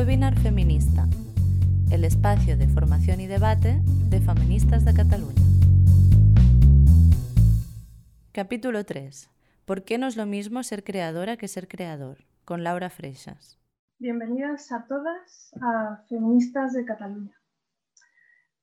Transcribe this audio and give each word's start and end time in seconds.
Webinar 0.00 0.34
Feminista, 0.38 1.06
el 1.92 2.06
espacio 2.06 2.56
de 2.56 2.66
formación 2.68 3.20
y 3.20 3.26
debate 3.26 3.82
de 4.08 4.22
feministas 4.22 4.86
de 4.86 4.94
Cataluña. 4.94 5.42
Capítulo 8.32 8.82
3. 8.86 9.28
¿Por 9.66 9.84
qué 9.84 9.98
no 9.98 10.06
es 10.06 10.16
lo 10.16 10.24
mismo 10.24 10.62
ser 10.62 10.84
creadora 10.84 11.36
que 11.36 11.48
ser 11.48 11.68
creador? 11.68 12.24
Con 12.46 12.64
Laura 12.64 12.88
Freixas. 12.88 13.58
Bienvenidas 13.98 14.72
a 14.72 14.86
todas 14.86 15.52
a 15.60 16.02
Feministas 16.08 16.72
de 16.72 16.86
Cataluña. 16.86 17.38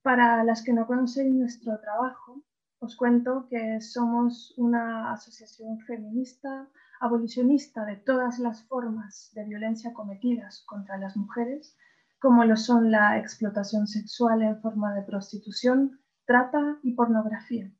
Para 0.01 0.43
las 0.43 0.63
que 0.63 0.73
no 0.73 0.87
conocen 0.87 1.37
nuestro 1.37 1.79
trabajo, 1.79 2.41
os 2.79 2.95
cuento 2.95 3.45
que 3.47 3.79
somos 3.79 4.55
una 4.57 5.11
asociación 5.11 5.79
feminista, 5.81 6.67
abolicionista 6.99 7.85
de 7.85 7.95
todas 7.95 8.39
las 8.39 8.63
formas 8.67 9.31
de 9.33 9.45
violencia 9.45 9.93
cometidas 9.93 10.63
contra 10.65 10.97
las 10.97 11.15
mujeres, 11.15 11.77
como 12.19 12.43
lo 12.45 12.55
son 12.57 12.91
la 12.91 13.17
explotación 13.17 13.87
sexual 13.87 14.41
en 14.41 14.59
forma 14.61 14.93
de 14.95 15.03
prostitución, 15.03 15.99
trata 16.25 16.79
y 16.83 16.93
pornografía, 16.93 17.71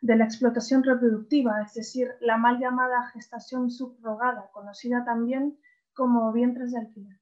de 0.00 0.16
la 0.16 0.24
explotación 0.24 0.82
reproductiva, 0.84 1.62
es 1.62 1.74
decir, 1.74 2.08
la 2.20 2.36
mal 2.36 2.58
llamada 2.58 3.08
gestación 3.10 3.70
subrogada, 3.70 4.50
conocida 4.52 5.04
también 5.04 5.58
como 5.94 6.32
vientres 6.32 6.72
de 6.72 6.78
alquiler, 6.78 7.20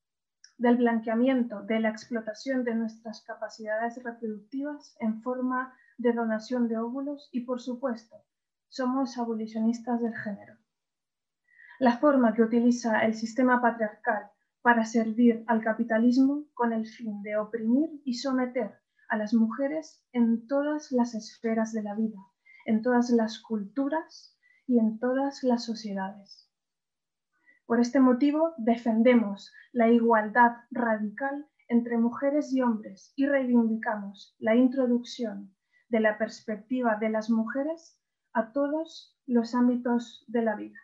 del 0.59 0.77
blanqueamiento, 0.77 1.63
de 1.63 1.81
la 1.81 1.89
explotación 1.89 2.65
de 2.65 2.75
nuestras 2.75 3.23
capacidades 3.23 4.03
reproductivas 4.03 4.97
en 5.01 5.23
forma 5.23 5.75
de 5.97 6.13
donación 6.13 6.69
de 6.69 6.79
óvulos 6.79 7.29
y, 7.33 7.41
por 7.41 7.61
supuesto, 7.61 8.17
somos 8.69 9.17
abolicionistas 9.17 10.01
del 10.01 10.15
género. 10.15 10.58
La 11.81 11.99
forma 11.99 12.35
que 12.35 12.43
utiliza 12.43 13.05
el 13.05 13.15
sistema 13.15 13.63
patriarcal 13.63 14.33
para 14.63 14.85
servir 14.85 15.45
al 15.47 15.63
capitalismo 15.63 16.47
con 16.55 16.73
el 16.73 16.89
fin 16.89 17.23
de 17.23 17.37
oprimir 17.37 17.89
y 18.05 18.15
someter 18.15 18.75
a 19.09 19.17
las 19.17 19.33
mujeres 19.33 20.05
en 20.13 20.49
todas 20.49 20.91
las 20.91 21.15
esferas 21.15 21.73
de 21.73 21.85
la 21.85 21.95
vida, 21.95 22.19
en 22.67 22.83
todas 22.83 23.11
las 23.11 23.39
culturas 23.39 24.37
y 24.67 24.81
en 24.81 24.99
todas 24.99 25.45
las 25.45 25.65
sociedades. 25.65 26.51
Por 27.65 27.79
este 27.79 28.01
motivo 28.01 28.55
defendemos 28.57 29.53
la 29.71 29.89
igualdad 29.89 30.57
radical 30.73 31.47
entre 31.69 31.97
mujeres 31.97 32.53
y 32.53 32.61
hombres 32.61 33.13
y 33.15 33.27
reivindicamos 33.27 34.35
la 34.41 34.57
introducción 34.57 35.55
de 35.91 36.01
la 36.01 36.19
perspectiva 36.19 36.97
de 36.97 37.11
las 37.11 37.31
mujeres 37.31 38.01
a 38.33 38.53
todos 38.53 39.17
los 39.27 39.55
ámbitos 39.55 40.25
de 40.27 40.43
la 40.43 40.57
vida. 40.57 40.79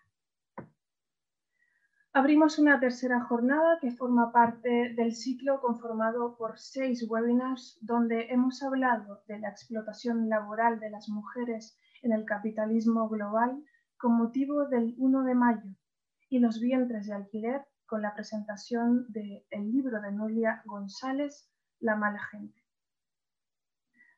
Abrimos 2.17 2.61
una 2.61 2.79
tercera 2.79 3.25
jornada 3.25 3.81
que 3.81 3.91
forma 3.91 4.31
parte 4.31 4.95
del 4.95 5.17
ciclo 5.17 5.61
conformado 5.61 6.37
por 6.37 6.61
seis 6.61 7.05
webinars 7.11 7.77
donde 7.81 8.29
hemos 8.31 8.63
hablado 8.63 9.25
de 9.27 9.41
la 9.41 9.49
explotación 9.49 10.29
laboral 10.29 10.79
de 10.79 10.91
las 10.91 11.09
mujeres 11.09 11.77
en 12.03 12.13
el 12.13 12.25
capitalismo 12.25 13.09
global 13.09 13.65
con 13.99 14.13
motivo 14.13 14.69
del 14.69 14.95
1 14.97 15.25
de 15.25 15.35
mayo 15.35 15.71
y 16.29 16.39
los 16.39 16.61
vientres 16.61 17.09
de 17.09 17.15
alquiler 17.15 17.63
con 17.85 18.03
la 18.03 18.15
presentación 18.15 19.07
del 19.09 19.73
libro 19.73 20.01
de 20.01 20.13
Nuria 20.13 20.63
González, 20.67 21.51
La 21.81 21.97
mala 21.97 22.23
gente. 22.31 22.63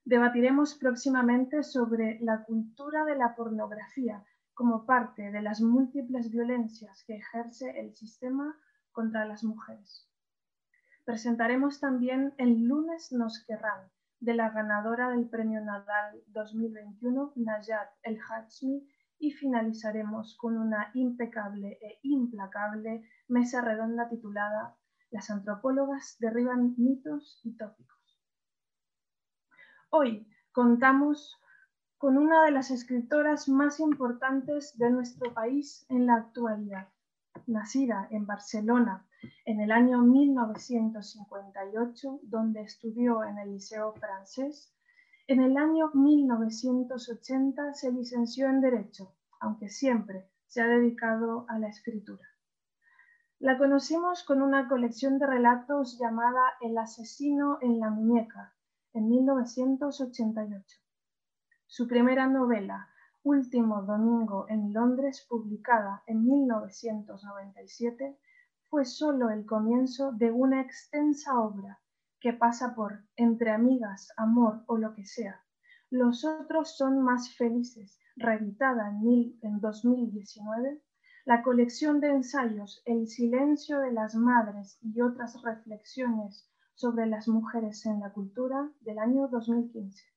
Debatiremos 0.04 0.74
próximamente 0.74 1.62
sobre 1.62 2.18
la 2.20 2.44
cultura 2.44 3.06
de 3.06 3.16
la 3.16 3.34
pornografía 3.34 4.22
como 4.56 4.86
parte 4.86 5.30
de 5.30 5.42
las 5.42 5.60
múltiples 5.60 6.30
violencias 6.30 7.04
que 7.06 7.16
ejerce 7.16 7.78
el 7.78 7.94
sistema 7.94 8.56
contra 8.90 9.26
las 9.26 9.44
mujeres. 9.44 10.08
Presentaremos 11.04 11.78
también 11.78 12.32
El 12.38 12.64
lunes 12.64 13.12
nos 13.12 13.44
querrán, 13.44 13.90
de 14.18 14.32
la 14.32 14.48
ganadora 14.48 15.10
del 15.10 15.28
Premio 15.28 15.60
Nadal 15.60 16.22
2021, 16.28 17.34
Najat 17.36 17.90
El 18.02 18.18
Hachmi, 18.18 18.88
y 19.18 19.30
finalizaremos 19.32 20.38
con 20.38 20.56
una 20.56 20.90
impecable 20.94 21.78
e 21.82 22.00
implacable 22.02 23.04
mesa 23.28 23.60
redonda 23.60 24.08
titulada 24.08 24.74
Las 25.10 25.28
antropólogas 25.28 26.16
derriban 26.18 26.74
mitos 26.78 27.42
y 27.44 27.54
tópicos. 27.58 28.18
Hoy 29.90 30.26
contamos 30.50 31.38
con 32.06 32.18
una 32.18 32.44
de 32.44 32.52
las 32.52 32.70
escritoras 32.70 33.48
más 33.48 33.80
importantes 33.80 34.78
de 34.78 34.90
nuestro 34.90 35.34
país 35.34 35.84
en 35.88 36.06
la 36.06 36.14
actualidad. 36.14 36.86
Nacida 37.48 38.06
en 38.12 38.26
Barcelona 38.26 39.04
en 39.44 39.60
el 39.60 39.72
año 39.72 40.02
1958, 40.02 42.20
donde 42.22 42.60
estudió 42.60 43.24
en 43.24 43.38
el 43.38 43.54
Liceo 43.54 43.92
francés, 43.94 44.72
en 45.26 45.42
el 45.42 45.56
año 45.56 45.90
1980 45.94 47.74
se 47.74 47.90
licenció 47.90 48.50
en 48.50 48.60
Derecho, 48.60 49.12
aunque 49.40 49.68
siempre 49.68 50.30
se 50.46 50.60
ha 50.60 50.68
dedicado 50.68 51.44
a 51.48 51.58
la 51.58 51.66
escritura. 51.66 52.22
La 53.40 53.58
conocimos 53.58 54.22
con 54.22 54.42
una 54.42 54.68
colección 54.68 55.18
de 55.18 55.26
relatos 55.26 55.98
llamada 55.98 56.52
El 56.60 56.78
asesino 56.78 57.58
en 57.62 57.80
la 57.80 57.90
muñeca, 57.90 58.54
en 58.92 59.08
1988. 59.08 60.85
Su 61.68 61.88
primera 61.88 62.28
novela, 62.28 62.88
Último 63.24 63.82
Domingo 63.82 64.46
en 64.48 64.72
Londres, 64.72 65.26
publicada 65.28 66.04
en 66.06 66.24
1997, 66.24 68.16
fue 68.70 68.84
solo 68.84 69.30
el 69.30 69.44
comienzo 69.44 70.12
de 70.12 70.30
una 70.30 70.60
extensa 70.60 71.40
obra 71.40 71.80
que 72.20 72.32
pasa 72.32 72.76
por 72.76 73.04
Entre 73.16 73.50
amigas, 73.50 74.12
amor 74.16 74.62
o 74.66 74.76
lo 74.76 74.94
que 74.94 75.04
sea. 75.04 75.42
Los 75.90 76.24
otros 76.24 76.76
son 76.76 77.02
más 77.02 77.34
felices, 77.34 77.98
reeditada 78.14 78.88
en, 78.88 79.36
en 79.42 79.60
2019, 79.60 80.80
la 81.24 81.42
colección 81.42 81.98
de 81.98 82.10
ensayos 82.10 82.80
El 82.86 83.08
silencio 83.08 83.80
de 83.80 83.90
las 83.90 84.14
madres 84.14 84.78
y 84.82 85.00
otras 85.00 85.42
reflexiones 85.42 86.48
sobre 86.74 87.06
las 87.06 87.26
mujeres 87.26 87.84
en 87.86 87.98
la 87.98 88.12
cultura 88.12 88.70
del 88.82 89.00
año 89.00 89.26
2015. 89.26 90.15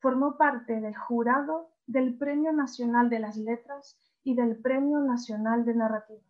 Formó 0.00 0.36
parte 0.36 0.80
del 0.80 0.96
jurado 0.96 1.70
del 1.86 2.16
Premio 2.16 2.52
Nacional 2.52 3.10
de 3.10 3.18
las 3.18 3.36
Letras 3.36 3.98
y 4.24 4.34
del 4.34 4.58
Premio 4.60 5.00
Nacional 5.00 5.64
de 5.64 5.74
Narrativa. 5.74 6.22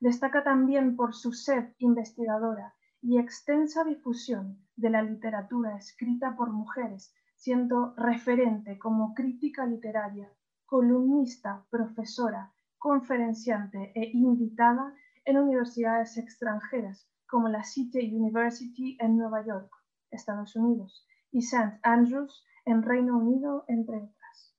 Destaca 0.00 0.42
también 0.42 0.96
por 0.96 1.14
su 1.14 1.32
sed 1.32 1.74
investigadora 1.78 2.74
y 3.02 3.18
extensa 3.18 3.84
difusión 3.84 4.66
de 4.76 4.90
la 4.90 5.02
literatura 5.02 5.76
escrita 5.76 6.34
por 6.36 6.50
mujeres, 6.50 7.14
siendo 7.36 7.94
referente 7.96 8.78
como 8.78 9.12
crítica 9.12 9.66
literaria, 9.66 10.32
columnista, 10.64 11.66
profesora, 11.70 12.52
conferenciante 12.78 13.92
e 13.94 14.10
invitada 14.14 14.94
en 15.26 15.36
universidades 15.36 16.16
extranjeras 16.16 17.06
como 17.26 17.48
la 17.48 17.62
City 17.62 18.14
University 18.14 18.96
en 19.00 19.18
Nueva 19.18 19.44
York, 19.44 19.70
Estados 20.10 20.56
Unidos, 20.56 21.06
y 21.30 21.40
St. 21.40 21.78
Andrews 21.82 22.44
en 22.64 22.82
Reino 22.82 23.18
Unido, 23.18 23.64
entre 23.68 23.96
otras. 23.96 24.54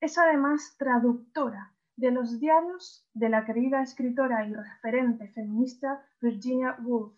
Es 0.00 0.18
además 0.18 0.76
traductora 0.78 1.74
de 1.96 2.10
los 2.10 2.40
diarios 2.40 3.08
de 3.14 3.28
la 3.28 3.44
querida 3.44 3.82
escritora 3.82 4.46
y 4.46 4.54
referente 4.54 5.28
feminista 5.28 6.04
Virginia 6.20 6.76
Woolf, 6.82 7.14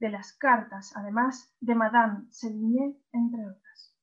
de 0.00 0.10
las 0.10 0.32
cartas, 0.32 0.92
además, 0.96 1.52
de 1.60 1.74
Madame 1.74 2.26
Sévigné, 2.30 2.96
entre 3.12 3.46
otras. 3.46 3.94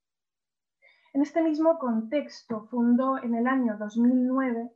En 1.14 1.22
este 1.22 1.42
mismo 1.42 1.78
contexto 1.80 2.68
fundó 2.68 3.18
en 3.18 3.36
el 3.36 3.48
año 3.48 3.78
2009 3.78 4.72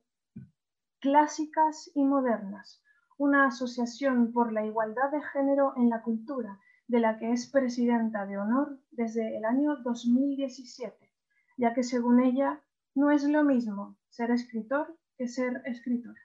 Clásicas 1.00 1.92
y 1.95 2.04
Modernas, 2.04 2.81
una 3.18 3.48
asociación 3.48 4.31
por 4.31 4.54
la 4.54 4.66
igualdad 4.66 5.12
de 5.12 5.21
género 5.21 5.74
en 5.75 5.89
la 5.89 6.01
cultura, 6.01 6.60
de 6.89 7.00
la 7.00 7.18
que 7.18 7.31
es 7.31 7.50
presidenta 7.50 8.25
de 8.25 8.38
honor 8.38 8.77
desde 8.91 9.38
el 9.38 9.45
año 9.45 9.77
2017, 9.77 11.09
ya 11.57 11.74
que 11.74 11.83
según 11.83 12.19
ella 12.19 12.62
no 12.95 13.12
es 13.12 13.24
lo 13.24 13.45
mismo 13.45 13.97
ser 14.09 14.31
escritor 14.31 14.97
que 15.15 15.30
ser 15.30 15.62
escritora. 15.65 16.19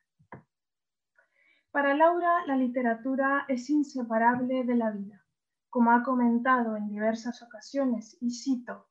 Para 1.71 1.95
Laura, 1.95 2.45
la 2.47 2.57
literatura 2.57 3.45
es 3.47 3.71
inseparable 3.71 4.65
de 4.65 4.75
la 4.75 4.91
vida. 4.91 5.25
Como 5.71 5.93
ha 5.93 6.03
comentado 6.03 6.77
en 6.77 6.89
diversas 6.89 7.43
ocasiones, 7.43 8.17
y 8.21 8.31
cito, 8.31 8.89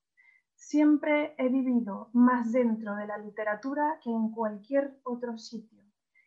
siempre 0.56 1.36
he 1.38 1.50
vivido 1.50 2.10
más 2.14 2.54
dentro 2.54 2.96
de 2.96 3.08
la 3.08 3.18
literatura 3.18 4.00
que 4.02 4.12
en 4.12 4.32
cualquier 4.32 4.98
otro 5.04 5.38
sitio 5.38 5.84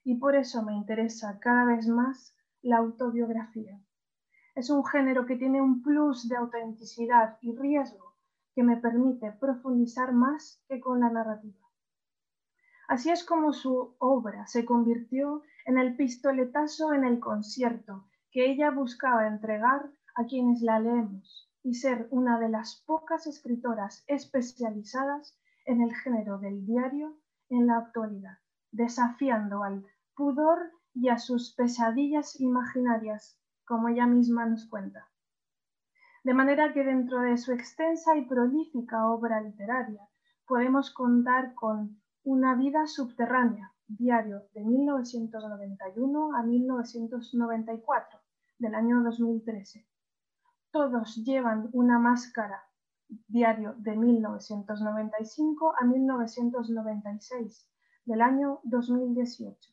y 0.06 0.14
por 0.14 0.36
eso 0.36 0.62
me 0.62 0.72
interesa 0.72 1.40
cada 1.40 1.64
vez 1.64 1.88
más 1.88 2.36
la 2.62 2.76
autobiografía. 2.76 3.80
Es 4.56 4.70
un 4.70 4.86
género 4.86 5.26
que 5.26 5.36
tiene 5.36 5.60
un 5.60 5.82
plus 5.82 6.30
de 6.30 6.36
autenticidad 6.36 7.36
y 7.42 7.54
riesgo 7.54 8.14
que 8.54 8.62
me 8.62 8.78
permite 8.78 9.30
profundizar 9.32 10.14
más 10.14 10.64
que 10.66 10.80
con 10.80 11.00
la 11.00 11.10
narrativa. 11.10 11.60
Así 12.88 13.10
es 13.10 13.22
como 13.22 13.52
su 13.52 13.96
obra 13.98 14.46
se 14.46 14.64
convirtió 14.64 15.42
en 15.66 15.76
el 15.76 15.94
pistoletazo 15.94 16.94
en 16.94 17.04
el 17.04 17.20
concierto 17.20 18.08
que 18.30 18.50
ella 18.50 18.70
buscaba 18.70 19.26
entregar 19.26 19.90
a 20.14 20.24
quienes 20.24 20.62
la 20.62 20.80
leemos 20.80 21.52
y 21.62 21.74
ser 21.74 22.08
una 22.10 22.40
de 22.40 22.48
las 22.48 22.82
pocas 22.86 23.26
escritoras 23.26 24.04
especializadas 24.06 25.38
en 25.66 25.82
el 25.82 25.94
género 25.94 26.38
del 26.38 26.64
diario 26.64 27.18
en 27.50 27.66
la 27.66 27.76
actualidad, 27.76 28.38
desafiando 28.72 29.64
al 29.64 29.84
pudor 30.14 30.70
y 30.94 31.10
a 31.10 31.18
sus 31.18 31.54
pesadillas 31.54 32.40
imaginarias, 32.40 33.38
como 33.66 33.88
ella 33.88 34.06
misma 34.06 34.46
nos 34.46 34.66
cuenta. 34.66 35.08
De 36.24 36.34
manera 36.34 36.72
que 36.72 36.82
dentro 36.82 37.20
de 37.20 37.36
su 37.36 37.52
extensa 37.52 38.16
y 38.16 38.24
prolífica 38.24 39.08
obra 39.08 39.40
literaria 39.40 40.08
podemos 40.46 40.90
contar 40.90 41.54
con 41.54 42.00
Una 42.24 42.56
vida 42.56 42.86
subterránea, 42.88 43.72
diario 43.86 44.42
de 44.52 44.64
1991 44.64 46.34
a 46.34 46.42
1994, 46.42 48.20
del 48.58 48.74
año 48.74 49.02
2013. 49.02 49.86
Todos 50.72 51.16
llevan 51.24 51.68
una 51.72 52.00
máscara, 52.00 52.64
diario 53.28 53.74
de 53.78 53.96
1995 53.96 55.74
a 55.78 55.84
1996, 55.84 57.70
del 58.04 58.20
año 58.22 58.60
2018. 58.64 59.72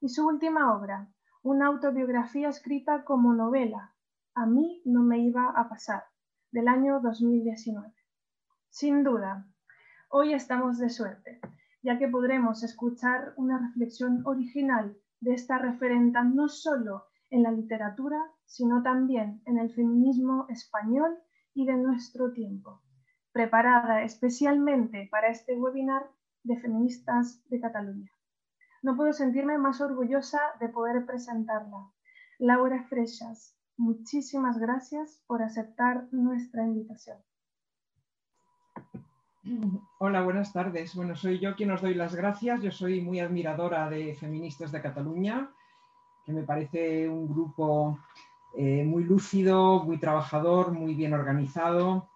Y 0.00 0.08
su 0.08 0.26
última 0.26 0.76
obra, 0.76 1.08
una 1.42 1.66
autobiografía 1.66 2.48
escrita 2.48 3.04
como 3.04 3.34
novela, 3.34 3.94
A 4.34 4.46
mí 4.46 4.80
no 4.84 5.02
me 5.02 5.18
iba 5.18 5.50
a 5.50 5.68
pasar, 5.68 6.04
del 6.52 6.68
año 6.68 7.00
2019. 7.00 7.92
Sin 8.70 9.02
duda, 9.02 9.46
hoy 10.08 10.34
estamos 10.34 10.78
de 10.78 10.88
suerte, 10.88 11.40
ya 11.82 11.98
que 11.98 12.06
podremos 12.06 12.62
escuchar 12.62 13.34
una 13.36 13.58
reflexión 13.58 14.22
original 14.24 14.96
de 15.20 15.34
esta 15.34 15.58
referenta 15.58 16.22
no 16.22 16.48
solo 16.48 17.06
en 17.28 17.42
la 17.42 17.50
literatura, 17.50 18.18
sino 18.44 18.82
también 18.82 19.42
en 19.44 19.58
el 19.58 19.74
feminismo 19.74 20.46
español 20.48 21.18
y 21.54 21.66
de 21.66 21.76
nuestro 21.76 22.32
tiempo, 22.32 22.82
preparada 23.32 24.04
especialmente 24.04 25.08
para 25.10 25.28
este 25.28 25.58
webinar 25.58 26.08
de 26.44 26.56
feministas 26.56 27.42
de 27.48 27.60
Cataluña. 27.60 28.12
No 28.82 28.96
puedo 28.96 29.12
sentirme 29.12 29.58
más 29.58 29.80
orgullosa 29.80 30.40
de 30.60 30.68
poder 30.68 31.06
presentarla. 31.06 31.88
Laura 32.38 32.82
Freixas, 32.88 33.56
muchísimas 33.76 34.58
gracias 34.58 35.22
por 35.28 35.40
aceptar 35.42 36.08
nuestra 36.10 36.64
invitación. 36.64 37.18
Hola, 39.98 40.22
buenas 40.22 40.52
tardes. 40.52 40.94
Bueno, 40.96 41.14
soy 41.14 41.38
yo 41.38 41.54
quien 41.54 41.70
os 41.70 41.80
doy 41.80 41.94
las 41.94 42.14
gracias. 42.14 42.60
Yo 42.60 42.72
soy 42.72 43.00
muy 43.00 43.20
admiradora 43.20 43.88
de 43.88 44.14
Feministas 44.14 44.72
de 44.72 44.82
Cataluña, 44.82 45.48
que 46.24 46.32
me 46.32 46.42
parece 46.42 47.08
un 47.08 47.28
grupo 47.28 47.98
eh, 48.56 48.84
muy 48.84 49.04
lúcido, 49.04 49.84
muy 49.84 49.98
trabajador, 49.98 50.72
muy 50.72 50.94
bien 50.94 51.14
organizado 51.14 52.08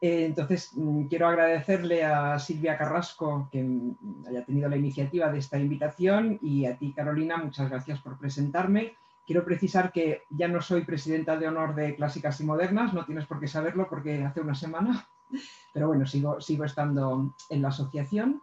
entonces, 0.00 0.70
mm, 0.76 1.06
quiero 1.06 1.26
agradecerle 1.26 2.04
a 2.04 2.38
Silvia 2.38 2.78
Carrasco 2.78 3.48
que 3.50 3.62
mm, 3.62 4.26
haya 4.28 4.44
tenido 4.44 4.68
la 4.68 4.76
iniciativa 4.76 5.30
de 5.30 5.38
esta 5.38 5.58
invitación 5.58 6.38
y 6.40 6.66
a 6.66 6.76
ti, 6.76 6.92
Carolina, 6.92 7.36
muchas 7.36 7.68
gracias 7.68 8.00
por 8.00 8.16
presentarme. 8.18 8.94
Quiero 9.26 9.44
precisar 9.44 9.92
que 9.92 10.22
ya 10.30 10.48
no 10.48 10.62
soy 10.62 10.84
presidenta 10.84 11.36
de 11.36 11.48
honor 11.48 11.74
de 11.74 11.96
Clásicas 11.96 12.40
y 12.40 12.44
Modernas, 12.44 12.94
no 12.94 13.04
tienes 13.04 13.26
por 13.26 13.40
qué 13.40 13.48
saberlo 13.48 13.88
porque 13.88 14.24
hace 14.24 14.40
una 14.40 14.54
semana, 14.54 15.08
pero 15.74 15.88
bueno, 15.88 16.06
sigo, 16.06 16.40
sigo 16.40 16.64
estando 16.64 17.34
en 17.50 17.62
la 17.62 17.68
asociación. 17.68 18.40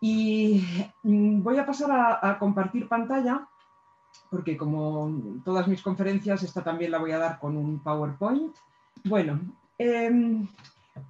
Y 0.00 0.64
mm, 1.02 1.42
voy 1.42 1.58
a 1.58 1.66
pasar 1.66 1.90
a, 1.90 2.30
a 2.30 2.38
compartir 2.38 2.88
pantalla 2.88 3.48
porque 4.30 4.56
como 4.56 5.10
todas 5.44 5.66
mis 5.66 5.82
conferencias, 5.82 6.42
esta 6.42 6.62
también 6.62 6.90
la 6.90 6.98
voy 6.98 7.12
a 7.12 7.18
dar 7.18 7.38
con 7.38 7.56
un 7.56 7.78
PowerPoint. 7.78 8.54
Bueno, 9.04 9.40
Em, 9.78 10.46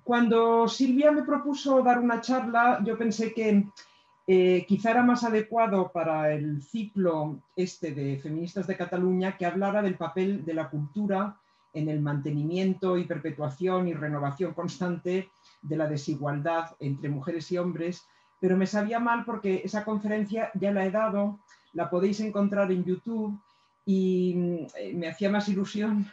cuando 0.05 0.69
Silvia 0.69 1.11
me 1.13 1.23
propuso 1.23 1.83
dar 1.83 1.99
una 1.99 2.21
charla, 2.21 2.81
yo 2.85 2.97
pensé 2.97 3.33
que 3.33 3.67
eh, 4.27 4.65
quizá 4.69 4.93
era 4.93 5.03
más 5.03 5.25
adecuado 5.25 5.91
para 5.91 6.33
el 6.33 6.63
ciclo 6.63 7.41
este 7.57 7.93
de 7.93 8.19
Feministas 8.19 8.67
de 8.67 8.77
Cataluña 8.77 9.37
que 9.37 9.47
hablara 9.47 9.83
del 9.83 9.97
papel 9.97 10.45
de 10.45 10.55
la 10.55 10.71
cultura 10.71 11.37
en 11.75 11.89
el 11.89 12.01
mantenimiento 12.01 12.99
y 12.99 13.05
perpetuación 13.05 13.89
y 13.89 13.95
renovación 13.95 14.55
constante 14.55 15.31
de 15.63 15.77
la 15.77 15.89
desigualdad 15.89 16.77
entre 16.79 17.09
mujeres 17.09 17.51
y 17.51 17.59
hombres, 17.59 18.07
pero 18.41 18.57
me 18.57 18.67
sabía 18.67 19.01
mal 19.01 19.25
porque 19.25 19.63
esa 19.65 19.85
conferencia 19.85 20.51
ya 20.55 20.73
la 20.73 20.85
he 20.85 20.91
dado, 20.91 21.41
la 21.73 21.91
podéis 21.91 22.21
encontrar 22.21 22.71
en 22.71 22.85
YouTube 22.85 23.41
y 23.85 24.35
mm, 24.37 24.99
me 24.99 25.09
hacía 25.09 25.31
más 25.31 25.49
ilusión 25.49 26.07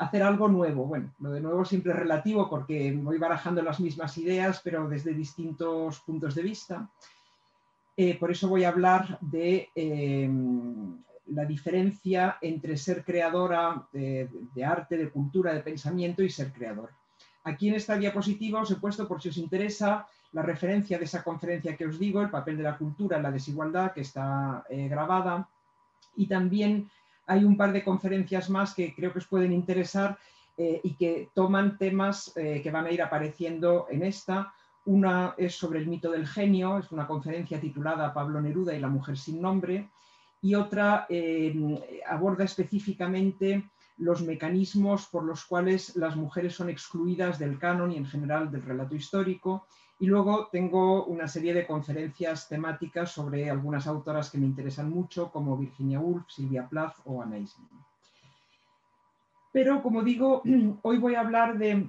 hacer 0.00 0.22
algo 0.22 0.48
nuevo. 0.48 0.86
Bueno, 0.86 1.12
lo 1.20 1.30
de 1.30 1.42
nuevo 1.42 1.64
siempre 1.64 1.92
es 1.92 1.98
relativo 1.98 2.48
porque 2.48 2.92
voy 2.92 3.18
barajando 3.18 3.60
las 3.60 3.80
mismas 3.80 4.16
ideas, 4.16 4.60
pero 4.64 4.88
desde 4.88 5.12
distintos 5.12 6.00
puntos 6.00 6.34
de 6.34 6.42
vista. 6.42 6.90
Eh, 7.96 8.18
por 8.18 8.30
eso 8.30 8.48
voy 8.48 8.64
a 8.64 8.70
hablar 8.70 9.18
de 9.20 9.68
em, 9.74 11.02
la 11.26 11.44
diferencia 11.44 12.38
entre 12.40 12.78
ser 12.78 13.04
creadora 13.04 13.86
de, 13.92 14.64
arte, 14.64 14.96
de 14.96 15.10
cultura, 15.10 15.52
de 15.52 15.60
pensamiento 15.60 16.22
y 16.22 16.30
ser 16.30 16.50
creador. 16.50 16.90
Aquí 17.44 17.68
en 17.68 17.74
esta 17.74 17.98
diapositiva 17.98 18.62
os 18.62 18.70
he 18.70 18.76
puesto, 18.76 19.06
por 19.06 19.20
si 19.20 19.28
os 19.28 19.36
interesa, 19.36 20.06
la 20.32 20.42
referencia 20.42 20.98
de 20.98 21.04
esa 21.04 21.22
conferencia 21.22 21.76
que 21.76 21.86
os 21.86 21.98
digo, 21.98 22.22
el 22.22 22.30
papel 22.30 22.56
de 22.56 22.62
la 22.62 22.78
cultura 22.78 23.18
en 23.18 23.22
la 23.22 23.32
desigualdad, 23.32 23.92
que 23.92 24.00
está 24.00 24.64
eh, 24.70 24.88
grabada, 24.88 25.46
y 26.16 26.26
también 26.26 26.88
hay 27.30 27.44
un 27.44 27.56
par 27.56 27.72
de 27.72 27.84
conferencias 27.84 28.50
más 28.50 28.74
que 28.74 28.92
creo 28.92 29.12
que 29.12 29.20
os 29.20 29.26
pueden 29.28 29.52
interesar 29.52 30.18
eh, 30.56 30.80
y 30.82 30.94
que 30.94 31.28
toman 31.32 31.78
temas 31.78 32.32
eh, 32.36 32.60
que 32.60 32.72
van 32.72 32.86
a 32.86 32.90
ir 32.90 33.00
apareciendo 33.00 33.86
en 33.88 34.02
esta. 34.02 34.52
Una 34.86 35.34
es 35.38 35.54
sobre 35.54 35.78
el 35.78 35.86
mito 35.86 36.10
del 36.10 36.26
genio, 36.26 36.78
es 36.78 36.90
una 36.90 37.06
conferencia 37.06 37.60
titulada 37.60 38.12
Pablo 38.12 38.40
Neruda 38.40 38.74
y 38.74 38.80
la 38.80 38.88
mujer 38.88 39.16
sin 39.16 39.40
nombre, 39.40 39.88
y 40.42 40.56
otra 40.56 41.06
eh, 41.08 42.02
aborda 42.08 42.42
específicamente 42.42 43.62
los 43.98 44.22
mecanismos 44.22 45.06
por 45.06 45.22
los 45.22 45.44
cuales 45.44 45.94
las 45.94 46.16
mujeres 46.16 46.56
son 46.56 46.68
excluidas 46.68 47.38
del 47.38 47.60
canon 47.60 47.92
y 47.92 47.96
en 47.96 48.06
general 48.06 48.50
del 48.50 48.62
relato 48.62 48.96
histórico 48.96 49.66
y 50.00 50.06
luego 50.06 50.48
tengo 50.50 51.04
una 51.04 51.28
serie 51.28 51.52
de 51.52 51.66
conferencias 51.66 52.48
temáticas 52.48 53.12
sobre 53.12 53.50
algunas 53.50 53.86
autoras 53.86 54.30
que 54.30 54.38
me 54.38 54.46
interesan 54.46 54.88
mucho, 54.88 55.30
como 55.30 55.58
Virginia 55.58 56.00
Woolf, 56.00 56.24
Silvia 56.26 56.66
Plath 56.66 56.96
o 57.04 57.22
Anna 57.22 57.36
Pero 59.52 59.82
como 59.82 60.02
digo, 60.02 60.42
hoy 60.82 60.96
voy 60.96 61.14
a 61.14 61.20
hablar 61.20 61.58
de 61.58 61.86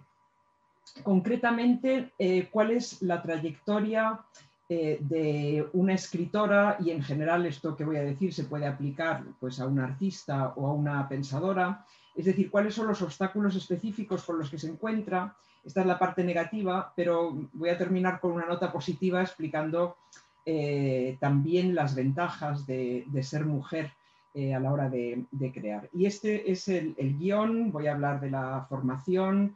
concretamente 1.03 2.12
eh, 2.19 2.50
cuál 2.51 2.71
es 2.71 3.01
la 3.01 3.21
trayectoria 3.21 4.19
eh, 4.67 4.97
de 5.00 5.69
una 5.71 5.93
escritora 5.93 6.75
y 6.81 6.91
en 6.91 7.03
general 7.03 7.45
esto 7.45 7.77
que 7.77 7.86
voy 7.86 7.95
a 7.95 8.03
decir 8.03 8.33
se 8.33 8.43
puede 8.43 8.67
aplicar 8.67 9.24
pues, 9.39 9.62
a 9.62 9.67
una 9.67 9.86
artista 9.86 10.51
o 10.57 10.67
a 10.67 10.74
una 10.74 11.07
pensadora, 11.07 11.86
es 12.13 12.25
decir, 12.25 12.51
cuáles 12.51 12.75
son 12.75 12.88
los 12.88 13.01
obstáculos 13.01 13.55
específicos 13.55 14.25
con 14.25 14.38
los 14.38 14.50
que 14.50 14.59
se 14.59 14.67
encuentra 14.67 15.33
esta 15.63 15.82
es 15.82 15.88
la 15.88 16.00
parte 16.00 16.24
negativa, 16.24 16.94
pero 16.96 17.50
voy 17.53 17.70
a 17.70 17.77
terminar 17.77 18.20
con 18.20 18.32
una 18.32 18.46
nota 18.46 18.72
positiva 18.72 19.22
explicando 19.22 19.98
eh, 20.46 21.18
también 21.20 21.75
las 21.75 21.94
ventajas 21.94 22.65
de, 22.65 23.06
ser 23.22 23.46
mujer 23.46 23.91
eh, 24.34 24.56
a 24.56 24.60
la 24.60 24.74
hora 24.74 24.89
de, 24.89 25.25
crear. 25.53 25.89
Y 25.94 26.06
este 26.06 26.51
es 26.51 26.68
el, 26.68 26.96
guion, 27.20 27.72
voy 27.72 27.88
a 27.88 27.94
hablar 27.94 28.20
de 28.20 28.32
la 28.32 28.65
formación, 28.68 29.56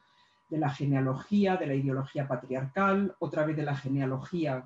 de 0.50 0.60
la 0.60 0.70
genealogía, 0.70 1.58
de 1.58 1.68
la 1.68 1.76
ideología 1.76 2.28
patriarcal, 2.28 3.16
otra 3.20 3.46
vez 3.46 3.56
de 3.56 3.64
la 3.64 3.76
genealogía 3.76 4.64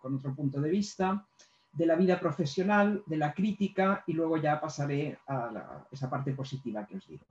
con 0.00 0.16
otro 0.16 0.34
punto 0.34 0.60
de 0.60 0.70
vista, 0.70 1.26
de 1.70 1.84
la 1.86 1.96
vida 1.96 2.18
profesional, 2.18 3.02
de 3.04 3.18
la 3.18 3.34
crítica 3.34 4.04
y 4.06 4.14
luego 4.14 4.38
ya 4.38 4.58
pasaré 4.58 5.18
a 5.26 5.86
esa 5.90 6.08
parte 6.08 6.32
positiva 6.32 6.86
que 6.86 6.96
os 6.96 7.06
digo. 7.06 7.26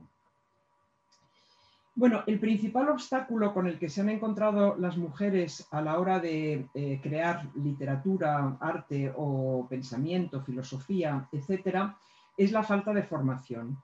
Bueno, 1.97 2.21
el 2.27 2.39
principal 2.39 2.89
obstáculo 2.89 3.55
con 3.55 3.65
el 3.65 3.79
que 3.79 3.89
se 3.89 4.01
han 4.01 4.09
encontrado 4.09 4.75
las 4.77 4.97
mujeres 4.97 5.67
a 5.71 5.81
la 5.81 5.99
hora 5.99 6.19
de 6.19 6.67
eh, 6.75 6.99
crear 7.01 7.49
literatura, 7.55 8.55
arte 8.59 9.11
o 9.15 9.65
pensamiento, 9.67 10.43
filosofía, 10.43 11.27
etcétera, 11.31 11.97
es 12.37 12.51
la 12.51 12.61
falta 12.61 12.93
de 12.93 13.01
formación. 13.01 13.79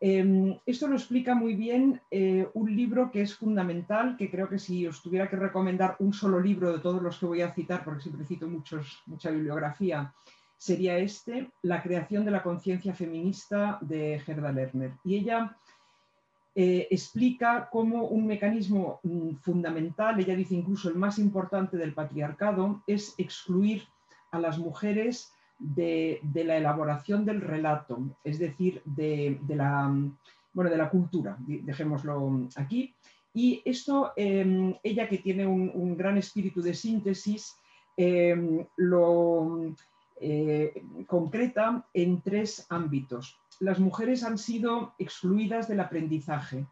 Em, 0.00 0.58
esto 0.64 0.88
lo 0.88 0.96
explica 0.96 1.34
muy 1.34 1.54
bien 1.54 2.00
eh, 2.10 2.48
un 2.54 2.74
libro 2.74 3.10
que 3.10 3.20
es 3.20 3.36
fundamental, 3.36 4.16
que 4.16 4.30
creo 4.30 4.48
que 4.48 4.58
si 4.58 4.86
os 4.86 5.02
tuviera 5.02 5.28
que 5.28 5.36
recomendar 5.36 5.96
un 5.98 6.14
solo 6.14 6.40
libro 6.40 6.72
de 6.72 6.78
todos 6.78 7.02
los 7.02 7.18
que 7.18 7.26
voy 7.26 7.42
a 7.42 7.52
citar, 7.52 7.84
porque 7.84 8.04
siempre 8.04 8.24
cito 8.24 8.48
muchos, 8.48 9.02
mucha 9.04 9.30
bibliografía, 9.30 10.10
sería 10.56 10.96
este, 10.96 11.50
La 11.60 11.82
creación 11.82 12.24
de 12.24 12.30
la 12.30 12.42
conciencia 12.42 12.94
feminista 12.94 13.76
de 13.82 14.20
Gerda 14.24 14.52
Lerner. 14.52 14.92
Y 15.04 15.16
ella 15.16 15.54
eh, 16.58 16.88
explica 16.90 17.68
cómo 17.70 18.04
un 18.06 18.26
mecanismo 18.26 18.98
mm, 19.02 19.34
fundamental, 19.42 20.18
ella 20.18 20.34
dice 20.34 20.54
incluso 20.54 20.88
el 20.88 20.94
más 20.94 21.18
importante 21.18 21.76
del 21.76 21.92
patriarcado, 21.92 22.82
es 22.86 23.14
excluir 23.18 23.82
a 24.30 24.38
las 24.38 24.58
mujeres 24.58 25.34
de, 25.58 26.18
la 26.32 26.56
elaboración 26.56 27.26
del 27.26 27.42
relato, 27.42 28.16
es 28.24 28.38
decir, 28.38 28.80
de, 28.86 29.38
la, 29.48 29.94
bueno, 30.54 30.70
de 30.70 30.78
la 30.78 30.88
cultura, 30.88 31.36
dejémoslo 31.46 32.48
aquí. 32.56 32.94
Y 33.34 33.60
esto, 33.66 34.12
em, 34.16 34.74
ella 34.82 35.10
que 35.10 35.18
tiene 35.18 35.46
un, 35.46 35.94
gran 35.94 36.16
espíritu 36.16 36.62
de 36.62 36.72
síntesis, 36.72 37.54
em, 37.98 38.64
lo 38.76 39.74
eh, 40.18 40.72
concreta 41.06 41.86
en 41.92 42.22
tres 42.22 42.64
ámbitos. 42.70 43.38
Las 43.60 43.78
mujeres 43.78 44.22
han 44.22 44.38
sido 44.38 44.94
excluidas 44.98 45.68
del 45.68 45.80
aprendizaje. 45.80 46.66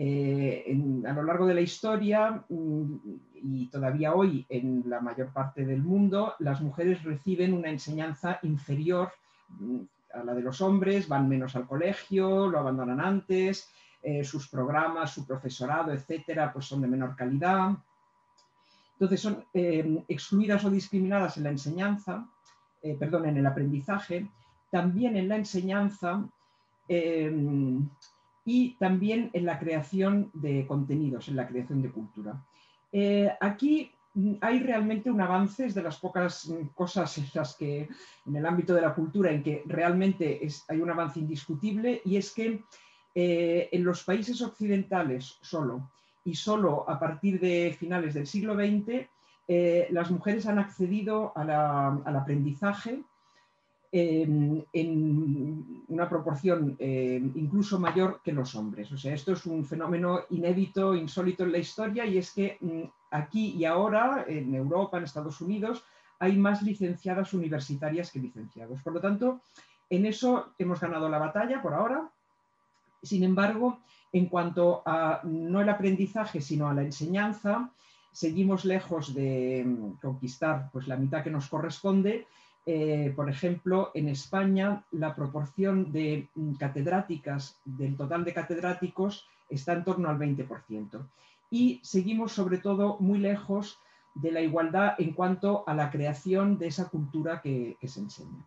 Eh, 0.00 0.80
a 1.06 1.12
lo 1.12 1.24
largo 1.24 1.44
de 1.44 1.54
la 1.54 1.60
historia 1.60 2.44
mm, 2.48 2.94
y 3.34 3.66
todavía 3.66 4.14
hoy 4.14 4.46
en 4.48 4.84
la 4.86 5.00
mayor 5.00 5.32
parte 5.32 5.66
del 5.66 5.82
mundo, 5.82 6.34
las 6.38 6.60
mujeres 6.60 7.02
reciben 7.02 7.52
una 7.52 7.68
enseñanza 7.68 8.38
inferior 8.42 9.10
mm, 9.48 9.80
a 10.14 10.22
la 10.22 10.34
de 10.34 10.42
los 10.42 10.60
hombres, 10.60 11.08
van 11.08 11.28
menos 11.28 11.56
al 11.56 11.66
colegio, 11.66 12.46
lo 12.46 12.60
abandonan 12.60 13.00
antes, 13.00 13.68
eh, 14.00 14.22
sus 14.22 14.48
programas, 14.48 15.12
su 15.12 15.26
profesorado, 15.26 15.92
etcétera, 15.92 16.52
pues 16.52 16.66
son 16.66 16.80
de 16.80 16.88
menor 16.88 17.16
calidad. 17.16 17.72
Entonces 18.92 19.20
son 19.20 19.44
eh, 19.52 20.04
excluidas 20.06 20.64
o 20.64 20.70
discriminadas 20.70 21.36
en 21.36 21.42
la 21.42 21.50
enseñanza, 21.50 22.24
perdón, 23.00 23.26
en 23.26 23.36
el 23.36 23.46
aprendizaje, 23.46 24.30
también 24.70 25.16
en 25.16 25.28
la 25.28 25.36
enseñanza 25.36 26.28
y 28.44 28.76
también 28.78 29.30
en 29.34 29.44
la 29.44 29.58
creación 29.58 30.30
de 30.32 30.66
contenidos, 30.66 31.28
en 31.28 31.36
la 31.36 31.46
creación 31.46 31.82
de 31.82 31.90
cultura. 31.90 32.42
Eh, 32.90 33.30
aquí 33.40 33.90
hay 34.40 34.60
realmente 34.60 35.10
un 35.10 35.20
avance, 35.20 35.66
es 35.66 35.74
de 35.74 35.82
las 35.82 35.98
pocas 35.98 36.48
mm, 36.48 36.68
cosas 36.74 37.18
en 37.18 37.26
las 37.34 37.54
que, 37.56 37.88
en 38.26 38.36
el 38.36 38.46
ámbito 38.46 38.74
de 38.74 38.80
la 38.80 38.94
cultura, 38.94 39.30
en 39.30 39.42
que 39.42 39.62
realmente 39.66 40.40
hay 40.68 40.80
un 40.80 40.90
avance 40.90 41.20
indiscutible, 41.20 42.00
y 42.04 42.16
es 42.16 42.32
que 42.32 42.62
eh, 43.14 43.68
en 43.70 43.84
los 43.84 44.02
países 44.04 44.40
occidentales 44.40 45.38
solo, 45.42 45.90
y 46.24 46.34
solo 46.34 46.88
a 46.88 46.98
partir 46.98 47.38
de 47.40 47.76
finales 47.78 48.14
del 48.14 48.26
siglo 48.26 48.54
XX, 48.54 49.06
eh, 49.46 49.88
las 49.90 50.10
mujeres 50.10 50.46
han 50.46 50.58
accedido 50.58 51.32
al 51.36 52.16
aprendizaje 52.16 53.02
en 53.90 55.84
una 55.88 56.08
proporción 56.08 56.76
eh, 56.78 57.20
incluso 57.34 57.78
mayor 57.78 58.20
que 58.22 58.32
los 58.32 58.54
hombres. 58.54 58.92
O 58.92 58.98
sea, 58.98 59.14
esto 59.14 59.32
es 59.32 59.46
un 59.46 59.64
fenómeno 59.64 60.20
inédito, 60.30 60.94
insólito 60.94 61.44
en 61.44 61.52
la 61.52 61.58
historia 61.58 62.04
y 62.04 62.18
es 62.18 62.32
que 62.32 62.58
mm, 62.60 62.82
aquí 63.10 63.54
y 63.56 63.64
ahora, 63.64 64.24
en 64.28 64.54
Europa, 64.54 64.98
en 64.98 65.04
Estados 65.04 65.40
Unidos, 65.40 65.82
hay 66.18 66.36
más 66.36 66.62
licenciadas 66.62 67.32
universitarias 67.32 68.10
que 68.10 68.18
licenciados. 68.18 68.82
Por 68.82 68.92
lo 68.92 69.00
tanto, 69.00 69.40
en 69.88 70.04
eso 70.04 70.52
hemos 70.58 70.80
ganado 70.80 71.08
la 71.08 71.18
batalla 71.18 71.62
por 71.62 71.72
ahora. 71.72 72.10
Sin 73.02 73.22
embargo, 73.22 73.78
en 74.12 74.26
cuanto 74.26 74.82
a 74.84 75.20
no 75.24 75.60
el 75.60 75.68
aprendizaje, 75.68 76.40
sino 76.40 76.68
a 76.68 76.74
la 76.74 76.82
enseñanza, 76.82 77.70
seguimos 78.12 78.64
lejos 78.64 79.14
de 79.14 79.64
mm, 79.64 79.92
conquistar 80.00 80.68
pues, 80.72 80.88
la 80.88 80.96
mitad 80.96 81.22
que 81.22 81.30
nos 81.30 81.48
corresponde 81.48 82.26
eh, 82.70 83.14
por 83.16 83.30
ejemplo, 83.30 83.90
en 83.94 84.10
España 84.10 84.84
la 84.90 85.14
proporción 85.14 85.90
de 85.90 86.28
mm, 86.34 86.56
catedráticas 86.56 87.58
del 87.64 87.96
total 87.96 88.26
de 88.26 88.34
catedráticos 88.34 89.26
está 89.48 89.72
en 89.72 89.84
torno 89.84 90.10
al 90.10 90.18
20%. 90.18 91.08
Y 91.50 91.80
seguimos 91.82 92.32
sobre 92.32 92.58
todo 92.58 92.98
muy 93.00 93.20
lejos 93.20 93.78
de 94.14 94.32
la 94.32 94.42
igualdad 94.42 94.96
en 94.98 95.14
cuanto 95.14 95.64
a 95.66 95.72
la 95.72 95.90
creación 95.90 96.58
de 96.58 96.66
esa 96.66 96.90
cultura 96.90 97.40
que, 97.40 97.78
se 97.82 98.00
enseña. 98.00 98.44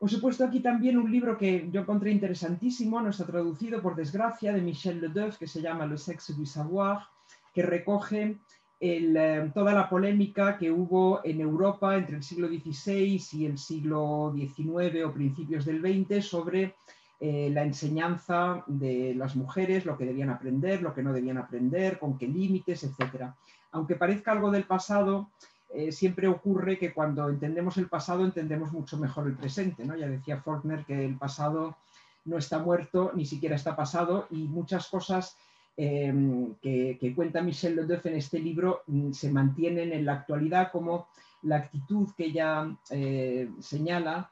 Os 0.00 0.12
he 0.12 0.18
puesto 0.18 0.44
aquí 0.44 0.58
también 0.58 0.98
un 0.98 1.12
libro 1.12 1.38
que 1.38 1.70
yo 1.70 1.82
encontré 1.82 2.10
interesantísimo, 2.10 3.00
no 3.00 3.10
está 3.10 3.24
traducido 3.24 3.80
por 3.80 3.94
desgracia, 3.94 4.52
de 4.52 4.62
Michel 4.62 5.00
Ledeuf, 5.00 5.38
que 5.38 5.46
se 5.46 5.62
llama 5.62 5.86
Le 5.86 5.96
sexe 5.96 6.34
du 6.34 6.44
savoir, 6.44 7.06
que 7.54 7.62
recoge 7.62 8.40
eh, 8.84 9.48
toda 9.54 9.72
la 9.72 9.88
polémica 9.88 10.58
que 10.58 10.68
hubo 10.72 11.20
en 11.22 11.40
Europa 11.40 11.96
entre 11.96 12.16
el 12.16 12.24
siglo 12.24 12.48
XVI 12.48 13.22
y 13.32 13.46
el 13.46 13.56
siglo 13.56 14.34
XIX 14.34 15.04
o 15.04 15.12
principios 15.12 15.64
del 15.64 15.80
XX 15.80 16.26
sobre 16.26 16.74
eh, 17.20 17.48
la 17.52 17.62
enseñanza 17.62 18.64
de 18.66 19.14
las 19.14 19.36
mujeres, 19.36 19.86
lo 19.86 19.96
que 19.96 20.04
debían 20.04 20.30
aprender, 20.30 20.82
lo 20.82 20.92
que 20.92 21.04
no 21.04 21.12
debían 21.12 21.38
aprender, 21.38 22.00
con 22.00 22.18
qué 22.18 22.26
límites, 22.26 22.82
etc. 22.82 23.26
Aunque 23.70 23.94
parezca 23.94 24.32
algo 24.32 24.50
del 24.50 24.64
pasado, 24.64 25.30
eh, 25.72 25.92
siempre 25.92 26.26
ocurre 26.26 26.76
que 26.76 26.92
cuando 26.92 27.28
entendemos 27.28 27.76
el 27.76 27.88
pasado 27.88 28.24
entendemos 28.24 28.72
mucho 28.72 28.96
mejor 28.96 29.28
el 29.28 29.36
presente. 29.36 29.84
¿no? 29.84 29.94
Ya 29.94 30.08
decía 30.08 30.42
Faulkner 30.42 30.84
que 30.84 31.04
el 31.04 31.16
pasado 31.16 31.76
no 32.24 32.36
está 32.36 32.58
muerto, 32.58 33.12
ni 33.14 33.26
siquiera 33.26 33.54
está 33.54 33.76
pasado, 33.76 34.26
y 34.30 34.48
muchas 34.48 34.88
cosas 34.88 35.36
Em, 35.74 36.54
que, 36.56 37.12
cuenta 37.16 37.40
Michel 37.40 37.76
Ledeuf 37.76 38.04
en 38.04 38.16
este 38.16 38.38
libro 38.38 38.82
mm, 38.86 39.12
se 39.12 39.32
mantienen 39.32 39.92
en 39.92 40.04
la 40.04 40.12
actualidad 40.12 40.70
como 40.70 41.08
la 41.42 41.56
actitud 41.56 42.10
que 42.14 42.26
ella 42.26 42.76
eh, 42.90 43.50
señala 43.58 44.30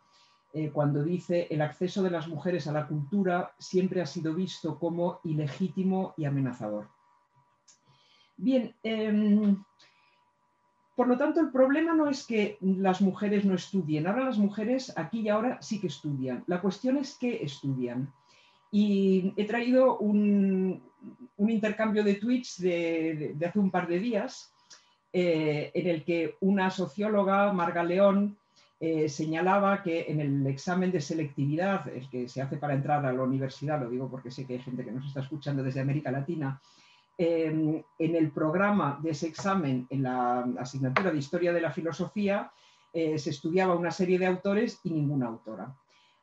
eh, 0.52 0.70
cuando 0.70 1.02
dice 1.02 1.46
el 1.50 1.62
acceso 1.62 2.02
de 2.02 2.10
las 2.10 2.28
mujeres 2.28 2.66
a 2.66 2.72
la 2.72 2.86
cultura 2.86 3.52
siempre 3.58 4.02
ha 4.02 4.06
sido 4.06 4.34
visto 4.34 4.78
como 4.78 5.20
ilegítimo 5.24 6.12
y 6.18 6.26
amenazador. 6.26 6.88
Bien, 8.36 8.74
em, 8.82 9.64
por 10.94 11.08
lo 11.08 11.16
tanto, 11.16 11.40
el 11.40 11.50
problema 11.50 11.94
no 11.94 12.10
es 12.10 12.26
que 12.26 12.58
las 12.60 13.00
mujeres 13.00 13.46
no 13.46 13.54
estudien. 13.54 14.06
Ahora 14.06 14.24
las 14.24 14.36
mujeres 14.36 14.92
aquí 14.96 15.20
y 15.20 15.30
ahora 15.30 15.60
sí 15.62 15.80
que 15.80 15.86
estudian. 15.86 16.44
La 16.46 16.60
cuestión 16.60 16.98
es 16.98 17.16
que 17.16 17.42
estudian. 17.42 18.12
Y 18.70 19.32
he 19.36 19.46
traído 19.46 19.98
un, 19.98 20.82
intercambio 21.50 22.04
de 22.04 22.14
tweets 22.14 22.60
de, 22.60 23.36
hace 23.46 23.58
un 23.58 23.70
par 23.70 23.88
de 23.88 23.98
días 23.98 24.52
eh, 25.12 25.70
en 25.74 25.86
el 25.88 26.04
que 26.04 26.36
una 26.40 26.70
socióloga, 26.70 27.52
Marga 27.52 27.82
León, 27.82 28.36
eh, 28.78 29.08
señalaba 29.08 29.82
que 29.82 30.06
en 30.08 30.20
el 30.20 30.46
examen 30.46 30.90
de 30.90 31.00
selectividad, 31.00 31.86
el 31.88 32.08
que 32.08 32.28
se 32.28 32.40
hace 32.40 32.56
para 32.56 32.74
entrar 32.74 33.04
a 33.04 33.12
la 33.12 33.22
universidad, 33.22 33.80
lo 33.80 33.90
digo 33.90 34.08
porque 34.08 34.30
sé 34.30 34.46
que 34.46 34.54
hay 34.54 34.60
gente 34.60 34.84
que 34.84 34.92
nos 34.92 35.06
está 35.06 35.20
escuchando 35.20 35.62
desde 35.62 35.80
América 35.80 36.10
Latina, 36.10 36.60
eh, 37.18 37.84
en 37.98 38.16
el 38.16 38.30
programa 38.30 38.98
de 39.02 39.10
ese 39.10 39.26
examen, 39.26 39.86
en 39.90 40.04
la 40.04 40.40
asignatura 40.58 41.10
de 41.10 41.18
Historia 41.18 41.52
de 41.52 41.60
la 41.60 41.70
Filosofía, 41.70 42.50
se 42.92 43.30
estudiaba 43.30 43.76
una 43.76 43.92
serie 43.92 44.18
de 44.18 44.26
autores 44.26 44.80
y 44.82 44.90
ninguna 44.90 45.28
autora. 45.28 45.76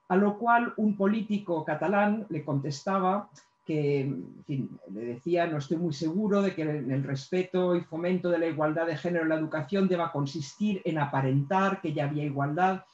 A 0.10 0.18
lo 0.18 0.38
cual 0.38 0.74
un 0.76 0.98
político 0.98 1.64
catalán 1.64 2.26
le 2.28 2.44
contestaba 2.44 3.30
que, 3.68 4.10
le 4.48 5.06
decía, 5.06 5.46
no 5.46 5.58
estoy 5.58 5.78
muy 5.78 5.94
seguro 5.94 6.42
de 6.42 6.56
que 6.56 6.62
el 6.62 7.04
respeto 7.04 7.76
y 7.76 7.82
fomento 7.82 8.30
de 8.30 8.40
la 8.40 8.48
igualdad 8.48 8.88
de 8.88 8.96
género 8.96 9.24
en 9.24 9.30
la 9.30 9.36
educación 9.36 9.90
deba 9.90 10.14
consistir 10.14 10.82
en 10.86 10.98
aparentar 10.98 11.82
que 11.82 11.92
ya 11.92 12.06
había 12.06 12.24
igualdad. 12.24 12.86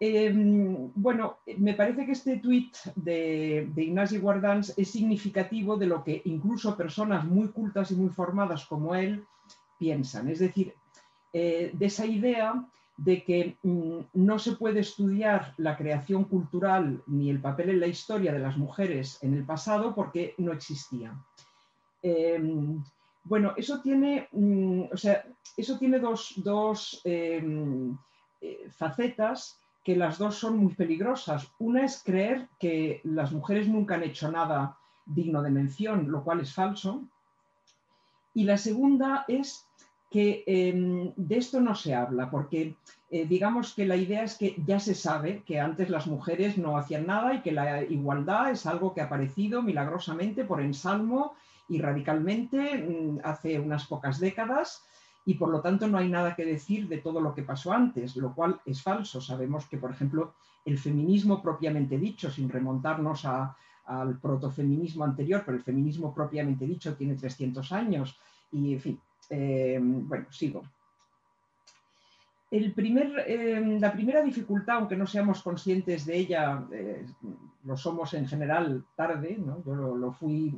Em, 0.00 0.90
bueno, 0.94 1.40
me 1.58 1.74
parece 1.74 2.06
que 2.06 2.12
este 2.12 2.38
tuit 2.38 2.74
de, 2.96 3.68
de 3.74 3.84
Ignasi 3.84 4.18
Guardans 4.18 4.72
es 4.78 4.90
significativo 4.90 5.76
de 5.76 5.86
lo 5.86 6.02
que 6.02 6.22
incluso 6.24 6.76
personas 6.76 7.24
muy 7.24 7.48
cultas 7.48 7.90
y 7.90 7.94
muy 7.94 8.08
formadas 8.08 8.64
como 8.64 8.94
él 8.94 9.24
piensan. 9.78 10.28
Es 10.30 10.38
decir, 10.38 10.74
eh, 11.34 11.70
de 11.74 11.86
esa 11.86 12.06
idea 12.06 12.66
de 13.04 13.24
que 13.24 13.56
mm, 13.62 13.98
no 14.14 14.38
se 14.38 14.52
puede 14.52 14.80
estudiar 14.80 15.54
la 15.56 15.76
creación 15.76 16.24
cultural 16.24 17.02
ni 17.06 17.30
el 17.30 17.40
papel 17.40 17.70
en 17.70 17.80
la 17.80 17.88
historia 17.88 18.32
de 18.32 18.38
las 18.38 18.56
mujeres 18.56 19.18
en 19.22 19.34
el 19.34 19.44
pasado 19.44 19.94
porque 19.94 20.34
no 20.38 20.52
existía. 20.52 21.12
Em, 22.00 22.82
bueno, 23.24 23.54
eso 23.56 23.80
tiene, 23.80 24.28
mm, 24.30 24.82
o 24.92 24.96
sea, 24.96 25.24
eso 25.56 25.78
tiene 25.78 25.98
dos, 25.98 27.00
em, 27.04 27.96
eh, 28.40 28.68
facetas 28.70 29.58
que 29.84 29.96
las 29.96 30.18
dos 30.18 30.36
son 30.36 30.58
muy 30.58 30.74
peligrosas. 30.74 31.50
Una 31.58 31.84
es 31.84 32.02
creer 32.04 32.48
que 32.60 33.00
las 33.02 33.32
mujeres 33.32 33.66
nunca 33.66 33.96
han 33.96 34.04
hecho 34.04 34.30
nada 34.30 34.78
digno 35.04 35.42
de 35.42 35.50
mención, 35.50 36.08
lo 36.08 36.22
cual 36.22 36.40
es 36.40 36.54
falso. 36.54 37.02
Y 38.32 38.44
la 38.44 38.56
segunda 38.56 39.24
es 39.26 39.66
que 40.12 40.44
em, 40.46 41.12
de 41.16 41.36
esto 41.38 41.60
no 41.60 41.74
se 41.74 41.94
habla, 41.94 42.30
porque 42.30 42.74
eh, 43.10 43.26
digamos 43.26 43.74
que 43.74 43.86
la 43.86 43.96
idea 43.96 44.22
es 44.22 44.36
que 44.36 44.54
ya 44.66 44.78
se 44.78 44.94
sabe 44.94 45.42
que 45.44 45.58
antes 45.58 45.90
las 45.90 46.06
mujeres 46.06 46.58
no 46.58 46.76
hacían 46.76 47.06
nada 47.06 47.34
y 47.34 47.40
que 47.40 47.52
la 47.52 47.82
igualdad 47.82 48.50
es 48.50 48.66
algo 48.66 48.94
que 48.94 49.00
ha 49.00 49.06
aparecido 49.06 49.62
milagrosamente 49.62 50.44
por 50.44 50.60
ensalmo 50.60 51.34
y 51.68 51.80
radicalmente 51.80 52.58
mm, 52.78 53.20
hace 53.24 53.58
unas 53.58 53.86
pocas 53.86 54.20
décadas 54.20 54.84
y 55.24 55.34
por 55.34 55.50
lo 55.50 55.60
tanto 55.60 55.86
no 55.88 55.98
hay 55.98 56.08
nada 56.08 56.34
que 56.34 56.44
decir 56.44 56.88
de 56.88 56.98
todo 56.98 57.20
lo 57.20 57.34
que 57.34 57.42
pasó 57.42 57.72
antes, 57.72 58.16
lo 58.16 58.34
cual 58.34 58.60
es 58.66 58.82
falso. 58.82 59.20
Sabemos 59.20 59.66
que, 59.66 59.78
por 59.78 59.90
ejemplo, 59.90 60.34
el 60.64 60.78
feminismo 60.78 61.42
propiamente 61.42 61.98
dicho, 61.98 62.30
sin 62.30 62.48
remontarnos 62.48 63.24
al 63.24 64.18
protofeminismo 64.20 65.04
anterior, 65.04 65.42
pero 65.44 65.56
el 65.56 65.62
feminismo 65.62 66.12
propiamente 66.12 66.66
dicho 66.66 66.94
tiene 66.96 67.14
300 67.14 67.72
años 67.72 68.18
y, 68.50 68.74
en 68.74 68.80
fin, 68.80 69.00
eh, 69.30 69.78
bueno, 69.80 70.26
sigo. 70.30 70.62
el 72.50 72.74
primer, 72.74 73.24
em, 73.26 73.80
la 73.80 73.92
primera 73.92 74.22
dificultad, 74.22 74.76
aunque 74.76 74.96
no 74.96 75.06
seamos 75.06 75.42
conscientes 75.42 76.04
de 76.04 76.16
ella, 76.18 76.66
eh, 76.70 77.06
lo 77.64 77.76
somos 77.76 78.12
en 78.12 78.28
general 78.28 78.84
tarde, 78.94 79.38
¿no? 79.38 79.62
yo 79.64 79.74
lo, 79.74 80.12
fui 80.12 80.54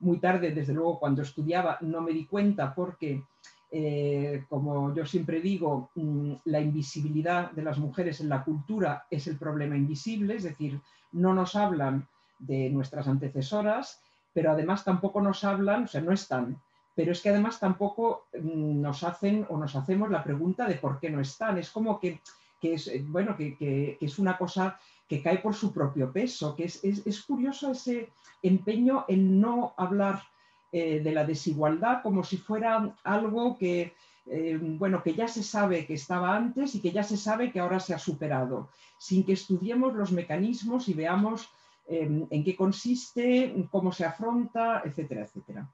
muy 0.00 0.18
tarde, 0.18 0.50
desde 0.50 0.74
luego 0.74 0.98
cuando 0.98 1.22
estudiaba 1.22 1.78
no 1.80 2.02
me 2.02 2.12
di 2.12 2.26
cuenta 2.26 2.74
porque, 2.74 3.24
eh, 3.70 4.44
como 4.48 4.94
yo 4.94 5.06
siempre 5.06 5.40
digo, 5.40 5.90
mm, 5.94 6.32
la 6.44 6.60
invisibilidad 6.60 7.50
de 7.52 7.62
las 7.62 7.78
mujeres 7.78 8.20
en 8.20 8.28
la 8.28 8.44
cultura 8.44 9.06
es 9.10 9.26
el 9.26 9.38
problema 9.38 9.76
invisible, 9.76 10.34
es 10.34 10.42
decir, 10.42 10.80
no 11.12 11.32
nos 11.32 11.56
hablan 11.56 12.06
de 12.38 12.68
nuestras 12.68 13.08
antecesoras, 13.08 14.02
pero 14.34 14.50
además 14.50 14.84
tampoco 14.84 15.22
nos 15.22 15.44
hablan, 15.44 15.84
o 15.84 15.86
sea, 15.86 16.00
no 16.00 16.12
están 16.12 16.60
pero 16.94 17.12
es 17.12 17.22
que 17.22 17.30
además 17.30 17.58
tampoco 17.58 18.26
mm, 18.34 18.80
nos 18.80 19.02
hacen 19.02 19.46
o 19.48 19.56
nos 19.56 19.74
hacemos 19.74 20.10
la 20.10 20.22
pregunta 20.22 20.66
de 20.66 20.74
por 20.74 21.00
qué 21.00 21.10
no 21.10 21.20
están. 21.20 21.58
Es 21.58 21.70
como 21.70 21.98
que, 21.98 22.20
es, 22.62 22.88
eh, 22.88 23.02
bueno, 23.06 23.36
que, 23.36 23.98
es 24.00 24.18
una 24.18 24.36
cosa 24.36 24.78
que 25.08 25.22
cae 25.22 25.38
por 25.38 25.54
su 25.54 25.72
propio 25.72 26.12
peso, 26.12 26.54
que 26.54 26.64
es, 26.64 27.24
curioso 27.26 27.72
ese 27.72 28.10
empeño 28.42 29.04
en 29.08 29.40
no 29.40 29.74
hablar 29.76 30.22
eh, 30.70 31.00
de 31.00 31.12
la 31.12 31.24
desigualdad 31.24 32.02
como 32.02 32.24
si 32.24 32.38
fuera 32.38 32.94
algo 33.04 33.58
que, 33.58 33.94
eh, 34.26 34.58
bueno, 34.60 35.02
que 35.02 35.14
ya 35.14 35.28
se 35.28 35.42
sabe 35.42 35.86
que 35.86 35.94
estaba 35.94 36.34
antes 36.34 36.74
y 36.74 36.80
que 36.80 36.92
ya 36.92 37.02
se 37.02 37.16
sabe 37.16 37.52
que 37.52 37.60
ahora 37.60 37.78
se 37.78 37.94
ha 37.94 37.98
superado, 37.98 38.70
sin 38.98 39.24
que 39.24 39.34
estudiemos 39.34 39.94
los 39.94 40.12
mecanismos 40.12 40.88
y 40.88 40.94
veamos 40.94 41.48
en 41.88 42.44
qué 42.44 42.54
consiste, 42.56 43.66
cómo 43.70 43.92
se 43.92 44.04
afronta, 44.04 44.82
etcétera, 44.84 45.22
etcétera. 45.24 45.68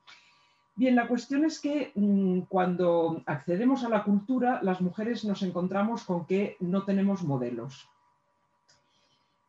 Bien, 0.78 0.94
la 0.94 1.08
cuestión 1.08 1.44
es 1.44 1.58
que 1.58 1.90
mm, 1.96 2.42
cuando 2.42 3.20
accedemos 3.26 3.82
a 3.82 3.88
la 3.88 4.04
cultura, 4.04 4.60
las 4.62 4.80
mujeres 4.80 5.24
nos 5.24 5.42
encontramos 5.42 6.04
con 6.04 6.24
que 6.24 6.56
no 6.60 6.84
tenemos 6.84 7.24
modelos. 7.24 7.88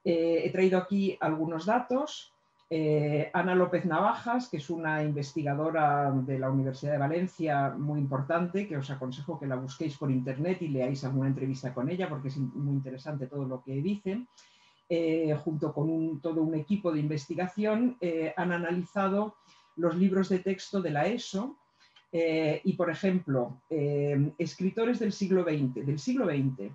Eh, 0.03 0.41
he 0.45 0.49
traído 0.49 0.79
aquí 0.79 1.19
algunos 1.21 1.67
datos. 1.67 2.33
Eh, 2.67 3.29
Ana 3.31 3.53
López 3.53 3.85
Navajas, 3.85 4.49
que 4.49 4.57
es 4.57 4.71
una 4.71 5.03
investigadora 5.03 6.09
de 6.09 6.39
la 6.39 6.49
Universidad 6.49 6.93
de 6.93 6.97
Valencia 6.97 7.75
muy 7.77 7.99
importante, 7.99 8.67
que 8.67 8.77
os 8.77 8.89
aconsejo 8.89 9.39
que 9.39 9.45
la 9.45 9.55
busquéis 9.55 9.97
por 9.97 10.09
internet 10.09 10.63
y 10.63 10.69
leáis 10.69 11.03
alguna 11.03 11.27
entrevista 11.27 11.75
con 11.75 11.91
ella, 11.91 12.09
porque 12.09 12.29
es 12.29 12.37
muy 12.37 12.73
interesante 12.73 13.27
todo 13.27 13.45
lo 13.45 13.61
que 13.61 13.73
dice. 13.73 14.25
Eh, 14.89 15.37
junto 15.43 15.71
con 15.73 16.19
todo 16.21 16.41
un 16.41 16.55
equipo 16.55 16.91
de 16.91 17.01
investigación, 17.01 17.99
han 18.35 18.51
analizado 18.51 19.35
los 19.79 19.95
libros 19.95 20.29
de 20.29 20.39
texto 20.39 20.81
de 20.81 20.91
la 20.91 21.07
ESO 21.07 21.57
eh, 22.11 22.61
y, 22.63 22.73
por 22.73 22.89
ejemplo, 22.89 23.61
eh, 23.69 24.31
escritores 24.37 24.99
del 24.99 25.13
siglo 25.13 25.43
XX, 25.43 25.85
del 25.85 25.99
siglo 25.99 26.25
XX 26.25 26.71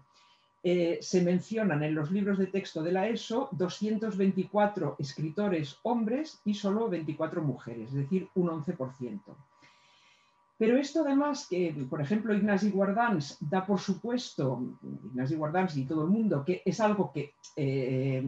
eh, 0.63 0.99
se 1.03 1.23
mencionan 1.23 1.83
en 1.83 1.95
los 1.95 2.11
libros 2.11 2.39
de 2.39 2.47
texto 2.47 2.83
de 2.83 2.93
la 2.93 3.07
ESO 3.09 3.51
224 3.53 4.97
escritores 4.99 5.77
hombres 5.83 6.41
y 6.45 6.55
solo 6.55 6.89
24 6.89 7.43
mujeres, 7.43 7.89
es 7.91 7.95
decir, 7.95 8.29
un 8.35 8.49
11%. 8.49 9.21
Pero 10.57 10.79
esto 10.79 11.03
además 11.03 11.49
que, 11.51 11.75
por 11.91 12.01
ejemplo, 12.01 12.33
Ignasi 12.33 12.71
Guardans 12.71 13.37
da 13.41 13.67
por 13.67 13.81
supuesto, 13.81 14.63
Ignasi 15.05 15.35
Guardans 15.35 15.77
y 15.77 15.85
todo 15.85 16.05
el 16.05 16.11
mundo, 16.11 16.45
que 16.45 16.63
es 16.65 16.81
algo 16.81 17.13
que 17.13 17.35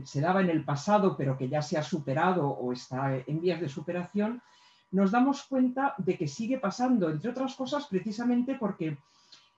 se 0.04 0.20
daba 0.20 0.40
en 0.40 0.50
el 0.50 0.64
pasado 0.64 1.16
pero 1.16 1.38
que 1.38 1.48
ya 1.48 1.62
se 1.62 1.78
ha 1.78 1.84
superado 1.84 2.48
o 2.48 2.72
está 2.72 3.16
en 3.16 3.40
vías 3.40 3.60
de 3.60 3.68
superación, 3.68 4.42
nos 4.90 5.10
damos 5.10 5.42
cuenta 5.44 5.94
de 5.98 6.16
que 6.16 6.28
sigue 6.28 6.58
pasando, 6.58 7.10
entre 7.10 7.30
otras 7.30 7.54
cosas 7.54 7.86
precisamente 7.86 8.54
porque 8.54 8.96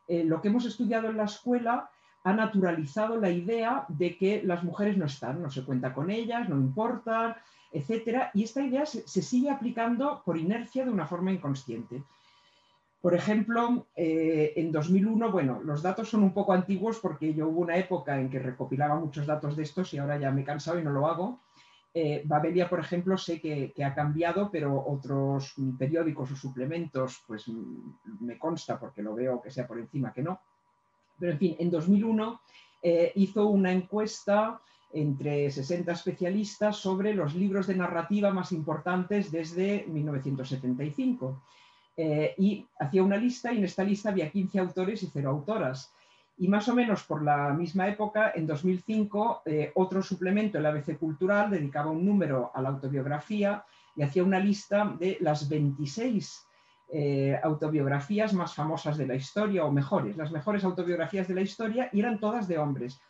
eh, 0.09 0.25
lo 0.25 0.41
que 0.41 0.49
hemos 0.49 0.65
estudiado 0.65 1.11
en 1.11 1.19
la 1.19 1.25
escuela 1.25 1.91
ha 2.25 2.33
naturalizado 2.33 3.17
la 3.19 3.31
idea 3.31 3.85
de 3.89 4.17
que 4.17 4.43
las 4.43 4.65
mujeres 4.65 4.97
no 4.97 5.07
están, 5.07 5.43
no 5.43 5.51
se 5.51 5.65
cuenta 5.65 5.95
con 5.95 6.11
ellas, 6.11 6.49
no 6.49 6.57
importan, 6.57 7.37
etcétera, 7.73 8.31
y 8.35 8.45
esta 8.45 8.63
idea 8.63 8.87
se, 8.87 9.07
sigue 9.07 9.51
aplicando 9.51 10.23
por 10.25 10.39
inercia 10.39 10.85
de 10.85 10.91
una 10.91 11.07
forma 11.07 11.33
inconsciente. 11.33 12.03
Por 13.01 13.15
ejemplo, 13.15 13.87
eh, 13.95 14.55
en 14.57 14.73
2001, 14.73 15.31
bueno, 15.31 15.61
los 15.63 15.83
datos 15.83 16.09
son 16.09 16.25
un 16.25 16.33
poco 16.33 16.53
antiguos 16.53 16.99
porque 16.99 17.33
yo 17.33 17.49
hubo 17.49 17.61
una 17.61 17.77
época 17.77 18.19
en 18.19 18.29
que 18.29 18.41
recopilaba 18.41 18.97
muchos 18.97 19.27
datos 19.27 19.57
de 19.57 19.63
estos 19.63 19.95
y 19.95 19.99
ahora 19.99 20.19
ya 20.19 20.33
me 20.33 20.41
he 20.41 20.45
cansado 20.45 20.81
y 20.81 20.83
no 20.83 20.91
lo 20.91 21.07
hago, 21.07 21.41
eh, 22.01 22.23
Babelia, 22.25 22.69
por 22.69 22.79
ejemplo, 22.79 23.19
sé 23.19 23.41
que, 23.41 23.75
ha 23.85 23.93
cambiado, 23.93 24.51
pero 24.53 24.85
otros 24.87 25.55
periódicos 25.77 26.31
o 26.31 26.37
suplementos, 26.37 27.25
pues 27.27 27.49
mm, 27.49 28.21
me 28.21 28.39
consta 28.39 28.79
porque 28.79 29.03
lo 29.03 29.17
veo 29.17 29.43
que 29.43 29.51
sea 29.51 29.67
por 29.67 29.81
encima 29.81 30.13
que 30.13 30.23
no. 30.23 30.41
Pero 31.19 31.33
en 31.33 31.39
fin, 31.39 31.57
en 31.59 31.71
2001 31.73 32.41
eh, 32.85 33.11
hizo 33.17 33.49
una 33.49 33.73
encuesta 33.73 34.61
entre 34.93 35.51
60 35.51 35.91
especialistas 35.91 36.77
sobre 36.77 37.15
los 37.15 37.35
libros 37.35 37.67
de 37.67 37.75
narrativa 37.75 38.31
más 38.33 38.53
importantes 38.53 39.33
desde 39.33 39.85
1975. 39.89 41.43
Eh, 41.97 42.33
y 42.39 42.65
hacía 42.79 43.03
una 43.03 43.17
lista 43.17 43.53
y 43.53 43.59
en 43.59 43.65
esta 43.65 43.83
lista 43.83 44.11
había 44.11 44.31
15 44.31 44.61
autores 44.61 45.03
y 45.03 45.11
0 45.13 45.31
autoras. 45.31 45.93
Y 46.41 46.47
más 46.47 46.69
o 46.69 46.75
menos 46.75 47.03
por 47.03 47.23
la 47.23 47.53
misma 47.53 47.89
época, 47.89 48.33
en 48.35 48.47
2005, 48.47 49.43
eh, 49.45 49.73
otro 49.75 50.03
suplemento, 50.03 50.59
el 50.59 50.67
ABC 50.67 50.97
Cultural, 50.97 51.51
dedicaba 51.51 51.91
un 51.91 52.05
número 52.05 52.53
a 52.55 52.63
la 52.63 52.69
autobiografía 52.69 53.65
y 53.97 54.03
hacía 54.03 54.23
una 54.23 54.39
lista 54.39 54.95
de 54.99 55.19
las 55.21 55.49
26 55.49 56.47
eh, 56.91 57.39
autobiografías 57.43 58.33
más 58.33 58.55
famosas 58.55 58.97
de 58.97 59.07
la 59.07 59.17
historia, 59.17 59.65
o 59.65 59.73
mejores, 59.73 60.17
las 60.17 60.31
mejores 60.31 60.63
autobiografías 60.63 61.27
de 61.27 61.35
la 61.35 61.41
historia, 61.41 61.91
eran 61.93 62.21
todas 62.21 62.47
de 62.47 62.59
hombres. 62.59 63.01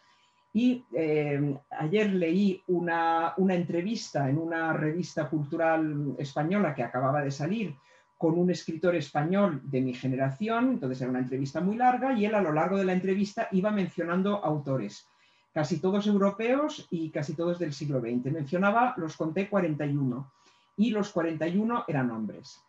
Y 0.55 0.87
eh, 0.95 1.55
ayer 1.71 2.11
leí 2.11 2.63
una, 2.69 3.35
una 3.37 3.55
entrevista 3.55 4.31
en 4.31 4.39
una 4.39 4.73
revista 4.73 5.29
cultural 5.29 6.17
española 6.19 6.75
que 6.75 6.83
acababa 6.83 7.23
de 7.23 7.31
salir 7.31 7.77
con 8.19 8.37
un 8.37 8.51
escritor 8.51 8.97
español 8.97 9.61
de 9.65 9.81
mi 9.81 9.95
generación, 9.95 10.71
entonces 10.73 11.01
era 11.01 11.11
una 11.11 11.21
entrevista 11.21 11.61
muy 11.61 11.77
larga 11.77 12.13
y 12.13 12.25
él 12.25 12.35
a 12.35 12.43
lo 12.43 12.53
largo 12.53 12.77
de 12.77 12.85
la 12.85 12.93
entrevista 12.93 13.49
iba 13.53 13.71
mencionando 13.71 14.45
autores, 14.45 15.07
casi 15.55 15.79
todos 15.79 16.09
europeos 16.09 16.89
y 16.91 17.11
casi 17.11 17.35
todos 17.35 17.61
del 17.61 17.73
siglo 17.73 18.01
XX. 18.01 18.33
Mencionaba, 18.33 18.95
los 18.97 19.17
conté 19.17 19.49
41 19.49 20.33
y 20.77 20.91
los 20.91 21.11
41 21.11 21.85
eran 21.87 22.11
hombres. 22.11 22.61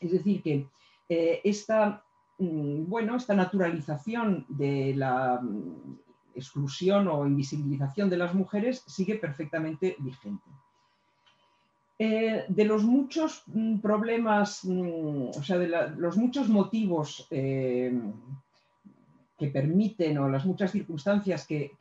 Es 0.00 0.12
decir, 0.12 0.42
que 0.42 0.66
eh, 1.10 1.42
esta, 1.44 2.02
mm, 2.38 2.88
bueno, 2.88 3.16
esta 3.16 3.34
naturalización 3.34 4.46
de 4.48 4.94
la 4.96 5.40
mm, 5.42 5.98
exclusión 6.34 7.06
o 7.08 7.26
invisibilización 7.26 8.08
de 8.08 8.16
las 8.16 8.34
mujeres 8.34 8.82
sigue 8.86 9.16
perfectamente 9.16 9.96
vigente. 9.98 10.48
Eh, 12.02 12.46
de 12.48 12.64
los 12.64 12.82
muchos 12.82 13.42
mm, 13.48 13.80
problemas, 13.80 14.64
mm, 14.64 15.32
o 15.36 15.42
sea, 15.42 15.58
de 15.58 15.68
los 15.68 16.16
muchos 16.16 16.48
motivos 16.48 17.26
eh, 17.30 17.92
que 19.36 19.48
permiten 19.48 20.16
o 20.16 20.26
las 20.26 20.46
muchas 20.46 20.72
circunstancias 20.72 21.46
que, 21.46 21.72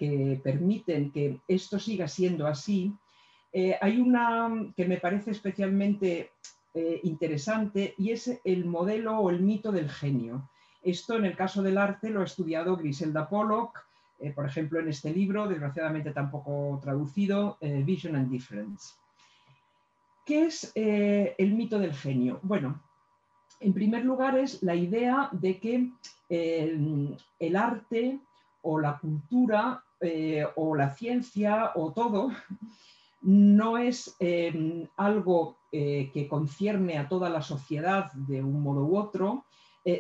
permiten 0.44 1.12
que 1.14 1.40
esto 1.48 1.80
siga 1.80 2.10
siendo 2.10 2.48
así, 2.48 2.94
eh, 3.54 3.78
hay 3.80 4.02
una 4.02 4.74
que 4.76 4.84
me 4.84 4.98
parece 4.98 5.32
especialmente 5.32 6.32
interesante 7.04 7.96
y 7.98 8.12
es 8.12 8.40
el 8.44 8.66
modelo 8.66 9.20
o 9.20 9.30
el 9.30 9.40
mito 9.40 9.72
del 9.72 9.90
genio. 9.90 10.50
Esto 10.84 11.16
en 11.16 11.26
el 11.26 11.36
caso 11.36 11.64
del 11.64 11.78
arte 11.78 12.10
lo 12.10 12.22
ha 12.22 12.26
estudiado 12.26 12.76
Griselda 12.76 13.28
Pollock, 13.28 13.80
por 14.36 14.46
ejemplo, 14.46 14.80
en 14.80 14.90
este 14.90 15.12
libro, 15.14 15.48
desgraciadamente 15.48 16.12
tampoco 16.12 16.80
traducido, 16.82 17.58
Vision 17.62 18.16
and 18.16 18.30
Difference. 18.30 19.00
¿Qué 20.26 20.46
es 20.46 20.72
eh, 20.76 21.36
el 21.38 21.54
mito 21.54 21.80
del 21.80 21.94
genio? 21.94 22.40
Bueno, 22.44 22.84
en 23.60 23.74
primer 23.74 24.06
lugar 24.06 24.38
es 24.38 24.62
la 24.62 24.76
idea 24.76 25.30
de 25.32 25.60
que 25.60 25.92
eh, 26.30 27.18
el 27.40 27.56
arte 27.56 28.20
o 28.62 28.80
la 28.80 29.00
cultura 29.00 29.84
eh, 30.00 30.46
o 30.56 30.76
la 30.76 30.94
ciencia 30.94 31.72
o 31.76 31.92
todo 31.92 32.32
no 33.22 33.78
es 33.78 34.16
algo 34.96 35.58
que 35.70 36.28
concierne 36.30 36.98
a 36.98 37.10
toda 37.10 37.30
la 37.30 37.42
sociedad 37.42 38.14
de 38.14 38.42
un 38.42 38.64
modo 38.64 38.86
u 38.86 38.98
otro, 38.98 39.44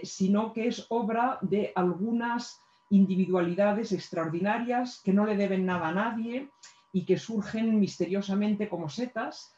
sino 0.03 0.53
que 0.53 0.67
es 0.67 0.85
obra 0.87 1.37
de 1.41 1.73
algunas 1.75 2.61
individualidades 2.89 3.91
extraordinarias 3.91 5.01
que 5.03 5.11
no 5.11 5.25
le 5.25 5.35
deben 5.35 5.65
nada 5.65 5.89
a 5.89 5.93
nadie 5.93 6.49
y 6.93 7.05
que 7.05 7.17
surgen 7.17 7.77
misteriosamente 7.77 8.69
como 8.69 8.87
setas 8.87 9.53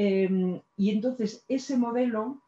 Em, 0.00 0.60
y 0.76 0.90
entonces 0.90 1.44
ese 1.48 1.76
modelo 1.76 2.40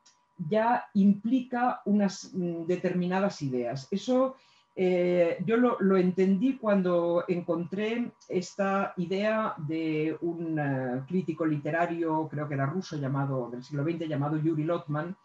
ya 0.49 0.85
implica 0.95 1.83
unas 1.85 2.33
mm, 2.33 2.65
determinadas 2.67 3.43
ideas. 3.43 3.89
Eso 3.91 4.37
eh, 4.77 5.43
yo 5.45 5.57
lo, 5.57 5.97
entendí 5.97 6.59
cuando 6.59 7.25
encontré 7.27 8.13
esta 8.29 8.95
idea 8.99 9.55
de 9.59 10.17
un 10.21 10.61
eh, 10.61 11.03
crítico 11.09 11.45
literario, 11.45 12.29
creo 12.31 12.47
que 12.47 12.55
era 12.55 12.67
ruso, 12.67 12.97
llamado, 12.97 13.51
del 13.51 13.65
siglo 13.65 13.83
XX, 13.83 14.07
llamado 14.07 14.37
Yuri 14.37 14.63
Lotman, 14.63 15.17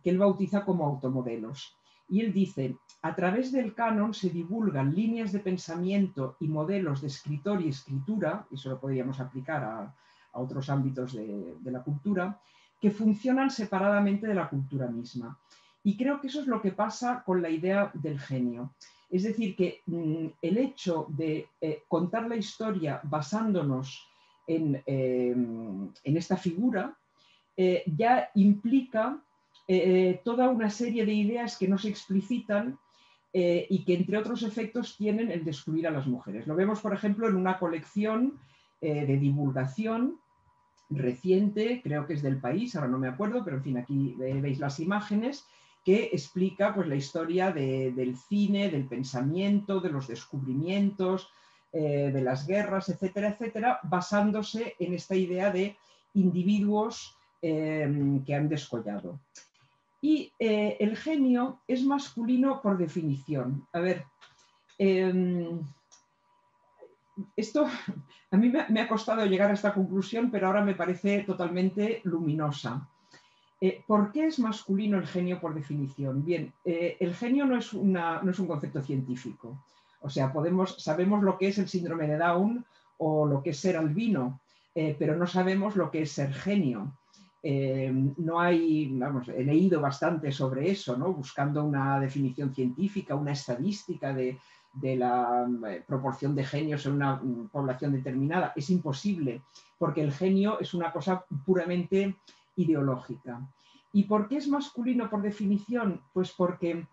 que 0.00 0.10
él 0.10 0.18
bautiza 0.18 0.64
como 0.64 0.86
automodelos. 0.86 1.76
Y 2.08 2.20
él 2.20 2.32
dice, 2.32 2.76
a 3.02 3.16
través 3.16 3.50
del 3.50 3.74
canon 3.74 4.14
se 4.14 4.30
divulgan 4.30 4.94
líneas 4.94 5.32
de 5.32 5.40
pensamiento 5.40 6.36
y 6.38 6.46
modelos 6.46 7.00
de 7.00 7.08
escritor 7.08 7.60
y 7.62 7.70
escritura, 7.70 8.46
y 8.52 8.54
eso 8.54 8.70
lo 8.70 8.78
podríamos 8.78 9.18
aplicar 9.18 9.64
a, 9.64 9.94
otros 10.34 10.68
ámbitos 10.70 11.12
de, 11.12 11.70
la 11.70 11.82
cultura, 11.82 12.40
que 12.80 12.90
funcionan 12.90 13.50
separadamente 13.50 14.26
de 14.26 14.34
la 14.34 14.48
cultura 14.48 14.86
misma. 14.86 15.38
Y 15.82 15.96
creo 15.96 16.20
que 16.20 16.28
eso 16.28 16.40
es 16.40 16.46
lo 16.46 16.60
que 16.60 16.72
pasa 16.72 17.22
con 17.24 17.42
la 17.42 17.50
idea 17.50 17.90
del 17.94 18.18
genio. 18.18 18.74
Es 19.10 19.22
decir, 19.22 19.54
que 19.54 19.82
mm, 19.86 20.26
el 20.42 20.58
hecho 20.58 21.06
de 21.10 21.48
eh, 21.60 21.82
contar 21.88 22.26
la 22.26 22.36
historia 22.36 23.00
basándonos 23.04 24.06
en, 24.46 24.82
eh, 24.86 25.36
esta 26.02 26.36
figura 26.36 26.96
eh, 27.56 27.84
ya 27.86 28.30
implica 28.34 29.20
toda 30.24 30.50
una 30.50 30.68
serie 30.68 31.06
de 31.06 31.14
ideas 31.14 31.56
que 31.56 31.66
no 31.66 31.78
se 31.78 31.88
explicitan 31.88 32.78
y 33.32 33.82
que 33.86 33.94
entre 33.94 34.18
otros 34.18 34.42
efectos 34.42 34.98
tienen 34.98 35.30
el 35.30 35.42
de 35.42 35.52
excluir 35.52 35.86
a 35.86 35.90
las 35.90 36.06
mujeres. 36.06 36.46
Lo 36.46 36.54
vemos, 36.54 36.80
por 36.80 36.92
ejemplo, 36.92 37.26
en 37.26 37.34
una 37.34 37.58
colección 37.58 38.38
de 38.82 39.16
divulgación 39.16 40.20
reciente, 40.90 41.80
creo 41.82 42.06
que 42.06 42.14
es 42.14 42.22
del 42.22 42.40
país, 42.40 42.74
ahora 42.74 42.88
no 42.88 42.98
me 42.98 43.08
acuerdo, 43.08 43.44
pero 43.44 43.56
en 43.56 43.62
fin, 43.62 43.78
aquí 43.78 44.14
veis 44.18 44.58
las 44.58 44.80
imágenes, 44.80 45.46
que 45.84 46.10
explica 46.12 46.74
pues, 46.74 46.88
la 46.88 46.96
historia 46.96 47.52
del 47.52 48.16
cine, 48.16 48.70
del 48.70 48.86
pensamiento, 48.86 49.80
de 49.80 49.90
los 49.90 50.08
descubrimientos, 50.08 51.28
eh, 51.72 52.10
de 52.12 52.22
las 52.22 52.46
guerras, 52.46 52.88
etcétera, 52.88 53.30
etcétera, 53.30 53.80
basándose 53.82 54.74
en 54.78 54.94
esta 54.94 55.14
idea 55.14 55.50
de 55.50 55.76
individuos 56.14 57.16
que 57.42 58.34
han 58.34 58.48
descollado. 58.48 59.20
Y 60.00 60.32
eh, 60.38 60.78
el 60.80 60.96
genio 60.96 61.60
es 61.68 61.84
masculino 61.84 62.62
por 62.62 62.78
definición. 62.78 63.66
A 63.72 63.80
ver, 63.80 64.04
esto 67.36 67.66
a 68.30 68.36
mí 68.36 68.52
me, 68.68 68.80
ha 68.80 68.88
costado 68.88 69.24
llegar 69.26 69.50
a 69.50 69.54
esta 69.54 69.74
conclusión, 69.74 70.30
pero 70.30 70.46
ahora 70.46 70.64
me 70.64 70.74
parece 70.74 71.24
totalmente 71.24 72.00
luminosa. 72.04 72.88
Eh, 73.60 73.82
¿Por 73.86 74.12
qué 74.12 74.26
es 74.26 74.38
masculino 74.38 74.98
el 74.98 75.06
genio 75.06 75.40
por 75.40 75.54
definición? 75.54 76.24
Bien, 76.24 76.52
eh, 76.64 76.96
el 77.00 77.14
genio 77.14 77.46
no 77.46 77.56
es, 77.56 77.72
no 77.72 78.30
es, 78.30 78.38
un 78.38 78.46
concepto 78.46 78.82
científico. 78.82 79.64
O 80.00 80.10
sea, 80.10 80.32
podemos, 80.32 80.82
sabemos 80.82 81.22
lo 81.22 81.38
que 81.38 81.48
es 81.48 81.58
el 81.58 81.68
síndrome 81.68 82.06
de 82.06 82.18
Down 82.18 82.64
o 82.98 83.26
lo 83.26 83.42
que 83.42 83.50
es 83.50 83.58
ser 83.58 83.76
albino, 83.76 84.40
pero 84.74 85.16
no 85.16 85.26
sabemos 85.26 85.76
lo 85.76 85.90
que 85.90 86.02
es 86.02 86.12
ser 86.12 86.34
genio. 86.34 86.92
Eh, 87.46 87.92
no 88.16 88.40
hay, 88.40 88.88
vamos, 88.96 89.28
he 89.28 89.44
leído 89.44 89.78
bastante 89.78 90.32
sobre 90.32 90.70
eso, 90.70 90.96
¿no? 90.96 91.12
buscando 91.12 91.62
una 91.62 92.00
definición 92.00 92.54
científica, 92.54 93.14
una 93.14 93.32
estadística 93.32 94.14
de, 94.14 94.38
la 94.82 95.46
eh, 95.68 95.82
proporción 95.86 96.34
de 96.34 96.44
genios 96.44 96.86
en 96.86 96.94
una 96.94 97.16
mm, 97.16 97.48
población 97.48 97.92
determinada. 97.92 98.52
Es 98.56 98.70
imposible, 98.70 99.42
porque 99.78 100.02
el 100.02 100.12
genio 100.12 100.58
es 100.60 100.74
una 100.74 100.92
cosa 100.92 101.24
puramente 101.44 102.16
ideológica. 102.56 103.40
¿Y 103.92 104.04
por 104.04 104.28
qué 104.28 104.38
es 104.38 104.48
masculino 104.48 105.08
por 105.08 105.22
definición? 105.22 106.00
Pues 106.12 106.32
porque 106.32 106.86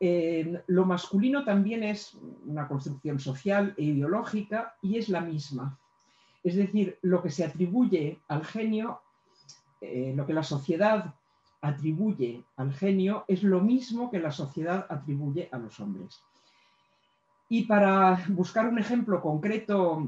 eh, 0.00 0.62
lo 0.66 0.86
masculino 0.86 1.44
también 1.44 1.82
es 1.82 2.16
una 2.46 2.66
construcción 2.66 3.18
social 3.18 3.74
e 3.76 3.84
ideológica 3.84 4.76
y 4.80 4.96
es 4.96 5.08
la 5.08 5.20
misma. 5.20 5.78
Es 6.42 6.56
decir, 6.56 6.98
lo 7.02 7.22
que 7.22 7.30
se 7.30 7.44
atribuye 7.44 8.20
al 8.28 8.44
genio 8.44 9.00
eh, 9.80 10.12
lo 10.16 10.26
que 10.26 10.32
la 10.32 10.42
sociedad 10.42 11.14
atribuye 11.60 12.44
al 12.56 12.72
genio 12.72 13.24
es 13.28 13.42
lo 13.42 13.60
mismo 13.60 14.10
que 14.10 14.18
la 14.18 14.32
sociedad 14.32 14.86
atribuye 14.88 15.48
a 15.52 15.58
los 15.58 15.78
hombres. 15.80 16.20
Y 17.48 17.64
para 17.64 18.24
buscar 18.28 18.68
un 18.68 18.78
ejemplo 18.78 19.20
concreto 19.22 20.06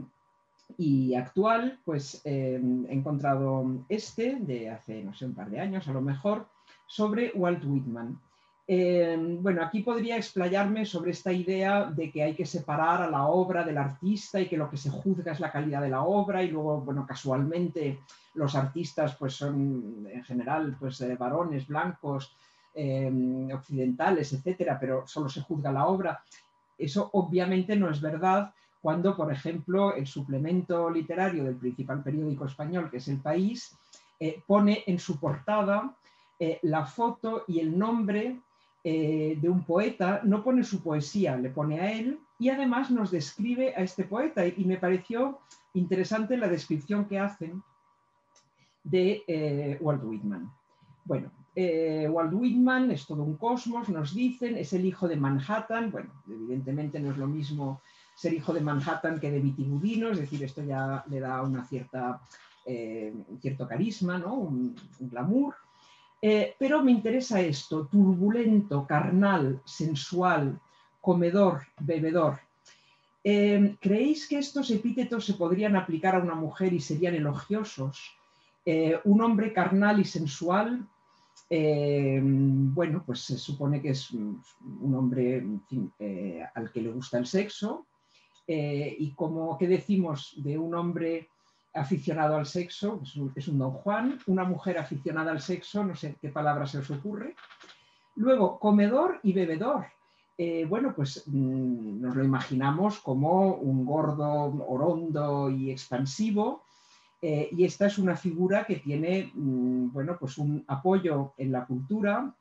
y 0.77 1.15
actual, 1.15 1.79
pues 1.85 2.21
eh, 2.25 2.61
he 2.89 2.93
encontrado 2.93 3.85
este 3.89 4.37
de 4.37 4.71
hace, 4.71 5.03
no 5.03 5.15
sé, 5.15 5.27
un 5.27 5.35
par 5.35 5.51
de 5.51 5.61
años 5.61 5.89
a 5.89 5.93
lo 5.93 6.01
mejor, 6.01 6.47
sobre 6.87 7.33
Walt 7.35 7.65
Whitman. 7.65 8.19
Em, 8.67 9.43
bueno, 9.43 9.63
aquí 9.63 9.81
podría 9.81 10.17
explayarme 10.17 10.85
sobre 10.87 11.11
esta 11.11 11.33
idea 11.33 11.87
de 11.87 12.11
que 12.11 12.23
hay 12.23 12.35
que 12.35 12.47
separar 12.47 13.03
a 13.03 13.11
la 13.11 13.27
obra 13.27 13.65
del 13.65 13.79
artista 13.79 14.41
y 14.41 14.47
que 14.47 14.57
lo 14.57 14.71
que 14.71 14.77
se 14.77 14.91
juzga 14.91 15.33
es 15.33 15.41
la 15.41 15.51
calidad 15.51 15.81
de 15.81 15.89
la 15.89 16.03
obra 16.03 16.43
y 16.43 16.51
luego, 16.51 16.81
bueno, 16.81 17.05
casualmente 17.07 17.99
los 18.35 18.55
artistas 18.55 19.17
pues 19.17 19.35
son 19.35 20.07
en 20.09 20.23
general 20.23 20.77
pues 20.79 21.01
eh, 21.01 21.17
varones 21.17 21.67
blancos, 21.67 22.37
occidentales, 23.53 24.33
etcétera, 24.33 24.79
pero 24.79 25.05
solo 25.05 25.29
se 25.29 25.41
juzga 25.41 25.73
la 25.73 25.89
obra. 25.89 26.23
Eso 26.81 27.11
obviamente 27.13 27.77
no 27.77 27.91
es 27.91 28.01
verdad 28.01 28.53
cuando, 28.81 29.17
por 29.17 29.31
ejemplo, 29.31 29.95
el 29.95 30.07
suplemento 30.07 30.89
literario 30.91 31.45
del 31.45 31.57
principal 31.57 32.03
periódico 32.03 32.47
español, 32.47 32.91
que 32.91 32.97
es 32.97 33.09
El 33.09 33.21
País, 33.21 33.77
eh, 34.19 34.43
pone 34.47 34.85
en 34.87 34.99
su 34.99 35.21
portada 35.21 35.97
eh, 36.39 36.59
la 36.63 36.87
foto 36.87 37.45
y 37.47 37.61
el 37.61 37.79
nombre 37.79 38.41
eh, 38.83 39.39
de 39.41 39.49
un 39.51 39.65
poeta, 39.65 40.23
no 40.25 40.43
pone 40.43 40.65
su 40.65 40.83
poesía, 40.83 41.37
le 41.37 41.51
pone 41.51 41.81
a 41.81 41.93
él 41.93 42.19
y 42.39 42.49
además 42.49 42.91
nos 42.91 43.11
describe 43.11 43.75
a 43.77 43.81
este 43.81 44.05
poeta. 44.05 44.47
Y 44.47 44.65
me 44.65 44.79
pareció 44.79 45.41
interesante 45.75 46.39
la 46.39 46.49
descripción 46.49 47.05
que 47.05 47.19
hacen 47.19 47.63
de 48.83 49.77
Walt 49.83 50.03
Whitman. 50.03 50.51
Bueno, 51.05 51.31
eh, 51.55 52.09
Walt 52.09 52.33
Whitman 52.33 52.91
es 52.91 53.07
todo 53.07 53.23
un 53.23 53.37
cosmos, 53.37 53.89
nos 53.89 54.15
dicen, 54.15 54.57
es 54.57 54.73
el 54.73 54.85
hijo 54.85 55.09
de 55.09 55.17
Manhattan. 55.17 55.91
Bueno, 55.91 56.11
evidentemente 56.29 57.01
no 57.01 57.11
es 57.11 57.19
lo 57.19 57.27
mismo 57.27 57.81
ser 58.15 58.35
hijo 58.35 58.53
de 58.53 58.61
Manhattan 58.61 59.19
que 59.19 59.31
de 59.31 59.41
Vitigudino, 59.41 60.11
es 60.11 60.19
decir, 60.19 60.43
esto 60.45 60.63
ya 60.63 61.05
le 61.09 61.21
da 61.21 61.43
una 61.43 61.65
cierta, 61.65 62.21
cierto 63.41 63.67
carisma, 63.67 64.19
¿no? 64.19 64.35
un 64.35 64.77
glamour. 64.99 65.55
Eh, 66.23 66.55
pero 66.59 66.83
me 66.83 66.93
interesa 66.93 67.41
esto, 67.41 67.87
turbulento, 67.87 68.87
carnal, 68.87 69.63
sensual, 69.65 70.61
comedor, 71.01 71.63
bebedor. 71.81 72.41
Eh, 73.25 73.77
¿Creéis 73.81 74.29
que 74.29 74.39
estos 74.39 74.71
epítetos 74.71 75.25
se 75.25 75.35
podrían 75.35 75.77
aplicar 75.77 76.15
a 76.15 76.21
una 76.21 76.35
mujer 76.35 76.73
y 76.75 76.81
serían 76.81 77.15
elogiosos? 77.15 77.99
Eh, 78.67 79.01
un 79.05 79.23
hombre 79.23 79.53
carnal 79.53 80.01
y 80.01 80.05
sensual, 80.05 80.87
bueno, 81.49 83.03
pues 83.05 83.21
se 83.21 83.39
supone 83.39 83.81
que 83.81 83.91
es 83.91 84.11
un 84.11 84.43
hombre 84.95 85.45
al 86.55 86.71
que 86.73 86.83
le 86.83 86.93
gusta 86.93 87.19
el 87.19 87.27
sexo. 87.27 87.87
y 88.47 89.13
como, 89.15 89.57
¿qué 89.59 89.67
decimos 89.67 90.35
de 90.37 90.59
un 90.59 90.75
hombre 90.75 91.29
aficionado 91.75 92.37
al 92.37 92.47
sexo, 92.47 93.01
es 93.35 93.49
un, 93.49 93.59
don 93.59 93.71
Juan, 93.71 94.19
una 94.27 94.45
mujer 94.45 94.79
aficionada 94.79 95.31
al 95.31 95.41
sexo, 95.41 95.85
no 95.85 95.95
sé 95.95 96.17
qué 96.21 96.29
palabra 96.29 96.67
se 96.67 96.79
os 96.79 96.91
ocurre. 96.91 97.37
Luego, 98.17 98.59
comedor 98.59 99.21
y 99.23 99.33
bebedor. 99.33 99.87
Eh, 100.37 100.65
bueno, 100.69 100.93
pues 100.95 101.25
mm, 101.27 102.01
nos 102.01 102.17
lo 102.17 102.25
imaginamos 102.25 102.99
como 103.01 103.55
un 103.55 103.85
gordo, 103.85 104.53
orondo 104.67 105.51
y 105.51 105.71
expansivo, 105.71 106.65
eh, 107.23 107.51
y 107.53 107.65
esta 107.65 107.87
es 107.87 107.99
una 107.99 108.17
figura 108.17 108.65
que 108.65 108.77
tiene, 108.77 109.31
mm, 109.35 109.93
bueno, 109.93 110.17
pues 110.19 110.39
un 110.39 110.65
apoyo 110.67 111.35
en 111.37 111.53
la 111.53 111.67
cultura, 111.67 112.35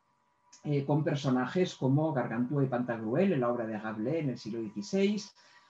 eh, 0.63 0.85
con 0.85 1.03
personajes 1.03 1.75
como 1.75 2.13
Gargantúa 2.13 2.63
y 2.63 2.67
Pantagruel 2.67 3.33
en 3.33 3.41
la 3.41 3.49
obra 3.49 3.65
de 3.65 3.77
Rabelais 3.77 4.23
en 4.23 4.29
el 4.29 4.37
siglo 4.37 4.59
XVI, 4.61 5.21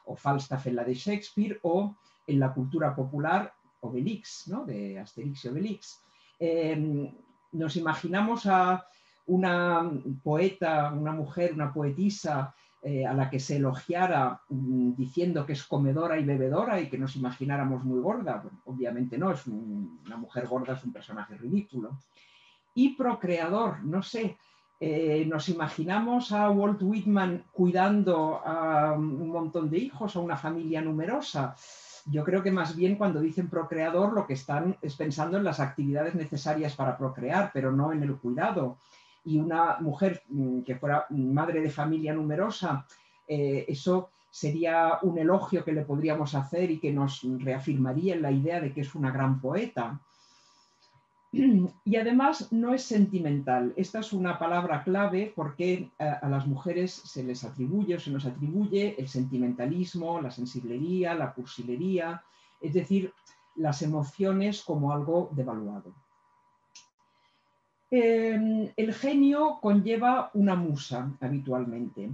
o 0.06 0.16
Falstaff 0.16 0.68
en 0.68 0.76
la 0.76 0.84
de 0.84 0.94
Shakespeare, 0.94 1.60
o 1.64 1.96
en 2.28 2.40
la 2.40 2.54
cultura 2.54 2.96
popular 2.96 3.54
Obelix, 3.82 4.48
¿no? 4.48 4.66
de 4.66 5.00
Asterix 5.00 5.46
y 5.46 5.48
Obelix. 5.48 6.02
Em, 6.40 7.12
nos 7.54 7.76
imaginamos 7.76 8.46
a 8.46 8.86
una 9.28 9.92
poeta, 10.24 10.92
una 10.94 11.12
mujer, 11.12 11.54
una 11.54 11.74
poetisa 11.74 12.54
eh, 12.82 13.06
a 13.06 13.14
la 13.14 13.30
que 13.30 13.40
se 13.40 13.58
elogiara 13.58 14.42
mm, 14.50 14.94
diciendo 14.96 15.46
que 15.46 15.54
es 15.54 15.64
comedora 15.64 16.20
y 16.20 16.26
bebedora 16.26 16.80
y 16.80 16.90
que 16.90 16.98
nos 16.98 17.16
imagináramos 17.16 17.84
muy 17.84 18.00
gorda. 18.00 18.44
obviamente 18.66 19.18
no, 19.18 19.32
es 19.32 19.46
una 19.48 20.18
mujer 20.18 20.48
gorda, 20.48 20.74
es 20.74 20.84
un 20.84 20.94
personaje 20.94 21.36
ridículo. 21.36 22.00
Y 22.74 22.96
procreador, 22.96 23.84
no 23.84 24.02
sé, 24.02 24.38
eh, 24.80 25.26
nos 25.28 25.50
imaginamos 25.50 26.32
a 26.32 26.50
Walt 26.50 26.82
Whitman 26.82 27.46
cuidando 27.52 28.42
a 28.46 28.94
un 28.94 29.30
montón 29.30 29.70
de 29.70 29.78
hijos, 29.78 30.16
a 30.16 30.20
una 30.20 30.38
familia 30.38 30.82
numerosa 30.82 31.56
yo 32.06 32.24
creo 32.24 32.42
que 32.42 32.52
más 32.52 32.76
bien 32.76 32.96
cuando 32.96 33.20
dicen 33.20 33.50
procreador 33.50 34.14
lo 34.14 34.26
que 34.26 34.34
están 34.34 34.78
es 34.82 34.96
pensando 34.96 35.38
en 35.38 35.44
las 35.44 35.60
actividades 35.60 36.16
necesarias 36.16 36.76
para 36.76 36.98
procrear, 36.98 37.52
pero 37.54 37.72
no 37.72 37.92
en 37.92 38.04
el 38.04 38.16
cuidado. 38.18 38.78
Y 39.26 39.38
una 39.38 39.78
mujer 39.80 40.24
mm, 40.30 40.62
que 40.62 40.76
fuera 40.76 41.06
madre 41.10 41.62
de 41.62 41.70
familia 41.70 42.14
numerosa, 42.14 42.86
eh, 43.28 43.66
eso 43.68 44.10
sería 44.32 45.00
un 45.02 45.18
elogio 45.18 45.64
que 45.64 45.72
le 45.72 45.86
podríamos 45.86 46.36
hacer 46.36 46.70
y 46.72 46.80
que 46.80 46.94
nos 46.94 47.26
reafirmaría 47.40 48.16
en 48.16 48.22
la 48.22 48.32
idea 48.32 48.62
de 48.62 48.74
que 48.74 48.82
es 48.82 48.96
una 48.96 49.12
gran 49.12 49.42
poeta. 49.42 50.02
y 51.32 51.96
además 51.96 52.52
no 52.52 52.74
es 52.74 52.84
sentimental. 52.84 53.74
Esta 53.76 54.00
es 54.00 54.14
una 54.14 54.40
palabra 54.40 54.84
clave 54.84 55.32
porque 55.36 55.92
a, 56.00 56.28
las 56.28 56.48
mujeres 56.48 56.92
se 56.92 57.24
les 57.24 57.44
atribuye 57.44 57.96
o 57.96 58.00
se 58.00 58.12
nos 58.12 58.26
atribuye 58.26 58.96
el 58.98 59.08
sentimentalismo, 59.08 60.22
la 60.22 60.32
sensiblería, 60.32 61.14
la 61.14 61.34
cursilería, 61.34 62.24
es 62.62 62.74
decir, 62.74 63.14
las 63.56 63.82
emociones 63.82 64.64
como 64.64 64.92
algo 64.92 65.30
devaluado. 65.34 65.94
Em, 67.92 68.70
el 68.78 68.94
genio 68.94 69.58
conlleva 69.62 70.30
una 70.36 70.56
musa 70.56 71.12
habitualmente. 71.22 72.12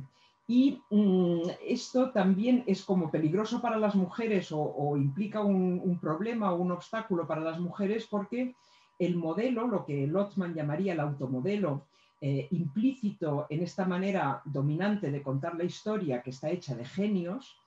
Y 0.47 0.81
mm, 0.89 1.49
esto 1.67 2.11
también 2.11 2.63
es 2.67 2.83
como 2.85 3.11
peligroso 3.11 3.61
para 3.61 3.77
las 3.77 3.95
mujeres 3.95 4.49
o, 4.51 4.95
implica 4.95 5.41
un, 5.41 5.99
problema 5.99 6.53
o 6.53 6.61
un 6.61 6.71
obstáculo 6.71 7.27
para 7.27 7.41
las 7.41 7.59
mujeres 7.59 8.07
porque 8.09 8.55
el 8.99 9.17
modelo, 9.17 9.67
lo 9.67 9.85
que 9.85 10.07
Lotman 10.07 10.53
llamaría 10.53 10.93
el 10.93 10.99
automodelo, 11.01 11.87
eh, 12.21 12.47
implícito 12.51 13.47
en 13.49 13.61
esta 13.63 13.85
manera 13.85 14.41
dominante 14.45 15.11
de 15.11 15.21
contar 15.21 15.55
la 15.55 15.65
historia 15.65 16.21
que 16.21 16.29
está 16.29 16.49
hecha 16.49 16.73
de 16.75 16.85
genios, 16.85 17.57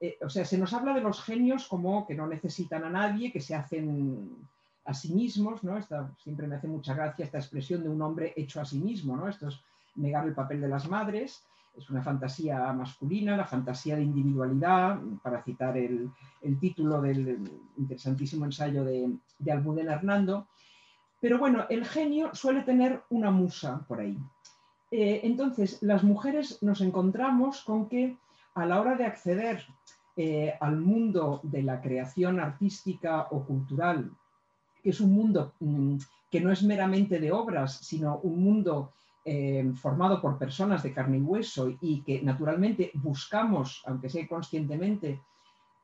eh, 0.00 0.16
o 0.22 0.30
sea, 0.30 0.44
se 0.46 0.56
nos 0.56 0.72
habla 0.72 0.94
de 0.94 1.02
los 1.02 1.22
genios 1.22 1.68
como 1.68 2.06
que 2.06 2.14
no 2.14 2.26
necesitan 2.26 2.84
a 2.84 2.90
nadie, 2.90 3.30
que 3.30 3.40
se 3.40 3.54
hacen 3.54 4.30
a 4.84 4.94
sí 4.94 5.14
mismos, 5.14 5.62
¿no? 5.62 5.78
siempre 6.18 6.46
me 6.46 6.56
hace 6.56 6.66
mucha 6.66 6.94
gracia 6.94 7.24
esta 7.24 7.38
expresión 7.38 7.82
de 7.82 7.88
un 7.88 8.02
hombre 8.02 8.32
hecho 8.36 8.60
a 8.60 8.64
sí 8.64 8.78
mismo, 8.78 9.16
¿no? 9.16 9.28
Esto 9.28 9.48
es 9.48 9.60
negar 9.94 10.26
el 10.26 10.34
papel 10.34 10.60
de 10.60 10.68
las 10.68 10.88
madres, 10.88 11.44
es 11.76 11.88
una 11.88 12.02
fantasía 12.02 12.72
masculina, 12.72 13.36
la 13.36 13.46
fantasía 13.46 13.96
de 13.96 14.02
individualidad, 14.02 15.00
para 15.22 15.42
citar 15.42 15.76
el, 15.76 16.10
título 16.60 17.00
del 17.00 17.50
interesantísimo 17.78 18.44
ensayo 18.44 18.84
de, 18.84 19.16
de 19.38 19.52
Hernando. 19.52 20.48
Pero 21.20 21.38
bueno, 21.38 21.66
el 21.70 21.86
genio 21.86 22.34
suele 22.34 22.62
tener 22.62 23.02
una 23.10 23.30
musa 23.30 23.84
por 23.86 24.00
ahí. 24.00 24.18
Eh, 24.90 25.20
entonces, 25.24 25.82
las 25.82 26.04
mujeres 26.04 26.62
nos 26.62 26.82
encontramos 26.82 27.62
con 27.62 27.88
que 27.88 28.18
a 28.54 28.66
la 28.66 28.80
hora 28.80 28.96
de 28.96 29.06
acceder 29.06 29.64
eh, 30.16 30.54
al 30.60 30.78
mundo 30.78 31.40
de 31.42 31.62
la 31.62 31.80
creación 31.80 32.38
artística 32.38 33.28
o 33.30 33.44
cultural 33.46 34.10
que 34.82 34.90
es 34.90 35.00
un 35.00 35.12
mundo 35.12 35.54
mm, 35.60 35.96
que 36.30 36.40
no 36.40 36.50
es 36.50 36.62
meramente 36.62 37.20
de 37.20 37.30
obras, 37.30 37.76
sino 37.78 38.18
un 38.18 38.42
mundo 38.42 38.92
eh, 39.24 39.70
formado 39.76 40.20
por 40.20 40.38
personas 40.38 40.82
de 40.82 40.92
carne 40.92 41.18
y 41.18 41.20
hueso 41.20 41.76
y 41.80 42.02
que 42.02 42.22
naturalmente 42.22 42.90
buscamos, 42.94 43.82
aunque 43.86 44.08
sea 44.08 44.26
conscientemente, 44.26 45.20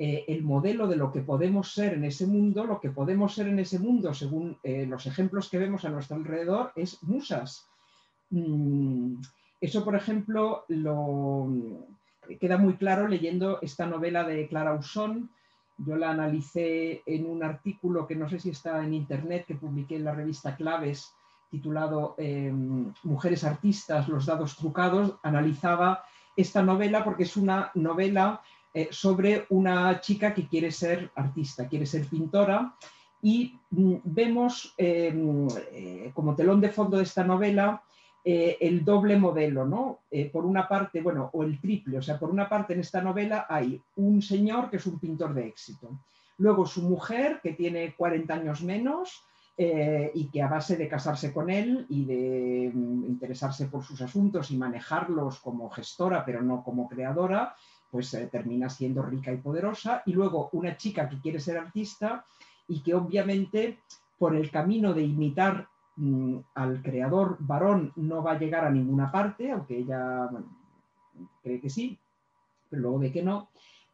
eh, 0.00 0.24
el 0.28 0.42
modelo 0.42 0.86
de 0.86 0.96
lo 0.96 1.12
que 1.12 1.22
podemos 1.22 1.72
ser 1.72 1.94
en 1.94 2.04
ese 2.04 2.26
mundo, 2.26 2.64
lo 2.64 2.80
que 2.80 2.90
podemos 2.90 3.34
ser 3.34 3.48
en 3.48 3.58
ese 3.58 3.78
mundo, 3.78 4.14
según 4.14 4.56
eh, 4.62 4.86
los 4.86 5.06
ejemplos 5.06 5.48
que 5.50 5.58
vemos 5.58 5.84
a 5.84 5.90
nuestro 5.90 6.16
alrededor, 6.16 6.72
es 6.76 7.02
musas. 7.02 7.68
Mm, 8.30 9.20
eso, 9.60 9.84
por 9.84 9.96
ejemplo, 9.96 10.64
lo, 10.68 11.48
queda 12.40 12.58
muy 12.58 12.74
claro 12.74 13.08
leyendo 13.08 13.60
esta 13.60 13.86
novela 13.86 14.24
de 14.24 14.48
Clara 14.48 14.74
Usón, 14.74 15.30
yo 15.78 15.96
la 15.96 16.10
analicé 16.10 17.02
en 17.06 17.26
un 17.26 17.42
artículo 17.42 18.06
que 18.06 18.16
no 18.16 18.28
sé 18.28 18.40
si 18.40 18.50
está 18.50 18.82
en 18.84 18.94
internet, 18.94 19.44
que 19.46 19.54
publiqué 19.54 19.96
en 19.96 20.04
la 20.04 20.14
revista 20.14 20.56
Claves, 20.56 21.14
titulado 21.50 22.14
em, 22.18 22.92
Mujeres 23.04 23.44
Artistas, 23.44 24.08
los 24.08 24.26
dados 24.26 24.56
trucados. 24.56 25.14
Analizaba 25.22 26.04
esta 26.36 26.62
novela 26.62 27.04
porque 27.04 27.22
es 27.22 27.36
una 27.36 27.70
novela 27.74 28.42
eh, 28.74 28.88
sobre 28.90 29.46
una 29.50 30.00
chica 30.00 30.34
que 30.34 30.46
quiere 30.46 30.70
ser 30.70 31.10
artista, 31.14 31.68
quiere 31.68 31.86
ser 31.86 32.06
pintora. 32.06 32.74
Y 33.22 33.58
mm, 33.70 33.94
vemos 34.04 34.74
em, 34.76 35.48
eh, 35.72 36.10
como 36.12 36.34
telón 36.34 36.60
de 36.60 36.70
fondo 36.70 36.96
de 36.96 37.04
esta 37.04 37.24
novela 37.24 37.82
eh, 38.24 38.58
el 38.60 38.84
doble 38.84 39.16
modelo, 39.16 39.64
¿no? 39.64 40.00
Eh, 40.10 40.28
por 40.28 40.44
una 40.44 40.68
parte, 40.68 41.00
bueno, 41.00 41.30
o 41.32 41.44
el 41.44 41.60
triple, 41.60 41.98
o 41.98 42.02
sea, 42.02 42.18
por 42.18 42.30
una 42.30 42.48
parte 42.48 42.74
en 42.74 42.80
esta 42.80 43.00
novela 43.00 43.46
hay 43.48 43.80
un 43.96 44.20
señor 44.20 44.70
que 44.70 44.78
es 44.78 44.86
un 44.86 44.98
pintor 44.98 45.34
de 45.34 45.46
éxito, 45.46 46.00
luego 46.38 46.66
su 46.66 46.82
mujer 46.82 47.40
que 47.42 47.52
tiene 47.52 47.94
40 47.94 48.34
años 48.34 48.62
menos 48.62 49.22
eh, 49.56 50.10
y 50.14 50.28
que 50.30 50.42
a 50.42 50.48
base 50.48 50.76
de 50.76 50.88
casarse 50.88 51.32
con 51.32 51.48
él 51.48 51.86
y 51.88 52.04
de 52.04 52.70
mm, 52.74 53.04
interesarse 53.06 53.66
por 53.66 53.84
sus 53.84 54.02
asuntos 54.02 54.50
y 54.50 54.56
manejarlos 54.56 55.40
como 55.40 55.70
gestora, 55.70 56.24
pero 56.24 56.42
no 56.42 56.62
como 56.62 56.88
creadora, 56.88 57.54
pues 57.90 58.10
termina 58.30 58.68
siendo 58.68 59.02
rica 59.02 59.32
y 59.32 59.38
poderosa, 59.38 60.02
y 60.04 60.12
luego 60.12 60.50
una 60.52 60.76
chica 60.76 61.08
que 61.08 61.20
quiere 61.20 61.40
ser 61.40 61.56
artista 61.56 62.26
y 62.66 62.82
que 62.82 62.94
obviamente 62.94 63.78
por 64.18 64.36
el 64.36 64.50
camino 64.50 64.92
de 64.92 65.02
imitar 65.04 65.68
al 66.54 66.82
creador 66.82 67.36
varón 67.40 67.92
no 67.96 68.22
va 68.22 68.32
a 68.32 68.38
llegar 68.38 68.64
a 68.64 68.70
ninguna 68.70 69.10
parte, 69.10 69.50
aunque 69.50 69.78
ella 69.78 70.28
cree 71.42 71.60
que 71.60 71.70
sí, 71.70 71.98
pero 72.70 72.82
luego 72.82 72.98
ve 73.00 73.12
que 73.12 73.22
no. 73.22 73.48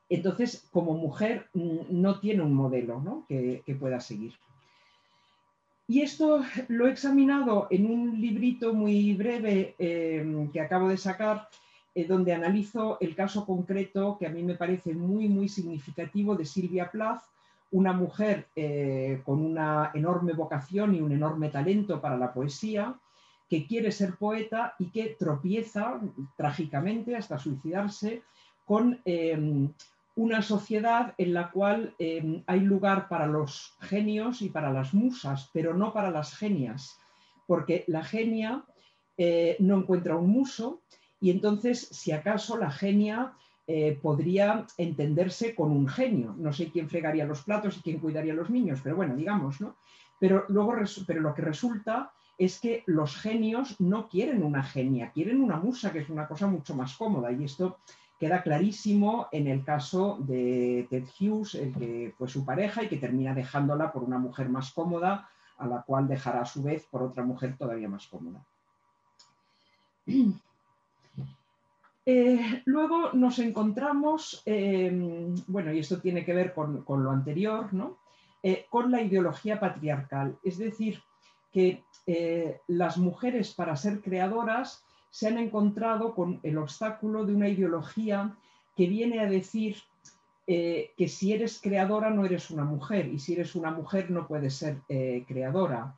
Entonces, 0.09 0.69
como 0.71 0.95
mujer, 0.95 1.49
mm, 1.55 1.79
no 1.91 2.21
tiene 2.21 2.43
un 2.43 2.55
modelo 2.55 3.25
que, 3.29 3.63
pueda 3.81 4.01
seguir. 4.01 4.35
Y 5.87 6.01
esto 6.03 6.43
lo 6.69 6.87
he 6.87 6.91
examinado 6.91 7.67
en 7.71 7.87
un 7.87 8.21
librito 8.21 8.73
muy 8.73 9.15
breve 9.15 9.75
em, 9.79 10.51
que 10.51 10.61
acabo 10.61 10.89
de 10.89 10.97
sacar, 10.97 11.49
eh, 11.95 12.07
donde 12.07 12.33
analizo 12.33 12.99
el 13.01 13.15
caso 13.15 13.45
concreto 13.45 14.17
que 14.19 14.27
a 14.27 14.31
mí 14.31 14.43
me 14.43 14.55
parece 14.55 14.95
muy, 14.95 15.29
muy 15.29 15.49
significativo 15.49 16.37
de 16.37 16.45
Silvia 16.45 16.91
Plath, 16.91 17.23
una 17.71 17.93
mujer 17.93 18.49
eh, 18.55 19.23
con 19.25 19.41
una 19.45 19.91
enorme 19.95 20.33
vocación 20.33 20.95
y 20.95 21.01
un 21.01 21.13
enorme 21.13 21.49
talento 21.49 22.01
para 22.01 22.17
la 22.17 22.33
poesía, 22.33 22.99
que 23.49 23.67
quiere 23.67 23.93
ser 23.93 24.17
poeta 24.17 24.75
y 24.79 24.91
que 24.91 25.17
tropieza 25.19 26.01
trágicamente 26.37 27.17
hasta 27.17 27.39
suicidarse 27.39 28.23
con 28.65 29.01
em, 29.05 29.73
una 30.17 30.41
sociedad 30.43 31.15
en 31.19 31.35
la 31.35 31.51
cual 31.51 31.95
em, 31.99 32.43
hay 32.47 32.61
lugar 32.61 33.09
para 33.09 33.27
los 33.27 33.77
genios 33.81 34.41
y 34.43 34.49
para 34.49 34.73
las 34.73 34.95
musas, 34.95 35.51
pero 35.53 35.75
no 35.75 35.93
para 35.93 36.11
las 36.11 36.35
genias, 36.35 36.99
porque 37.47 37.85
la 37.89 38.05
genia 38.05 38.65
eh, 39.17 39.57
no 39.59 39.77
encuentra 39.77 40.17
un 40.17 40.31
muso 40.31 40.83
y 41.21 41.31
entonces, 41.31 41.89
si 41.89 42.13
acaso, 42.13 42.57
la 42.57 42.71
genia 42.71 43.33
eh, 43.67 43.99
podría 44.01 44.67
entenderse 44.77 45.55
con 45.55 45.71
un 45.71 45.89
genio. 45.89 46.35
No 46.39 46.53
sé 46.53 46.71
quién 46.71 46.89
fregaría 46.89 47.25
los 47.25 47.43
platos 47.43 47.79
y 47.79 47.81
quién 47.81 47.99
cuidaría 47.99 48.33
a 48.33 48.37
los 48.37 48.51
niños, 48.51 48.81
pero 48.83 48.97
bueno, 48.97 49.17
digamos, 49.17 49.61
¿no? 49.61 49.77
Pero, 50.19 50.45
luego, 50.49 50.75
pero 51.07 51.21
lo 51.21 51.35
que 51.35 51.43
resulta 51.43 52.13
es 52.37 52.61
que 52.61 52.83
los 52.87 53.17
genios 53.17 53.81
no 53.81 54.09
quieren 54.09 54.43
una 54.43 54.63
genia, 54.63 55.13
quieren 55.13 55.41
una 55.41 55.57
musa, 55.57 55.93
que 55.93 56.01
es 56.01 56.09
una 56.09 56.27
cosa 56.27 56.47
mucho 56.47 56.75
más 56.75 56.95
cómoda. 56.97 57.33
Y 57.33 57.45
esto 57.45 57.79
queda 58.19 58.43
clarísimo 58.43 59.29
en 59.33 59.47
el 59.47 59.65
caso 59.65 60.19
de 60.21 60.87
Ted 60.91 61.05
Hughes, 61.19 61.55
el 61.55 61.73
que 61.73 62.15
fue 62.17 62.29
su 62.29 62.45
pareja 62.45 62.83
y 62.83 62.89
que 62.89 62.97
termina 62.97 63.35
dejándola 63.35 63.93
por 63.93 64.03
una 64.03 64.19
mujer 64.19 64.49
más 64.49 64.73
cómoda, 64.73 65.29
a 65.59 65.67
la 65.67 65.83
cual 65.83 66.09
dejará 66.09 66.43
a 66.43 66.47
su 66.47 66.63
vez 66.63 66.87
por 66.91 67.03
otra 67.03 67.25
mujer 67.25 67.57
todavía 67.57 67.89
más 67.89 68.07
cómoda. 68.07 68.45
Eh, 72.07 72.63
luego 72.67 73.13
nos 73.15 73.39
encontramos, 73.39 74.43
em, 74.45 75.35
bueno, 75.47 75.73
y 75.73 75.79
esto 75.79 76.01
tiene 76.01 76.25
que 76.25 76.35
ver 76.35 76.53
con, 76.53 76.85
lo 76.87 77.11
anterior, 77.11 77.73
¿no? 77.73 77.99
Eh, 78.43 78.67
con 78.69 78.91
la 78.91 79.01
ideología 79.01 79.59
patriarcal. 79.59 80.37
Es 80.43 80.59
decir, 80.59 81.03
que 81.51 81.83
eh, 82.07 82.61
las 82.67 82.99
mujeres 82.99 83.55
para 83.55 83.77
ser 83.77 84.03
creadoras 84.03 84.85
se 85.11 85.29
han 85.29 85.39
encontrado 85.39 86.15
con 86.15 86.41
el 86.43 86.59
obstáculo 86.59 87.25
de 87.25 87.35
una 87.35 87.49
ideología 87.49 88.37
que 88.77 88.87
viene 88.87 89.21
a 89.21 89.31
decir 89.31 89.77
que 90.47 91.09
si 91.09 91.33
eres 91.33 91.59
creadora 91.59 92.11
no 92.11 92.27
eres 92.27 92.51
una 92.51 92.65
mujer 92.65 93.07
y 93.07 93.19
si 93.19 93.33
eres 93.33 93.55
una 93.55 93.71
mujer 93.71 94.11
no 94.11 94.27
puedes 94.27 94.55
ser 94.57 94.83
creadora. 95.27 95.95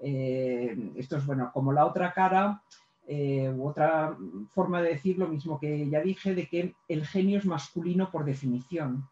esto 0.00 1.16
es 1.16 1.26
bueno, 1.26 1.50
como 1.52 1.72
la 1.72 1.84
otra 1.84 2.12
cara 2.12 2.62
eh, 3.10 3.50
otra 3.58 4.18
forma 4.50 4.82
de 4.82 4.90
decir 4.90 5.16
lo 5.16 5.28
mismo 5.28 5.58
que 5.58 5.88
ya 5.88 6.02
dije, 6.02 6.34
de 6.34 6.46
que 6.46 6.74
el 6.88 7.06
genio 7.06 7.38
es 7.38 7.46
masculino 7.46 8.10
por 8.10 8.26
definición. 8.26 9.08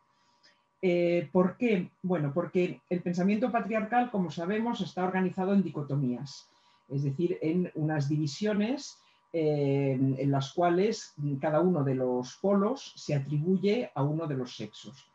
Eh, 0.82 1.30
¿Por 1.32 1.56
qué? 1.56 1.90
Bueno, 2.02 2.30
porque 2.35 2.82
el 2.90 3.02
pensamiento 3.02 3.50
patriarcal, 3.50 4.11
como 4.11 4.30
sabemos, 4.30 4.82
está 4.82 5.02
organizado 5.02 5.54
en 5.54 5.62
dicotomías, 5.62 6.50
es 6.90 7.04
decir, 7.04 7.38
en 7.40 7.72
unas 7.74 8.11
divisiones 8.11 8.98
eh, 9.32 9.92
en 9.92 10.30
las 10.30 10.52
cuales 10.52 11.14
cada 11.40 11.61
uno 11.61 11.82
de 11.82 11.94
los 11.94 12.37
polos 12.37 12.92
se 12.96 13.14
atribuye 13.14 13.90
a 13.94 14.02
uno 14.02 14.26
de 14.26 14.37
los 14.37 14.56
sexos. 14.56 15.11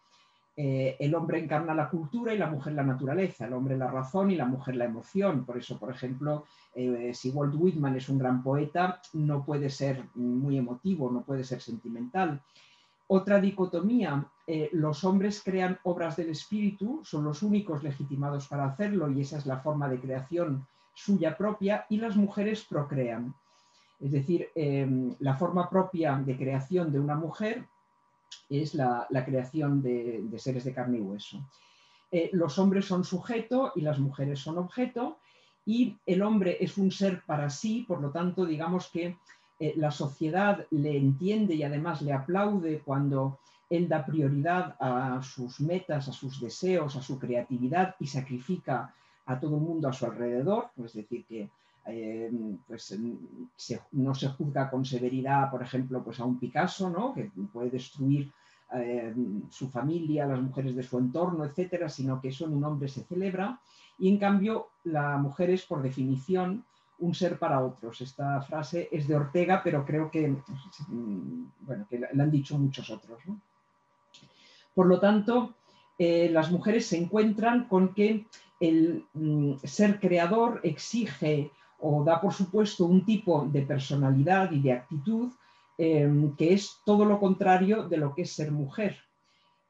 Eh, 0.58 0.98
el 1.00 1.16
hombre 1.16 1.40
encarna 1.40 1.74
la 1.74 1.90
cultura 1.90 2.34
y 2.34 2.38
la 2.38 2.50
mujer 2.50 2.74
la 2.74 2.84
naturaleza, 2.84 3.46
el 3.46 3.54
hombre 3.54 3.78
la 3.78 3.90
razón 3.90 4.32
y 4.32 4.36
la 4.36 4.46
mujer 4.46 4.76
la 4.76 4.86
emoción. 4.86 5.46
Por 5.46 5.58
eso, 5.58 5.80
por 5.80 5.92
ejemplo, 5.92 6.46
eh, 6.76 7.12
si 7.14 7.30
Walt 7.30 7.56
Whitman 7.56 7.96
es 7.96 8.10
un 8.10 8.18
gran 8.18 8.44
poeta, 8.44 9.02
no 9.14 9.46
puede 9.46 9.70
ser 9.70 10.04
muy 10.16 10.58
emotivo, 10.58 11.10
no 11.10 11.22
puede 11.22 11.44
ser 11.44 11.62
sentimental. 11.62 12.42
Otra 13.08 13.40
dicotomía 13.40 14.26
eh, 14.46 14.70
los 14.74 15.04
hombres 15.04 15.42
crean 15.44 15.80
obras 15.84 16.18
del 16.18 16.30
espíritu, 16.30 17.02
son 17.04 17.24
los 17.24 17.44
únicos 17.44 17.84
legitimados 17.84 18.48
para 18.48 18.66
hacerlo 18.66 19.10
y 19.10 19.22
esa 19.22 19.38
es 19.38 19.46
la 19.46 19.60
forma 19.60 19.88
de 19.88 20.00
creación 20.00 20.66
suya 20.94 21.38
propia, 21.38 21.86
y 21.90 21.98
las 21.98 22.18
mujeres 22.18 22.66
procrean. 22.66 23.34
Es 24.02 24.12
decir, 24.12 24.50
la 25.20 25.38
forma 25.38 25.70
propia 25.70 26.18
de 26.18 26.36
creación 26.36 26.92
de 26.92 27.00
una 27.00 27.16
mujer 27.16 27.66
es 28.50 28.74
la, 28.74 29.08
creación 29.26 29.82
de, 29.82 30.24
seres 30.38 30.64
de 30.64 30.74
carne 30.74 30.98
y 30.98 31.02
hueso. 31.02 31.40
Eh, 32.12 32.30
los 32.34 32.60
hombres 32.60 32.86
son 32.86 33.04
sujeto 33.04 33.72
y 33.76 33.82
las 33.82 34.00
mujeres 34.00 34.40
son 34.40 34.58
objeto, 34.58 35.18
y 35.66 35.96
el 36.06 36.22
hombre 36.22 36.58
es 36.60 36.78
un 36.78 36.92
ser 36.92 37.22
para 37.26 37.50
sí, 37.50 37.86
por 37.88 38.02
lo 38.02 38.10
tanto, 38.10 38.46
digamos 38.46 38.88
que 38.88 39.16
eh, 39.60 39.74
la 39.78 39.92
sociedad 39.92 40.66
le 40.72 40.98
entiende 40.98 41.54
y 41.54 41.64
además 41.64 42.02
le 42.02 42.14
aplaude 42.14 42.80
cuando 42.80 43.40
él 43.70 43.88
da 43.88 44.06
prioridad 44.06 44.76
a 44.80 45.22
sus 45.22 45.62
metas, 45.62 46.10
a 46.10 46.12
sus 46.12 46.42
deseos, 46.42 46.96
a 46.96 47.02
su 47.02 47.18
creatividad 47.18 47.96
y 48.00 48.08
sacrifica 48.08 48.94
a 49.26 49.40
todo 49.40 49.56
el 49.56 49.62
mundo 49.62 49.88
a 49.88 49.94
su 49.94 50.06
alrededor, 50.06 50.72
es 50.84 50.94
decir, 50.94 51.26
que 51.26 51.50
eh, 51.86 52.32
pues, 52.68 53.00
no 53.92 54.16
se 54.16 54.28
juzga 54.30 54.70
con 54.70 54.86
severidad, 54.86 55.50
por 55.50 55.64
ejemplo, 55.64 56.04
pues 56.04 56.20
a 56.20 56.26
un 56.26 56.40
Picasso, 56.40 56.90
¿no? 56.90 57.14
que 57.14 57.32
puede 57.52 57.70
destruir 57.72 58.32
eh, 58.74 59.14
su 59.50 59.70
familia, 59.70 60.28
las 60.28 60.42
mujeres 60.42 60.76
de 60.76 60.84
su 60.84 60.98
entorno, 60.98 61.44
etcétera, 61.44 61.90
sino 61.90 62.22
que 62.22 62.30
eso 62.30 62.46
en 62.46 62.54
un 62.54 62.64
hombre 62.64 62.88
se 62.88 63.04
celebra. 63.04 63.60
Y 64.00 64.10
en 64.10 64.18
cambio, 64.18 64.70
la 64.84 65.18
mujer 65.18 65.50
es, 65.50 65.66
por 65.66 65.82
definición, 65.82 66.64
un 67.00 67.14
ser 67.14 67.38
para 67.38 67.64
otros. 67.64 68.00
Esta 68.02 68.42
frase 68.42 68.88
es 68.92 69.08
de 69.08 69.16
Ortega, 69.16 69.62
pero 69.64 69.86
creo 69.86 70.10
que, 70.10 70.30
mm, 70.88 71.46
bueno, 71.62 71.86
que 71.90 72.00
la 72.00 72.24
han 72.24 72.32
dicho 72.32 72.58
muchos 72.58 72.90
otros. 72.90 73.20
Por 74.74 74.86
lo 74.86 75.00
tanto, 75.00 75.56
eh, 75.98 76.30
las 76.32 76.52
mujeres 76.52 76.86
se 76.86 76.98
encuentran 76.98 77.68
con 77.68 77.94
que 77.94 78.26
el 78.60 79.06
mm, 79.14 79.56
ser 79.64 80.00
creador 80.00 80.62
exige 80.64 81.52
o 81.82 82.04
da 82.04 82.22
por 82.22 82.34
supuesto 82.34 82.86
un 82.86 83.04
tipo 83.06 83.46
de 83.52 83.64
personalidad 83.64 84.52
y 84.52 84.62
de 84.62 84.74
actitud 84.74 85.32
em, 85.78 86.36
que 86.36 86.54
es 86.54 86.78
todo 86.86 87.06
lo 87.06 87.20
contrario 87.20 87.88
de 87.88 87.98
lo 87.98 88.14
que 88.14 88.22
es 88.22 88.32
ser 88.32 88.52
mujer. 88.52 88.98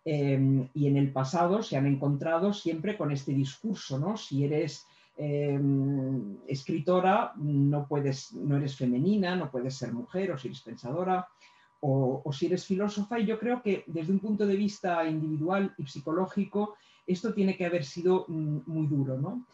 Em, 0.04 0.67
y 0.74 0.88
en 0.88 0.97
el 0.97 1.12
pasado 1.12 1.62
se 1.62 1.78
han 1.78 1.86
encontrado 1.86 2.54
siempre 2.54 2.97
con 2.97 3.12
este 3.12 3.34
discurso, 3.34 4.00
¿no? 4.00 4.17
Si 4.17 4.43
eres 4.43 4.86
em, 5.17 6.38
escritora, 6.47 7.34
no, 7.36 7.88
puedes, 7.88 8.34
no 8.34 8.58
eres 8.58 8.76
femenina, 8.76 9.36
no 9.36 9.52
puedes 9.52 9.78
ser 9.78 9.93
mujer, 9.93 10.32
o 10.32 10.38
si 10.38 10.47
eres 10.47 10.62
pensadora, 10.62 11.28
o, 11.82 12.32
si 12.32 12.47
eres 12.47 12.65
filósofa. 12.65 13.19
Y 13.19 13.26
yo 13.26 13.38
creo 13.39 13.62
que 13.62 13.84
desde 13.88 14.12
un 14.12 14.19
punto 14.19 14.45
de 14.45 14.56
vista 14.56 15.06
individual 15.06 15.74
y 15.78 15.86
psicológico, 15.86 16.76
esto 17.06 17.34
tiene 17.34 17.56
que 17.56 17.65
haber 17.65 17.84
sido 17.84 18.26
mm, 18.28 18.60
muy 18.65 18.88
duro, 18.88 19.17
¿no? 19.17 19.45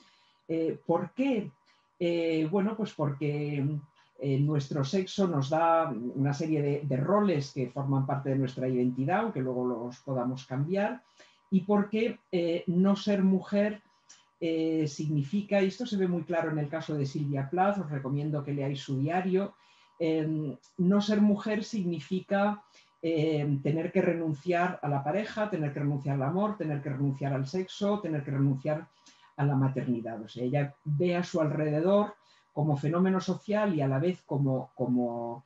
Eh, 0.47 0.79
¿Por 0.85 1.11
qué? 1.13 1.51
Eh, 1.99 2.47
bueno, 2.51 2.75
pues 2.75 2.93
porque 2.93 3.65
eh, 4.19 4.39
nuestro 4.39 4.83
sexo 4.83 5.27
nos 5.27 5.49
da 5.49 5.89
una 5.89 6.33
serie 6.33 6.81
de, 6.83 6.97
roles 6.97 7.51
que 7.53 7.69
forman 7.69 8.05
parte 8.05 8.29
de 8.29 8.37
nuestra 8.37 8.67
identidad, 8.67 9.21
aunque 9.21 9.41
luego 9.41 9.65
los 9.65 9.97
podamos 9.99 10.45
cambiar, 10.45 11.01
y 11.49 11.61
porque 11.61 12.19
no 12.67 12.95
ser 12.95 13.23
mujer 13.23 13.81
significa, 14.85 15.61
y 15.61 15.67
esto 15.67 15.85
se 15.85 15.95
ve 15.95 16.07
muy 16.07 16.23
claro 16.23 16.51
en 16.51 16.59
el 16.59 16.67
caso 16.67 16.93
de 16.95 17.05
Silvia 17.05 17.49
Plath, 17.49 17.79
os 17.79 17.89
recomiendo 17.89 18.43
que 18.43 18.53
leáis 18.53 18.81
su 18.81 18.99
diario, 18.99 19.53
no 20.77 21.01
ser 21.01 21.21
mujer 21.21 21.63
significa 21.63 22.61
tener 23.01 23.93
que 23.93 24.01
renunciar 24.01 24.77
a 24.83 24.89
la 24.89 25.05
pareja, 25.05 25.49
tener 25.49 25.71
que 25.71 25.79
renunciar 25.79 26.15
al 26.15 26.23
amor, 26.23 26.57
tener 26.57 26.81
que 26.81 26.89
renunciar 26.89 27.31
al 27.31 27.47
sexo, 27.47 28.01
tener 28.01 28.23
que 28.25 28.31
renunciar 28.31 28.87
a 29.37 29.45
la 29.45 29.55
maternidad. 29.55 30.21
O 30.21 30.27
sea, 30.27 30.43
ella 30.43 30.75
ve 30.83 31.15
a 31.15 31.23
su 31.23 31.39
alrededor 31.39 32.15
como 32.53 32.75
fenómeno 32.75 33.21
social 33.21 33.73
y 33.75 33.81
a 33.81 33.87
la 33.87 33.99
vez 33.99 34.21
como, 34.25 34.71
como, 34.75 35.43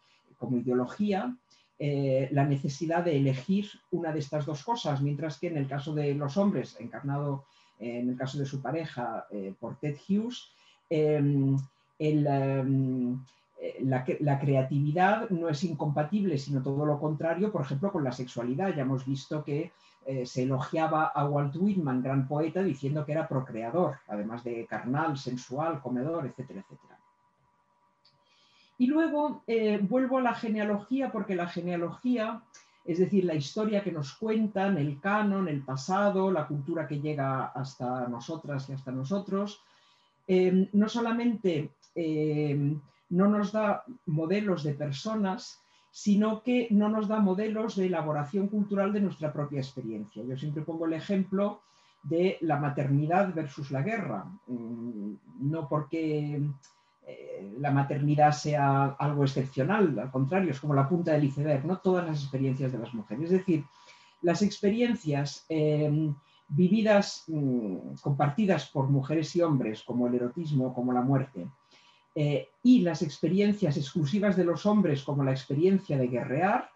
ideología 0.52 1.36
eh, 1.78 2.30
la 2.32 2.46
necesidad 2.46 3.04
de 3.04 3.18
elegir 3.18 3.68
una 3.92 4.12
de 4.12 4.20
estas 4.20 4.46
dos 4.46 4.64
cosas, 4.64 5.02
mientras 5.02 5.38
que 5.38 5.48
en 5.48 5.58
el 5.58 5.68
caso 5.68 5.94
de 5.94 6.16
los 6.16 6.38
hombres, 6.38 6.78
encarnado 6.80 7.46
en 7.80 8.10
el 8.10 8.16
caso 8.16 8.38
de 8.38 8.46
su 8.46 8.62
pareja 8.62 9.26
eh, 9.32 9.54
por 9.60 9.78
Ted 9.78 9.98
Hughes, 10.08 10.52
em, 10.90 11.58
em, 12.00 13.20
eh, 13.60 13.78
la, 13.84 14.40
creatividad 14.40 15.30
no 15.30 15.50
es 15.50 15.64
incompatible, 15.64 16.38
sino 16.38 16.62
todo 16.62 16.86
lo 16.86 17.00
contrario, 17.00 17.52
por 17.52 17.62
ejemplo, 17.62 17.92
con 17.92 18.04
la 18.04 18.12
sexualidad. 18.12 18.74
Ya 18.76 18.84
hemos 18.84 19.06
visto 19.06 19.44
que 19.44 19.72
eh, 20.06 20.26
se 20.26 20.44
elogiaba 20.44 21.06
a 21.06 21.26
Walt 21.26 21.56
Whitman, 21.56 22.02
gran 22.02 22.28
poeta, 22.28 22.64
diciendo 22.64 23.06
que 23.06 23.12
era 23.12 23.28
procreador, 23.28 23.98
además 24.08 24.44
de 24.44 24.66
carnal, 24.66 25.18
sensual, 25.18 25.82
comedor, 25.82 26.26
etcétera, 26.26 26.62
etcétera. 26.62 26.98
Y 28.78 28.88
luego 28.88 29.44
eh, 29.46 29.80
vuelvo 29.82 30.18
a 30.18 30.22
la 30.22 30.34
genealogía, 30.34 31.12
porque 31.12 31.36
la 31.36 31.48
genealogía, 31.48 32.42
es 32.84 32.98
decir, 32.98 33.26
la 33.26 33.36
historia 33.36 33.84
que 33.84 33.92
nos 33.92 34.14
cuentan, 34.16 34.78
el 34.78 35.00
canon, 35.00 35.48
el 35.48 35.64
pasado, 35.64 36.32
la 36.32 36.48
cultura 36.48 36.88
que 36.88 37.00
llega 37.00 37.46
hasta 37.46 38.08
nosotras 38.08 38.68
y 38.70 38.74
hasta 38.74 38.92
nosotros, 38.92 39.62
no 40.28 40.88
solamente 40.88 41.72
no 43.12 43.28
nos 43.28 43.52
da 43.52 43.84
modelos 44.06 44.64
de 44.64 44.74
personas, 44.74 45.62
sino 45.92 46.42
que 46.42 46.68
no 46.72 46.88
nos 46.90 47.08
da 47.08 47.20
modelos 47.20 47.76
de 47.76 47.88
elaboración 47.88 48.48
cultural 48.48 48.94
de 48.94 49.02
nuestra 49.02 49.32
propia 49.34 49.60
experiencia. 49.60 50.24
Yo 50.24 50.38
siempre 50.38 50.64
pongo 50.64 50.86
el 50.86 50.94
ejemplo 50.94 51.62
de 52.02 52.38
la 52.42 52.58
maternidad 52.58 53.34
versus 53.34 53.70
la 53.72 53.82
guerra, 53.82 54.26
mm, 54.48 55.14
no 55.42 55.68
porque 55.68 56.42
eh, 57.06 57.54
la 57.60 57.72
maternidad 57.72 58.32
sea 58.32 58.96
algo 58.98 59.24
excepcional, 59.24 60.00
al 60.00 60.12
contrario, 60.12 60.52
es 60.52 60.60
como 60.60 60.74
la 60.74 60.88
punta 60.88 61.12
del 61.12 61.26
iceberg, 61.26 61.66
no 61.66 61.78
todas 61.78 62.06
las 62.06 62.22
experiencias 62.24 62.72
de 62.72 62.80
las 62.80 62.94
mujeres. 62.94 63.26
Es 63.26 63.32
decir, 63.32 63.66
las 64.22 64.42
experiencias 64.42 65.46
em, 65.50 66.16
vividas, 66.48 67.26
mm, 67.28 67.96
compartidas 68.02 68.70
por 68.70 68.90
mujeres 68.90 69.36
y 69.36 69.42
hombres, 69.42 69.84
como 69.84 70.08
el 70.08 70.16
erotismo, 70.16 70.74
como 70.74 70.94
la 70.94 71.02
muerte, 71.02 71.48
eh, 72.14 72.50
y 72.64 72.82
las 72.82 73.02
experiencias 73.02 73.78
exclusivas 73.78 74.36
de 74.36 74.44
los 74.44 74.66
hombres, 74.66 75.04
como 75.04 75.24
la 75.24 75.32
experiencia 75.32 75.98
de 75.98 76.08
guerrear, 76.08 76.70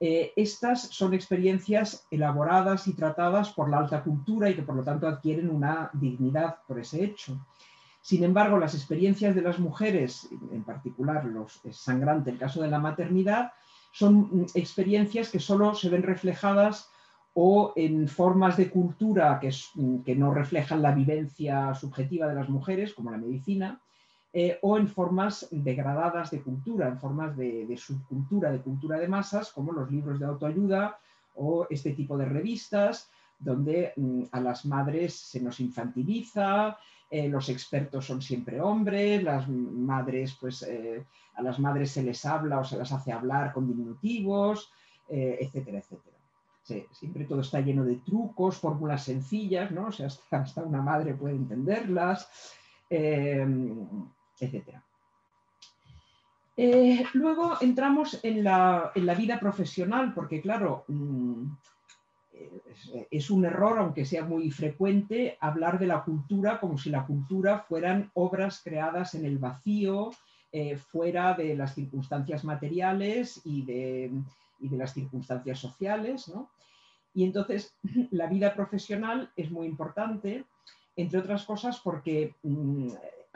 eh, 0.00 0.32
estas 0.36 0.82
son 0.82 1.12
experiencias 1.12 2.06
elaboradas 2.10 2.86
y 2.86 2.94
tratadas 2.94 3.52
por 3.52 3.68
la 3.68 3.78
alta 3.78 4.04
cultura 4.04 4.48
y 4.48 4.54
que 4.54 4.62
por 4.62 4.76
lo 4.76 4.84
tanto 4.84 5.08
adquieren 5.08 5.50
una 5.50 5.90
dignidad 5.92 6.58
por 6.68 6.78
ese 6.78 7.02
hecho. 7.02 7.44
Sin 8.00 8.22
embargo, 8.22 8.58
las 8.58 8.74
experiencias 8.74 9.34
de 9.34 9.42
las 9.42 9.58
mujeres, 9.58 10.28
en 10.52 10.62
particular 10.62 11.24
los 11.24 11.60
es 11.64 11.76
sangrante 11.78 12.30
el 12.30 12.38
caso 12.38 12.62
de 12.62 12.68
la 12.68 12.78
maternidad, 12.78 13.52
son 13.90 14.46
experiencias 14.54 15.30
que 15.30 15.40
solo 15.40 15.74
se 15.74 15.88
ven 15.88 16.04
reflejadas 16.04 16.88
o 17.34 17.72
en 17.74 18.06
formas 18.06 18.56
de 18.56 18.70
cultura 18.70 19.40
que, 19.40 19.50
que 20.04 20.14
no 20.14 20.32
reflejan 20.32 20.82
la 20.82 20.92
vivencia 20.92 21.74
subjetiva 21.74 22.28
de 22.28 22.34
las 22.34 22.48
mujeres, 22.48 22.94
como 22.94 23.10
la 23.10 23.18
medicina, 23.18 23.80
eh, 24.40 24.56
o 24.62 24.78
en 24.78 24.86
formas 24.86 25.48
degradadas 25.50 26.30
de 26.30 26.40
cultura, 26.40 26.86
en 26.86 27.00
formas 27.00 27.36
de, 27.36 27.76
subcultura, 27.76 28.52
de 28.52 28.60
cultura 28.60 28.96
de 28.96 29.08
masas, 29.08 29.50
como 29.50 29.72
los 29.72 29.90
libros 29.90 30.20
de 30.20 30.26
autoayuda 30.26 30.96
o 31.34 31.66
este 31.68 31.90
tipo 31.90 32.16
de 32.16 32.26
revistas, 32.26 33.10
donde 33.36 33.92
mm, 33.96 34.22
a 34.30 34.38
las 34.38 34.64
madres 34.64 35.14
se 35.14 35.40
nos 35.40 35.58
infantiliza, 35.58 36.78
eh, 37.10 37.28
los 37.28 37.48
expertos 37.48 38.06
son 38.06 38.22
siempre 38.22 38.60
hombres, 38.60 39.24
las 39.24 39.48
madres, 39.48 40.38
pues 40.40 40.62
eh, 40.62 41.04
a 41.34 41.42
las 41.42 41.58
madres 41.58 41.90
se 41.90 42.04
les 42.04 42.24
habla 42.24 42.60
o 42.60 42.64
se 42.64 42.78
las 42.78 42.92
hace 42.92 43.10
hablar 43.10 43.52
con 43.52 43.66
diminutivos, 43.66 44.70
etcétera, 45.08 45.78
etcétera. 45.78 46.16
siempre 46.92 47.24
todo 47.24 47.40
está 47.40 47.60
lleno 47.60 47.84
de 47.84 47.96
trucos, 47.96 48.58
fórmulas 48.58 49.02
sencillas, 49.02 49.72
¿no? 49.72 49.86
O 49.88 49.92
sea, 49.92 50.06
hasta, 50.06 50.62
una 50.62 50.82
madre 50.82 51.14
puede 51.14 51.34
entenderlas 51.34 52.30
etc. 54.40 54.78
Eh, 56.56 57.04
luego 57.12 57.56
entramos 57.60 58.18
en 58.24 58.42
la, 58.42 58.92
vida 58.94 59.38
profesional, 59.38 60.12
porque 60.12 60.40
claro, 60.40 60.84
mm, 60.88 61.44
es, 63.10 63.30
un 63.30 63.44
error, 63.44 63.78
aunque 63.78 64.04
sea 64.04 64.24
muy 64.24 64.50
frecuente, 64.50 65.36
hablar 65.40 65.78
de 65.78 65.86
la 65.86 66.02
cultura 66.02 66.58
como 66.60 66.76
si 66.78 66.90
la 66.90 67.06
cultura 67.06 67.60
fueran 67.60 68.10
obras 68.14 68.60
creadas 68.62 69.14
en 69.14 69.24
el 69.24 69.38
vacío, 69.38 70.10
eh, 70.50 70.76
fuera 70.76 71.34
de 71.34 71.54
las 71.54 71.74
circunstancias 71.74 72.44
materiales 72.44 73.40
y 73.44 73.62
de, 73.64 74.10
las 74.76 74.94
circunstancias 74.94 75.58
sociales. 75.58 76.32
Y 77.14 77.24
entonces 77.24 77.76
la 78.10 78.26
vida 78.26 78.54
profesional 78.54 79.30
es 79.36 79.50
muy 79.50 79.66
importante, 79.66 80.44
entre 80.96 81.20
otras 81.20 81.44
cosas 81.44 81.78
porque 81.78 82.34
mm, 82.42 82.88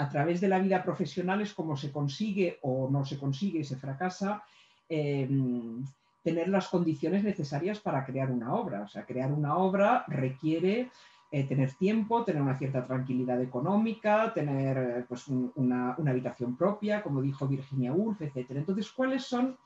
a 0.03 0.09
través 0.09 0.41
de 0.41 0.49
la 0.49 0.59
vida 0.59 0.83
profesional 0.83 1.41
es 1.41 1.55
como 1.55 1.77
se 1.77 1.93
consigue 1.93 2.59
o 2.63 2.91
no 2.91 3.05
se 3.05 3.19
consigue 3.19 3.61
y 3.61 3.65
se 3.65 3.77
fracasa 3.77 4.43
em, 4.89 5.85
tener 6.25 6.49
las 6.49 6.69
condiciones 6.69 7.23
necesarias 7.23 7.79
para 7.79 8.05
crear 8.05 8.31
una 8.31 8.55
obra. 8.55 8.83
O 8.83 8.89
sea, 8.89 9.05
crear 9.05 9.33
una 9.33 9.57
obra 9.57 10.05
requiere 10.09 10.91
eh, 11.31 11.45
tener 11.45 11.73
tiempo, 11.75 12.25
tener 12.25 12.43
una 12.43 12.59
cierta 12.59 12.85
tranquilidad 12.85 13.41
económica, 13.41 14.35
tener 14.35 15.07
pues, 15.09 15.29
una, 15.29 15.93
habitación 15.95 16.57
propia, 16.57 17.03
como 17.03 17.23
dijo 17.23 17.47
Virginia 17.47 17.93
Woolf, 17.93 18.21
etc. 18.23 18.51
Entonces, 18.51 18.91
¿cuáles 18.91 19.25
son 19.25 19.57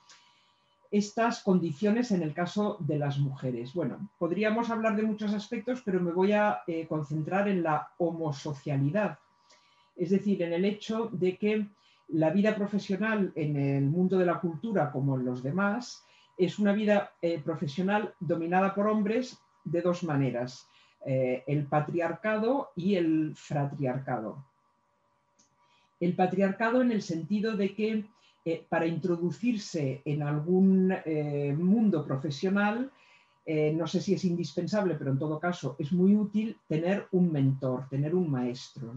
estas 0.90 1.42
condiciones 1.42 2.10
en 2.12 2.22
el 2.22 2.34
caso 2.34 2.76
de 2.80 2.98
las 2.98 3.18
mujeres? 3.18 3.72
Bueno, 3.72 4.10
podríamos 4.18 4.70
hablar 4.70 4.96
de 4.96 5.02
muchos 5.02 5.32
aspectos, 5.32 5.82
pero 5.82 5.98
me 5.98 6.12
voy 6.12 6.32
a 6.32 6.60
eh, 6.66 6.86
concentrar 6.86 7.48
en 7.48 7.62
la 7.62 7.88
homosocialidad, 7.98 9.18
es 9.96 10.10
decir, 10.10 10.42
en 10.42 10.52
el 10.52 10.64
hecho 10.64 11.08
de 11.12 11.36
que 11.36 11.66
la 12.08 12.30
vida 12.30 12.54
profesional 12.54 13.32
en 13.34 13.56
el 13.56 13.84
mundo 13.84 14.18
de 14.18 14.26
la 14.26 14.40
cultura, 14.40 14.92
como 14.92 15.16
en 15.16 15.24
los 15.24 15.42
demás, 15.42 16.04
es 16.38 16.58
una 16.58 16.72
vida 16.72 17.12
profesional 17.44 18.14
dominada 18.20 18.74
por 18.74 18.86
hombres 18.86 19.38
de 19.64 19.82
dos 19.82 20.04
maneras. 20.04 20.68
Eh, 21.08 21.44
el 21.46 21.66
patriarcado 21.66 22.70
y 22.74 22.96
el 22.96 23.34
fratriarcado. 23.36 24.44
El 26.00 26.16
patriarcado 26.16 26.82
en 26.82 26.90
el 26.90 27.00
sentido 27.00 27.56
de 27.56 27.76
que 27.76 28.04
eh, 28.44 28.66
para 28.68 28.86
introducirse 28.86 30.02
en 30.04 30.24
algún 30.24 30.92
eh, 31.04 31.54
mundo 31.56 32.04
profesional, 32.04 32.90
no 33.74 33.86
sé 33.86 34.00
si 34.00 34.14
es 34.14 34.24
indispensable, 34.24 34.96
pero 34.96 35.12
en 35.12 35.20
todo 35.20 35.38
caso 35.38 35.76
es 35.78 35.92
muy 35.92 36.16
útil 36.16 36.58
tener 36.66 37.06
un 37.12 37.30
mentor, 37.30 37.88
tener 37.88 38.12
un 38.12 38.28
maestro. 38.28 38.92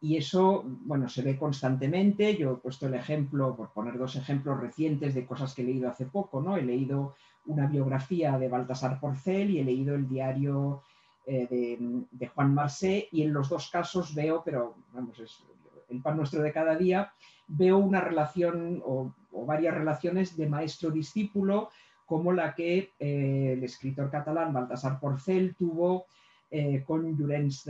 Y 0.00 0.16
eso, 0.16 0.62
bueno, 0.64 1.08
se 1.08 1.22
ve 1.22 1.36
constantemente. 1.36 2.36
Yo 2.36 2.52
he 2.52 2.56
puesto 2.56 2.86
el 2.86 2.94
ejemplo, 2.94 3.56
por 3.56 3.70
poner 3.70 3.98
dos 3.98 4.16
ejemplos 4.16 4.60
recientes 4.60 5.14
de 5.14 5.24
cosas 5.24 5.54
que 5.54 5.62
he 5.62 5.66
leído 5.66 5.88
hace 5.88 6.06
poco, 6.06 6.40
¿no? 6.40 6.56
He 6.56 6.62
leído 6.62 7.14
una 7.46 7.66
biografía 7.66 8.38
de 8.38 8.48
Baltasar 8.48 9.00
Porcel 9.00 9.50
y 9.50 9.58
he 9.58 9.64
leído 9.64 9.94
el 9.94 10.08
diario 10.08 10.82
eh, 11.26 11.78
de, 12.10 12.26
Juan 12.28 12.54
Marsé 12.54 13.08
y 13.12 13.22
en 13.22 13.32
los 13.32 13.48
dos 13.48 13.70
casos 13.70 14.14
veo, 14.14 14.42
pero 14.44 14.74
vamos, 14.92 15.18
es 15.20 15.44
el 15.88 16.00
pan 16.00 16.16
nuestro 16.16 16.42
de 16.42 16.52
cada 16.52 16.74
día, 16.76 17.12
veo 17.46 17.78
una 17.78 18.00
relación 18.00 18.82
o, 18.84 19.12
varias 19.46 19.74
relaciones 19.74 20.36
de 20.36 20.48
maestro-discípulo 20.48 21.70
como 22.06 22.32
la 22.32 22.54
que 22.54 22.92
eh, 22.98 23.54
el 23.56 23.64
escritor 23.64 24.10
catalán 24.10 24.52
Baltasar 24.52 25.00
Porcel 25.00 25.54
tuvo 25.56 26.06
eh, 26.52 26.84
con 26.86 27.16
Llorenç 27.16 27.64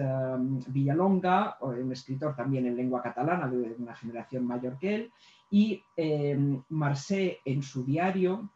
Villalonga, 0.67 1.57
un 1.61 1.93
escritor 1.93 2.37
también 2.37 2.67
en 2.67 2.77
lengua 2.77 3.01
catalana 3.01 3.49
de 3.49 3.77
una 3.79 3.95
generación 3.95 4.45
mayor 4.45 4.79
que 4.79 4.95
él, 4.95 5.13
y 5.51 5.83
Marsé 6.69 7.39
en 7.45 7.63
su 7.63 7.85
diario 7.85 8.51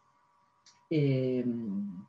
Em, 0.89 2.05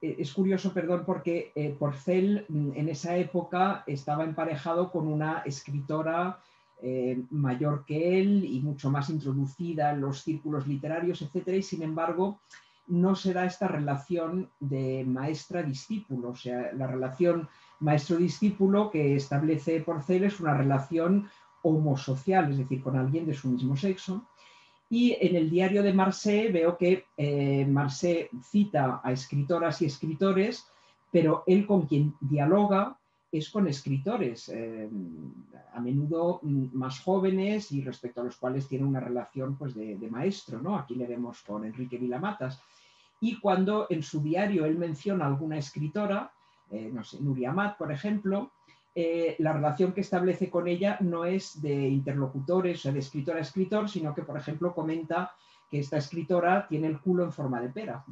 e, 0.00 0.16
es 0.18 0.32
curioso, 0.32 0.72
perdón, 0.72 1.02
porque 1.04 1.52
eh, 1.54 1.74
Porcel 1.78 2.46
mm, 2.48 2.72
en 2.74 2.88
esa 2.88 3.16
época 3.16 3.84
estaba 3.86 4.24
emparejado 4.24 4.90
con 4.90 5.08
una 5.08 5.42
escritora 5.44 6.38
eh, 6.82 7.22
mayor 7.30 7.84
que 7.86 8.20
él 8.20 8.44
y 8.44 8.60
mucho 8.60 8.90
más 8.90 9.08
introducida 9.10 9.92
en 9.92 10.00
los 10.00 10.22
círculos 10.22 10.66
literarios, 10.66 11.22
etc. 11.22 11.48
Y 11.48 11.62
sin 11.62 11.82
embargo, 11.82 12.40
no 12.86 13.14
se 13.14 13.32
da 13.32 13.46
esta 13.46 13.68
relación 13.68 14.50
de 14.60 15.04
maestra-discípulo. 15.06 16.30
O 16.30 16.36
sea, 16.36 16.72
la 16.72 16.86
relación 16.86 17.48
maestro-discípulo 17.80 18.90
que 18.90 19.16
establece 19.16 19.80
Porcel 19.80 20.24
es 20.24 20.40
una 20.40 20.54
relación 20.54 21.28
homosocial, 21.62 22.50
es 22.50 22.58
decir, 22.58 22.82
con 22.82 22.96
alguien 22.96 23.26
de 23.26 23.34
su 23.34 23.48
mismo 23.48 23.76
sexo. 23.76 24.26
Y 24.90 25.16
en 25.20 25.34
el 25.34 25.50
diario 25.50 25.82
de 25.82 25.94
Marseille 25.94 26.52
veo 26.52 26.76
que 26.76 27.06
eh, 27.16 27.66
Marseille 27.66 28.28
cita 28.42 29.00
a 29.02 29.12
escritoras 29.12 29.80
y 29.82 29.86
escritores, 29.86 30.66
pero 31.10 31.42
él 31.46 31.66
con 31.66 31.86
quien 31.86 32.14
dialoga 32.20 32.98
es 33.32 33.50
con 33.50 33.66
escritores, 33.66 34.48
eh, 34.48 34.88
a 35.72 35.80
menudo 35.80 36.38
más 36.42 37.00
jóvenes 37.00 37.72
y 37.72 37.82
respecto 37.82 38.20
a 38.20 38.24
los 38.24 38.36
cuales 38.36 38.68
tiene 38.68 38.84
una 38.84 39.00
relación 39.00 39.56
pues, 39.56 39.74
de, 39.74 39.96
maestro. 40.08 40.60
¿no? 40.60 40.76
Aquí 40.76 40.94
le 40.94 41.06
vemos 41.06 41.42
con 41.42 41.64
Enrique 41.64 41.98
Vilamatas. 41.98 42.60
Y 43.24 43.40
cuando 43.40 43.86
en 43.88 44.02
su 44.02 44.20
diario 44.20 44.66
él 44.66 44.76
menciona 44.76 45.24
alguna 45.24 45.56
escritora, 45.56 46.30
eh, 46.70 46.90
no 46.92 47.02
sé, 47.02 47.22
Nuria 47.22 47.52
Amat, 47.52 47.78
por 47.78 47.90
ejemplo, 47.90 48.52
eh, 48.94 49.34
la 49.38 49.54
relación 49.54 49.94
que 49.94 50.02
establece 50.02 50.50
con 50.50 50.68
ella 50.68 50.98
no 51.00 51.24
es 51.24 51.62
de 51.62 51.88
interlocutores 51.88 52.84
o 52.84 52.92
de 52.92 52.98
escritor 52.98 53.38
a 53.38 53.40
escritor, 53.40 53.88
sino 53.88 54.14
que, 54.14 54.20
por 54.20 54.36
ejemplo, 54.36 54.74
comenta 54.74 55.32
que 55.70 55.78
esta 55.78 55.96
escritora 55.96 56.68
tiene 56.68 56.88
el 56.88 57.00
culo 57.00 57.24
en 57.24 57.32
forma 57.32 57.62
de 57.62 57.70
pera. 57.70 58.04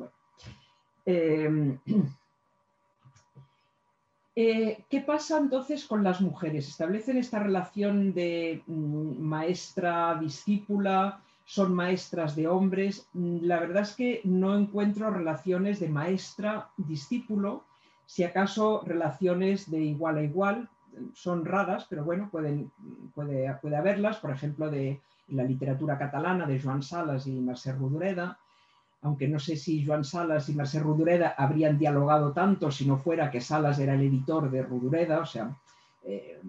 Em, 1.05 1.79
eh, 4.35 4.83
¿Qué 4.89 5.01
pasa 5.03 5.37
entonces 5.37 5.85
con 5.85 6.03
las 6.03 6.23
mujeres? 6.23 6.69
¿Establecen 6.69 7.19
esta 7.19 7.39
relación 7.39 8.15
de 8.15 8.63
mm, 8.67 9.21
maestra-discípula? 9.21 11.23
¿Son 11.45 11.75
maestras 11.75 12.37
de 12.37 12.49
hombres? 12.49 13.09
Mm, 13.13 13.39
la 13.43 13.61
verdad 13.61 13.83
es 13.83 13.95
que 13.95 14.21
no 14.25 14.57
encuentro 14.57 15.11
relaciones 15.11 15.81
de 15.81 15.89
maestra-discípulo 15.89 17.65
si 18.07 18.25
acaso 18.25 18.83
relaciones 18.85 19.71
de 19.71 19.81
igual 19.81 20.19
a 20.19 20.23
igual, 20.23 20.69
son 21.15 21.47
raras, 21.47 21.87
pero 21.89 22.05
bueno, 22.05 22.29
pueden, 22.31 22.71
puede, 23.15 23.51
puede 23.55 23.77
haberlas, 23.77 24.19
por 24.19 24.31
ejemplo, 24.31 24.69
de 24.71 25.01
la 25.29 25.45
literatura 25.45 25.97
catalana 25.97 26.45
de 26.45 26.61
Joan 26.61 26.83
Salas 26.83 27.27
y 27.27 27.41
Mercè 27.41 27.73
Rodoreda, 27.73 28.39
aunque 29.01 29.29
no 29.29 29.39
sé 29.39 29.57
si 29.57 29.85
Joan 29.85 30.05
Salas 30.05 30.49
y 30.51 30.55
Mercè 30.55 30.81
Rodoreda 30.81 31.35
habrían 31.39 31.79
dialogado 31.79 32.33
tanto 32.33 32.71
si 32.71 32.87
no 32.87 32.99
fuera 32.99 33.31
que 33.31 33.41
Salas 33.41 33.79
era 33.79 33.95
el 33.95 34.03
editor 34.03 34.51
de 34.51 34.63
Rodoreda, 34.63 35.21
o 35.21 35.27
sea, 35.27 35.57
eh, 36.05 36.41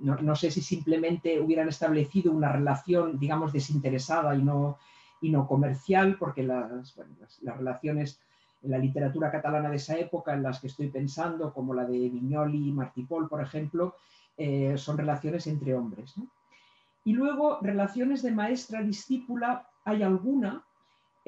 no, 0.00 0.36
sé 0.36 0.50
si 0.50 0.60
simplemente 0.60 1.40
hubieran 1.40 1.68
establecido 1.68 2.32
una 2.32 2.52
relación, 2.52 3.18
digamos, 3.18 3.52
desinteresada 3.52 4.34
y 4.34 4.42
no, 4.42 4.78
y 5.20 5.30
no 5.30 5.46
comercial, 5.46 6.16
porque 6.18 6.42
las, 6.42 6.96
las 7.42 7.56
relaciones 7.56 8.20
en 8.62 8.70
la 8.70 8.78
literatura 8.78 9.30
catalana 9.30 9.70
de 9.70 9.76
esa 9.76 9.96
época, 9.98 10.34
en 10.34 10.42
las 10.42 10.60
que 10.60 10.66
estoy 10.66 10.88
pensando, 10.88 11.52
como 11.52 11.74
la 11.74 11.84
de 11.84 12.08
Viñoli 12.08 12.68
y 12.68 12.72
Martipol, 12.72 13.28
por 13.28 13.40
ejemplo, 13.40 13.94
eh, 14.36 14.76
son 14.76 14.98
relaciones 14.98 15.46
entre 15.46 15.74
hombres. 15.74 16.14
Y 17.04 17.12
luego, 17.12 17.58
relaciones 17.62 18.22
de 18.22 18.32
maestra-discípula, 18.32 19.68
hay 19.84 20.02
alguna, 20.02 20.64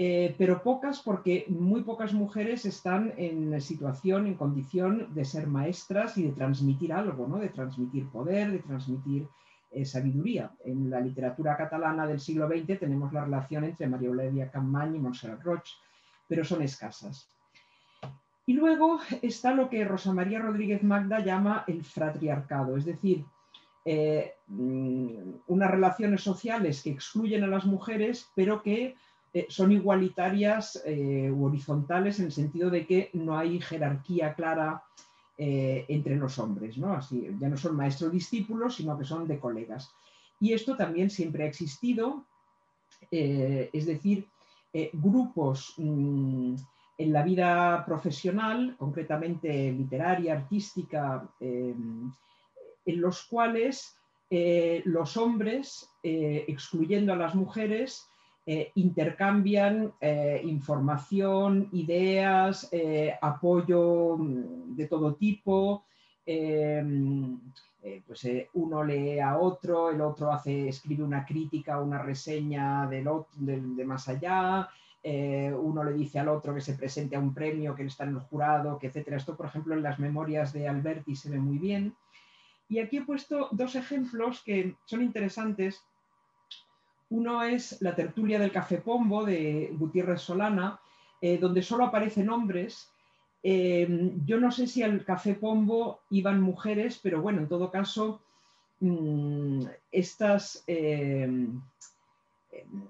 eh, 0.01 0.36
pero 0.38 0.62
pocas 0.62 1.03
porque 1.03 1.44
muy 1.49 1.82
pocas 1.82 2.14
mujeres 2.14 2.64
están 2.64 3.14
en 3.16 3.61
situación, 3.61 4.28
en 4.28 4.34
condición 4.34 5.12
de 5.12 5.24
ser 5.24 5.49
maestras 5.49 6.16
y 6.16 6.22
de 6.22 6.30
transmitir 6.30 6.92
algo, 6.92 7.26
¿no? 7.26 7.38
de 7.38 7.49
transmitir 7.49 8.09
poder, 8.09 8.53
de 8.53 8.61
transmitir 8.61 9.26
eh, 9.72 9.84
sabiduría. 9.84 10.53
En 10.64 10.88
la 10.88 11.01
literatura 11.01 11.57
catalana 11.57 12.07
del 12.07 12.20
siglo 12.20 12.46
XX 12.46 12.78
tenemos 12.78 13.12
la 13.12 13.24
relación 13.24 13.64
entre 13.64 13.88
María 13.88 14.09
Eulàlia 14.09 14.51
Campmany 14.53 14.99
y 14.99 15.01
Montserrat 15.01 15.42
Roig, 15.42 15.64
pero 16.28 16.44
son 16.44 16.62
escasas. 16.62 17.28
Y 18.46 18.53
luego 18.53 19.01
está 19.20 19.53
lo 19.53 19.68
que 19.68 19.84
Rosa 19.84 20.12
María 20.12 20.38
Rodríguez 20.38 20.84
Magda 20.84 21.18
llama 21.24 21.64
el 21.66 21.84
fratriarcado, 21.84 22.76
es 22.76 22.84
decir, 22.84 23.24
eh, 23.84 24.34
mm, 24.46 25.32
unas 25.49 25.70
relaciones 25.72 26.22
sociales 26.22 26.84
que 26.84 26.90
excluyen 26.90 27.42
a 27.42 27.49
las 27.49 27.64
mujeres, 27.64 28.30
pero 28.36 28.62
que 28.62 28.94
eh, 29.41 29.47
son 29.49 29.72
igualitarias 29.72 30.82
eh, 30.84 31.30
u 31.30 31.45
horizontales 31.47 32.18
en 32.18 32.26
el 32.26 32.32
sentido 32.32 32.70
de 32.70 32.86
que 32.86 33.11
no 33.14 33.36
hay 33.36 33.61
jerarquía 33.61 34.34
clara 34.34 34.82
entre 35.41 36.16
los 36.16 36.36
hombres, 36.41 36.76
¿no? 36.78 36.95
Así, 36.95 37.28
ya 37.39 37.49
no 37.49 37.57
son 37.57 37.76
maestro-discípulos, 37.76 38.74
sino 38.74 38.99
que 38.99 39.05
son 39.05 39.28
de 39.28 39.39
colegas. 39.39 39.95
Y 40.41 40.53
esto 40.53 40.76
también 40.76 41.11
siempre 41.11 41.45
ha 41.45 41.47
existido, 41.47 42.24
es 43.09 43.86
decir, 43.86 44.26
eh, 44.72 44.91
grupos 44.93 45.74
mm, 45.78 46.55
en 46.99 47.12
la 47.12 47.22
vida 47.22 47.84
profesional, 47.86 48.76
concretamente 48.76 49.72
literaria, 49.72 50.34
artística, 50.34 51.26
em, 51.41 52.12
en 52.84 53.01
los 53.01 53.22
cuales 53.22 53.97
eh, 54.30 54.82
los 54.84 55.16
hombres, 55.16 55.89
eh, 56.03 56.45
excluyendo 56.49 57.14
a 57.14 57.16
las 57.16 57.34
mujeres, 57.34 58.07
intercambian 58.76 59.92
información, 60.44 61.68
ideas, 61.72 62.70
apoyo 63.20 64.16
mm, 64.16 64.74
de 64.74 64.86
todo 64.86 65.14
tipo, 65.16 65.84
em, 66.24 67.38
eh, 67.80 68.03
pues 68.07 68.24
eh, 68.24 68.51
uno 68.55 68.82
lee 68.82 69.20
a 69.20 69.38
otro, 69.38 69.90
el 69.90 70.01
otro 70.01 70.32
hace, 70.32 70.68
escribe 70.68 71.05
una 71.05 71.24
crítica, 71.24 71.80
una 71.80 72.03
reseña 72.03 72.86
del, 72.88 73.07
de 73.38 73.84
más 73.84 74.09
allá, 74.09 74.68
eh, 75.03 75.55
uno 75.57 75.84
le 75.84 75.92
dice 75.92 76.18
al 76.18 76.28
otro 76.28 76.55
que 76.55 76.61
se 76.61 76.74
presente 76.74 77.14
a 77.14 77.20
un 77.20 77.32
premio, 77.32 77.74
que 77.74 77.84
está 77.84 78.05
en 78.05 78.11
el 78.11 78.20
jurado, 78.20 78.78
que 78.78 78.88
etcétera. 78.88 79.16
Esto, 79.16 79.36
por 79.36 79.46
ejemplo, 79.46 79.74
en 79.74 79.82
las 79.82 79.99
memorias 79.99 80.53
de 80.53 80.68
Alberti 80.68 81.14
se 81.14 81.30
ve 81.30 81.38
muy 81.38 81.59
bien. 81.59 81.94
Y 82.68 82.80
aquí 82.80 82.99
he 82.99 83.03
puesto 83.03 83.49
dos 83.53 83.76
ejemplos 83.76 84.42
que 84.42 84.74
son 84.84 85.01
interesantes. 85.03 85.82
Uno 87.11 87.42
es 87.42 87.80
la 87.80 87.94
tertulia 87.94 88.38
del 88.38 88.52
Café 88.52 88.78
Pombo 88.78 89.24
de 89.24 89.70
Gutiérrez 89.78 90.20
Solana, 90.20 90.78
eh, 91.20 91.38
donde 91.38 91.62
solo 91.62 91.84
aparecen 91.84 92.28
hombres. 92.28 92.90
Em, 93.42 94.24
yo 94.26 94.38
no 94.38 94.50
sé 94.50 94.66
si 94.66 94.82
al 94.82 95.04
Café 95.04 95.34
Pombo 95.34 96.00
iban 96.11 96.40
mujeres, 96.40 97.00
pero 97.02 97.22
bueno, 97.22 97.40
en 97.40 97.48
todo 97.48 97.70
caso, 97.70 98.20
mm, 98.80 99.62
estas, 99.90 100.64
em, 100.66 101.61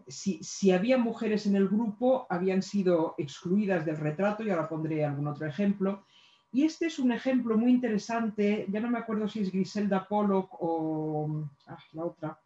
si, 0.06 0.42
si, 0.42 0.70
había 0.72 0.98
mujeres 0.98 1.46
en 1.46 1.56
el 1.56 1.68
grupo, 1.68 2.26
habían 2.30 2.62
sido 2.62 3.14
excluidas 3.18 3.84
del 3.84 3.96
retrato, 3.96 4.42
y 4.42 4.50
ahora 4.50 4.68
pondré 4.68 5.04
algún 5.04 5.28
otro 5.28 5.46
ejemplo. 5.46 6.04
Y 6.50 6.64
este 6.64 6.86
es 6.86 6.98
un 6.98 7.12
ejemplo 7.12 7.56
muy 7.58 7.70
interesante, 7.70 8.66
ya 8.68 8.80
no 8.80 8.90
me 8.90 8.98
acuerdo 8.98 9.28
si 9.28 9.40
es 9.40 9.52
Griselda 9.52 10.08
Pollock 10.08 10.56
o 10.60 11.44
ah, 11.66 11.78
la 11.92 12.04
otra, 12.04 12.38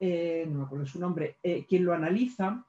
eh, 0.00 0.46
no 0.48 0.58
me 0.58 0.64
acuerdo 0.64 0.86
su 0.86 1.00
nombre, 1.00 1.36
eh, 1.42 1.64
quien 1.66 1.84
lo 1.84 1.92
analiza, 1.92 2.64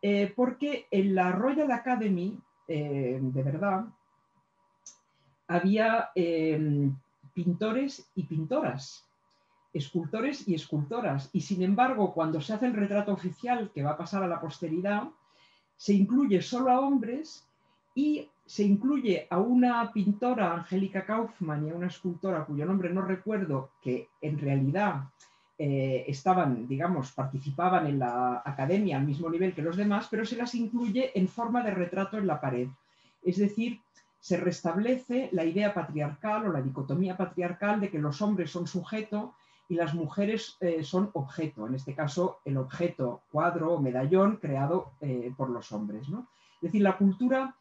eh, 0.00 0.32
porque 0.34 0.86
en 0.90 1.14
la 1.14 1.30
Royal 1.32 1.70
Academy, 1.70 2.38
de 2.66 3.42
verdad, 3.42 3.84
había 5.46 6.10
pintores 7.34 8.10
y 8.14 8.22
pintoras, 8.22 9.06
escultores 9.74 10.48
y 10.48 10.54
escultoras, 10.54 11.28
y 11.34 11.42
sin 11.42 11.62
embargo, 11.62 12.14
cuando 12.14 12.40
se 12.40 12.54
hace 12.54 12.66
el 12.66 12.72
retrato 12.72 13.12
oficial 13.12 13.70
que 13.74 13.82
va 13.82 13.90
a 13.90 13.96
pasar 13.98 14.22
a 14.22 14.28
la 14.28 14.40
posteridad, 14.40 15.10
se 15.76 15.92
incluye 15.92 16.40
solo 16.40 16.70
a 16.70 16.80
hombres 16.80 17.46
y 17.94 18.30
se 18.46 18.62
incluye 18.62 19.26
a 19.28 19.38
una 19.38 19.92
pintora, 19.92 20.54
Angélica 20.54 21.04
Kaufmann, 21.04 21.66
y 21.66 21.70
a 21.70 21.74
una 21.74 21.88
escultora 21.88 22.46
cuyo 22.46 22.64
nombre 22.64 22.90
no 22.90 23.02
recuerdo, 23.02 23.72
que 23.82 24.08
en 24.22 24.38
realidad 24.38 25.04
eh, 25.58 26.04
estaban, 26.08 26.66
digamos, 26.66 27.12
participaban 27.12 27.86
en 27.86 27.98
la 27.98 28.42
academia 28.44 28.96
al 28.96 29.04
mismo 29.04 29.28
nivel 29.28 29.54
que 29.54 29.62
los 29.62 29.76
demás, 29.76 30.08
pero 30.10 30.24
se 30.24 30.36
las 30.36 30.54
incluye 30.54 31.16
en 31.18 31.28
forma 31.28 31.62
de 31.62 31.70
retrato 31.70 32.16
en 32.16 32.26
la 32.26 32.40
pared. 32.40 32.68
Es 33.22 33.36
decir, 33.36 33.80
se 34.18 34.38
restablece 34.38 35.28
la 35.32 35.44
idea 35.44 35.74
patriarcal 35.74 36.46
o 36.46 36.52
la 36.52 36.62
dicotomía 36.62 37.16
patriarcal 37.16 37.80
de 37.80 37.90
que 37.90 37.98
los 37.98 38.22
hombres 38.22 38.50
son 38.50 38.66
sujeto 38.66 39.34
y 39.68 39.74
las 39.74 39.94
mujeres 39.94 40.56
eh, 40.60 40.82
son 40.82 41.10
objeto, 41.12 41.66
en 41.66 41.74
este 41.74 41.94
caso 41.94 42.40
el 42.44 42.56
objeto 42.56 43.22
cuadro 43.30 43.74
o 43.74 43.80
medallón 43.80 44.36
creado 44.36 44.92
eh, 45.00 45.32
por 45.36 45.50
los 45.50 45.70
hombres. 45.72 46.08
Es 46.08 46.62
decir, 46.62 46.82
la 46.82 46.96
cultura, 46.96 47.56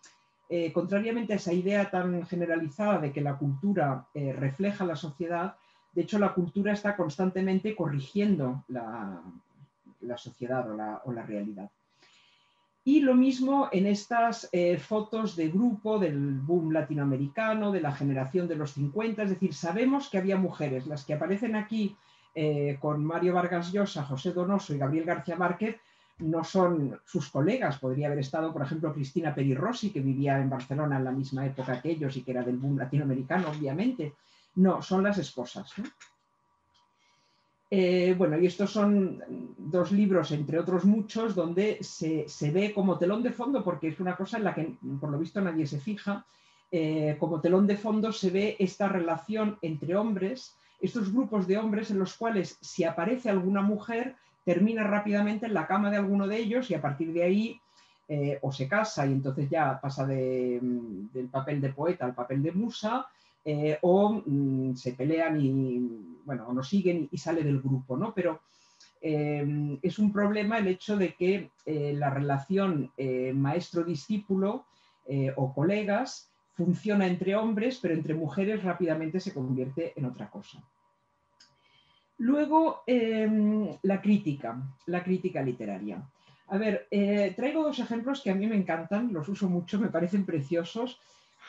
contrariamente 0.73 1.31
a 1.31 1.37
esa 1.37 1.53
idea 1.53 1.89
tan 1.89 2.25
generalizada 2.25 2.99
de 2.99 3.13
que 3.13 3.21
la 3.21 3.37
cultura 3.37 4.05
refleja 4.13 4.83
la 4.83 4.97
sociedad, 4.97 5.55
de 5.93 6.01
hecho, 6.01 6.19
la 6.19 6.33
cultura 6.33 6.71
está 6.71 6.95
constantemente 6.95 7.75
corrigiendo 7.75 8.63
la, 8.69 9.21
sociedad 10.15 10.69
o 11.05 11.11
la, 11.11 11.23
realidad. 11.23 11.69
Y 12.83 13.01
lo 13.01 13.13
mismo 13.13 13.69
en 13.71 13.85
estas 13.85 14.49
eh, 14.51 14.77
fotos 14.77 15.35
de 15.35 15.49
grupo 15.49 15.99
del 15.99 16.39
boom 16.39 16.71
latinoamericano, 16.71 17.71
de 17.71 17.81
la 17.81 17.91
generación 17.91 18.47
de 18.47 18.55
los 18.55 18.73
50, 18.73 19.23
es 19.23 19.29
decir, 19.29 19.53
sabemos 19.53 20.09
que 20.09 20.17
había 20.17 20.37
mujeres, 20.37 20.87
las 20.87 21.05
que 21.05 21.13
aparecen 21.13 21.55
aquí 21.55 21.95
eh, 22.33 22.77
con 22.79 23.05
Mario 23.05 23.33
Vargas 23.33 23.71
Llosa, 23.71 24.03
José 24.03 24.31
Donoso 24.31 24.73
y 24.73 24.79
Gabriel 24.79 25.05
García 25.05 25.35
Márquez, 25.35 25.77
no 26.19 26.43
son 26.43 26.99
sus 27.05 27.29
colegas, 27.29 27.79
podría 27.79 28.07
haber 28.07 28.19
estado, 28.19 28.53
por 28.53 28.61
ejemplo, 28.61 28.93
Cristina 28.93 29.35
Rossi, 29.55 29.91
que 29.91 29.99
vivía 29.99 30.39
en 30.39 30.49
Barcelona 30.49 30.97
en 30.97 31.03
la 31.03 31.11
misma 31.11 31.45
época 31.45 31.81
que 31.81 31.91
ellos 31.91 32.15
y 32.15 32.23
que 32.23 32.31
era 32.31 32.43
del 32.43 32.57
boom 32.57 32.77
latinoamericano, 32.77 33.49
obviamente, 33.49 34.13
no, 34.55 34.81
son 34.81 35.03
las 35.03 35.17
esposas. 35.17 35.73
Eh, 37.73 38.13
bueno, 38.17 38.37
y 38.37 38.47
estos 38.47 38.71
son 38.71 39.23
dos 39.57 39.93
libros, 39.93 40.31
entre 40.31 40.59
otros 40.59 40.83
muchos, 40.83 41.33
donde 41.35 41.77
se, 41.81 42.51
ve 42.51 42.73
como 42.73 42.97
telón 42.97 43.23
de 43.23 43.31
fondo, 43.31 43.63
porque 43.63 43.87
es 43.87 43.99
una 44.01 44.17
cosa 44.17 44.37
en 44.37 44.43
la 44.43 44.53
que 44.53 44.75
por 44.99 45.09
lo 45.09 45.17
visto 45.17 45.39
nadie 45.39 45.65
se 45.65 45.79
fija, 45.79 46.25
eh, 46.69 47.15
como 47.17 47.39
telón 47.39 47.67
de 47.67 47.77
fondo 47.77 48.11
se 48.11 48.29
ve 48.29 48.55
esta 48.59 48.89
relación 48.89 49.57
entre 49.61 49.95
hombres, 49.95 50.57
estos 50.81 51.13
grupos 51.13 51.47
de 51.47 51.57
hombres 51.57 51.91
en 51.91 51.99
los 51.99 52.17
cuales 52.17 52.57
si 52.59 52.83
aparece 52.83 53.29
alguna 53.29 53.61
mujer, 53.61 54.15
termina 54.43 54.83
rápidamente 54.83 55.45
en 55.45 55.53
la 55.53 55.67
cama 55.67 55.89
de 55.89 55.97
alguno 55.97 56.27
de 56.27 56.37
ellos 56.37 56.69
y 56.71 56.73
a 56.73 56.81
partir 56.81 57.13
de 57.13 57.23
ahí 57.23 57.61
eh, 58.07 58.39
o 58.41 58.51
se 58.51 58.67
casa 58.67 59.05
y 59.05 59.13
entonces 59.13 59.49
ya 59.49 59.79
pasa 59.79 60.05
del 60.05 61.29
papel 61.31 61.61
de 61.61 61.69
poeta 61.71 62.05
al 62.05 62.15
papel 62.15 62.43
de 62.43 62.51
musa, 62.51 63.07
eh, 63.43 63.79
o 63.81 64.21
mm, 64.25 64.75
se 64.75 64.93
pelean 64.93 65.41
y, 65.41 65.79
bueno, 66.25 66.47
o 66.47 66.53
no 66.53 66.63
siguen 66.63 67.09
y, 67.11 67.17
sale 67.17 67.43
del 67.43 67.59
grupo, 67.59 67.97
¿no? 67.97 68.13
Pero 68.13 68.41
eh, 69.01 69.79
es 69.81 69.97
un 69.97 70.13
problema 70.13 70.59
el 70.59 70.67
hecho 70.67 70.95
de 70.95 71.15
que 71.15 71.49
eh, 71.65 71.93
la 71.97 72.11
relación 72.11 72.91
maestro-discípulo 73.33 74.65
o 75.35 75.53
colegas 75.53 76.31
funciona 76.53 77.05
entre 77.05 77.35
hombres, 77.35 77.79
pero 77.81 77.93
entre 77.93 78.13
mujeres 78.13 78.63
rápidamente 78.63 79.19
se 79.19 79.33
convierte 79.33 79.91
en 79.97 80.05
otra 80.05 80.29
cosa. 80.29 80.63
Luego, 82.19 82.83
la 82.87 84.01
crítica, 84.01 84.61
la 84.85 85.03
crítica 85.03 85.41
literaria. 85.41 86.01
A 86.47 86.57
ver, 86.57 86.87
traigo 87.35 87.63
dos 87.63 87.79
ejemplos 87.79 88.21
que 88.21 88.29
a 88.29 88.35
mí 88.35 88.47
me 88.47 88.55
encantan, 88.55 89.11
los 89.11 89.27
uso 89.27 89.49
mucho, 89.49 89.79
me 89.79 89.89
parecen 89.89 90.25
preciosos 90.25 91.01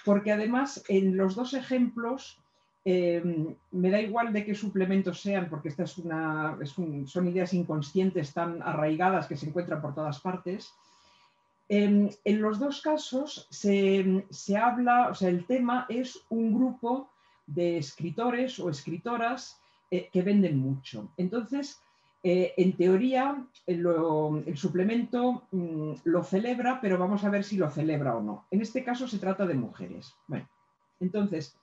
porque 0.04 0.32
además 0.32 0.84
en 0.88 1.16
los 1.16 1.34
dos 1.34 1.54
ejemplos 1.54 2.38
em, 2.84 3.54
me 3.70 3.90
da 3.90 4.00
igual 4.00 4.32
de 4.32 4.44
qué 4.44 4.54
suplementos 4.54 5.20
sean, 5.20 5.48
porque 5.48 5.68
estas 5.68 5.92
son 5.92 7.28
ideas 7.28 7.54
inconscientes 7.54 8.32
tan 8.32 8.62
arraigadas 8.62 9.26
que 9.26 9.36
se 9.36 9.46
encuentran 9.46 9.80
por 9.80 9.94
todas 9.94 10.20
partes. 10.20 10.72
Em, 11.68 12.10
en 12.24 12.42
los 12.42 12.58
dos 12.58 12.82
casos 12.82 13.46
se, 13.50 14.56
habla, 14.56 15.08
o 15.08 15.14
sea, 15.14 15.28
el 15.28 15.46
tema 15.46 15.86
es 15.88 16.18
un 16.28 16.54
grupo 16.54 17.08
de 17.46 17.78
escritores 17.78 18.58
o 18.58 18.68
escritoras 18.68 19.58
eh, 19.90 20.08
que 20.12 20.22
venden 20.22 20.58
mucho. 20.58 21.10
Entonces, 21.16 21.80
eh, 22.24 22.54
en 22.56 22.76
teoría, 22.76 23.44
el 23.66 24.56
suplemento 24.56 25.48
mm, 25.50 25.94
lo 26.04 26.22
celebra, 26.22 26.80
pero 26.80 26.96
vamos 26.96 27.24
a 27.24 27.30
ver 27.30 27.42
si 27.42 27.56
lo 27.56 27.68
celebra 27.68 28.16
o 28.16 28.22
no. 28.22 28.46
En 28.50 28.60
este 28.60 28.84
caso 28.84 29.08
se 29.08 29.18
trata 29.18 29.44
de 29.44 29.54
mujeres. 29.54 30.14
Bueno, 30.28 30.48
entonces, 31.00 31.56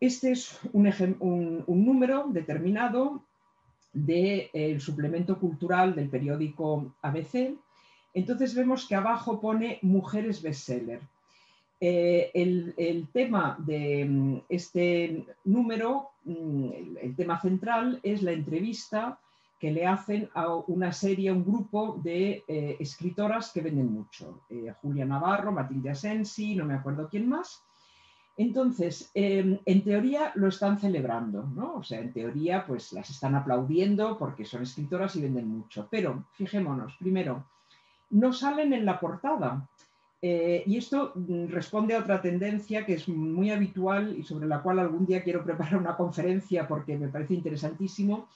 este 0.00 0.32
es 0.32 0.58
un, 0.72 1.64
número 1.68 2.26
determinado 2.28 3.24
del 3.92 4.80
suplemento 4.80 5.38
cultural 5.38 5.94
del 5.94 6.08
periódico 6.08 6.96
ABC. 7.02 7.54
Entonces 8.14 8.56
vemos 8.56 8.86
que 8.88 8.96
abajo 8.96 9.40
pone 9.40 9.78
mujeres 9.82 10.42
bestseller. 10.42 11.00
Eh, 11.80 12.32
el, 12.34 13.08
tema 13.12 13.56
de 13.60 14.04
mm, 14.04 14.38
este 14.48 15.24
número, 15.44 16.10
mm, 16.24 16.70
el 17.02 17.14
tema 17.14 17.40
central, 17.40 18.00
es 18.02 18.22
la 18.22 18.32
entrevista 18.32 19.20
que 19.58 19.72
le 19.72 19.86
hacen 19.86 20.28
a 20.34 20.54
una 20.54 20.92
serie, 20.92 21.30
a 21.30 21.32
un 21.32 21.44
grupo 21.44 22.00
de 22.02 22.44
eh, 22.46 22.76
escritoras 22.78 23.50
que 23.52 23.60
venden 23.60 23.92
mucho. 23.92 24.42
Eh, 24.48 24.72
Julia 24.80 25.04
Navarro, 25.04 25.50
Matilde 25.52 25.90
Asensi, 25.90 26.54
no 26.54 26.64
me 26.64 26.74
acuerdo 26.74 27.08
quién 27.08 27.28
más. 27.28 27.64
Entonces, 28.36 29.10
em, 29.14 29.58
en 29.64 29.82
teoría 29.82 30.30
lo 30.36 30.46
están 30.46 30.78
celebrando, 30.78 31.42
¿no? 31.42 31.74
O 31.74 31.82
sea, 31.82 31.98
en 31.98 32.12
teoría 32.12 32.64
pues 32.64 32.92
las 32.92 33.10
están 33.10 33.34
aplaudiendo 33.34 34.16
porque 34.16 34.44
son 34.44 34.62
escritoras 34.62 35.16
y 35.16 35.22
venden 35.22 35.48
mucho. 35.48 35.88
Pero 35.90 36.24
fijémonos, 36.34 36.94
primero, 37.00 37.44
no 38.10 38.32
salen 38.32 38.72
en 38.72 38.84
la 38.84 39.00
portada. 39.00 39.68
Eh, 40.22 40.62
y 40.66 40.76
esto 40.76 41.12
mm, 41.16 41.48
responde 41.48 41.96
a 41.96 42.00
otra 42.00 42.22
tendencia 42.22 42.86
que 42.86 42.94
es 42.94 43.08
muy 43.08 43.50
habitual 43.50 44.16
y 44.16 44.22
sobre 44.22 44.46
la 44.46 44.62
cual 44.62 44.78
algún 44.78 45.04
día 45.04 45.24
quiero 45.24 45.44
preparar 45.44 45.76
una 45.76 45.96
conferencia 45.96 46.68
porque 46.68 46.96
me 46.96 47.08
parece 47.08 47.34
interesantísimo, 47.34 48.28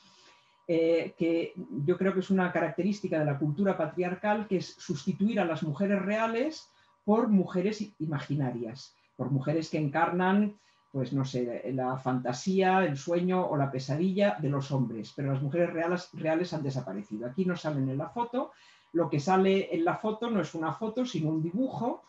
eh, 0.69 1.15
que 1.19 1.55
yo 1.85 1.99
creo 1.99 2.15
que 2.15 2.21
es 2.21 2.31
una 2.31 2.53
característica 2.53 3.19
de 3.19 3.25
la 3.25 3.39
cultura 3.39 3.77
patriarcal, 3.77 4.47
que 4.47 4.59
es 4.59 4.75
sustituir 4.79 5.41
a 5.41 5.45
las 5.45 5.63
mujeres 5.63 6.01
reales 6.01 6.71
por 7.05 7.29
mujeres 7.29 7.85
imaginarias, 7.99 8.95
por 9.17 9.31
mujeres 9.31 9.71
que 9.71 9.79
encarnan, 9.79 10.57
pues 10.93 11.13
no 11.13 11.25
sé, 11.25 11.73
la 11.73 11.97
fantasía, 11.97 12.85
el 12.85 12.97
sueño 12.97 13.45
o 13.47 13.57
la 13.57 13.71
pesadilla 13.71 14.37
de 14.41 14.51
los 14.51 14.71
hombres, 14.71 15.13
pero 15.17 15.33
las 15.33 15.43
mujeres 15.43 15.73
reales, 15.73 16.11
reales 16.13 16.53
han 16.53 16.63
desaparecido. 16.63 17.27
Aquí 17.27 17.45
no 17.45 17.57
salen 17.57 17.89
en 17.89 17.99
la 17.99 18.11
foto, 18.11 18.53
lo 18.93 19.09
que 19.09 19.19
sale 19.19 19.75
en 19.75 19.85
la 19.85 19.97
foto 19.97 20.31
no 20.31 20.41
es 20.41 20.55
una 20.55 20.75
foto, 20.75 21.05
sino 21.05 21.31
un 21.31 21.43
dibujo 21.43 22.03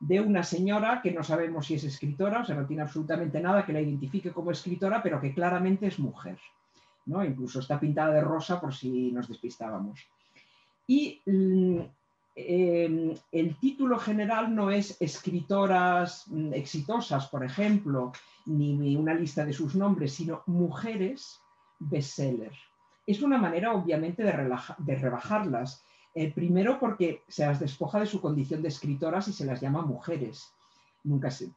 de 0.00 0.20
una 0.20 0.44
señora 0.44 1.00
que 1.02 1.10
no 1.10 1.24
sabemos 1.24 1.66
si 1.66 1.74
es 1.74 1.84
escritora, 1.84 2.42
o 2.42 2.44
sea, 2.44 2.54
no 2.54 2.66
tiene 2.66 2.82
absolutamente 2.82 3.40
nada 3.40 3.66
que 3.66 3.72
la 3.72 3.80
identifique 3.80 4.32
como 4.32 4.52
escritora, 4.52 5.02
pero 5.02 5.20
que 5.20 5.34
claramente 5.34 5.88
es 5.88 5.98
mujer. 5.98 6.38
Incluso 7.24 7.60
está 7.60 7.80
pintada 7.80 8.12
de 8.14 8.20
rosa 8.20 8.60
por 8.60 8.74
si 8.74 9.10
nos 9.12 9.28
despistábamos. 9.28 10.00
Y 10.86 11.20
mm, 11.26 11.78
em, 12.36 13.14
el 13.32 13.56
título 13.58 13.98
general 13.98 14.54
no 14.54 14.70
es 14.70 14.96
escritoras 15.00 16.24
mm, 16.28 16.54
exitosas, 16.54 17.28
por 17.28 17.44
ejemplo, 17.44 18.12
ni 18.46 18.96
una 18.96 19.14
lista 19.14 19.44
de 19.44 19.52
sus 19.52 19.74
nombres, 19.74 20.14
sino 20.14 20.42
mujeres 20.46 21.40
bestseller. 21.78 22.52
es 23.06 23.22
una 23.22 23.38
manera 23.38 23.72
obviamente 23.72 24.22
de, 24.22 24.96
rebajarlas. 24.96 25.82
Eh, 26.14 26.32
primero 26.32 26.78
porque 26.78 27.22
se 27.28 27.46
las 27.46 27.60
despoja 27.60 28.00
de 28.00 28.06
su 28.06 28.20
condición 28.20 28.60
de 28.60 28.68
escritoras 28.68 29.28
y 29.28 29.32
se 29.32 29.46
las 29.46 29.60
llama 29.60 29.82
mujeres. 29.82 30.52
Nunca 31.04 31.30
se, 31.30 31.52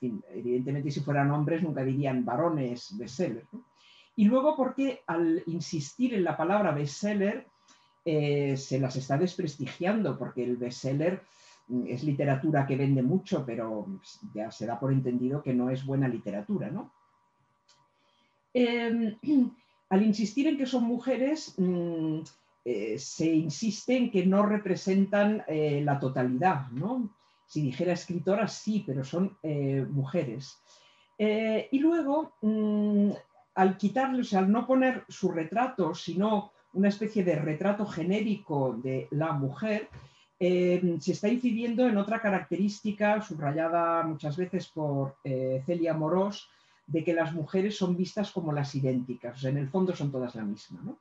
evidentemente 0.00 0.90
si 0.90 1.00
fueran 1.00 1.30
hombres 1.30 1.62
nunca 1.62 1.84
dirían 1.84 2.24
varones 2.24 2.96
bestseller. 2.96 3.46
Y 4.18 4.24
luego 4.24 4.56
porque 4.56 5.04
al 5.06 5.44
insistir 5.46 6.12
en 6.12 6.24
la 6.24 6.36
palabra 6.36 6.72
bestseller 6.72 7.46
eh, 8.04 8.56
se 8.56 8.80
las 8.80 8.96
está 8.96 9.16
desprestigiando, 9.16 10.18
porque 10.18 10.42
el 10.42 10.56
bestseller 10.56 11.22
mm, 11.68 11.86
es 11.86 12.02
literatura 12.02 12.66
que 12.66 12.74
vende 12.74 13.00
mucho, 13.00 13.46
pero 13.46 13.86
ya 14.34 14.50
se 14.50 14.66
da 14.66 14.80
por 14.80 14.92
entendido 14.92 15.40
que 15.40 15.54
no 15.54 15.70
es 15.70 15.86
buena 15.86 16.08
literatura. 16.08 16.68
¿no? 16.68 16.92
Em, 18.52 19.16
al 19.90 20.02
insistir 20.02 20.48
en 20.48 20.58
que 20.58 20.66
son 20.66 20.82
mujeres, 20.82 21.54
mm, 21.56 22.18
eh, 22.64 22.98
se 22.98 23.32
insiste 23.32 23.96
en 23.96 24.10
que 24.10 24.26
no 24.26 24.44
representan 24.44 25.44
eh, 25.46 25.80
la 25.84 26.00
totalidad. 26.00 26.66
¿no? 26.72 27.14
Si 27.46 27.62
dijera 27.62 27.92
escritoras, 27.92 28.52
sí, 28.52 28.82
pero 28.84 29.04
son 29.04 29.38
mujeres. 29.90 30.60
y 31.16 31.78
luego, 31.78 32.32
mm, 32.42 33.10
al 33.58 33.76
quitarles, 33.76 34.34
al 34.34 34.52
no 34.52 34.68
poner 34.68 35.04
su 35.08 35.32
retrato, 35.32 35.92
sino 35.92 36.52
una 36.74 36.90
especie 36.90 37.24
de 37.24 37.34
retrato 37.34 37.84
genérico 37.86 38.78
de 38.80 39.08
la 39.10 39.32
mujer, 39.32 39.88
eh, 40.38 40.96
se 41.00 41.10
está 41.10 41.28
incidiendo 41.28 41.88
en 41.88 41.96
otra 41.96 42.20
característica 42.20 43.20
subrayada 43.20 44.04
muchas 44.04 44.36
veces 44.36 44.68
por 44.68 45.16
eh, 45.24 45.60
Celia 45.66 45.92
Morós, 45.92 46.48
de 46.86 47.02
que 47.02 47.12
las 47.12 47.34
mujeres 47.34 47.76
son 47.76 47.96
vistas 47.96 48.30
como 48.30 48.52
las 48.52 48.72
idénticas, 48.76 49.42
en 49.42 49.56
el 49.56 49.68
fondo 49.68 49.92
son 49.96 50.12
todas 50.12 50.36
la 50.36 50.44
misma. 50.44 50.94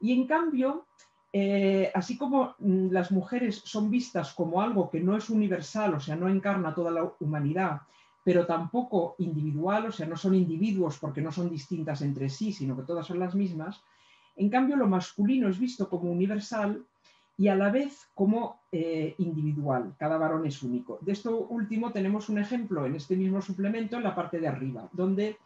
Y 0.00 0.12
en 0.12 0.28
cambio, 0.28 0.86
eh, 1.32 1.90
así 1.92 2.16
como 2.16 2.54
mm, 2.60 2.92
las 2.92 3.10
mujeres 3.10 3.62
son 3.64 3.90
vistas 3.90 4.32
como 4.32 4.62
algo 4.62 4.88
que 4.90 5.00
no 5.00 5.16
es 5.16 5.28
universal, 5.28 5.94
o 5.94 6.00
sea, 6.00 6.14
no 6.14 6.28
encarna 6.28 6.72
toda 6.72 6.92
la 6.92 7.12
humanidad, 7.18 7.80
pero 8.24 8.46
tampoco 8.46 9.14
individual, 9.18 9.86
o 9.86 9.92
sea, 9.92 10.06
no 10.06 10.16
son 10.16 10.34
individuos 10.34 10.98
porque 10.98 11.22
no 11.22 11.32
son 11.32 11.48
distintas 11.48 12.02
entre 12.02 12.28
sí, 12.28 12.52
sino 12.52 12.76
que 12.76 12.82
todas 12.82 13.06
son 13.06 13.18
las 13.18 13.34
mismas, 13.34 13.82
en 14.36 14.48
cambio, 14.48 14.76
lo 14.76 14.88
masculino 14.88 15.48
es 15.48 15.58
visto 15.58 15.88
como 15.88 16.10
universal 16.10 16.82
y 17.36 17.48
a 17.48 17.56
la 17.56 17.70
vez 17.70 18.08
como 18.14 18.60
eh, 18.72 19.14
individual. 19.18 19.94
Cada 19.98 20.16
varón 20.16 20.46
es 20.46 20.62
único. 20.62 20.98
De 21.02 21.12
esto 21.12 21.46
último 21.48 21.92
tenemos 21.92 22.28
un 22.28 22.38
ejemplo 22.38 22.86
en 22.86 22.96
este 22.96 23.16
mismo 23.16 23.42
suplemento 23.42 23.96
en 23.96 24.02
la 24.02 24.14
parte 24.14 24.40
de 24.40 24.48
arriba, 24.48 24.88
donde 24.92 25.36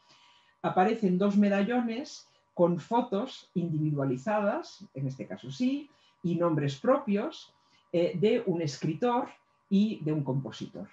aparecen 0.62 1.18
dos 1.18 1.36
medallones 1.36 2.28
con 2.54 2.78
fotos 2.78 3.50
individualizadas, 3.54 4.86
en 4.94 5.08
este 5.08 5.26
caso 5.26 5.50
sí, 5.50 5.90
y 6.22 6.36
nombres 6.36 6.78
propios 6.78 7.52
eh, 7.92 8.12
de 8.16 8.42
un 8.46 8.62
escritor 8.62 9.28
y 9.68 9.98
de 10.04 10.12
un 10.12 10.22
compositor. 10.22 10.88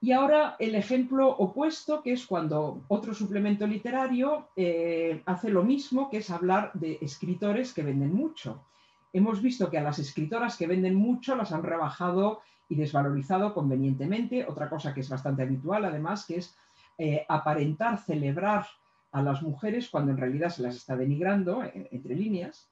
Y 0.00 0.12
ahora 0.12 0.56
el 0.58 0.74
ejemplo 0.74 1.28
opuesto, 1.28 2.02
que 2.02 2.12
es 2.12 2.26
cuando 2.26 2.82
otro 2.88 3.14
suplemento 3.14 3.66
literario 3.66 4.48
eh, 4.54 5.22
hace 5.24 5.48
lo 5.48 5.64
mismo, 5.64 6.10
que 6.10 6.18
es 6.18 6.30
hablar 6.30 6.70
de 6.74 6.98
escritores 7.00 7.72
que 7.72 7.82
venden 7.82 8.14
mucho. 8.14 8.62
Hemos 9.12 9.40
visto 9.40 9.70
que 9.70 9.78
a 9.78 9.82
las 9.82 9.98
escritoras 9.98 10.56
que 10.56 10.66
venden 10.66 10.94
mucho 10.94 11.34
las 11.34 11.52
han 11.52 11.62
rebajado 11.62 12.42
y 12.68 12.74
desvalorizado 12.74 13.54
convenientemente. 13.54 14.44
Otra 14.46 14.68
cosa 14.68 14.92
que 14.92 15.00
es 15.00 15.08
bastante 15.08 15.42
habitual, 15.42 15.86
además, 15.86 16.26
que 16.26 16.36
es 16.36 16.54
eh, 16.98 17.24
aparentar, 17.26 17.98
celebrar 17.98 18.66
a 19.12 19.22
las 19.22 19.42
mujeres 19.42 19.88
cuando 19.88 20.12
en 20.12 20.18
realidad 20.18 20.50
se 20.50 20.62
las 20.62 20.76
está 20.76 20.94
denigrando, 20.94 21.64
eh, 21.64 21.88
entre 21.90 22.14
líneas. 22.14 22.68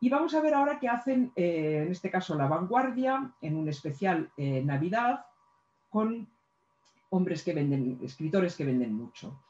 Y 0.00 0.10
vamos 0.10 0.34
a 0.34 0.42
ver 0.42 0.52
ahora 0.52 0.78
qué 0.78 0.88
hacen, 0.88 1.32
en 1.34 1.90
este 1.90 2.08
caso, 2.08 2.36
la 2.36 2.46
vanguardia, 2.46 3.32
en 3.40 3.56
un 3.56 3.68
especial 3.68 4.30
Navidad, 4.36 5.24
con 5.90 6.28
hombres 7.10 7.42
que 7.42 7.54
venden, 7.54 7.98
escritores 8.02 8.56
que 8.56 8.64
venden 8.64 8.94
mucho. 8.94 9.40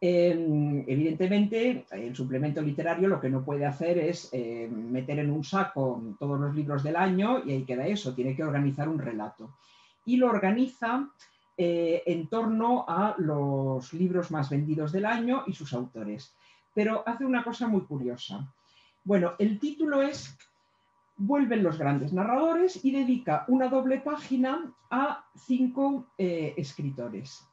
Em, 0.00 0.84
evidentemente, 0.86 1.84
el 1.90 2.14
suplemento 2.14 2.62
literario 2.62 3.08
lo 3.08 3.20
que 3.20 3.30
no 3.30 3.44
puede 3.44 3.66
hacer 3.66 3.98
es 3.98 4.28
eh, 4.32 4.68
meter 4.70 5.18
en 5.18 5.30
un 5.30 5.42
saco 5.42 6.14
todos 6.18 6.38
los 6.38 6.54
libros 6.54 6.84
del 6.84 6.94
año 6.94 7.42
y 7.44 7.52
ahí 7.52 7.64
queda 7.64 7.86
eso, 7.86 8.14
tiene 8.14 8.36
que 8.36 8.44
organizar 8.44 8.88
un 8.88 8.98
relato. 8.98 9.56
Y 10.06 10.16
lo 10.16 10.28
organiza 10.28 11.10
eh, 11.56 12.04
en 12.06 12.28
torno 12.28 12.84
a 12.86 13.16
los 13.18 13.92
libros 13.92 14.30
más 14.30 14.48
vendidos 14.48 14.92
del 14.92 15.04
año 15.04 15.42
y 15.46 15.52
sus 15.52 15.72
autores. 15.72 16.32
Pero 16.72 17.02
hace 17.04 17.24
una 17.24 17.42
cosa 17.42 17.66
muy 17.66 17.80
curiosa. 17.80 18.54
Bueno, 19.02 19.32
el 19.38 19.58
título 19.58 20.00
es 20.00 20.38
vuelven 21.18 21.64
los 21.64 21.78
grandes 21.78 22.12
narradores 22.12 22.82
y 22.84 22.92
dedica 22.92 23.44
una 23.48 23.68
doble 23.68 24.00
página 24.00 24.72
a 24.90 25.24
cinco 25.34 26.06
eh, 26.16 26.54
escritores. 26.56 27.44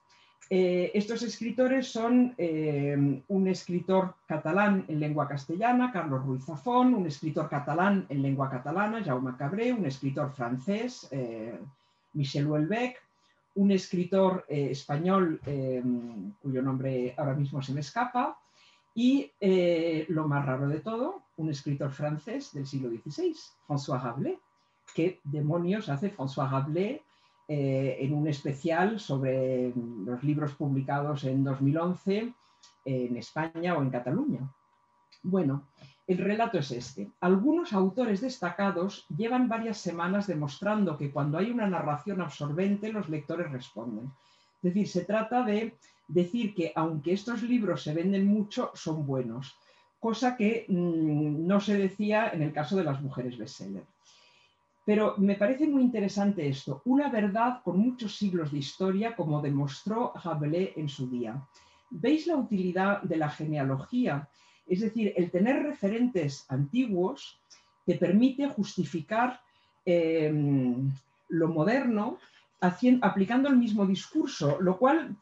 Eh, 0.47 0.91
estos 0.93 1.24
escritores 1.24 1.91
son 1.91 2.36
eh, 2.38 3.24
un 3.28 3.47
escritor 3.47 4.13
catalán 4.28 4.86
en 4.88 4.99
lengua 4.99 5.28
castellana, 5.28 5.91
Carlos 5.91 6.24
Ruiz 6.24 6.45
Zafón, 6.45 6.93
un 6.93 7.07
escritor 7.07 7.49
catalán 7.49 8.05
en 8.09 8.22
lengua 8.22 8.51
catalana, 8.51 9.03
Jaume 9.03 9.36
Cabré, 9.36 9.74
un 9.74 9.88
escritor 9.88 10.32
francés, 10.32 11.09
Michel 12.13 12.45
Houellebecq, 12.45 12.97
un 13.55 13.72
escritor 13.72 14.45
español 14.47 15.41
cuyo 16.39 16.61
nombre 16.61 17.16
ahora 17.18 17.34
mismo 17.34 17.59
se 17.63 17.74
me 17.74 17.80
escapa, 17.80 18.38
y 18.93 19.32
lo 20.09 20.28
más 20.28 20.45
raro 20.45 20.68
de 20.68 20.80
todo, 20.80 21.24
un 21.38 21.50
escritor 21.50 21.92
francés 21.92 22.54
del 22.54 22.66
siglo 22.66 22.90
XVI, 22.90 23.36
François 23.68 24.02
Rabelais. 24.02 24.40
¿Qué 24.94 25.20
demonios 25.24 25.90
hace 25.90 26.10
François 26.10 26.50
Rabelais 26.50 27.02
eh, 27.48 27.98
en 28.00 28.14
un 28.14 28.28
especial 28.28 29.00
sobre 29.00 29.74
los 29.76 30.24
libros 30.24 30.54
publicados 30.54 31.24
en 31.26 31.44
2011 31.44 32.34
en 32.86 33.18
España 33.18 33.76
o 33.76 33.82
en 33.82 33.90
Cataluña? 33.90 34.50
Bueno, 35.24 35.68
el 36.08 36.20
relato 36.20 36.60
es 36.60 36.72
este. 36.72 37.10
Algunos 37.20 37.74
autores 37.74 38.22
destacados 38.22 39.06
llevan 39.16 39.50
varias 39.50 39.80
semanas 39.80 40.28
demostrando 40.28 40.98
que 40.98 41.12
cuando 41.12 41.40
hay 41.40 41.50
una 41.50 41.68
narración 41.68 42.22
absorbente 42.22 42.94
los 42.94 43.10
lectores 43.10 43.52
responden. 43.52 44.12
Es 44.58 44.74
decir, 44.74 44.88
se 44.88 45.04
trata 45.04 45.44
de 45.44 45.76
decir 46.08 46.54
que 46.54 46.72
aunque 46.76 47.14
estos 47.14 47.42
libros 47.42 47.84
se 47.84 47.94
venden 47.94 48.28
mucho, 48.28 48.72
son 48.76 49.06
buenos 49.06 49.58
cosa 50.06 50.38
que 50.38 50.68
mm, 50.68 51.47
no 51.47 51.60
se 51.60 51.76
decía 51.80 52.30
en 52.32 52.43
el 52.43 52.53
caso 52.53 52.76
de 52.76 52.84
las 52.84 53.01
mujeres 53.01 53.39
bestseller. 53.39 53.86
Pero 54.86 55.16
me 55.18 55.34
parece 55.34 55.66
muy 55.68 55.82
interesante 55.82 56.47
esto, 56.47 56.84
una 56.86 57.10
verdad 57.10 57.64
con 57.64 57.80
muchos 57.80 58.16
siglos 58.16 58.51
de 58.51 58.60
historia, 58.60 59.16
como 59.16 59.41
demostró 59.41 60.14
Rabelais 60.24 60.78
en 60.78 60.89
su 60.89 61.10
día. 61.10 61.34
¿Veis 61.89 62.28
la 62.28 62.36
utilidad 62.36 63.01
de 63.01 63.18
la 63.18 63.30
genealogía? 63.30 64.30
Es 64.68 64.82
decir, 64.82 65.12
el 65.18 65.32
tener 65.32 65.64
referentes 65.64 66.45
antiguos 66.49 67.39
te 67.88 67.95
permite 67.95 68.47
justificar 68.49 69.41
em, 69.86 70.91
lo 71.30 71.47
moderno 71.47 72.20
aplicando 73.01 73.49
el 73.49 73.58
mismo 73.58 73.88
discurso, 73.88 74.58
lo 74.62 74.78
cual 74.78 75.16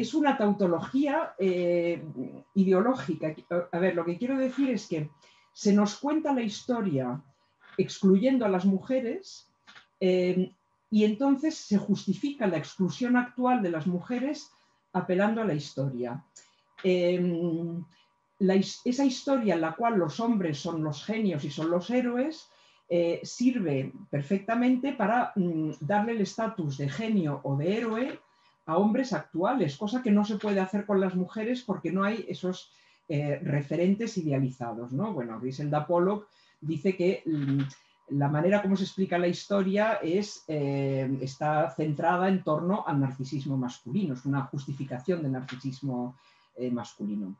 es 0.00 0.14
una 0.14 0.36
tautología 0.36 1.34
eh, 1.38 2.02
ideológica. 2.54 3.34
A 3.72 3.78
ver, 3.78 3.94
lo 3.94 4.04
que 4.04 4.18
quiero 4.18 4.36
decir 4.36 4.70
es 4.70 4.86
que 4.88 5.10
se 5.52 5.72
nos 5.72 5.96
cuenta 5.96 6.32
la 6.32 6.42
historia 6.42 7.22
excluyendo 7.76 8.44
a 8.44 8.48
las 8.48 8.64
mujeres 8.64 9.50
eh, 10.00 10.52
y 10.90 11.04
entonces 11.04 11.54
se 11.56 11.78
justifica 11.78 12.46
la 12.46 12.58
exclusión 12.58 13.16
actual 13.16 13.62
de 13.62 13.70
las 13.70 13.86
mujeres 13.86 14.50
apelando 14.92 15.42
a 15.42 15.44
la 15.44 15.54
historia. 15.54 16.24
Em, 16.82 17.84
esa 18.84 19.04
historia 19.04 19.54
en 19.54 19.60
la 19.60 19.74
cual 19.74 19.98
los 19.98 20.18
hombres 20.18 20.58
son 20.58 20.82
los 20.82 21.04
genios 21.04 21.44
y 21.44 21.50
son 21.50 21.70
los 21.70 21.90
héroes 21.90 22.48
eh, 22.88 23.20
sirve 23.22 23.92
perfectamente 24.10 24.94
para 24.94 25.32
mm, 25.36 25.72
darle 25.80 26.12
el 26.12 26.22
estatus 26.22 26.78
de 26.78 26.88
genio 26.88 27.40
o 27.44 27.56
de 27.56 27.76
héroe 27.76 28.20
a 28.70 28.78
hombres 28.78 29.12
actuales, 29.12 29.76
cosa 29.76 30.00
que 30.00 30.12
no 30.12 30.24
se 30.24 30.36
puede 30.36 30.60
hacer 30.60 30.86
con 30.86 31.00
las 31.00 31.16
mujeres 31.16 31.62
porque 31.62 31.90
no 31.90 32.04
hay 32.04 32.24
esos 32.28 32.70
eh, 33.08 33.40
referentes 33.42 34.16
idealizados. 34.16 34.92
¿no? 34.92 35.12
Bueno, 35.12 35.40
Griselda 35.40 35.84
Pollock 35.86 36.28
dice 36.60 36.96
que 36.96 37.24
mm, 37.26 37.62
la 38.16 38.28
manera 38.28 38.62
como 38.62 38.76
se 38.76 38.84
explica 38.84 39.18
la 39.18 39.26
historia 39.26 39.94
es, 39.94 40.44
eh, 40.46 41.18
está 41.20 41.70
centrada 41.72 42.28
en 42.28 42.44
torno 42.44 42.84
al 42.86 43.00
narcisismo 43.00 43.56
masculino, 43.56 44.14
es 44.14 44.24
una 44.24 44.42
justificación 44.42 45.22
del 45.24 45.32
narcisismo 45.32 46.16
eh, 46.54 46.70
masculino. 46.70 47.36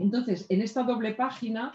Entonces, 0.00 0.46
en 0.48 0.62
esta 0.62 0.82
doble 0.82 1.14
página 1.14 1.72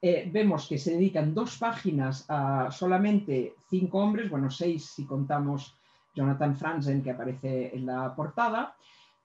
vemos 0.00 0.68
que 0.68 0.78
se 0.78 0.92
dedican 0.92 1.34
dos 1.34 1.58
páginas 1.58 2.24
a 2.28 2.70
solamente 2.70 3.56
cinco 3.68 3.98
hombres, 3.98 4.30
bueno, 4.30 4.48
seis 4.48 4.86
si 4.94 5.04
contamos 5.04 5.74
Jonathan 6.18 6.56
Franzen, 6.56 7.02
que 7.02 7.12
aparece 7.12 7.76
en 7.76 7.86
la 7.86 8.14
portada. 8.16 8.74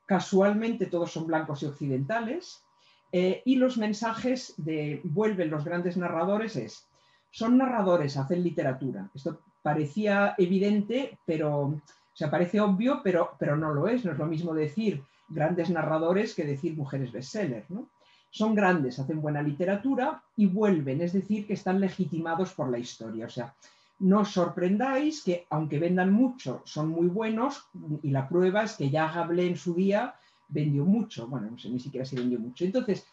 Casualmente 0.05 0.85
todos 0.85 1.11
son 1.11 1.25
blancos 1.25 1.63
y 1.63 1.65
occidentales. 1.65 2.63
Eh, 3.11 3.41
y 3.45 3.55
los 3.55 3.77
mensajes 3.77 4.53
de 4.57 5.01
vuelven 5.03 5.49
los 5.49 5.65
grandes 5.65 5.97
narradores 5.97 6.55
es, 6.55 6.87
son 7.31 7.57
narradores, 7.57 8.17
hacen 8.17 8.43
literatura. 8.43 9.09
Esto 9.13 9.41
parecía 9.63 10.35
evidente, 10.37 11.17
pero, 11.25 11.81
o 12.21 12.29
parece 12.29 12.61
obvio, 12.61 13.01
pero, 13.03 13.35
pero 13.39 13.55
no 13.55 13.73
lo 13.73 13.87
es. 13.87 14.05
No 14.05 14.11
es 14.11 14.19
lo 14.19 14.27
mismo 14.27 14.53
decir 14.53 15.03
grandes 15.29 15.69
narradores 15.71 16.35
que 16.35 16.45
decir 16.45 16.77
mujeres 16.77 17.11
bestseller. 17.11 17.65
¿no? 17.69 17.89
Son 18.29 18.53
grandes, 18.53 18.99
hacen 18.99 19.21
buena 19.21 19.41
literatura 19.41 20.23
y 20.35 20.45
vuelven, 20.45 21.01
es 21.01 21.13
decir, 21.13 21.47
que 21.47 21.53
están 21.53 21.79
legitimados 21.79 22.53
por 22.53 22.69
la 22.69 22.77
historia. 22.77 23.25
O 23.25 23.29
sea, 23.29 23.55
no 23.99 24.21
os 24.21 24.31
sorprendáis 24.31 25.23
que, 25.23 25.45
aunque 25.49 25.79
vendan 25.79 26.11
mucho, 26.11 26.61
son 26.65 26.89
muy 26.89 27.07
buenos 27.07 27.69
y 28.01 28.09
la 28.11 28.27
prueba 28.27 28.63
es 28.63 28.73
que 28.73 28.89
ya 28.89 29.07
hablé 29.07 29.47
en 29.47 29.57
su 29.57 29.73
día 29.73 30.15
vendió 30.47 30.85
mucho. 30.85 31.27
Bueno, 31.27 31.51
no 31.51 31.57
sé 31.57 31.69
ni 31.69 31.79
siquiera 31.79 32.05
si 32.05 32.15
vendió 32.15 32.39
mucho. 32.39 32.65
Entonces, 32.65 33.07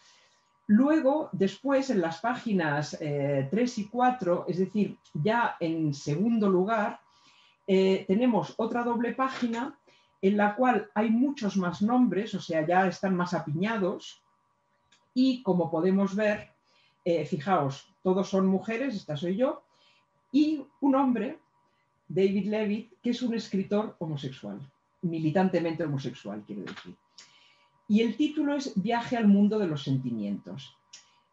Luego, 0.72 1.30
después, 1.32 1.90
en 1.90 2.00
las 2.00 2.20
páginas 2.20 2.96
3 2.96 3.00
eh, 3.00 3.72
y 3.76 3.84
4, 3.88 4.44
es 4.46 4.58
decir, 4.58 4.96
ya 5.14 5.56
en 5.58 5.92
segundo 5.92 6.48
lugar, 6.48 7.00
eh, 7.66 8.04
tenemos 8.06 8.54
otra 8.56 8.84
doble 8.84 9.12
página 9.12 9.76
en 10.22 10.36
la 10.36 10.54
cual 10.54 10.88
hay 10.94 11.10
muchos 11.10 11.56
más 11.56 11.82
nombres, 11.82 12.36
o 12.36 12.40
sea, 12.40 12.64
ya 12.64 12.86
están 12.86 13.16
más 13.16 13.34
apiñados. 13.34 14.22
Y 15.12 15.42
como 15.42 15.72
podemos 15.72 16.14
ver, 16.14 16.52
eh, 17.04 17.24
fijaos, 17.24 17.92
todos 18.04 18.30
son 18.30 18.46
mujeres, 18.46 18.94
esta 18.94 19.16
soy 19.16 19.34
yo, 19.34 19.64
y 20.32 20.64
un 20.80 20.94
hombre, 20.94 21.38
David 22.08 22.46
Levitt, 22.46 22.92
que 23.02 23.10
es 23.10 23.22
un 23.22 23.34
escritor 23.34 23.96
homosexual, 23.98 24.60
militantemente 25.02 25.84
homosexual, 25.84 26.42
quiero 26.46 26.62
decir. 26.62 26.94
Y 27.88 28.02
el 28.02 28.16
título 28.16 28.54
es 28.54 28.72
Viaje 28.80 29.16
al 29.16 29.26
mundo 29.26 29.58
de 29.58 29.66
los 29.66 29.82
sentimientos. 29.82 30.76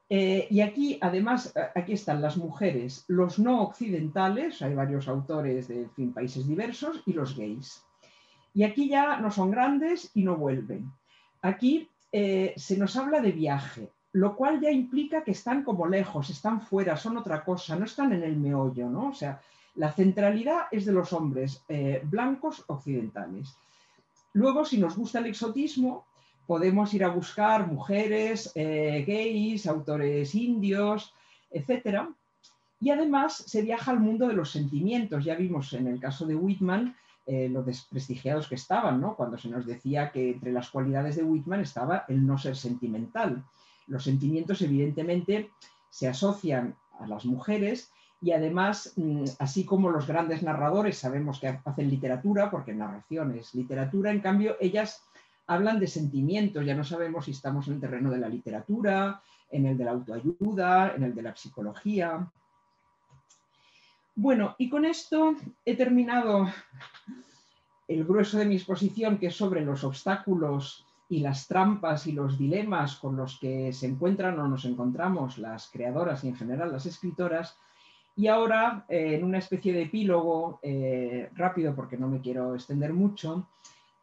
Eh, 0.09 0.47
y 0.49 0.61
aquí, 0.61 0.97
además, 1.01 1.53
aquí 1.75 1.93
están 1.93 2.21
las 2.21 2.37
mujeres, 2.37 3.03
los 3.07 3.39
no 3.39 3.61
occidentales, 3.61 4.61
hay 4.61 4.73
varios 4.73 5.07
autores 5.07 5.67
de 5.67 5.89
países 6.13 6.47
diversos, 6.47 7.03
y 7.05 7.13
los 7.13 7.37
gays. 7.37 7.83
Y 8.53 8.63
aquí 8.63 8.89
ya 8.89 9.19
no 9.19 9.29
son 9.29 9.51
grandes 9.51 10.09
y 10.15 10.23
no 10.23 10.37
vuelven. 10.37 10.91
Aquí 11.41 11.89
eh, 12.11 12.53
se 12.55 12.77
nos 12.77 12.95
habla 12.95 13.19
de 13.19 13.31
viaje, 13.31 13.91
lo 14.17 14.35
cual 14.35 14.59
ya 14.59 14.71
implica 14.71 15.23
que 15.23 15.29
están 15.29 15.63
como 15.63 15.85
lejos, 15.85 16.31
están 16.31 16.59
fuera, 16.59 16.97
son 16.97 17.17
otra 17.17 17.43
cosa, 17.43 17.75
no 17.75 17.85
están 17.85 18.13
en 18.13 18.23
el 18.23 18.35
meollo, 18.35 18.89
¿no? 18.89 19.09
O 19.09 19.13
sea, 19.13 19.39
la 19.75 19.91
centralidad 19.91 20.61
es 20.71 20.85
de 20.85 20.91
los 20.91 21.13
hombres 21.13 21.63
eh, 21.69 22.01
blancos 22.03 22.63
occidentales. 22.65 23.55
Luego, 24.33 24.65
si 24.65 24.79
nos 24.79 24.97
gusta 24.97 25.19
el 25.19 25.27
exotismo, 25.27 26.07
podemos 26.47 26.91
ir 26.95 27.03
a 27.03 27.09
buscar 27.09 27.67
mujeres, 27.67 28.51
eh, 28.55 29.05
gays, 29.05 29.67
autores 29.67 30.33
indios, 30.33 31.13
etc. 31.51 32.09
Y 32.79 32.89
además 32.89 33.35
se 33.35 33.61
viaja 33.61 33.91
al 33.91 33.99
mundo 33.99 34.27
de 34.27 34.33
los 34.33 34.49
sentimientos. 34.49 35.25
Ya 35.25 35.35
vimos 35.35 35.73
en 35.73 35.85
el 35.85 35.99
caso 35.99 36.25
de 36.25 36.33
Whitman 36.33 36.95
eh, 37.27 37.49
lo 37.49 37.61
desprestigiados 37.61 38.47
que 38.47 38.55
estaban, 38.55 38.99
¿no? 38.99 39.15
cuando 39.15 39.37
se 39.37 39.49
nos 39.49 39.67
decía 39.67 40.11
que 40.11 40.31
entre 40.31 40.51
las 40.51 40.71
cualidades 40.71 41.17
de 41.17 41.23
Whitman 41.23 41.61
estaba 41.61 42.05
el 42.07 42.25
no 42.25 42.39
ser 42.39 42.55
sentimental. 42.55 43.43
Los 43.87 44.03
sentimientos 44.03 44.61
evidentemente 44.61 45.49
se 45.89 46.07
asocian 46.07 46.75
a 46.99 47.07
las 47.07 47.25
mujeres 47.25 47.91
y 48.21 48.31
además, 48.31 48.93
mm, 48.95 49.25
así 49.39 49.63
como 49.63 49.89
los 49.89 50.07
grandes 50.07 50.41
narradores 50.41 50.97
sabemos 50.97 51.39
que 51.39 51.59
hacen 51.63 51.89
literatura, 51.89 52.49
porque 52.49 52.73
narración 52.73 53.35
es 53.37 53.53
literatura, 53.53 54.11
en 54.11 54.21
cambio 54.21 54.57
ellas 54.59 55.03
hablan 55.45 55.79
de 55.79 55.87
sentimientos, 55.87 56.65
ya 56.65 56.75
no 56.75 56.83
sabemos 56.83 57.25
si 57.25 57.31
estamos 57.31 57.67
en 57.67 57.75
el 57.75 57.79
terreno 57.79 58.09
de 58.09 58.17
la 58.17 58.27
literatura, 58.27 59.21
en 59.49 59.65
el 59.65 59.77
de 59.77 59.85
la 59.85 59.91
autoayuda, 59.91 60.95
en 60.95 61.03
el 61.03 61.15
de 61.15 61.21
la 61.21 61.35
psicología. 61.35 62.29
Bueno, 64.15 64.55
y 64.57 64.67
con 64.67 64.83
esto 64.83 65.35
he 65.63 65.75
terminado 65.77 66.47
el 67.87 68.03
grueso 68.03 68.39
de 68.39 68.45
mi 68.45 68.55
exposición, 68.55 69.19
que 69.19 69.27
es 69.27 69.35
sobre 69.35 69.63
los 69.63 69.83
obstáculos 69.83 70.86
y 71.09 71.19
las 71.19 71.47
trampas 71.47 72.07
y 72.07 72.11
los 72.11 72.37
dilemas 72.37 72.97
con 72.97 73.15
los 73.15 73.39
que 73.39 73.71
se 73.71 73.87
encuentran 73.87 74.39
o 74.39 74.47
nos 74.47 74.65
encontramos 74.65 75.37
las 75.37 75.69
creadoras 75.71 76.23
y 76.23 76.29
en 76.29 76.35
general 76.35 76.71
las 76.71 76.85
escritoras. 76.85 77.57
Y 78.15 78.27
ahora, 78.27 78.85
eh, 78.89 79.15
en 79.15 79.23
una 79.23 79.37
especie 79.37 79.73
de 79.73 79.83
epílogo 79.83 80.59
eh, 80.61 81.29
rápido, 81.35 81.75
porque 81.75 81.97
no 81.97 82.07
me 82.07 82.19
quiero 82.19 82.55
extender 82.55 82.93
mucho, 82.93 83.47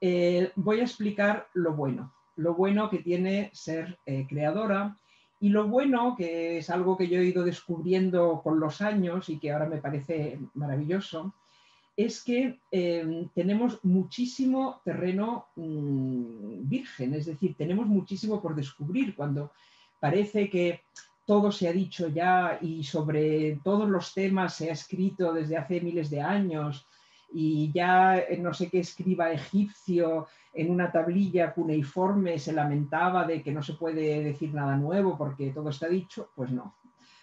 eh, 0.00 0.52
voy 0.55 0.80
a 0.80 0.84
explicar 0.84 1.48
lo 1.55 1.74
bueno, 1.74 2.12
lo 2.36 2.55
bueno 2.55 2.88
que 2.88 2.98
tiene 2.98 3.50
ser 3.52 3.98
creadora 4.28 4.96
y 5.40 5.48
lo 5.50 5.68
bueno, 5.68 6.14
que 6.16 6.59
es 6.59 6.70
algo 6.70 6.96
que 6.96 7.09
yo 7.09 7.18
he 7.18 7.24
ido 7.24 7.44
descubriendo 7.44 8.40
con 8.42 8.61
los 8.61 8.80
años 8.80 9.28
y 9.28 9.38
que 9.38 9.52
ahora 9.52 9.66
me 9.66 9.78
parece 9.78 10.38
maravilloso, 10.55 11.34
es 11.97 12.22
que 12.24 12.61
em, 12.70 13.28
tenemos 13.34 13.78
muchísimo 13.84 14.80
terreno 14.84 15.47
mm, 15.57 16.68
virgen, 16.68 17.14
es 17.14 17.26
decir, 17.26 17.55
tenemos 17.57 17.86
muchísimo 17.86 18.42
por 18.42 18.55
descubrir 18.55 19.14
cuando 19.14 19.53
parece 20.01 20.51
que 20.51 20.80
todo 21.24 21.51
se 21.53 21.68
ha 21.68 21.72
dicho 21.72 22.09
ya 22.09 22.59
y 22.61 22.84
sobre 22.84 23.61
todos 23.64 23.88
los 23.88 24.12
temas 24.12 24.55
se 24.55 24.70
ha 24.70 24.72
escrito 24.72 25.32
desde 25.32 25.57
hace 25.57 25.80
miles 25.80 26.11
de 26.11 26.20
años 26.20 26.86
y 27.32 27.72
ya 27.72 28.18
eh, 28.18 28.38
no 28.38 28.53
sé 28.53 28.68
qué 28.68 28.80
escriba 28.80 29.32
egipcio 29.32 30.26
en 30.53 30.70
una 30.70 30.92
tablilla 30.92 31.53
cuneiforme 31.53 32.38
se 32.38 32.53
lamentaba 32.53 33.26
de 33.26 33.42
que 33.42 33.53
no 33.53 33.62
se 33.62 33.74
puede 33.74 34.22
decir 34.22 34.53
nada 34.53 34.76
nuevo 34.76 35.16
porque 35.16 35.51
todo 35.51 35.70
está 35.70 35.88
dicho, 35.88 36.30
pues 36.34 36.51
no. 36.51 36.76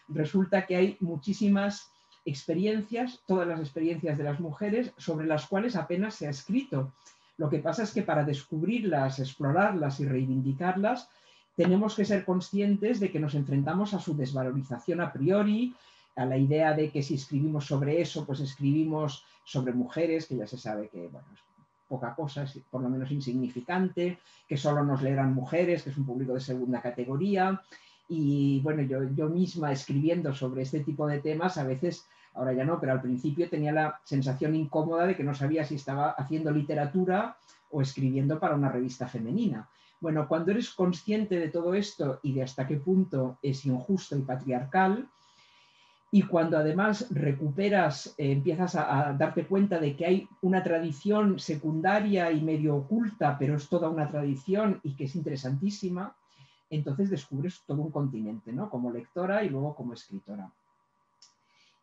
Resulta 0.10 0.66
que 0.66 0.76
hay 0.76 0.98
muchísimas 1.00 1.91
experiencias, 2.26 3.22
todas 3.26 3.48
las 3.48 3.60
experiencias 3.60 4.18
de 4.18 4.24
las 4.24 4.40
mujeres, 4.40 4.94
sobre 4.98 5.28
las 5.28 5.48
cuales 5.48 5.76
apenas 5.76 6.16
se 6.16 6.28
ha 6.28 6.30
escrito. 6.30 6.94
Lo 7.38 7.50
que 7.50 7.60
pasa 7.60 7.84
es 7.84 7.94
que 7.94 8.04
para 8.04 8.24
descubrirlas, 8.24 9.20
explorarlas 9.20 10.00
y 10.00 10.06
reivindicarlas, 10.06 11.10
tenemos 11.56 11.96
que 11.96 12.06
ser 12.06 12.24
conscientes 12.26 13.00
de 13.00 13.12
que 13.12 13.20
nos 13.20 13.36
enfrentamos 13.36 13.94
a 13.94 14.00
su 14.00 14.16
desvalorización 14.16 15.02
a 15.02 15.12
priori, 15.12 15.76
a 16.16 16.26
la 16.26 16.38
idea 16.38 16.74
de 16.74 16.90
que 16.92 17.04
si 17.04 17.16
escribimos 17.16 17.66
sobre 17.66 18.02
eso, 18.02 18.26
pues 18.26 18.40
escribimos 18.40 19.26
sobre 19.44 19.74
mujeres, 19.74 20.28
que 20.28 20.38
ya 20.38 20.48
se 20.48 20.58
sabe 20.58 20.90
que 20.90 21.08
bueno, 21.08 21.28
es 21.34 21.40
poca 21.88 22.16
cosa, 22.16 22.44
es 22.44 22.58
por 22.70 22.82
lo 22.82 22.90
menos 22.90 23.12
insignificante, 23.12 24.20
que 24.48 24.58
solo 24.58 24.84
nos 24.84 25.02
leerán 25.02 25.34
mujeres, 25.34 25.84
que 25.84 25.90
es 25.90 25.98
un 25.98 26.06
público 26.06 26.34
de 26.34 26.40
segunda 26.40 26.82
categoría. 26.82 27.62
Y 28.14 28.60
bueno, 28.60 28.82
yo, 28.82 29.06
yo 29.16 29.30
misma 29.30 29.72
escribiendo 29.72 30.34
sobre 30.34 30.64
este 30.64 30.82
tipo 30.82 31.08
de 31.08 31.20
temas, 31.20 31.58
a 31.58 31.64
veces, 31.64 32.10
ahora 32.34 32.52
ya 32.52 32.66
no, 32.66 32.78
pero 32.78 32.92
al 32.92 33.02
principio 33.02 33.50
tenía 33.50 33.72
la 33.72 34.02
sensación 34.04 34.54
incómoda 34.54 35.08
de 35.08 35.16
que 35.16 35.24
no 35.24 35.34
sabía 35.34 35.64
si 35.64 35.76
estaba 35.76 36.10
haciendo 36.12 36.52
literatura 36.52 37.38
o 37.70 37.82
escribiendo 37.82 38.38
para 38.38 38.56
una 38.56 38.68
revista 38.68 39.08
femenina. 39.08 39.70
Bueno, 40.02 40.28
cuando 40.28 40.52
eres 40.52 40.72
consciente 40.72 41.40
de 41.40 41.48
todo 41.48 41.74
esto 41.74 42.20
y 42.22 42.34
de 42.34 42.44
hasta 42.44 42.68
qué 42.68 42.76
punto 42.76 43.38
es 43.42 43.66
injusto 43.66 44.18
y 44.18 44.24
patriarcal, 44.24 45.08
y 46.12 46.24
cuando 46.24 46.58
además 46.58 47.08
recuperas, 47.12 48.14
eh, 48.18 48.34
empiezas 48.34 48.76
a, 48.76 49.16
darte 49.18 49.46
cuenta 49.46 49.80
de 49.80 49.96
que 49.96 50.06
hay 50.06 50.28
una 50.42 50.62
tradición 50.62 51.40
secundaria 51.40 52.30
y 52.30 52.42
medio 52.42 52.76
oculta, 52.76 53.38
pero 53.40 53.56
es 53.56 53.70
toda 53.70 53.88
una 53.88 54.10
tradición 54.10 54.82
y 54.84 54.98
que 54.98 55.06
es 55.06 55.16
interesantísima, 55.16 56.14
entonces 56.72 57.10
descubres 57.10 57.62
todo 57.68 57.82
un 57.82 57.92
continente, 57.92 58.52
¿no? 58.54 58.70
Como 58.70 58.92
lectora 58.92 59.44
y 59.44 59.50
luego 59.50 59.76
como 59.76 59.94
escritora. 59.94 60.50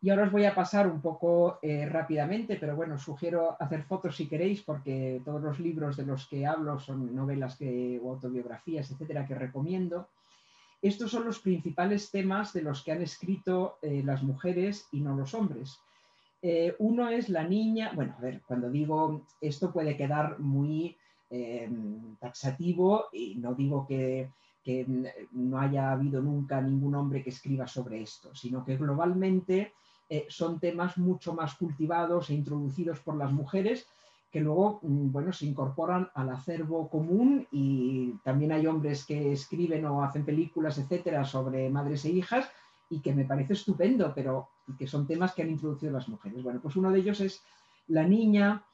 Y 0.01 0.11
ahora 0.11 0.25
os 0.25 0.33
voy 0.33 0.45
a 0.45 0.55
pasar 0.55 0.87
un 0.87 1.01
poco 1.01 1.59
eh, 1.61 1.85
rápidamente, 1.87 2.57
pero 2.57 2.75
bueno, 2.75 2.99
sugiero 2.99 3.57
hacer 3.61 3.83
fotos 3.83 4.17
si 4.17 4.29
queréis, 4.29 4.63
porque 4.63 5.21
todos 5.25 5.43
los 5.43 5.59
libros 5.59 5.97
de 5.97 6.07
los 6.07 6.27
que 6.29 6.47
hablo 6.47 6.79
son 6.79 7.15
novelas 7.15 7.57
que, 7.57 8.01
o 8.03 8.13
autobiografías, 8.13 8.91
etcétera, 8.91 9.27
que 9.27 9.35
recomiendo. 9.35 10.09
Estos 10.81 11.11
son 11.11 11.25
los 11.25 11.41
principales 11.41 12.11
temas 12.11 12.53
de 12.53 12.63
los 12.63 12.83
que 12.83 12.93
han 12.93 13.03
escrito 13.03 13.79
eh, 13.83 14.03
las 14.05 14.23
mujeres 14.23 14.87
y 14.93 15.01
no 15.01 15.17
los 15.17 15.35
hombres. 15.35 15.79
Eh, 16.41 16.77
uno 16.79 17.09
es 17.09 17.29
la 17.29 17.43
niña, 17.43 17.91
bueno, 17.95 18.15
a 18.17 18.21
ver, 18.21 18.41
cuando 18.47 18.71
digo 18.71 19.27
esto 19.41 19.73
puede 19.73 19.97
quedar 19.97 20.39
muy 20.39 20.97
taxativo 22.21 23.09
y 23.13 23.35
no 23.35 23.53
digo 23.53 23.87
que, 23.87 24.31
no 25.33 25.59
haya 25.59 25.93
habido 25.93 26.21
nunca 26.23 26.61
ningún 26.61 26.95
hombre 26.95 27.23
que 27.23 27.31
escriba 27.31 27.67
sobre 27.67 28.03
esto, 28.03 28.35
sino 28.35 28.65
que 28.65 28.77
globalmente 28.77 29.73
eh, 30.09 30.27
son 30.29 30.59
temas 30.59 30.99
mucho 30.99 31.35
más 31.35 31.55
cultivados 31.55 32.31
e 32.31 32.35
introducidos 32.35 33.01
por 33.01 33.17
las 33.17 33.33
mujeres 33.33 33.87
que 34.31 34.41
luego 34.41 34.81
mm, 34.83 35.11
bueno, 35.11 35.33
se 35.33 35.47
incorporan 35.47 36.11
al 36.15 36.31
acervo 36.31 36.89
común 36.89 37.47
y 37.51 38.13
también 38.25 38.53
hay 38.53 38.67
hombres 38.67 39.05
que 39.05 39.33
escriben 39.33 39.87
o 39.87 40.03
hacen 40.03 40.25
películas, 40.25 40.79
etcétera, 40.79 41.25
sobre 41.25 41.71
madres 41.71 42.05
e 42.05 42.11
hijas 42.11 42.49
y 42.91 43.01
que 43.01 43.15
me 43.15 43.25
parece 43.25 43.55
estupendo, 43.55 44.13
pero 44.15 44.49
que 44.79 44.87
son 44.87 45.07
temas 45.07 45.35
que 45.35 45.43
han 45.43 45.51
introducido 45.51 45.93
las 45.93 46.09
mujeres. 46.09 46.43
Bueno, 46.43 46.61
pues 46.61 46.77
uno 46.77 46.91
de 46.91 47.01
ellos 47.01 47.21
es 47.21 47.43
la 47.87 48.05
niña, 48.05 48.65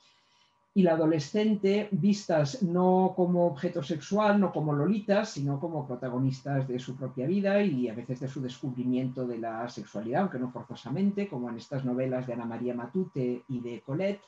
y 0.76 0.82
la 0.82 0.94
adolescente 0.94 1.88
vistas 1.92 2.64
no 2.64 3.12
como 3.14 3.46
objeto 3.46 3.80
sexual, 3.80 4.40
no 4.40 4.50
como 4.50 4.72
lolitas, 4.72 5.30
sino 5.30 5.60
como 5.60 5.86
protagonistas 5.86 6.66
de 6.66 6.80
su 6.80 6.96
propia 6.96 7.28
vida 7.28 7.62
y 7.62 7.88
a 7.88 7.94
veces 7.94 8.18
de 8.18 8.28
su 8.28 8.42
descubrimiento 8.42 9.24
de 9.24 9.38
la 9.38 9.68
sexualidad, 9.68 10.22
aunque 10.22 10.40
no 10.40 10.50
forzosamente, 10.50 11.28
como 11.28 11.48
en 11.48 11.58
estas 11.58 11.84
novelas 11.84 12.26
de 12.26 12.32
Ana 12.32 12.44
María 12.44 12.74
Matute 12.74 13.44
y 13.48 13.60
de 13.60 13.82
Colette. 13.82 14.24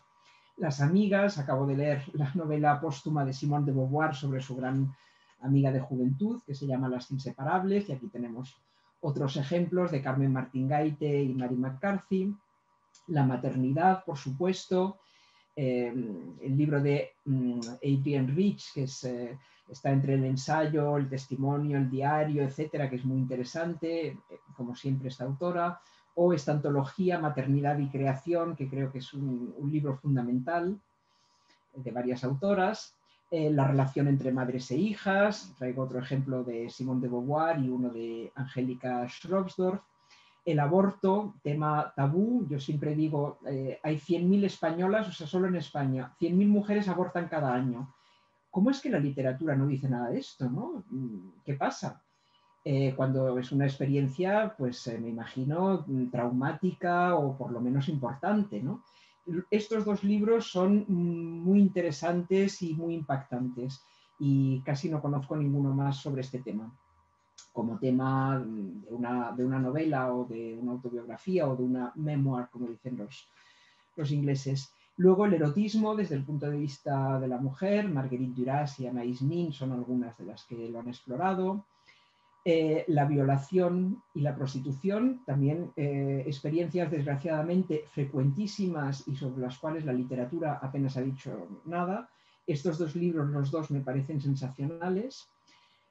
Las 0.59 0.81
amigas, 0.81 1.37
acabo 1.37 1.67
de 1.67 1.77
leer 1.77 2.05
la 2.13 2.33
novela 2.35 2.81
póstuma 2.81 3.25
de 3.25 3.33
Simone 3.33 3.67
de 3.67 3.73
Beauvoir 3.73 4.15
sobre 4.15 4.41
su 4.41 4.55
gran 4.55 4.95
amiga 5.41 5.73
de 5.73 5.81
juventud, 5.81 6.41
que 6.47 6.55
se 6.55 6.69
llama 6.69 6.89
Las 6.89 7.11
Inseparables, 7.11 7.89
y 7.89 7.93
aquí 7.93 8.07
tenemos 8.07 8.57
otros 9.01 9.37
ejemplos 9.37 9.91
de 9.91 10.01
Carmen 10.01 10.33
Martín 10.33 10.69
Gaite 10.69 11.25
y 11.25 11.35
Mary 11.35 11.57
McCarthy. 11.57 12.33
La 13.09 13.25
maternidad, 13.25 14.05
por 14.05 14.17
supuesto, 14.17 15.01
eh, 15.57 15.93
el 16.43 16.57
libro 16.57 16.81
de 16.81 17.15
mm, 17.25 17.61
Adrienne 17.77 18.33
Rich, 18.33 18.75
que 18.75 18.87
eh, 19.05 19.39
está 19.69 19.91
entre 19.91 20.15
el 20.15 20.25
ensayo, 20.25 20.97
el 20.97 21.09
testimonio, 21.09 21.79
el 21.79 21.91
diario, 21.91 22.45
etcétera, 22.45 22.89
que 22.89 22.97
es 22.97 23.05
muy 23.05 23.19
interesante, 23.19 24.07
eh, 24.09 24.19
como 24.57 24.77
siempre 24.77 25.09
esta 25.09 25.25
autora, 25.25 25.81
o 26.15 26.33
esta 26.33 26.53
antología 26.53 27.19
Maternidad 27.19 27.79
y 27.79 27.89
Creación, 27.89 28.55
que 28.55 28.69
creo 28.69 28.93
que 28.93 28.99
es 28.99 29.13
un 29.13 29.69
libro 29.71 29.97
fundamental 29.97 30.81
de 31.75 31.91
varias 31.91 32.25
autoras. 32.25 32.97
Eh, 33.31 33.51
la 33.51 33.67
relación 33.67 34.07
entre 34.07 34.31
madres 34.31 34.71
e 34.71 34.77
hijas, 34.77 35.53
traigo 35.59 35.83
otro 35.83 35.99
ejemplo 35.99 36.45
de 36.45 36.71
Simone 36.71 37.01
de 37.01 37.09
Beauvoir 37.09 37.59
y 37.59 37.69
uno 37.69 37.91
de 37.91 38.31
Angélica 38.37 39.07
Schrobsdorf, 39.09 39.83
el 40.47 40.61
aborto, 40.61 41.35
tema 41.43 41.93
tabú, 41.97 42.47
yo 42.49 42.61
siempre 42.61 42.95
digo, 42.95 43.41
eh, 43.49 43.81
hay 43.83 43.97
100.000 43.97 44.45
españolas, 44.45 45.09
o 45.09 45.13
sea, 45.13 45.27
solo 45.27 45.49
en 45.49 45.57
España, 45.57 46.15
100.000 46.21 46.47
mujeres 46.47 46.89
abortan 46.89 47.29
cada 47.29 47.53
año. 47.53 47.93
¿Cómo 48.49 48.71
es 48.71 48.81
que 48.81 48.89
la 48.89 49.01
literatura 49.01 49.57
no 49.57 49.67
dice 49.67 49.89
nada 49.89 50.09
de 50.11 50.21
esto? 50.21 50.49
¿no? 50.49 50.85
¿Qué 51.45 51.55
pasa? 51.55 52.01
Eh, 52.65 52.95
cuando 52.97 53.37
es 53.39 53.51
una 53.51 53.67
experiencia, 53.67 54.55
pues 54.57 54.87
me 55.01 55.09
imagino, 55.09 55.85
traumática 56.13 57.17
o 57.17 57.37
por 57.37 57.51
lo 57.51 57.61
menos 57.61 57.89
importante, 57.89 58.63
¿no? 58.63 58.83
estos 59.51 59.85
dos 59.85 60.05
libros 60.05 60.53
son 60.53 60.85
muy 60.89 61.59
interesantes 61.59 62.63
y 62.63 62.75
muy 62.75 62.95
impactantes 62.95 63.83
y 64.21 64.63
casi 64.63 64.89
no 64.89 65.03
conozco 65.03 65.37
ninguno 65.37 65.75
más 65.75 65.97
sobre 65.97 66.21
este 66.21 66.39
tema. 66.39 66.73
Como 67.57 67.79
tema 67.79 68.39
de 68.39 68.95
una, 68.95 69.33
de 69.33 69.43
una 69.45 69.59
novela 69.59 70.13
o 70.13 70.27
de 70.27 70.59
una 70.61 70.73
autobiografía 70.73 71.49
o 71.49 71.57
de 71.57 71.65
una 71.65 71.93
memoir, 71.95 72.47
como 72.53 72.69
dicen 72.69 72.99
los, 72.99 73.15
los 73.97 74.11
ingleses. 74.13 74.59
Luego 74.99 75.25
el 75.25 75.35
erotismo 75.35 75.95
desde 75.95 76.17
el 76.17 76.25
punto 76.25 76.51
de 76.51 76.59
vista 76.59 77.19
de 77.19 77.29
la 77.29 77.39
mujer, 77.39 77.89
Marguerite 77.89 78.39
Duras 78.41 78.79
y 78.81 78.85
Anaïs 78.87 79.21
Nin 79.23 79.53
son 79.53 79.73
algunas 79.73 80.17
de 80.19 80.25
las 80.25 80.45
que 80.45 80.69
lo 80.69 80.81
han 80.81 80.89
explorado. 80.89 81.65
Eh, 82.49 82.85
la 82.89 83.05
violación 83.07 84.03
y 84.15 84.21
la 84.21 84.37
prostitución, 84.37 85.23
también 85.27 85.73
eh, 85.77 86.23
experiencias 86.27 86.91
desgraciadamente 86.91 87.85
frecuentísimas 87.91 89.09
y 89.09 89.17
sobre 89.17 89.41
las 89.41 89.59
cuales 89.59 89.85
la 89.85 89.93
literatura 89.93 90.61
apenas 90.63 90.97
ha 90.97 91.03
dicho 91.03 91.49
nada. 91.65 92.09
Estos 92.47 92.79
dos 92.79 92.95
libros, 92.95 93.29
los 93.31 93.51
dos, 93.51 93.71
me 93.73 93.81
parecen 93.81 94.21
sensacionales. 94.21 95.29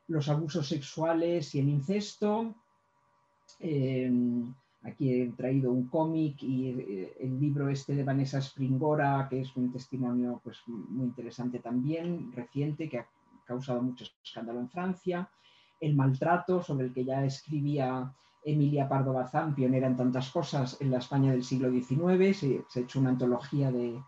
Los 0.08 0.30
abusos 0.30 0.68
sexuales 0.68 1.56
y 1.56 1.60
el 1.60 1.70
incesto. 1.70 2.54
Eh, 3.60 4.12
aquí 4.84 5.14
he 5.14 5.32
traído 5.32 5.72
un 5.72 5.88
cómic 5.88 6.44
y 6.44 6.70
el 7.20 7.40
libro 7.40 7.70
este 7.70 7.96
de 7.96 8.04
Vanessa 8.04 8.40
Springora, 8.40 9.28
que 9.30 9.42
es 9.42 9.56
un 9.56 9.72
testimonio 9.72 10.42
pues, 10.44 10.60
muy 10.68 11.06
interesante 11.06 11.60
también, 11.60 12.32
reciente, 12.32 12.88
que 12.88 13.00
ha 13.00 13.08
causado 13.46 13.82
mucho 13.82 14.06
escándalo 14.24 14.60
en 14.60 14.70
Francia 14.70 15.30
el 15.80 15.96
maltrato, 15.96 16.62
sobre 16.62 16.86
el 16.88 16.94
que 16.94 17.06
ya 17.06 17.24
escribía 17.26 18.14
Emilia 18.44 18.88
Pardo 18.88 19.14
Bazán, 19.14 19.56
pionera 19.56 19.88
en 19.88 19.96
tantas 19.96 20.30
cosas 20.30 20.78
en 20.80 20.92
la 20.92 21.00
España 21.00 21.32
del 21.32 21.44
siglo 21.44 21.70
XIX. 21.72 22.38
Se, 22.38 22.66
ha 22.76 22.80
hecho 22.80 23.00
una 23.00 23.10
antología 23.10 23.72
de 23.72 24.02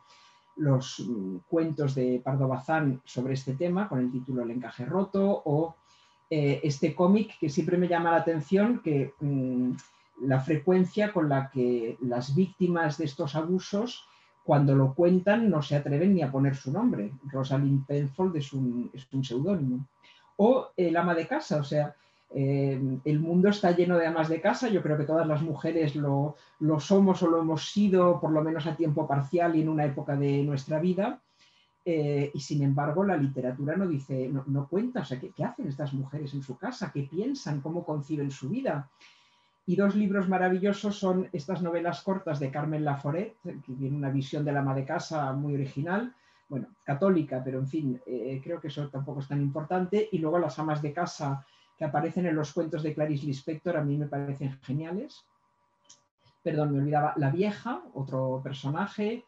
los 0.56 1.00
mm, 1.00 1.38
cuentos 1.50 1.96
de 1.96 2.22
Pardo 2.24 2.48
Bazán 2.48 3.02
sobre 3.06 3.34
este 3.34 3.54
tema, 3.54 3.88
con 3.88 4.00
el 4.00 4.12
título 4.12 4.44
El 4.44 4.52
encaje 4.52 4.86
roto, 4.86 5.42
o 5.46 5.76
eh, 6.30 6.60
este 6.64 6.94
cómic 6.96 7.38
que 7.40 7.50
siempre 7.50 7.78
me 7.78 7.88
llama 7.88 8.12
la 8.12 8.18
atención, 8.18 8.82
que 8.84 9.14
mm, 9.20 9.72
la 10.24 10.40
frecuencia 10.40 11.14
con 11.14 11.30
la 11.30 11.50
que 11.50 11.98
las 12.02 12.36
víctimas 12.36 12.98
de 12.98 13.06
estos 13.06 13.36
abusos 13.36 14.08
cuando 14.44 14.76
lo 14.76 14.94
cuentan 14.94 15.50
no 15.50 15.62
se 15.62 15.76
atreven 15.76 16.16
ni 16.16 16.22
a 16.22 16.32
poner 16.32 16.56
su 16.56 16.72
nombre. 16.72 17.12
Rosalind 17.32 17.86
Penfold 17.86 18.38
es 18.38 18.54
un, 18.54 18.90
es 18.94 19.06
un 19.12 19.24
seudónimo. 19.24 19.86
O 20.38 20.70
el 20.78 20.96
ama 20.96 21.14
de 21.14 21.28
casa, 21.28 21.58
o 21.58 21.64
sea, 21.64 21.96
eh, 22.34 22.80
el 23.06 23.20
mundo 23.20 23.50
está 23.50 23.72
lleno 23.72 23.98
de 23.98 24.06
amas 24.06 24.30
de 24.30 24.42
casa, 24.42 24.68
yo 24.68 24.82
creo 24.82 24.98
que 24.98 25.06
todas 25.06 25.28
las 25.28 25.42
mujeres 25.42 25.96
lo, 25.96 26.36
somos 26.80 27.24
o 27.24 27.28
lo 27.28 27.40
hemos 27.40 27.72
sido 27.72 28.20
por 28.20 28.32
lo 28.32 28.42
menos 28.42 28.66
a 28.68 28.76
tiempo 28.76 29.08
parcial 29.08 29.56
y 29.56 29.62
en 29.62 29.70
una 29.70 29.86
época 29.86 30.16
de 30.16 30.44
nuestra 30.44 30.80
vida, 30.80 31.22
eh, 31.90 32.32
y 32.34 32.40
sin 32.42 32.64
embargo 32.64 33.02
la 33.06 33.16
literatura 33.16 33.78
no 33.78 33.88
dice, 33.88 34.30
no, 34.30 34.68
cuenta, 34.68 35.00
o 35.00 35.06
sea, 35.06 35.22
¿qué, 35.22 35.32
hacen 35.42 35.70
estas 35.70 35.94
mujeres 35.94 36.34
en 36.34 36.44
su 36.44 36.58
casa? 36.58 36.92
¿Qué 36.94 37.04
piensan? 37.04 37.62
¿Cómo 37.62 37.86
conciben 37.86 38.30
su 38.30 38.50
vida? 38.50 38.90
Y 39.66 39.78
dos 39.78 39.96
libros 39.96 40.28
maravillosos 40.28 41.00
son 41.00 41.30
estas 41.32 41.62
novelas 41.62 42.02
cortas 42.02 42.42
de 42.42 42.52
Carmen 42.52 42.84
Laforet, 42.84 43.38
que 43.42 43.74
tiene 43.74 43.96
una 43.96 44.10
visión 44.10 44.44
del 44.44 44.58
ama 44.58 44.76
de 44.76 44.84
casa 44.84 45.32
muy 45.32 45.54
original, 45.54 46.14
bueno, 46.50 46.68
católica, 46.84 47.42
pero 47.42 47.60
en 47.60 47.68
fin, 47.68 48.02
eh, 48.06 48.42
creo 48.44 48.60
que 48.60 48.68
eso 48.68 48.90
tampoco 48.90 49.22
es 49.22 49.30
tan 49.30 49.42
importante. 49.42 50.10
Y 50.12 50.18
luego 50.18 50.40
las 50.40 50.60
amas 50.60 50.82
de 50.82 50.92
casa 50.92 51.46
que 51.78 51.86
aparecen 51.86 52.26
en 52.26 52.36
los 52.36 52.52
cuentos 52.52 52.84
de 52.84 52.94
Clarice 52.94 53.26
Lispector 53.26 53.78
a 53.78 53.84
mí 53.86 53.98
me 53.98 54.08
parecen 54.08 54.60
geniales. 54.62 55.24
Perdón, 56.44 56.74
me 56.74 56.80
olvidaba 56.80 57.14
La 57.16 57.30
Vieja, 57.30 57.82
otro 57.94 58.42
personaje 58.44 59.24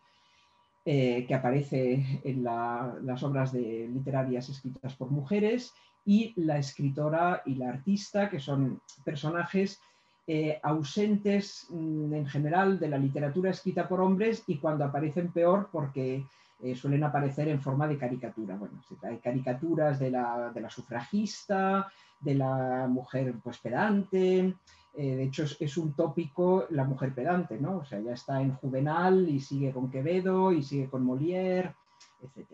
eh, 0.92 1.24
que 1.28 1.36
aparece 1.36 2.20
en 2.24 2.44
las 2.44 3.22
obras 3.22 3.54
de, 3.54 3.88
literarias 3.94 4.50
escritas 4.50 4.96
por 4.96 5.12
mujeres, 5.12 5.72
y 6.04 6.34
la 6.36 6.58
escritora 6.58 7.44
y 7.46 7.54
la 7.54 7.70
artista, 7.70 8.28
que 8.28 8.40
son 8.40 8.82
personajes 9.06 9.80
eh, 10.26 10.60
ausentes 10.64 11.68
mm, 11.70 12.12
en 12.16 12.26
general 12.26 12.80
de 12.80 12.88
la 12.88 12.98
literatura 12.98 13.52
escrita 13.52 13.88
por 13.88 14.02
hombres 14.02 14.44
y 14.48 14.58
cuando 14.58 14.84
aparecen 14.84 15.32
peor 15.32 15.70
porque 15.72 16.26
eh, 16.64 16.76
suelen 16.76 17.04
aparecer 17.04 17.50
en 17.50 17.62
forma 17.62 17.88
de 17.88 18.00
caricatura. 18.00 18.56
Bueno, 18.56 18.82
hay 19.04 19.18
caricaturas 19.18 20.00
de 20.00 20.10
la, 20.10 20.70
sufragista, 20.70 21.88
de 22.20 22.34
la 22.34 22.88
mujer 22.90 23.36
pues, 23.44 23.60
pedante. 23.60 24.56
Eh, 25.02 25.16
de 25.16 25.24
hecho, 25.24 25.46
es, 25.62 25.78
un 25.78 25.94
tópico 25.94 26.66
la 26.72 26.84
mujer 26.84 27.14
pedante, 27.14 27.58
¿no? 27.58 27.78
O 27.78 27.86
sea, 27.86 28.02
ya 28.02 28.12
está 28.12 28.42
en 28.42 28.54
Juvenal 28.56 29.30
y 29.30 29.40
sigue 29.40 29.72
con 29.72 29.90
Quevedo 29.90 30.52
y 30.52 30.62
sigue 30.62 30.90
con 30.90 31.06
Molière, 31.06 31.74
etc. 32.22 32.50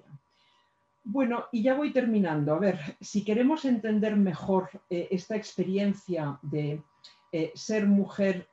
Bueno, 1.03 1.45
y 1.51 1.63
ya 1.63 1.73
voy 1.73 1.91
terminando. 1.91 2.53
A 2.53 2.59
ver, 2.59 2.79
si 3.01 3.25
queremos 3.25 3.65
entender 3.65 4.15
mejor 4.15 4.69
eh, 4.91 5.07
esta 5.09 5.35
experiencia 5.35 6.37
de 6.43 6.83
ser 7.53 7.85
mujer 7.85 8.47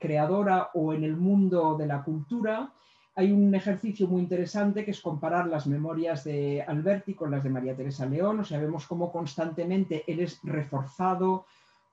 creadora 0.00 0.70
o 0.74 0.92
en 0.92 1.04
el 1.04 1.16
mundo 1.16 1.76
de 1.78 1.86
la 1.86 2.02
cultura, 2.02 2.72
hay 3.14 3.30
un 3.30 3.54
ejercicio 3.54 4.08
muy 4.08 4.22
interesante 4.22 4.84
que 4.84 4.90
es 4.90 5.00
comparar 5.00 5.46
las 5.46 5.68
memorias 5.68 6.24
de 6.24 6.62
Alberti 6.62 7.14
con 7.14 7.30
las 7.30 7.44
de 7.44 7.50
María 7.50 7.76
Teresa 7.76 8.04
León, 8.04 8.40
o 8.40 8.44
sea, 8.44 8.58
vemos 8.58 8.88
cómo 8.88 9.12
constantemente 9.12 10.02
él 10.08 10.18
es 10.18 10.40
reforzado, 10.42 11.46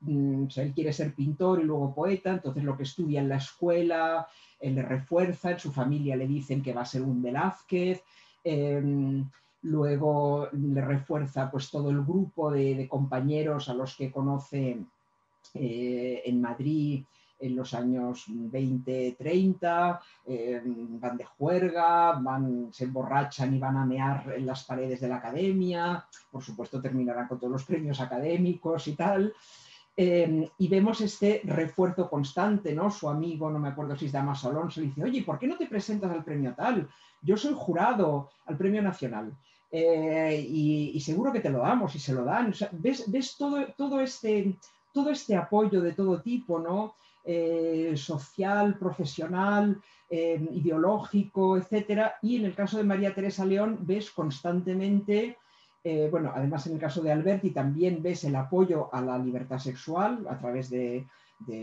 o 0.08 0.50
sea, 0.50 0.64
él 0.64 0.74
quiere 0.74 0.94
ser 0.94 1.14
pintor 1.14 1.60
y 1.60 1.64
luego 1.64 1.94
poeta, 1.94 2.32
entonces 2.32 2.64
lo 2.64 2.78
que 2.78 2.84
estudia 2.84 3.20
en 3.20 3.30
la 3.30 3.38
escuela, 3.38 4.28
él 4.60 4.76
le 4.76 4.82
refuerza, 4.82 5.52
en 5.52 5.60
su 5.60 5.72
familia 5.72 6.16
le 6.16 6.28
dicen 6.28 6.62
que 6.62 6.74
va 6.74 6.82
a 6.82 6.86
ser 6.86 7.02
un 7.02 7.22
Velázquez, 7.22 8.04
em, 8.44 9.30
luego 9.64 10.48
le 10.54 10.82
refuerza 10.82 11.52
pues 11.52 11.70
todo 11.70 11.90
el 11.90 12.04
grupo 12.04 12.52
de, 12.52 12.88
compañeros 12.88 13.68
a 13.68 13.74
los 13.74 13.96
que 13.96 14.12
conoce 14.12 14.80
eh, 15.54 16.22
en 16.26 16.42
Madrid, 16.42 17.04
en 17.40 17.56
los 17.56 17.74
años 17.74 18.26
20, 18.28 19.16
30, 19.18 20.02
eh, 20.26 20.62
van 20.66 21.18
de 21.18 21.24
juerga, 21.24 22.14
van, 22.14 22.70
se 22.72 22.84
emborrachan 22.86 23.56
y 23.56 23.60
van 23.60 23.78
a 23.78 23.86
mear 23.86 24.34
en 24.36 24.46
las 24.46 24.66
paredes 24.66 25.00
de 25.00 25.08
la 25.08 25.18
academia, 25.18 26.06
por 26.32 26.44
supuesto 26.44 26.82
terminarán 26.82 27.28
con 27.28 27.40
todos 27.40 27.54
los 27.54 27.64
premios 27.64 28.00
académicos 28.02 28.88
y 28.88 28.96
tal. 28.96 29.34
Eh, 30.02 30.50
y 30.58 30.68
vemos 30.70 31.02
este 31.02 31.42
refuerzo 31.44 32.10
constante, 32.10 32.74
¿no? 32.74 32.90
Su 32.90 33.10
amigo, 33.10 33.50
no 33.50 33.60
me 33.60 33.68
acuerdo 33.68 33.98
si 33.98 34.06
es 34.06 34.14
Damaso 34.14 34.50
Alonso, 34.50 34.80
le 34.80 34.88
dice, 34.88 35.04
oye, 35.04 35.24
¿por 35.24 35.38
qué 35.38 35.46
no 35.46 35.58
te 35.58 35.66
presentas 35.66 36.10
al 36.10 36.24
premio 36.24 36.54
tal? 36.56 36.88
Yo 37.22 37.36
soy 37.36 37.54
jurado 37.54 38.30
al 38.46 38.56
premio 38.56 38.82
nacional. 38.82 39.34
Eh, 39.70 40.46
y, 40.48 41.00
seguro 41.02 41.34
que 41.34 41.42
te 41.42 41.50
lo 41.50 41.60
damos 41.60 41.94
y 41.96 42.00
se 42.00 42.14
lo 42.14 42.24
dan. 42.24 42.54
ves, 42.72 43.12
ves 43.12 43.36
todo, 43.38 43.66
todo, 43.76 44.00
este, 44.00 44.56
todo 44.94 45.10
este 45.10 45.36
apoyo 45.36 45.82
de 45.82 45.92
todo 45.92 46.22
tipo, 46.22 46.60
¿no? 46.60 46.96
eh, 47.26 47.94
social, 47.96 48.78
profesional, 48.78 49.82
eh, 50.10 50.40
ideológico, 50.52 51.58
etcétera. 51.58 52.16
Y 52.22 52.38
en 52.38 52.46
el 52.46 52.56
caso 52.56 52.78
de 52.78 52.84
María 52.84 53.14
Teresa 53.14 53.46
León 53.46 53.80
ves 53.82 54.12
constantemente, 54.12 55.38
bueno, 56.12 56.32
además 56.36 56.68
en 56.68 56.74
el 56.74 56.80
caso 56.80 57.02
de 57.02 57.12
Alberti 57.12 57.52
también 57.52 58.04
ves 58.04 58.24
el 58.24 58.36
apoyo 58.36 58.94
a 58.94 59.02
la 59.02 59.18
libertad 59.18 59.58
sexual 59.58 60.26
a 60.30 60.38
través 60.38 60.70
de, 60.70 61.08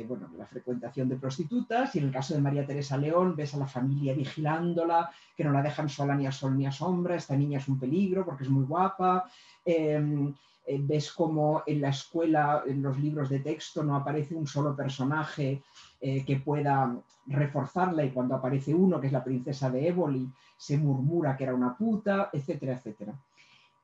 bueno, 0.08 0.30
la 0.36 0.46
frecuentación 0.46 1.08
de 1.08 1.16
prostitutas 1.16 1.94
y 1.94 1.98
en 1.98 2.06
el 2.06 2.12
caso 2.12 2.34
de 2.34 2.40
María 2.40 2.66
Teresa 2.66 2.96
León 2.96 3.36
ves 3.36 3.54
a 3.54 3.58
la 3.58 3.66
familia 3.66 4.14
vigilándola, 4.14 5.10
que 5.36 5.44
no 5.44 5.52
la 5.52 5.62
dejan 5.62 5.88
sola 5.88 6.14
ni 6.14 6.26
a 6.26 6.32
sol 6.32 6.56
ni 6.56 6.66
a 6.66 6.72
sombra, 6.72 7.16
esta 7.16 7.36
niña 7.36 7.58
es 7.58 7.68
un 7.68 7.78
peligro 7.78 8.24
porque 8.24 8.44
es 8.44 8.50
muy 8.50 8.64
guapa. 8.64 9.28
Em, 9.64 10.34
eh, 10.66 10.80
ves 10.82 11.12
como 11.12 11.62
en 11.64 11.80
la 11.80 11.90
escuela, 11.90 12.64
en 12.66 12.82
los 12.82 12.98
libros 12.98 13.28
de 13.28 13.38
texto, 13.38 13.84
no 13.84 13.94
aparece 13.94 14.34
un 14.34 14.48
solo 14.48 14.74
personaje 14.74 15.62
eh, 16.00 16.24
que 16.24 16.36
pueda 16.36 16.96
reforzarla 17.26 18.04
y 18.04 18.10
cuando 18.10 18.34
aparece 18.34 18.74
uno, 18.74 19.00
que 19.00 19.06
es 19.06 19.12
la 19.12 19.22
princesa 19.22 19.70
de 19.70 19.88
Éboli, 19.88 20.28
se 20.56 20.76
murmura 20.76 21.36
que 21.36 21.44
era 21.44 21.54
una 21.54 21.76
puta, 21.76 22.30
etcétera, 22.32 22.74
etcétera. 22.74 23.14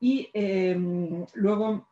Y 0.03 0.29
em, 0.33 1.25
luego 1.35 1.85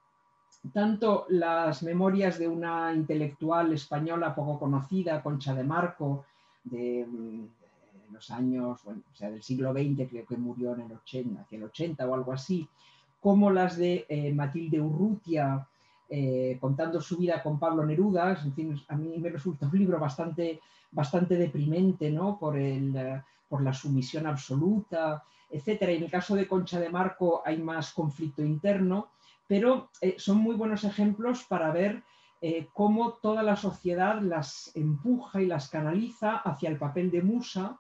tanto 0.74 1.26
las 1.30 1.82
memorias 1.82 2.38
de 2.38 2.46
una 2.46 2.94
intelectual 2.94 3.72
española 3.72 4.36
poco 4.36 4.60
conocida, 4.60 5.24
Concha 5.24 5.56
de 5.56 5.64
Marco, 5.64 6.26
de, 6.66 7.08
mm, 7.08 8.12
los 8.12 8.30
años, 8.32 8.84
bueno, 8.84 9.02
o 9.10 9.16
sea, 9.16 9.32
del 9.32 9.42
siglo 9.42 9.72
XX, 9.72 10.10
creo 10.10 10.26
que 10.26 10.36
murió 10.36 10.74
en 10.74 10.82
el 10.82 10.92
80, 10.92 11.44
hacia 11.44 11.58
el 11.58 11.64
80 11.64 12.06
o 12.06 12.14
algo 12.14 12.34
así, 12.34 12.68
como 13.22 13.50
las 13.50 13.78
de 13.78 14.06
eh, 14.10 14.34
Matilde 14.34 14.82
Urrutia, 14.82 15.66
eh, 16.10 16.58
contando 16.60 17.00
su 17.00 17.16
vida 17.16 17.42
con 17.42 17.58
Pablo 17.58 17.86
Neruda. 17.86 18.38
En 18.44 18.54
fin, 18.54 18.82
a 18.90 18.98
mí 18.98 19.20
me 19.20 19.30
resulta 19.30 19.68
un 19.68 19.80
libro 19.80 19.98
bastante, 19.98 20.60
bastante 20.92 21.38
deprimente, 21.38 22.12
¿no? 22.12 22.38
Por, 22.38 22.58
el, 22.58 22.94
eh, 22.94 23.22
por 23.52 23.62
la 23.62 23.74
sumisión 23.74 24.26
absoluta, 24.26 25.22
etc. 25.52 25.82
En 25.82 26.04
el 26.06 26.10
caso 26.10 26.34
de 26.36 26.48
Concha 26.48 26.80
de 26.80 26.90
Marco 26.90 27.44
hay 27.46 27.58
más 27.62 27.92
conflicto 27.92 28.42
interno 28.42 29.10
pero 29.52 29.90
eh, 30.00 30.16
son 30.18 30.38
muy 30.38 30.56
buenos 30.56 30.86
ejemplos 30.86 31.44
para 31.44 31.74
ver 31.74 32.04
eh, 32.42 32.70
cómo 32.74 33.16
toda 33.22 33.44
la 33.44 33.58
sociedad 33.58 34.22
las 34.22 34.72
empuja 34.76 35.42
y 35.42 35.46
las 35.46 35.68
canaliza 35.68 36.38
hacia 36.38 36.70
el 36.70 36.78
papel 36.78 37.12
de 37.12 37.22
musa 37.22 37.78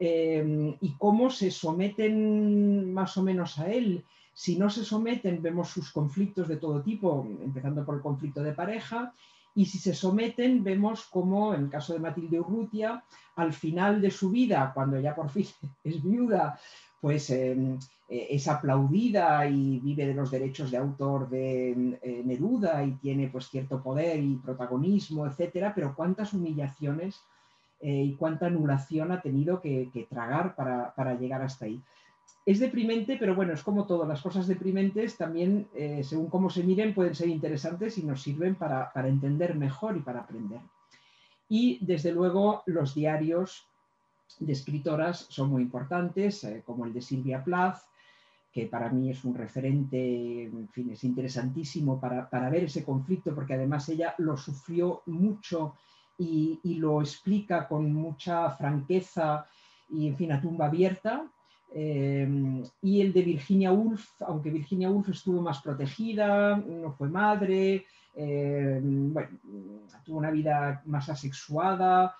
eh, 0.00 0.74
y 0.80 0.94
cómo 0.96 1.28
se 1.28 1.50
someten 1.50 2.90
más 2.94 3.18
o 3.18 3.22
menos 3.22 3.58
a 3.58 3.70
él. 3.70 4.02
Si 4.32 4.56
no 4.56 4.70
se 4.70 4.82
someten, 4.82 5.42
vemos 5.42 5.68
sus 5.68 5.92
conflictos 5.92 6.48
de 6.48 6.56
todo 6.56 6.80
tipo, 6.80 7.28
empezando 7.42 7.84
por 7.84 7.96
el 7.96 8.00
conflicto 8.00 8.42
de 8.42 8.54
pareja, 8.54 9.12
y 9.54 9.66
si 9.66 9.78
se 9.78 9.94
someten, 9.94 10.64
vemos 10.64 11.06
cómo, 11.10 11.54
en 11.54 11.64
el 11.64 11.70
caso 11.70 11.92
de 11.92 12.00
Matilde 12.00 12.40
Urrutia, 12.40 13.04
al 13.36 13.52
final 13.52 14.00
de 14.00 14.10
su 14.10 14.30
vida, 14.30 14.72
cuando 14.74 14.98
ya 14.98 15.14
por 15.14 15.30
fin 15.30 15.46
es 15.84 16.02
viuda, 16.02 16.58
pues 17.00 17.30
em, 17.30 17.78
eh, 18.08 18.28
es 18.30 18.48
aplaudida 18.48 19.46
y 19.46 19.78
vive 19.80 20.06
de 20.06 20.14
los 20.14 20.30
derechos 20.30 20.70
de 20.70 20.78
autor 20.78 21.28
de 21.28 21.98
eh, 22.02 22.22
Neruda 22.24 22.84
y 22.84 22.92
tiene 22.92 23.28
pues 23.28 23.48
cierto 23.48 23.82
poder 23.82 24.22
y 24.22 24.36
protagonismo, 24.36 25.26
etcétera, 25.26 25.72
pero 25.74 25.94
cuántas 25.94 26.32
humillaciones 26.32 27.20
eh, 27.80 28.04
y 28.04 28.14
cuánta 28.14 28.46
anulación 28.46 29.12
ha 29.12 29.20
tenido 29.20 29.60
que, 29.60 30.06
tragar 30.08 30.54
para, 30.54 31.14
llegar 31.14 31.42
hasta 31.42 31.66
ahí. 31.66 31.82
Es 32.46 32.60
deprimente, 32.60 33.16
pero 33.18 33.34
bueno, 33.34 33.54
es 33.54 33.62
como 33.62 33.86
todas 33.86 34.06
las 34.06 34.20
cosas 34.20 34.46
deprimentes, 34.46 35.16
también 35.16 35.66
según 36.02 36.28
cómo 36.28 36.50
se 36.50 36.62
miren 36.62 36.92
pueden 36.92 37.14
ser 37.14 37.28
interesantes 37.28 37.96
y 37.96 38.02
nos 38.02 38.20
sirven 38.20 38.54
para, 38.56 38.92
para 38.92 39.08
entender 39.08 39.54
mejor 39.54 39.96
y 39.96 40.00
para 40.00 40.20
aprender. 40.20 40.60
Y 41.48 41.78
desde 41.84 42.12
luego 42.12 42.62
los 42.66 42.94
diarios 42.94 43.66
de 44.38 44.52
escritoras 44.52 45.26
son 45.28 45.50
muy 45.50 45.62
importantes, 45.62 46.44
eh, 46.44 46.62
como 46.64 46.84
el 46.84 46.92
de 46.92 47.00
Silvia 47.00 47.42
Plath, 47.44 47.78
que 48.52 48.66
para 48.66 48.88
mí 48.88 49.10
es 49.10 49.24
un 49.24 49.34
referente, 49.34 50.44
en 50.44 50.68
fin, 50.68 50.90
es 50.90 51.02
interesantísimo 51.04 52.00
para, 52.00 52.50
ver 52.50 52.64
ese 52.64 52.84
conflicto, 52.84 53.34
porque 53.34 53.54
además 53.54 53.88
ella 53.88 54.14
lo 54.18 54.36
sufrió 54.36 55.02
mucho 55.06 55.74
y, 56.18 56.60
lo 56.78 57.00
explica 57.00 57.66
con 57.66 57.92
mucha 57.92 58.50
franqueza 58.50 59.46
y, 59.90 60.06
en 60.06 60.16
fin, 60.16 60.30
a 60.30 60.40
tumba 60.40 60.66
abierta. 60.66 61.26
Eh, 61.76 62.62
y 62.82 63.00
el 63.00 63.12
de 63.12 63.22
Virginia 63.22 63.72
Woolf, 63.72 64.22
aunque 64.22 64.50
Virginia 64.50 64.88
Woolf 64.88 65.08
estuvo 65.08 65.42
más 65.42 65.60
protegida, 65.60 66.56
no 66.56 66.92
fue 66.92 67.08
madre, 67.08 67.84
eh, 68.14 68.80
tuvo 70.04 70.18
una 70.18 70.30
vida 70.30 70.82
más 70.86 71.08
asexuada, 71.08 72.14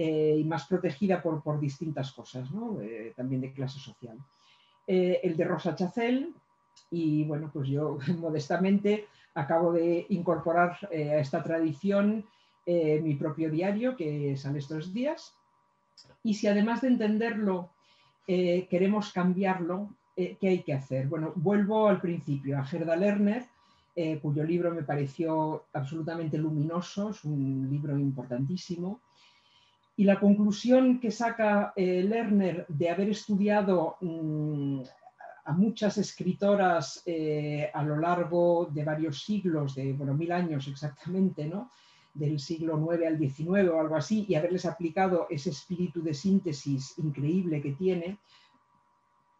eh, 0.00 0.36
y 0.38 0.44
más 0.44 0.64
protegida 0.68 1.20
por, 1.20 1.42
por 1.42 1.58
distintas 1.58 2.12
cosas. 2.12 2.48
Eh, 2.80 3.12
también 3.16 3.40
de 3.40 3.52
clase 3.52 3.80
social. 3.80 4.16
Eh, 4.86 5.18
el 5.24 5.36
de 5.36 5.44
Rosa 5.44 5.74
Chacel, 5.74 6.32
y 6.88 7.24
bueno, 7.24 7.50
pues 7.52 7.68
yo 7.68 7.98
modestamente 8.18 9.08
acabo 9.34 9.72
de 9.72 10.06
incorporar 10.10 10.78
a 10.92 11.18
esta 11.18 11.42
tradición 11.42 12.24
mi 12.64 13.14
propio 13.14 13.50
diario 13.50 13.96
que 13.96 14.36
sale 14.36 14.58
estos 14.58 14.92
días. 14.92 15.34
Y 16.22 16.34
si 16.34 16.46
además 16.46 16.82
de 16.82 16.88
entenderlo 16.88 17.70
queremos 18.28 19.12
cambiarlo, 19.12 19.96
¿qué 20.14 20.38
hay 20.42 20.62
que 20.62 20.74
hacer? 20.74 21.08
Bueno, 21.08 21.32
vuelvo 21.34 21.88
al 21.88 22.00
principio, 22.00 22.58
a 22.58 22.64
Gerda 22.64 22.94
Lerner, 22.94 23.46
cuyo 24.20 24.44
libro 24.44 24.72
me 24.72 24.82
pareció 24.82 25.64
absolutamente 25.72 26.36
luminoso, 26.36 27.10
es 27.10 27.24
un 27.24 27.68
libro 27.70 27.98
importantísimo, 27.98 29.00
y 29.98 30.04
la 30.04 30.20
conclusión 30.20 31.00
que 31.00 31.10
saca 31.10 31.72
eh, 31.74 32.04
Lerner 32.04 32.64
de 32.68 32.88
haber 32.88 33.08
estudiado 33.10 33.96
mm, 34.00 34.82
a 35.44 35.52
muchas 35.52 35.98
escritoras 35.98 37.02
eh, 37.04 37.68
a 37.74 37.82
lo 37.82 37.98
largo 37.98 38.68
de 38.72 38.84
varios 38.84 39.24
siglos, 39.24 39.74
de 39.74 39.92
bueno, 39.94 40.14
mil 40.14 40.30
años 40.30 40.68
exactamente, 40.68 41.46
¿no? 41.46 41.72
Del 42.18 42.38
siglo 42.38 42.78
IX 42.78 43.06
al 43.06 43.18
XIX 43.18 43.70
o 43.70 43.80
algo 43.80 43.96
así, 43.96 44.26
y 44.28 44.34
haberles 44.34 44.66
aplicado 44.66 45.26
ese 45.30 45.50
espíritu 45.50 46.02
de 46.02 46.14
síntesis 46.14 46.98
increíble 46.98 47.62
que 47.62 47.72
tiene, 47.72 48.18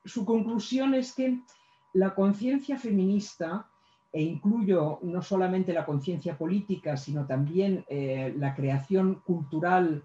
su 0.05 0.25
conclusión 0.25 0.95
es 0.95 1.13
que 1.15 1.41
la 1.95 2.15
conciencia 2.15 2.79
feminista, 2.79 3.69
e 4.13 4.23
incluyo 4.23 5.01
no 5.03 5.21
solamente 5.21 5.73
la 5.73 5.85
conciencia 5.85 6.39
política, 6.39 6.97
sino 6.97 7.27
también 7.27 7.85
eh, 7.89 8.33
la 8.39 8.55
creación 8.55 9.17
cultural 9.17 10.03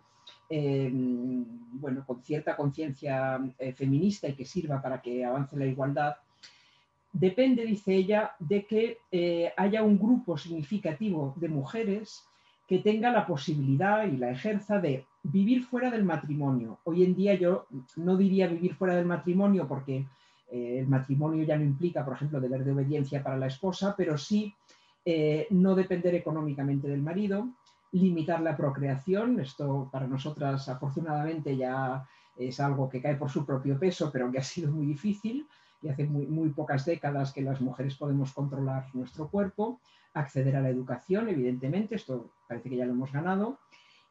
Em, 0.50 1.46
bueno, 1.80 2.06
con 2.06 2.22
cierta 2.22 2.56
conciencia 2.56 3.42
eh, 3.58 3.74
feminista 3.74 4.28
y 4.28 4.36
que 4.36 4.46
sirva 4.46 4.82
para 4.82 5.02
que 5.02 5.26
avance 5.26 5.58
la 5.58 5.66
igualdad, 5.66 6.16
depende, 7.12 7.66
dice 7.66 7.96
ella, 7.96 8.36
de 8.40 8.66
que 8.66 9.00
eh, 9.12 9.52
haya 9.58 9.82
un 9.82 9.98
grupo 9.98 10.38
significativo 10.38 11.34
de 11.38 11.50
mujeres 11.50 12.24
que 12.68 12.80
tenga 12.80 13.12
la 13.12 13.26
posibilidad 13.26 14.06
y 14.06 14.18
la 14.18 14.32
ejerza 14.32 14.80
de 14.80 15.06
vivir 15.24 15.64
fuera 15.64 15.92
del 15.92 16.04
matrimonio. 16.04 16.80
Hoy 16.84 17.04
en 17.04 17.16
día 17.16 17.36
yo 17.36 17.68
no 17.98 18.18
diría 18.18 18.48
vivir 18.48 18.76
fuera 18.76 18.96
del 18.96 19.06
matrimonio 19.06 19.68
porque 19.68 20.06
eh, 20.52 20.80
el 20.80 20.88
matrimonio 20.88 21.44
ya 21.44 21.58
no 21.58 21.64
implica, 21.64 22.04
por 22.04 22.16
ejemplo, 22.16 22.40
deber 22.40 22.64
de 22.64 22.72
obediencia 22.72 23.24
para 23.24 23.38
la 23.38 23.48
esposa, 23.48 23.94
pero 23.98 24.18
sí 24.18 24.54
no 25.50 25.76
depender 25.76 26.16
económicamente 26.16 26.88
del 26.88 27.02
marido, 27.02 27.50
limitar 27.92 28.42
la 28.42 28.56
procreación. 28.56 29.40
Esto 29.40 29.90
para 29.92 30.08
nosotras 30.08 30.70
afortunadamente 30.70 31.58
ya 31.58 32.08
es 32.38 32.60
algo 32.60 32.90
que 32.90 33.02
cae 33.02 33.16
por 33.16 33.30
su 33.30 33.46
propio 33.46 33.78
peso, 33.78 34.10
pero 34.12 34.32
que 34.32 34.40
ha 34.40 34.44
sido 34.44 34.72
muy 34.72 34.86
difícil 34.86 35.46
y 35.84 35.90
hace 35.90 36.06
muy, 36.06 36.50
pocas 36.50 36.86
décadas 36.86 37.34
que 37.34 37.42
las 37.42 37.62
mujeres 37.62 37.96
podemos 37.96 38.32
controlar 38.32 38.86
nuestro 38.94 39.28
cuerpo, 39.28 39.80
acceder 40.14 40.56
a 40.56 40.62
la 40.62 40.70
educación, 40.70 41.28
evidentemente, 41.28 41.96
esto 41.96 42.32
parece 42.48 42.70
que 42.70 42.78
ya 42.78 42.86
lo 42.86 42.94
hemos 42.94 43.12
ganado, 43.12 43.60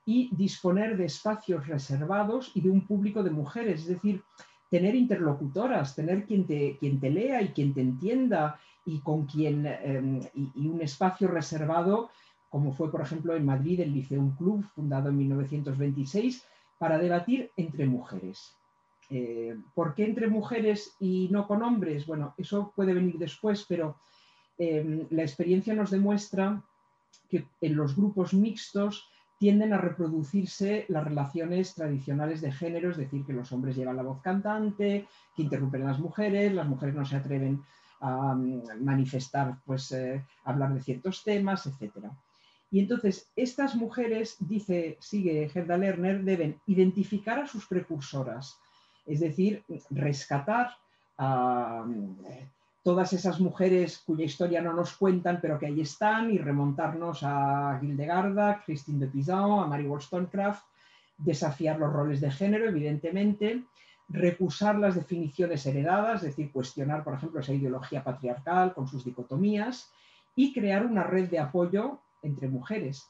y 0.05 0.35
disponer 0.35 0.97
de 0.97 1.07
espacios 1.07 1.67
reservados 1.67 2.53
y 2.55 2.61
de 2.61 2.71
un 2.71 2.87
público 2.87 3.23
de 3.23 3.31
mujeres, 3.31 3.83
es 3.83 3.87
decir, 3.87 4.23
tener 4.69 4.95
interlocutoras, 4.95 5.95
tener 5.95 6.25
quien 6.25 6.47
te, 6.47 6.77
quien 6.79 6.99
te 6.99 7.11
lea 7.11 7.41
y 7.43 7.49
quien 7.49 7.73
te 7.73 7.81
entienda 7.81 8.59
y 8.85 9.01
con 9.01 9.27
quien 9.27 9.67
em, 9.67 10.21
y, 10.35 10.67
un 10.67 10.83
espacio 10.83 11.29
reservado 11.29 12.11
como 12.53 12.75
fue, 12.75 12.91
por 12.91 13.01
ejemplo, 13.01 13.35
en 13.35 13.47
Madrid 13.47 13.81
el 13.81 13.95
Liceum 13.95 14.37
Club, 14.37 14.63
fundado 14.75 15.09
en 15.09 15.17
1926, 15.17 16.47
para 16.77 16.99
debatir 16.99 17.51
entre 17.57 17.87
mujeres. 17.87 18.59
Eh, 19.15 19.55
¿Por 19.75 19.95
qué 19.95 20.07
entre 20.07 20.27
mujeres 20.27 20.97
y 20.99 21.29
no 21.31 21.47
con 21.47 21.63
hombres? 21.63 22.07
Bueno, 22.07 22.35
eso 22.39 22.73
puede 22.75 22.95
venir 22.95 23.19
después, 23.19 23.67
pero 23.69 23.99
em, 24.57 25.07
la 25.11 25.21
experiencia 25.21 25.75
nos 25.75 25.91
demuestra 25.91 26.65
que 27.29 27.47
en 27.61 27.77
los 27.77 27.95
grupos 27.95 28.33
mixtos 28.33 29.07
tienden 29.39 29.75
a 29.75 29.79
reproducirse 29.79 30.87
las 30.89 31.05
relaciones 31.05 31.75
tradicionales 31.75 32.41
de 32.41 32.53
género, 32.53 32.91
es 32.91 32.97
decir, 32.97 33.27
que 33.27 33.35
los 33.35 33.53
hombres 33.53 33.77
llevan 33.77 33.97
la 33.97 34.03
voz 34.03 34.23
cantante, 34.23 35.07
que 35.37 35.43
interrumpen 35.43 35.83
a 35.83 35.89
las 35.89 35.99
mujeres, 35.99 36.55
las 36.55 36.67
mujeres 36.67 36.95
no 36.95 37.05
se 37.05 37.17
atreven 37.17 37.63
a 38.01 38.35
mm, 38.35 38.83
manifestar, 38.83 39.59
pues, 39.67 39.93
eh, 39.93 40.25
hablar 40.45 40.73
de 40.73 40.81
ciertos 40.81 41.23
temas, 41.23 41.67
etcétera. 41.67 42.11
Y 42.71 42.81
entonces 42.81 43.31
estas 43.37 43.75
mujeres, 43.75 44.37
dice, 44.41 44.97
sigue 45.01 45.51
Gerda 45.51 45.77
Lerner, 45.77 46.25
deben 46.25 46.59
identificar 46.67 47.39
a 47.39 47.47
sus 47.47 47.67
precursoras, 47.67 48.59
es 49.07 49.21
decir, 49.21 49.65
rescatar 49.91 50.71
a 51.19 51.85
todas 52.83 53.13
esas 53.13 53.41
mujeres 53.41 53.99
cuya 53.99 54.25
historia 54.25 54.61
no 54.61 54.73
nos 54.73 54.97
cuentan, 54.97 55.39
pero 55.41 55.59
que 55.59 55.67
ahí 55.67 55.81
están, 55.81 56.31
y 56.33 56.39
remontarnos 56.39 57.23
a 57.23 57.79
Hildegarda, 57.81 58.63
Christine 58.65 59.07
de 59.07 59.07
Pizan, 59.07 59.61
a 59.61 59.67
Mary 59.67 59.87
Wollstonecraft, 59.87 60.65
desafiar 61.19 61.79
los 61.79 61.93
roles 61.93 62.21
de 62.21 62.31
género, 62.31 62.69
evidentemente, 62.69 63.63
recusar 64.09 64.79
las 64.79 64.97
definiciones 64.97 65.65
heredadas, 65.65 66.23
es 66.23 66.31
decir, 66.31 66.51
cuestionar, 66.51 67.05
por 67.05 67.15
ejemplo, 67.15 67.41
esa 67.41 67.53
ideología 67.53 68.03
patriarcal 68.03 68.75
con 68.75 68.89
sus 68.89 69.05
dicotomías, 69.05 69.91
y 70.35 70.53
crear 70.53 70.85
una 70.85 71.05
red 71.05 71.29
de 71.29 71.39
apoyo 71.39 71.99
entre 72.23 72.49
mujeres. 72.49 73.07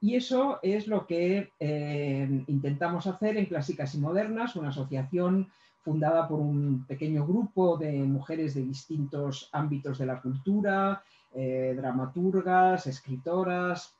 Y 0.00 0.14
eso 0.14 0.60
es 0.62 0.86
lo 0.86 1.06
que 1.06 1.52
eh, 1.58 2.44
intentamos 2.46 3.06
hacer 3.06 3.36
en 3.36 3.46
Clásicas 3.46 3.94
y 3.94 3.98
Modernas, 3.98 4.54
una 4.54 4.68
asociación 4.68 5.48
fundada 5.82 6.28
por 6.28 6.38
un 6.38 6.84
pequeño 6.86 7.26
grupo 7.26 7.76
de 7.76 7.92
mujeres 8.04 8.54
de 8.54 8.62
distintos 8.62 9.48
ámbitos 9.52 9.98
de 9.98 10.06
la 10.06 10.20
cultura, 10.20 11.02
eh, 11.34 11.74
dramaturgas, 11.76 12.86
escritoras, 12.86 13.96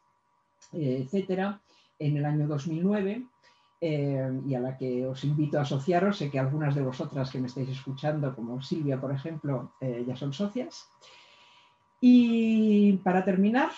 eh, 0.73 1.03
etcétera, 1.05 1.61
en 1.99 2.17
el 2.17 2.25
año 2.25 2.47
2009. 2.47 3.25
y 3.81 4.55
a 4.55 4.61
la 4.61 4.77
que 4.77 5.07
os 5.07 5.23
invito 5.23 5.57
a 5.57 5.63
asociaros. 5.63 6.19
Sé 6.19 6.33
que 6.33 6.41
algunas 6.41 6.75
de 6.75 6.83
vosotras 6.83 7.31
que 7.31 7.39
me 7.39 7.47
estáis 7.47 7.69
escuchando, 7.69 8.35
como 8.35 8.61
Silvia, 8.61 9.01
por 9.01 9.13
ejemplo, 9.13 9.71
ya 9.81 10.17
son 10.17 10.33
socias. 10.33 10.89
Y 12.01 12.95
para 13.05 13.25
terminar, 13.25 13.71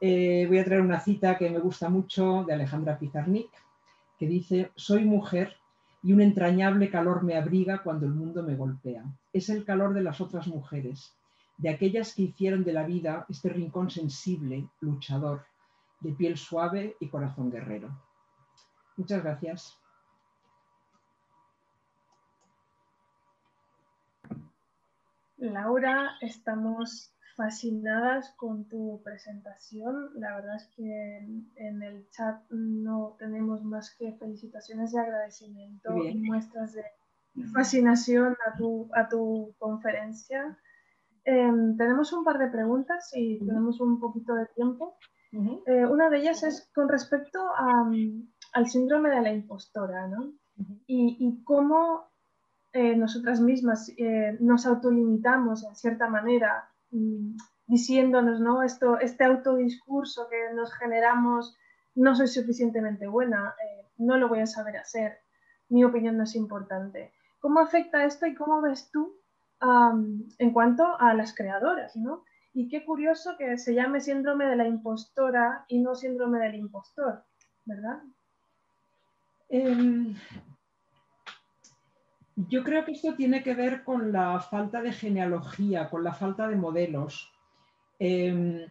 eh, 0.00 0.46
voy 0.46 0.58
a 0.58 0.64
traer 0.64 0.80
una 0.80 1.00
cita 1.00 1.36
que 1.36 1.50
me 1.50 1.58
gusta 1.58 1.88
mucho 1.88 2.44
de 2.44 2.54
Alejandra 2.54 2.98
Pizarnik, 2.98 3.50
que 4.18 4.26
dice, 4.26 4.70
soy 4.76 5.04
mujer 5.04 5.56
y 6.02 6.12
un 6.12 6.20
entrañable 6.20 6.90
calor 6.90 7.24
me 7.24 7.36
abriga 7.36 7.82
cuando 7.82 8.06
el 8.06 8.12
mundo 8.12 8.42
me 8.42 8.54
golpea. 8.54 9.04
Es 9.32 9.48
el 9.48 9.64
calor 9.64 9.94
de 9.94 10.02
las 10.02 10.20
otras 10.20 10.46
mujeres, 10.46 11.16
de 11.56 11.70
aquellas 11.70 12.14
que 12.14 12.22
hicieron 12.22 12.64
de 12.64 12.72
la 12.72 12.84
vida 12.84 13.26
este 13.28 13.48
rincón 13.48 13.90
sensible, 13.90 14.68
luchador, 14.80 15.44
de 16.00 16.12
piel 16.12 16.36
suave 16.36 16.96
y 17.00 17.08
corazón 17.08 17.50
guerrero. 17.50 17.90
Muchas 18.96 19.22
gracias. 19.22 19.76
Laura, 25.36 26.16
estamos 26.20 27.12
fascinadas 27.38 28.34
con 28.36 28.68
tu 28.68 29.00
presentación. 29.04 30.10
La 30.16 30.34
verdad 30.34 30.56
es 30.56 30.66
que 30.74 31.18
en, 31.54 31.82
el 31.84 32.10
chat 32.10 32.42
no 32.50 33.14
tenemos 33.16 33.62
más 33.62 33.94
que 33.96 34.12
felicitaciones 34.14 34.92
y 34.92 34.98
agradecimiento 34.98 35.96
y 36.04 36.18
muestras 36.18 36.72
de 36.72 36.82
fascinación 37.54 38.36
a 38.44 38.56
tu, 38.58 38.90
a 38.92 39.08
tu 39.08 39.54
conferencia. 39.58 40.58
Em, 41.22 41.76
tenemos 41.76 42.12
un 42.12 42.24
par 42.24 42.38
de 42.38 42.48
preguntas 42.48 43.08
y 43.14 43.38
tenemos 43.38 43.80
un 43.80 44.00
poquito 44.00 44.34
de 44.34 44.46
tiempo. 44.46 44.98
Eh, 45.66 45.86
una 45.86 46.10
de 46.10 46.18
ellas 46.18 46.42
es 46.42 46.68
con 46.74 46.88
respecto 46.88 47.38
al 48.52 48.66
síndrome 48.66 49.10
de 49.10 49.20
la 49.20 49.32
impostora, 49.32 50.08
¿no? 50.08 50.32
y, 50.88 51.16
y, 51.20 51.44
cómo 51.44 52.08
eh, 52.72 52.96
nosotras 52.96 53.40
mismas 53.40 53.92
eh, 53.96 54.36
nos 54.40 54.66
autolimitamos 54.66 55.64
en 55.64 55.76
cierta 55.76 56.08
manera 56.08 56.68
diciéndonos, 57.66 58.40
¿no? 58.40 58.62
Esto, 58.62 58.98
este 58.98 59.24
autodiscurso 59.24 60.28
que 60.28 60.54
nos 60.54 60.72
generamos, 60.74 61.56
no 61.94 62.14
soy 62.14 62.28
suficientemente 62.28 63.06
buena, 63.06 63.54
eh, 63.62 63.86
no 63.98 64.16
lo 64.16 64.28
voy 64.28 64.40
a 64.40 64.46
saber 64.46 64.76
hacer, 64.76 65.18
mi 65.68 65.84
opinión 65.84 66.16
no 66.16 66.24
es 66.24 66.34
importante. 66.34 67.12
¿Cómo 67.40 67.60
afecta 67.60 68.04
esto 68.04 68.26
y 68.26 68.34
cómo 68.34 68.60
ves 68.62 68.90
tú 68.90 69.14
en 69.60 70.52
cuanto 70.52 70.98
a 71.00 71.14
las 71.14 71.34
creadoras, 71.34 71.96
¿no? 71.96 72.24
Y 72.52 72.68
qué 72.68 72.84
curioso 72.84 73.36
que 73.36 73.58
se 73.58 73.74
llame 73.74 74.00
síndrome 74.00 74.46
de 74.46 74.56
la 74.56 74.66
impostora 74.66 75.64
y 75.68 75.80
no 75.80 75.94
síndrome 75.94 76.38
del 76.38 76.54
impostor, 76.54 77.24
¿verdad? 77.64 78.02
Em, 79.48 80.14
yo 82.46 82.62
creo 82.62 82.84
que 82.84 82.92
esto 82.92 83.14
tiene 83.14 83.42
que 83.42 83.54
ver 83.54 83.82
con 83.82 84.12
la 84.12 84.38
falta 84.40 84.80
de 84.80 84.92
genealogía, 84.92 85.88
con 85.90 86.04
la 86.04 86.12
falta 86.12 86.46
de 86.46 86.56
modelos. 86.56 87.32
Em, 87.98 88.64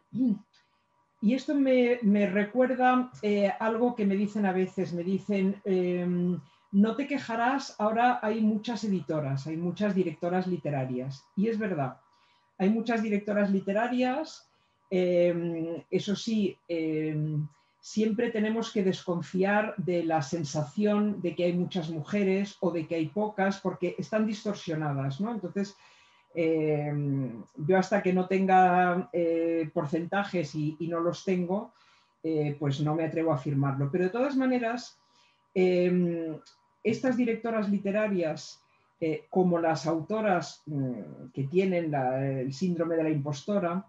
y 1.21 1.33
esto 1.33 1.53
me, 1.53 1.99
recuerda 2.27 3.11
eh, 3.21 3.51
algo 3.59 3.95
que 3.95 4.05
me 4.05 4.15
dicen 4.15 4.45
a 4.45 4.53
veces, 4.53 4.93
me 4.93 5.03
dicen, 5.03 5.61
em, 5.65 6.39
no 6.71 6.95
te 6.95 7.07
quejarás, 7.07 7.75
ahora 7.77 8.19
hay 8.21 8.39
muchas 8.41 8.83
editoras, 8.85 9.47
hay 9.47 9.57
muchas 9.57 9.93
directoras 9.93 10.47
literarias. 10.47 11.25
Y 11.35 11.49
es 11.49 11.57
verdad, 11.57 11.99
hay 12.57 12.69
muchas 12.69 13.03
directoras 13.03 13.51
literarias, 13.51 14.49
em, 14.89 15.83
eso 15.91 16.15
sí, 16.15 16.57
siempre 17.87 18.31
tenemos 18.31 18.73
que 18.73 18.83
desconfiar 18.83 19.73
de 19.77 20.03
la 20.03 20.21
sensación 20.21 21.21
de 21.21 21.33
que 21.35 21.45
hay 21.45 21.53
muchas 21.53 21.89
mujeres 21.89 22.57
o 22.59 22.69
de 22.69 22.85
que 22.85 22.95
hay 22.95 23.07
pocas 23.07 23.61
porque 23.61 23.95
están 23.97 24.27
distorsionadas, 24.27 25.21
¿no? 25.21 25.31
Entonces, 25.31 25.77
eh, 26.35 26.91
yo 27.55 27.77
hasta 27.77 28.03
que 28.03 28.11
no 28.11 28.27
tenga 28.27 29.09
eh, 29.13 29.69
porcentajes 29.73 30.53
y, 30.53 30.75
no 30.81 30.99
los 30.99 31.23
tengo, 31.23 31.71
eh, 32.23 32.57
pues 32.59 32.81
no 32.81 32.93
me 32.93 33.05
atrevo 33.05 33.31
a 33.31 33.35
afirmarlo. 33.35 33.89
Pero 33.89 34.03
de 34.03 34.09
todas 34.09 34.35
maneras, 34.35 34.99
estas 36.83 37.15
directoras 37.15 37.69
literarias, 37.69 38.61
como 39.29 39.59
las 39.59 39.87
autoras 39.87 40.61
mm, 40.65 41.29
que 41.33 41.45
tienen 41.45 41.93
el 41.93 42.53
síndrome 42.53 42.97
de 42.97 43.03
la 43.03 43.11
impostora, 43.11 43.85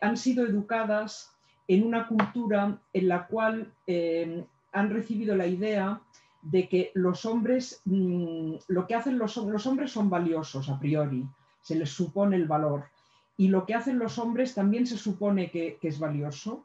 han 0.00 0.16
sido 0.16 0.44
educadas 0.44 1.35
en 1.68 1.84
una 1.84 2.06
cultura 2.06 2.78
en 2.92 3.08
la 3.08 3.26
cual 3.26 3.72
eh, 3.86 4.44
han 4.72 4.90
recibido 4.90 5.34
la 5.34 5.46
idea 5.46 6.00
de 6.42 6.68
que 6.68 6.92
los 6.94 7.24
hombres, 7.24 7.80
mm, 7.84 8.54
lo 8.68 8.86
que 8.86 8.94
hacen 8.94 9.18
los, 9.18 9.36
hombres 9.36 9.90
son 9.90 10.08
valiosos 10.08 10.68
a 10.68 10.78
priori, 10.78 11.24
se 11.60 11.74
les 11.74 11.90
supone 11.90 12.36
el 12.36 12.46
valor, 12.46 12.84
y 13.36 13.48
lo 13.48 13.66
que 13.66 13.74
hacen 13.74 13.98
los 13.98 14.18
hombres 14.18 14.54
también 14.54 14.86
se 14.86 14.96
supone 14.96 15.50
que, 15.50 15.78
que 15.80 15.88
es 15.88 15.98
valioso, 15.98 16.64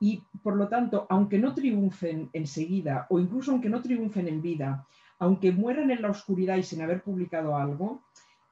y 0.00 0.22
por 0.42 0.56
lo 0.56 0.68
tanto, 0.68 1.06
aunque 1.10 1.38
no 1.38 1.54
triunfen 1.54 2.30
enseguida, 2.32 3.06
o 3.10 3.20
incluso 3.20 3.52
aunque 3.52 3.68
no 3.68 3.82
triunfen 3.82 4.26
en 4.28 4.42
vida, 4.42 4.86
aunque 5.18 5.52
mueran 5.52 5.90
en 5.90 6.02
la 6.02 6.10
oscuridad 6.10 6.56
y 6.56 6.62
sin 6.62 6.82
haber 6.82 7.02
publicado 7.02 7.56
algo, 7.56 8.02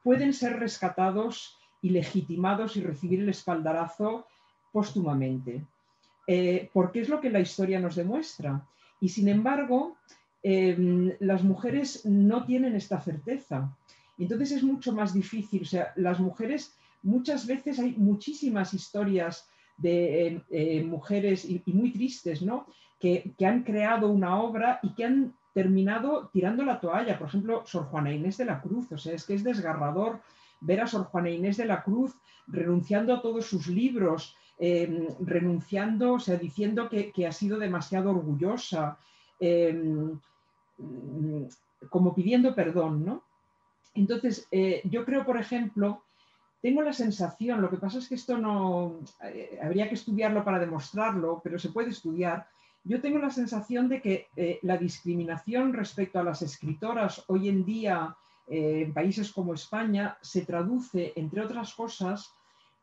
pueden 0.05 0.33
ser 0.33 0.61
rescatados 0.61 1.59
y 1.81 1.91
legitimados 1.91 2.77
y 2.77 2.83
recibir 2.83 3.21
el 3.21 3.31
espaldarazo 3.31 4.27
póstumamente. 4.73 5.65
Eh, 6.31 6.69
porque 6.75 7.01
es 7.01 7.09
lo 7.09 7.23
que 7.23 7.31
la 7.31 7.41
historia 7.41 7.81
nos 7.81 7.97
demuestra. 7.97 8.63
Y 9.01 9.09
sin 9.09 9.29
embargo, 9.29 9.97
em, 10.43 11.11
las 11.21 11.43
mujeres 11.43 12.05
no 12.05 12.45
tienen 12.45 12.75
esta 12.75 13.01
certeza. 13.01 13.75
Entonces 14.19 14.53
es 14.53 14.63
mucho 14.63 14.93
más 14.93 15.15
difícil. 15.15 15.63
O 15.63 15.65
sea, 15.65 15.95
las 15.97 16.21
mujeres, 16.21 16.77
muchas 17.03 17.47
veces 17.47 17.79
hay 17.79 17.95
muchísimas 17.97 18.75
historias 18.75 19.49
de 19.79 20.27
em, 20.27 20.43
eh, 20.51 20.85
mujeres 20.85 21.47
y, 21.47 21.63
muy 21.73 21.93
tristes, 21.93 22.43
¿no? 22.43 22.67
Que, 23.01 23.35
han 23.47 23.63
creado 23.63 24.11
una 24.11 24.39
obra 24.43 24.81
y 24.83 24.93
que 24.95 25.07
han 25.07 25.35
terminado 25.55 26.29
tirando 26.31 26.63
la 26.63 26.79
toalla. 26.79 27.19
Por 27.19 27.29
ejemplo, 27.29 27.63
Sor 27.65 27.85
Juana 27.87 28.13
Inés 28.13 28.37
de 28.37 28.45
la 28.45 28.61
Cruz. 28.61 28.93
O 28.93 28.99
sea, 28.99 29.15
es 29.15 29.25
que 29.25 29.33
es 29.33 29.43
desgarrador 29.43 30.21
ver 30.61 30.83
a 30.83 30.87
Sor 30.87 31.05
Juana 31.05 31.31
Inés 31.31 31.57
de 31.57 31.65
la 31.65 31.83
Cruz 31.83 32.13
renunciando 32.47 33.15
a 33.15 33.23
todos 33.23 33.47
sus 33.47 33.67
libros, 33.69 34.37
Em, 34.61 35.07
renunciando, 35.21 36.15
o 36.15 36.19
sea, 36.19 36.37
diciendo 36.37 36.89
que, 36.89 37.13
ha 37.25 37.31
sido 37.31 37.61
demasiado 37.61 38.11
orgullosa, 38.11 38.99
em, 39.39 40.19
como 41.89 42.13
pidiendo 42.13 42.57
perdón, 42.57 43.05
¿no? 43.05 43.23
Entonces, 43.95 44.49
eh, 44.51 44.81
yo 44.83 45.05
creo, 45.05 45.25
por 45.25 45.39
ejemplo, 45.39 46.03
tengo 46.61 46.83
la 46.83 46.93
sensación, 46.93 47.63
lo 47.63 47.71
que 47.71 47.77
pasa 47.77 47.99
es 47.99 48.09
que 48.09 48.17
esto 48.17 48.37
no, 48.37 48.99
eh, 49.23 49.61
habría 49.63 49.89
que 49.89 49.95
estudiarlo 49.95 50.43
para 50.43 50.59
demostrarlo, 50.59 51.41
pero 51.45 51.57
se 51.61 51.69
puede 51.69 51.91
estudiar. 51.91 52.49
Yo 52.83 53.01
tengo 53.01 53.19
la 53.19 53.31
sensación 53.31 53.89
de 53.89 54.03
que 54.03 54.27
eh, 54.35 54.59
la 54.63 54.77
discriminación 54.77 55.73
respecto 55.73 56.19
a 56.19 56.25
las 56.25 56.43
escritoras 56.43 57.23
hoy 57.29 57.49
en 57.49 57.65
día 57.65 58.17
en 58.51 58.95
países 58.95 59.31
como 59.31 59.53
España 59.53 60.17
se 60.23 60.47
traduce, 60.47 61.13
entre 61.17 61.43
otras 61.43 61.75
cosas, 61.75 62.33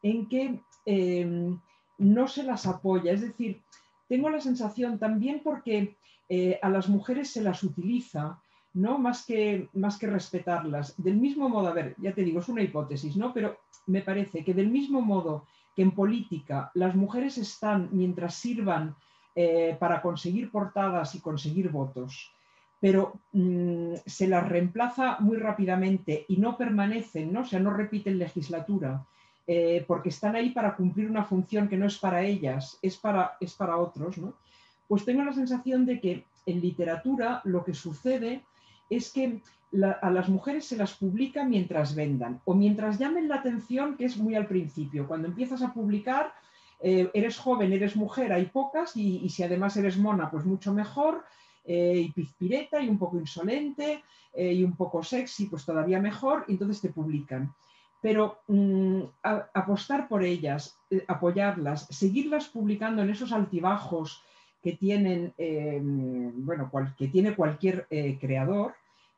en 0.05 0.29
que 0.29 0.59
em, 0.85 1.59
no 1.97 2.27
se 2.27 2.43
las 2.43 2.67
apoya. 2.67 3.11
Es 3.11 3.21
decir, 3.21 3.63
tengo 4.07 4.29
la 4.29 4.39
sensación 4.39 4.99
también 4.99 5.41
porque 5.43 5.97
eh, 6.29 6.59
a 6.61 6.69
las 6.69 6.87
mujeres 6.89 7.31
se 7.31 7.41
las 7.41 7.63
utiliza, 7.63 8.39
¿no? 8.75 8.99
Más 8.99 9.25
que, 9.25 9.67
más 9.73 9.97
que 9.97 10.05
respetarlas. 10.05 10.93
Del 11.01 11.17
mismo 11.17 11.49
modo, 11.49 11.69
a 11.69 11.73
ver, 11.73 11.95
ya 11.97 12.13
te 12.13 12.23
digo, 12.23 12.39
es 12.39 12.49
una 12.49 12.61
hipótesis, 12.61 13.17
¿no? 13.17 13.33
Pero 13.33 13.57
me 13.87 14.01
parece 14.01 14.43
que 14.43 14.53
del 14.53 14.69
mismo 14.69 15.01
modo 15.01 15.47
que 15.75 15.81
en 15.81 15.91
política 15.91 16.69
las 16.75 16.95
mujeres 16.95 17.39
están 17.39 17.89
mientras 17.91 18.35
sirvan 18.35 18.95
eh, 19.33 19.75
para 19.79 20.03
conseguir 20.03 20.51
portadas 20.51 21.15
y 21.15 21.19
conseguir 21.19 21.69
votos, 21.69 22.31
pero 22.79 23.21
mm, 23.33 23.95
se 24.05 24.27
las 24.27 24.47
reemplaza 24.47 25.17
muy 25.19 25.37
rápidamente 25.37 26.25
y 26.27 26.37
no 26.37 26.55
permanecen, 26.57 27.33
¿no? 27.33 27.41
o 27.41 27.45
sea, 27.45 27.59
no 27.59 27.71
repiten 27.71 28.19
legislatura, 28.19 29.03
eh, 29.47 29.85
porque 29.87 30.09
están 30.09 30.35
ahí 30.35 30.49
para 30.49 30.75
cumplir 30.75 31.07
una 31.07 31.23
función 31.23 31.67
que 31.67 31.77
no 31.77 31.85
es 31.85 31.99
para 31.99 32.23
ellas, 32.23 32.79
es 32.81 32.97
para, 32.97 33.37
es 33.39 33.53
para 33.53 33.77
otros, 33.77 34.17
¿no? 34.17 34.33
pues 34.87 35.05
tengo 35.05 35.23
la 35.23 35.33
sensación 35.33 35.85
de 35.85 35.99
que 35.99 36.25
en 36.47 36.61
literatura 36.61 37.41
lo 37.43 37.63
que 37.63 37.75
sucede 37.75 38.43
es 38.89 39.11
que 39.11 39.41
a 40.01 40.09
las 40.09 40.29
mujeres 40.29 40.65
se 40.65 40.77
las 40.77 40.93
publica 40.93 41.43
mientras 41.43 41.95
vendan 41.95 42.41
o 42.45 42.55
mientras 42.55 42.97
llamen 42.97 43.27
la 43.27 43.35
atención, 43.35 43.97
que 43.97 44.05
es 44.05 44.17
muy 44.17 44.35
al 44.35 44.47
principio. 44.47 45.07
Cuando 45.07 45.27
empiezas 45.27 45.61
a 45.61 45.73
publicar, 45.73 46.33
eh, 46.79 47.09
eres 47.13 47.37
joven, 47.37 47.73
eres 47.73 47.95
mujer, 47.95 48.31
hay 48.31 48.45
pocas 48.45 48.95
y, 48.95 49.27
si 49.29 49.43
además 49.43 49.75
eres 49.77 49.97
mona, 49.97 50.29
pues 50.31 50.45
mucho 50.45 50.73
mejor. 50.73 51.23
Eh, 51.67 52.03
y 52.05 52.11
pizpireta 52.11 52.79
y 52.79 52.87
un 52.87 52.99
poco 52.99 53.17
insolente 53.17 54.03
y 54.37 54.63
un 54.63 54.75
poco 54.75 55.01
sexy, 55.01 55.47
pues 55.47 55.65
todavía 55.65 55.97
mejor, 55.99 56.43
y 56.49 56.53
entonces 56.53 56.81
te 56.81 56.89
publican. 56.89 57.53
Pero 58.05 58.37
mm, 58.47 59.01
apostar 59.53 60.07
por 60.07 60.23
ellas, 60.23 60.77
apoyarlas, 61.07 61.87
seguirlas 61.89 62.47
publicando 62.49 63.01
en 63.01 63.09
esos 63.09 63.31
altibajos 63.31 64.21
que 64.61 64.73
tienen, 64.73 65.33
bueno, 66.45 66.71
que 66.97 67.07
tiene 67.07 67.35
cualquier 67.35 67.87
creador, 68.19 68.75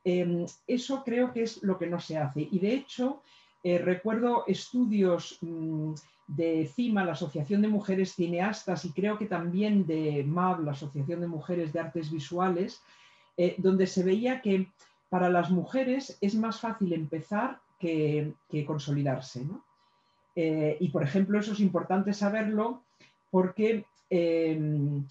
Em, 0.10 0.46
eso 0.66 1.04
creo 1.04 1.34
que 1.34 1.44
es 1.44 1.62
lo 1.64 1.78
que 1.78 1.86
no 1.86 2.00
se 2.00 2.18
hace. 2.18 2.48
Y 2.50 2.60
de 2.60 2.74
hecho, 2.74 3.22
eh, 3.62 3.78
recuerdo 3.78 4.46
estudios 4.48 5.38
mm, 5.42 5.94
de 6.28 6.72
CIMA, 6.74 7.04
la 7.04 7.12
Asociación 7.12 7.62
de 7.62 7.68
Mujeres 7.68 8.16
Cineastas, 8.16 8.86
y 8.86 8.94
creo 8.94 9.18
que 9.18 9.26
también 9.26 9.86
de 9.86 10.24
MAB, 10.24 10.64
la 10.64 10.72
Asociación 10.72 11.20
de 11.20 11.28
Mujeres 11.28 11.74
de 11.74 11.82
Artes 11.82 12.10
Visuales, 12.10 12.82
eh, 13.36 13.56
donde 13.58 13.86
se 13.86 14.02
veía 14.02 14.42
que 14.42 14.72
para 15.10 15.30
las 15.30 15.52
mujeres 15.52 16.18
es 16.22 16.36
más 16.36 16.62
fácil 16.62 16.94
empezar 16.94 17.60
que, 17.80 18.34
consolidarse. 18.66 19.46
Eh, 20.36 20.78
y 20.80 20.90
por 20.90 21.04
ejemplo, 21.04 21.40
eso 21.40 21.54
es 21.54 21.60
importante 21.60 22.14
saberlo 22.14 22.84
porque 23.32 23.86
em, 24.10 25.06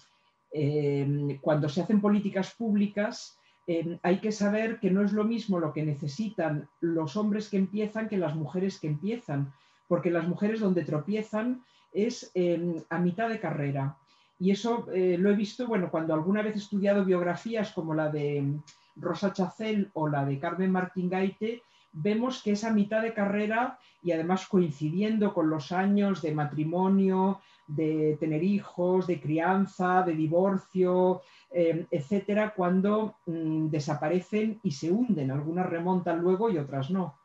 em, 0.51 1.37
cuando 1.39 1.69
se 1.69 1.81
hacen 1.81 2.01
políticas 2.01 2.53
públicas, 2.55 3.37
Em, 3.67 3.99
hay 4.01 4.19
que 4.19 4.31
saber 4.31 4.79
que 4.79 4.89
no 4.89 5.03
es 5.03 5.11
lo 5.11 5.25
mismo 5.25 5.59
lo 5.59 5.73
que 5.73 5.83
necesitan 5.83 6.69
los 6.79 7.17
hombres 7.17 7.49
que 7.49 7.57
empiezan 7.57 8.07
que 8.07 8.17
las 8.17 8.33
mujeres 8.33 8.79
que 8.79 8.87
empiezan, 8.87 9.51
porque 9.89 10.09
las 10.09 10.25
mujeres 10.25 10.61
donde 10.61 10.85
tropiezan 10.85 11.63
es 11.91 12.31
a 12.89 12.97
mitad 12.99 13.27
de 13.29 13.39
carrera. 13.39 13.97
Y 14.39 14.51
eso 14.51 14.87
eh, 14.93 15.17
lo 15.17 15.31
he 15.31 15.35
visto, 15.35 15.67
bueno, 15.67 15.89
cuando 15.91 16.13
alguna 16.13 16.41
vez 16.41 16.55
he 16.55 16.59
estudiado 16.59 17.03
biografías 17.03 17.71
como 17.71 17.93
la 17.93 18.09
de 18.09 18.45
Rosa 18.95 19.33
Chacel 19.33 19.89
o 19.93 20.07
la 20.07 20.23
de 20.23 20.39
Carmen 20.39 20.71
Martín 20.71 21.09
Gaite, 21.09 21.63
vemos 21.91 22.43
que 22.43 22.51
esa 22.51 22.71
mitad 22.71 23.01
de 23.01 23.13
carrera 23.13 23.79
y 24.03 24.11
además 24.11 24.47
coincidiendo 24.47 25.33
con 25.33 25.49
los 25.49 25.71
años 25.71 26.21
de 26.21 26.33
matrimonio, 26.33 27.41
de 27.67 28.17
tener 28.19 28.43
hijos, 28.43 29.07
de 29.07 29.19
crianza, 29.19 30.03
de 30.03 30.13
divorcio, 30.13 31.21
eh, 31.51 31.85
etcétera, 31.91 32.53
cuando 32.55 33.17
mm, 33.25 33.67
desaparecen 33.67 34.59
y 34.63 34.71
se 34.71 34.91
hunden. 34.91 35.31
Algunas 35.31 35.65
remontan 35.65 36.19
luego 36.19 36.49
y 36.49 36.57
otras 36.57 36.89
no, 36.89 37.19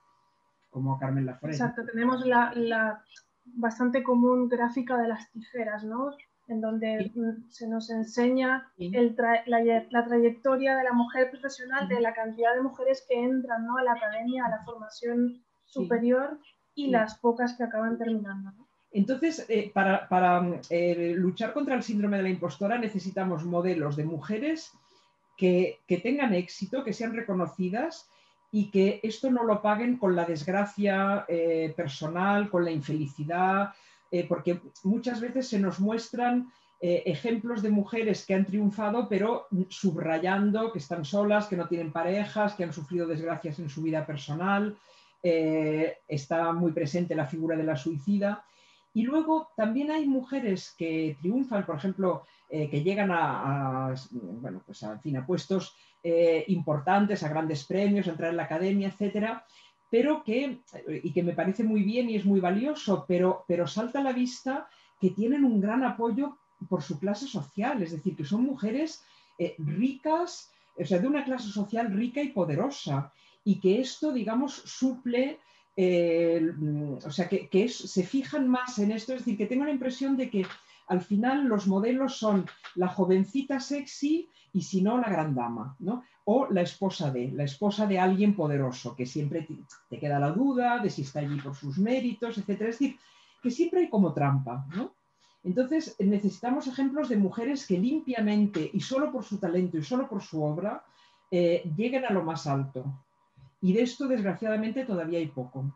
como 0.70 0.98
Carmen 0.98 1.26
Lafrena. 1.26 1.54
Exacto, 1.54 1.84
tenemos 1.84 2.24
la, 2.26 3.02
bastante 3.44 4.02
común 4.02 4.48
gráfica 4.48 4.96
de 4.96 5.08
las 5.08 5.30
tijeras, 5.30 5.84
¿no? 5.84 6.10
En 6.48 6.60
donde 6.60 7.10
mm, 7.14 7.50
se 7.50 7.68
nos 7.68 7.90
enseña 7.90 8.70
la, 8.76 10.04
trayectoria 10.04 10.76
de 10.76 10.84
la 10.84 10.92
mujer 10.92 11.30
profesional, 11.30 11.88
de 11.88 12.00
la 12.00 12.14
cantidad 12.14 12.54
de 12.54 12.62
mujeres 12.62 13.04
que 13.08 13.22
entran 13.22 13.66
¿no? 13.66 13.78
a 13.78 13.84
la 13.84 13.92
academia, 13.92 14.46
a 14.46 14.50
la 14.50 14.64
formación 14.64 15.42
superior 15.64 16.38
y 16.74 16.88
las 16.88 17.18
pocas 17.18 17.54
que 17.56 17.64
acaban 17.64 17.96
terminando. 17.96 18.50
¿no? 18.52 18.66
Entonces, 18.92 19.46
eh, 19.48 19.70
para, 19.72 20.60
eh, 20.68 21.14
luchar 21.16 21.54
contra 21.54 21.74
el 21.74 21.82
síndrome 21.82 22.18
de 22.18 22.24
la 22.24 22.28
impostora 22.28 22.78
necesitamos 22.78 23.44
modelos 23.44 23.96
de 23.96 24.04
mujeres 24.04 24.72
que, 25.36 25.80
tengan 26.02 26.34
éxito, 26.34 26.84
que 26.84 26.92
sean 26.92 27.14
reconocidas 27.14 28.08
y 28.52 28.70
que 28.70 29.00
esto 29.02 29.30
no 29.30 29.44
lo 29.44 29.62
paguen 29.62 29.96
con 29.96 30.14
la 30.14 30.26
desgracia 30.26 31.24
eh, 31.26 31.72
personal, 31.74 32.50
con 32.50 32.64
la 32.64 32.70
infelicidad, 32.70 33.70
porque 34.28 34.60
muchas 34.84 35.20
veces 35.20 35.48
se 35.48 35.58
nos 35.58 35.80
muestran 35.80 36.52
ejemplos 36.80 37.62
de 37.62 37.70
mujeres 37.70 38.26
que 38.26 38.34
han 38.34 38.44
triunfado, 38.44 39.08
pero 39.08 39.46
subrayando 39.68 40.72
que 40.72 40.80
están 40.80 41.04
solas, 41.04 41.46
que 41.46 41.56
no 41.56 41.68
tienen 41.68 41.92
parejas, 41.92 42.54
que 42.54 42.64
han 42.64 42.72
sufrido 42.72 43.06
desgracias 43.06 43.58
en 43.60 43.68
su 43.68 43.82
vida 43.82 44.04
personal. 44.04 44.76
está 45.22 46.52
muy 46.52 46.72
presente 46.72 47.14
la 47.14 47.26
figura 47.26 47.56
de 47.56 47.64
la 47.64 47.76
suicida. 47.76 48.44
Y 48.94 49.02
luego 49.02 49.48
también 49.56 49.90
hay 49.90 50.06
mujeres 50.06 50.74
que 50.76 51.16
triunfan, 51.20 51.64
por 51.64 51.76
ejemplo, 51.76 52.24
eh, 52.50 52.68
que 52.68 52.82
llegan 52.82 53.10
a, 53.10 53.94
bueno, 54.12 54.62
pues 54.66 54.82
a, 54.82 54.98
fin, 54.98 55.16
a 55.16 55.24
puestos 55.24 55.74
eh, 56.02 56.44
importantes, 56.48 57.22
a 57.22 57.28
grandes 57.28 57.64
premios, 57.64 58.06
a 58.06 58.10
entrar 58.10 58.30
en 58.30 58.36
la 58.36 58.42
academia, 58.42 58.88
etcétera, 58.88 59.46
pero 59.92 60.24
que, 60.24 60.58
y 61.02 61.12
que 61.12 61.22
me 61.22 61.34
parece 61.34 61.64
muy 61.64 61.82
bien 61.82 62.08
y 62.08 62.16
es 62.16 62.24
muy 62.24 62.40
valioso, 62.40 63.04
pero, 63.06 63.44
pero 63.46 63.66
salta 63.66 63.98
a 63.98 64.02
la 64.02 64.14
vista 64.14 64.66
que 64.98 65.10
tienen 65.10 65.44
un 65.44 65.60
gran 65.60 65.84
apoyo 65.84 66.38
por 66.70 66.82
su 66.82 66.98
clase 66.98 67.26
social, 67.26 67.82
es 67.82 67.90
decir, 67.90 68.16
que 68.16 68.24
son 68.24 68.42
mujeres 68.42 69.04
eh, 69.38 69.54
ricas, 69.58 70.50
o 70.78 70.84
sea, 70.86 70.98
de 70.98 71.06
una 71.06 71.24
clase 71.24 71.50
social 71.50 71.92
rica 71.92 72.22
y 72.22 72.28
poderosa, 72.28 73.12
y 73.44 73.60
que 73.60 73.82
esto, 73.82 74.14
digamos, 74.14 74.54
suple 74.54 75.38
o 75.76 77.10
sea, 77.10 77.28
que, 77.28 77.68
se 77.68 78.02
fijan 78.02 78.48
más 78.48 78.78
en 78.78 78.92
esto, 78.92 79.12
es 79.12 79.20
decir, 79.20 79.36
que 79.36 79.46
tengo 79.46 79.66
la 79.66 79.72
impresión 79.72 80.16
de 80.16 80.30
que 80.30 80.46
al 80.88 81.00
final 81.00 81.44
los 81.44 81.66
modelos 81.66 82.16
son 82.16 82.46
la 82.74 82.88
jovencita 82.88 83.60
sexy 83.60 84.28
y 84.52 84.62
si 84.62 84.82
no, 84.82 84.98
la 84.98 85.08
gran 85.08 85.34
dama, 85.34 85.76
¿no? 85.78 86.04
O 86.24 86.46
la 86.50 86.62
esposa 86.62 87.10
de, 87.10 87.32
la 87.32 87.44
esposa 87.44 87.86
de 87.86 87.98
alguien 87.98 88.34
poderoso, 88.34 88.94
que 88.94 89.06
siempre 89.06 89.46
te, 89.88 89.98
queda 89.98 90.18
la 90.18 90.30
duda 90.30 90.78
de 90.78 90.90
si 90.90 91.02
está 91.02 91.20
allí 91.20 91.40
por 91.40 91.54
sus 91.54 91.78
méritos, 91.78 92.38
etc. 92.38 92.48
Es 92.50 92.58
decir, 92.58 92.98
que 93.42 93.50
siempre 93.50 93.80
hay 93.80 93.88
como 93.88 94.12
trampa, 94.12 94.66
¿no? 94.74 94.94
Entonces, 95.44 95.96
necesitamos 95.98 96.68
ejemplos 96.68 97.08
de 97.08 97.16
mujeres 97.16 97.66
que 97.66 97.78
limpiamente 97.78 98.70
y 98.72 98.80
solo 98.80 99.10
por 99.10 99.24
su 99.24 99.38
talento 99.38 99.76
y 99.76 99.82
solo 99.82 100.08
por 100.08 100.22
su 100.22 100.42
obra 100.42 100.84
eh, 101.30 101.68
lleguen 101.76 102.04
a 102.04 102.12
lo 102.12 102.22
más 102.22 102.46
alto. 102.46 102.84
Y 103.60 103.72
de 103.72 103.82
esto, 103.82 104.06
desgraciadamente, 104.06 104.84
todavía 104.84 105.18
hay 105.18 105.28
poco. 105.28 105.72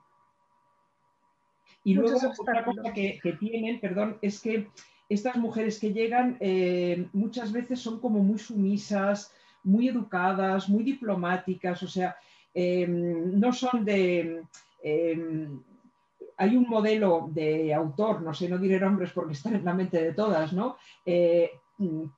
Y 1.83 1.95
luego 1.95 2.19
otra 2.39 2.65
cosa 2.65 2.93
que, 2.93 3.21
tienen, 3.39 3.81
perdón, 3.81 4.19
es 4.21 4.41
que 4.41 4.69
estas 5.09 5.37
mujeres 5.37 5.79
que 5.79 5.93
llegan 5.93 6.37
eh, 6.41 7.07
muchas 7.13 7.53
veces 7.53 7.81
son 7.81 8.01
como 8.01 8.23
muy 8.23 8.39
sumisas, 8.39 9.33
muy 9.63 9.89
educadas, 9.89 10.69
muy 10.69 10.85
diplomáticas, 10.85 11.83
o 11.83 11.89
sea, 11.89 12.17
em, 12.55 13.39
no 13.39 13.53
son 13.53 13.85
de... 13.85 14.43
Em, 14.83 15.61
hay 16.39 16.55
un 16.55 16.69
modelo 16.69 17.31
de 17.33 17.73
autor, 17.73 18.21
no 18.21 18.35
sé, 18.35 18.49
no 18.49 18.59
diré 18.59 18.79
nombres 18.79 19.11
porque 19.13 19.33
están 19.33 19.55
en 19.55 19.65
la 19.65 19.73
mente 19.73 20.03
de 20.03 20.13
todas, 20.13 20.53
¿no? 20.53 20.77
Eh, 21.05 21.51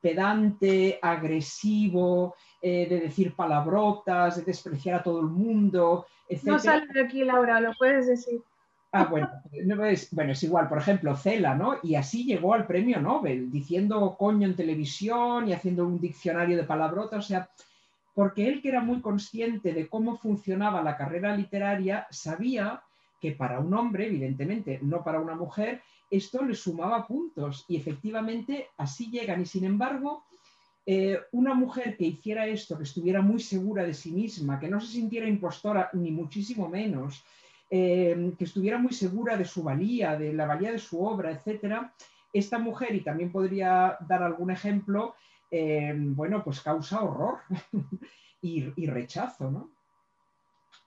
pedante, 0.00 0.98
agresivo, 1.00 2.34
eh, 2.60 2.86
de 2.88 3.00
decir 3.00 3.34
palabrotas, 3.34 4.36
de 4.36 4.42
despreciar 4.42 5.00
a 5.00 5.02
todo 5.02 5.20
el 5.20 5.26
mundo, 5.26 6.06
etc. 6.28 6.44
No 6.44 6.58
sale 6.58 6.86
de 6.92 7.02
aquí, 7.02 7.24
Laura, 7.24 7.60
lo 7.60 7.72
puedes 7.78 8.06
decir. 8.08 8.40
Ah, 8.90 9.04
bueno, 9.04 9.28
es, 9.90 10.10
bueno, 10.12 10.32
es 10.32 10.42
igual, 10.42 10.66
por 10.66 10.78
ejemplo, 10.78 11.14
Cela, 11.14 11.54
¿no? 11.54 11.76
Y 11.82 11.94
así 11.94 12.24
llegó 12.24 12.54
al 12.54 12.66
premio 12.66 13.00
Nobel, 13.00 13.50
diciendo 13.50 14.16
coño 14.18 14.46
en 14.46 14.56
televisión 14.56 15.46
y 15.46 15.52
haciendo 15.52 15.86
un 15.86 16.00
diccionario 16.00 16.56
de 16.56 16.64
palabrotas, 16.64 17.24
o 17.24 17.28
sea, 17.28 17.50
porque 18.14 18.48
él 18.48 18.62
que 18.62 18.70
era 18.70 18.80
muy 18.80 19.00
consciente 19.02 19.74
de 19.74 19.88
cómo 19.88 20.16
funcionaba 20.16 20.82
la 20.82 20.96
carrera 20.96 21.36
literaria, 21.36 22.06
sabía 22.10 22.82
que 23.20 23.32
para 23.32 23.60
un 23.60 23.74
hombre, 23.74 24.06
evidentemente, 24.06 24.78
no 24.82 25.04
para 25.04 25.20
una 25.20 25.34
mujer, 25.34 25.82
esto 26.10 26.42
le 26.42 26.54
sumaba 26.54 27.06
puntos 27.06 27.66
y 27.68 27.76
efectivamente 27.76 28.68
así 28.78 29.10
llegan. 29.10 29.42
Y 29.42 29.46
sin 29.46 29.64
embargo, 29.64 30.24
eh, 30.86 31.20
una 31.32 31.52
mujer 31.52 31.96
que 31.96 32.06
hiciera 32.06 32.46
esto, 32.46 32.78
que 32.78 32.84
estuviera 32.84 33.20
muy 33.20 33.40
segura 33.40 33.84
de 33.84 33.92
sí 33.92 34.10
misma, 34.12 34.58
que 34.58 34.68
no 34.68 34.80
se 34.80 34.92
sintiera 34.92 35.28
impostora, 35.28 35.90
ni 35.92 36.10
muchísimo 36.10 36.68
menos, 36.68 37.22
eh, 37.70 38.32
que 38.38 38.44
estuviera 38.44 38.78
muy 38.78 38.92
segura 38.92 39.36
de 39.36 39.44
su 39.44 39.62
valía, 39.62 40.16
de 40.16 40.32
la 40.32 40.46
valía 40.46 40.72
de 40.72 40.78
su 40.78 41.04
obra, 41.04 41.30
etc., 41.30 41.82
esta 42.32 42.58
mujer, 42.58 42.94
y 42.94 43.00
también 43.00 43.32
podría 43.32 43.96
dar 44.06 44.22
algún 44.22 44.50
ejemplo, 44.50 45.14
eh, 45.50 45.94
bueno, 45.96 46.42
pues 46.44 46.60
causa 46.60 47.02
horror 47.02 47.38
y, 48.42 48.86
rechazo, 48.86 49.50
¿no? 49.50 49.70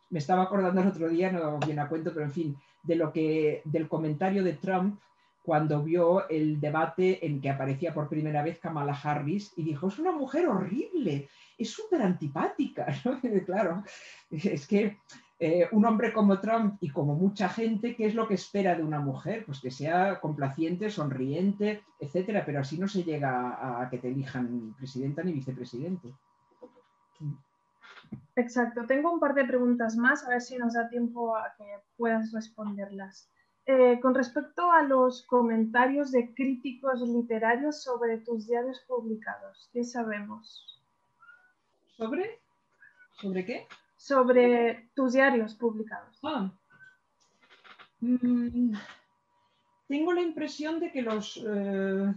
Me 0.09 0.19
estaba 0.19 0.43
acordando 0.43 0.81
el 0.81 0.87
otro 0.87 1.09
día, 1.09 1.31
no 1.31 1.59
viene 1.59 1.81
a 1.81 1.87
cuento, 1.87 2.11
pero 2.13 2.25
en 2.25 2.31
fin, 2.31 2.57
de 2.83 2.95
lo 2.95 3.11
que, 3.13 3.61
del 3.65 3.87
comentario 3.87 4.43
de 4.43 4.53
Trump 4.53 4.99
cuando 5.43 5.81
vio 5.81 6.29
el 6.29 6.59
debate 6.59 7.25
en 7.25 7.41
que 7.41 7.49
aparecía 7.49 7.93
por 7.93 8.09
primera 8.09 8.43
vez 8.43 8.59
Kamala 8.59 8.93
Harris 8.93 9.53
y 9.55 9.63
dijo, 9.63 9.87
es 9.87 9.97
una 9.97 10.11
mujer 10.11 10.47
horrible, 10.47 11.29
es 11.57 11.71
súper 11.71 12.01
antipática. 12.01 12.87
claro, 13.45 13.83
es 14.29 14.67
que 14.67 14.99
eh, 15.43 15.67
un 15.71 15.83
hombre 15.85 16.13
como 16.13 16.39
Trump 16.39 16.77
y 16.81 16.91
como 16.91 17.15
mucha 17.15 17.49
gente, 17.49 17.95
¿qué 17.95 18.05
es 18.05 18.13
lo 18.13 18.27
que 18.27 18.35
espera 18.35 18.75
de 18.75 18.83
una 18.83 18.99
mujer? 18.99 19.43
Pues 19.43 19.59
que 19.59 19.71
sea 19.71 20.19
complaciente, 20.19 20.91
sonriente, 20.91 21.83
etcétera, 21.99 22.43
pero 22.45 22.59
así 22.59 22.77
no 22.77 22.87
se 22.87 23.03
llega 23.03 23.81
a 23.81 23.89
que 23.89 23.97
te 23.97 24.09
elijan 24.09 24.75
presidenta 24.77 25.23
ni 25.23 25.33
vicepresidente. 25.33 26.13
Exacto. 28.35 28.85
Tengo 28.85 29.11
un 29.11 29.19
par 29.19 29.33
de 29.33 29.45
preguntas 29.45 29.97
más, 29.97 30.23
a 30.23 30.29
ver 30.29 30.41
si 30.41 30.59
nos 30.59 30.75
da 30.75 30.87
tiempo 30.89 31.35
a 31.35 31.55
que 31.57 31.65
puedas 31.97 32.31
responderlas. 32.31 33.27
Eh, 33.65 33.99
con 33.99 34.13
respecto 34.13 34.71
a 34.71 34.83
los 34.83 35.25
comentarios 35.25 36.11
de 36.11 36.35
críticos 36.35 37.01
literarios 37.01 37.81
sobre 37.81 38.19
tus 38.19 38.45
diarios 38.45 38.79
publicados, 38.87 39.71
¿qué 39.73 39.83
sabemos? 39.83 40.79
¿Sobre? 41.97 42.39
¿Sobre 43.13 43.43
qué? 43.43 43.67
Sobre 44.03 44.89
tus 44.95 45.13
diarios 45.13 45.55
publicados. 45.55 46.19
Ah. 46.23 46.51
Mm, 47.99 48.73
tengo 49.87 50.13
la 50.13 50.21
impresión 50.21 50.79
de 50.79 50.91
que 50.91 51.01
los 51.01 51.39
eh, 51.45 52.13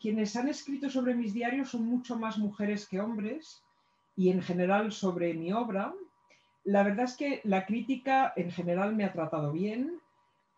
quienes 0.00 0.34
han 0.36 0.48
escrito 0.48 0.88
sobre 0.88 1.14
mis 1.14 1.34
diarios 1.34 1.70
son 1.70 1.86
mucho 1.86 2.18
más 2.18 2.38
mujeres 2.38 2.88
que 2.88 3.00
hombres 3.00 3.62
y 4.16 4.30
en 4.30 4.40
general 4.42 4.92
sobre 4.92 5.34
mi 5.34 5.52
obra. 5.52 5.92
La 6.64 6.82
verdad 6.82 7.04
es 7.04 7.16
que 7.16 7.40
la 7.44 7.66
crítica 7.66 8.32
en 8.36 8.50
general 8.50 8.96
me 8.96 9.04
ha 9.04 9.12
tratado 9.12 9.52
bien 9.52 10.00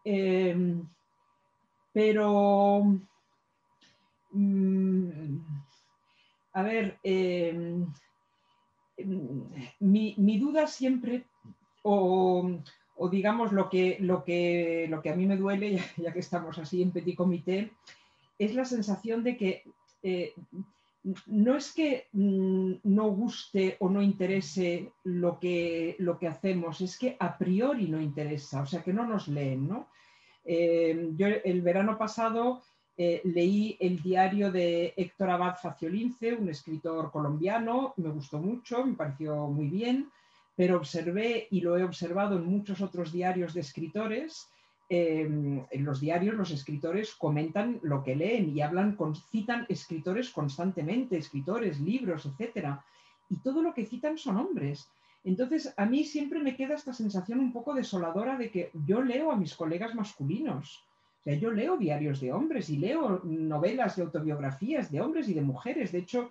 Em, 0.05 0.89
pero, 1.93 2.83
mm, 4.33 5.39
a 6.53 6.63
ver, 6.63 6.99
em, 7.03 7.87
mi, 9.81 10.39
duda 10.39 10.67
siempre, 10.67 11.25
o, 11.83 12.61
digamos 13.11 13.53
lo 13.53 13.69
que, 13.69 13.99
lo, 14.01 14.25
que, 14.25 14.87
lo 14.89 15.01
que 15.01 15.11
a 15.11 15.17
mí 15.17 15.27
me 15.27 15.37
duele, 15.37 15.81
ya, 15.97 16.13
que 16.13 16.19
estamos 16.21 16.59
así 16.59 16.83
en 16.83 16.93
petit 16.93 17.17
comité, 17.17 17.73
es 18.39 18.55
la 18.55 18.65
sensación 18.65 19.23
de 19.25 19.37
que 19.37 19.65
eh, 20.03 20.33
no 21.27 21.57
es 21.57 21.73
que 21.73 22.09
mm, 22.13 22.73
no 22.85 23.11
guste 23.11 23.77
o 23.81 23.89
no 23.89 24.03
interese 24.03 24.93
lo 25.05 25.39
que, 25.39 25.97
lo 25.99 26.19
que 26.19 26.29
hacemos, 26.29 26.81
es 26.81 26.99
que 26.99 27.17
a 27.19 27.39
priori 27.39 27.89
no 27.89 28.01
interesa, 28.01 28.63
o 28.63 28.67
sea, 28.67 28.83
que 28.83 28.93
no 28.93 29.07
nos 29.07 29.29
leen, 29.29 29.69
¿no? 29.69 29.89
Eh, 30.45 31.11
yo 31.17 31.27
el 31.27 31.63
verano 31.63 31.99
pasado 31.99 32.63
eh, 32.99 33.23
leí 33.25 33.77
el 33.81 34.03
diario 34.03 34.53
de 34.53 34.93
Héctor 34.97 35.31
Abad 35.31 35.57
Faciolince, 35.57 36.35
un 36.35 36.51
escritor 36.51 37.11
colombiano, 37.11 37.95
me 37.97 38.11
gustó 38.11 38.39
mucho, 38.39 38.85
me 38.85 38.95
pareció 38.95 39.47
muy 39.47 39.69
bien, 39.69 40.11
pero 40.55 40.77
observé 40.77 41.47
y 41.51 41.63
lo 41.63 41.79
he 41.79 41.85
observado 41.85 42.37
en 42.37 42.45
muchos 42.45 42.83
otros 42.83 43.13
diarios 43.13 43.55
de 43.55 43.61
escritores 43.61 44.49
Em, 44.91 45.67
en 45.71 45.85
los 45.85 46.01
diarios 46.01 46.35
los 46.35 46.51
escritores 46.51 47.15
comentan 47.15 47.79
lo 47.83 48.03
que 48.03 48.17
leen 48.17 48.57
y 48.57 48.63
hablan, 48.63 48.97
citan 49.31 49.67
escritores 49.69 50.31
constantemente, 50.31 51.19
escritores, 51.19 51.79
libros, 51.79 52.25
etc. 52.25 52.79
Y 53.29 53.37
todo 53.37 53.61
lo 53.63 53.75
que 53.75 53.85
citan 53.85 54.17
son 54.17 54.39
hombres. 54.39 54.89
Entonces, 55.25 55.75
a 55.77 55.85
mí 55.85 56.05
siempre 56.05 56.41
me 56.41 56.57
queda 56.57 56.75
esta 56.75 56.95
sensación 56.95 57.39
un 57.41 57.53
poco 57.53 57.75
desoladora 57.75 58.39
de 58.39 58.51
que 58.51 58.71
yo 58.87 59.03
leo 59.03 59.31
a 59.31 59.37
mis 59.37 59.55
colegas 59.55 59.95
masculinos. 59.95 60.83
Yo 61.37 61.51
leo 61.51 61.77
diarios 61.77 62.21
de 62.21 62.33
hombres 62.33 62.71
y 62.71 62.79
leo 62.79 63.21
novelas 63.25 63.97
de 63.97 64.03
autobiografías 64.03 64.91
de 64.91 65.01
hombres 65.01 65.29
y 65.29 65.35
de 65.35 65.43
mujeres. 65.43 65.93
De 65.93 65.99
hecho, 65.99 66.31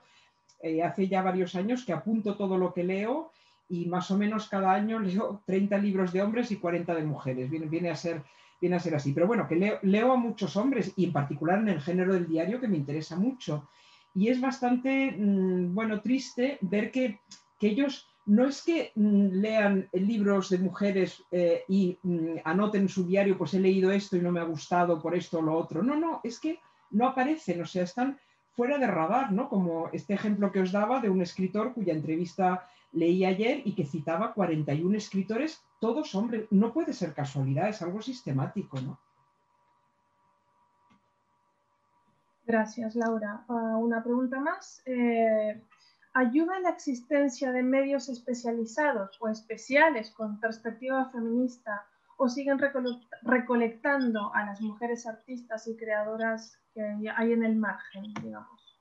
eh, 0.62 0.82
hace 0.82 1.08
ya 1.08 1.22
varios 1.22 1.56
años 1.56 1.86
que 1.86 1.94
apunto 1.94 2.36
todo 2.36 2.58
lo 2.58 2.74
que 2.74 2.84
leo 2.84 3.32
y 3.70 3.86
más 3.86 4.10
o 4.12 4.18
menos 4.18 4.48
cada 4.48 4.74
año 4.74 5.00
leo 5.00 5.42
30 5.46 5.78
libros 5.78 6.14
de 6.14 6.22
hombres 6.22 6.52
y 6.52 6.58
40 6.58 6.96
de 6.96 7.04
mujeres. 7.04 7.50
Viene, 7.50 7.90
a 7.90 7.96
ser 7.96 8.24
viene 8.60 8.76
a 8.76 8.80
ser 8.80 8.96
así. 8.96 9.14
Pero 9.14 9.28
bueno, 9.28 9.48
que 9.48 9.80
leo, 9.82 10.12
a 10.12 10.18
muchos 10.18 10.56
hombres 10.58 10.94
y 10.96 11.06
en 11.06 11.14
particular 11.14 11.60
en 11.60 11.70
el 11.70 11.82
género 11.82 12.14
del 12.14 12.28
diario 12.28 12.60
que 12.60 12.68
me 12.68 12.78
interesa 12.78 13.16
mucho. 13.16 13.68
Y 14.16 14.30
es 14.30 14.42
bastante, 14.42 15.12
mm, 15.12 15.76
bueno, 15.76 16.02
triste 16.02 16.58
ver 16.62 16.92
que, 16.92 17.20
ellos 17.60 18.08
no 18.28 18.46
es 18.46 18.62
que 18.62 18.92
mm, 18.96 19.28
lean 19.32 19.90
libros 19.94 20.50
de 20.50 20.60
mujeres 20.60 21.24
eh, 21.32 21.64
y 21.68 21.98
mm, 22.04 22.38
anoten 22.44 22.84
en 22.84 22.90
su 22.90 23.06
diario, 23.06 23.38
pues 23.38 23.54
he 23.54 23.60
leído 23.60 23.90
esto 23.92 24.18
y 24.18 24.22
no 24.22 24.32
me 24.32 24.42
ha 24.42 24.44
gustado 24.44 25.02
por 25.02 25.16
esto 25.16 25.40
o 25.40 25.42
lo 25.42 25.58
otro. 25.58 25.82
No, 25.82 25.96
no, 25.96 26.20
es 26.24 26.40
que 26.40 26.60
no 26.92 27.08
aparecen, 27.08 27.62
o 27.62 27.66
sea, 27.66 27.84
están 27.84 28.20
fuera 28.52 28.78
de 28.78 28.88
radar, 28.88 29.32
¿no? 29.32 29.48
Como 29.50 29.90
este 29.94 30.14
ejemplo 30.14 30.52
que 30.52 30.62
os 30.62 30.72
daba 30.72 31.00
de 31.00 31.10
un 31.10 31.22
escritor 31.22 31.74
cuya 31.74 31.94
entrevista 31.94 32.68
leí 32.92 33.24
ayer 33.24 33.62
y 33.64 33.76
que 33.76 33.86
citaba 33.86 34.34
41 34.34 34.98
escritores, 34.98 35.64
todos 35.80 36.14
hombres. 36.16 36.48
No 36.52 36.74
puede 36.74 36.94
ser 36.94 37.14
casualidad, 37.14 37.70
es 37.70 37.82
algo 37.82 38.02
sistemático, 38.02 38.80
¿no? 38.82 39.00
Gracias, 42.46 42.96
Laura. 42.96 43.46
Ah, 43.48 43.78
una 43.78 44.02
pregunta 44.02 44.40
más. 44.40 44.82
Eh, 44.86 45.62
¿Ayuda 46.18 46.60
la 46.62 46.70
existencia 46.70 47.52
de 47.52 47.62
medios 47.62 48.10
especializados 48.10 49.16
o 49.20 49.30
especiales 49.30 50.10
con 50.10 50.40
perspectiva 50.40 51.08
feminista 51.12 51.86
o 52.18 52.28
siguen 52.28 52.58
recolectando 53.22 54.34
a 54.34 54.48
las 54.48 54.60
mujeres 54.60 55.06
artistas 55.06 55.68
y 55.68 55.78
creadoras 55.78 56.60
que 56.74 56.82
hay 57.16 57.34
en 57.34 57.46
el 57.46 57.56
margen, 57.56 58.16
digamos? 58.24 58.80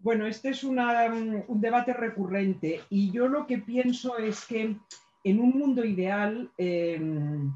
Bueno, 0.00 0.26
este 0.26 0.48
es 0.48 0.64
un 0.64 1.60
debate 1.60 1.92
recurrente 1.92 2.80
y 2.90 3.12
yo 3.12 3.28
lo 3.28 3.46
que 3.46 3.58
pienso 3.58 4.18
es 4.18 4.44
que 4.44 4.76
en 5.22 5.40
un 5.40 5.50
mundo 5.50 5.84
ideal 5.84 6.50
em, 6.58 7.52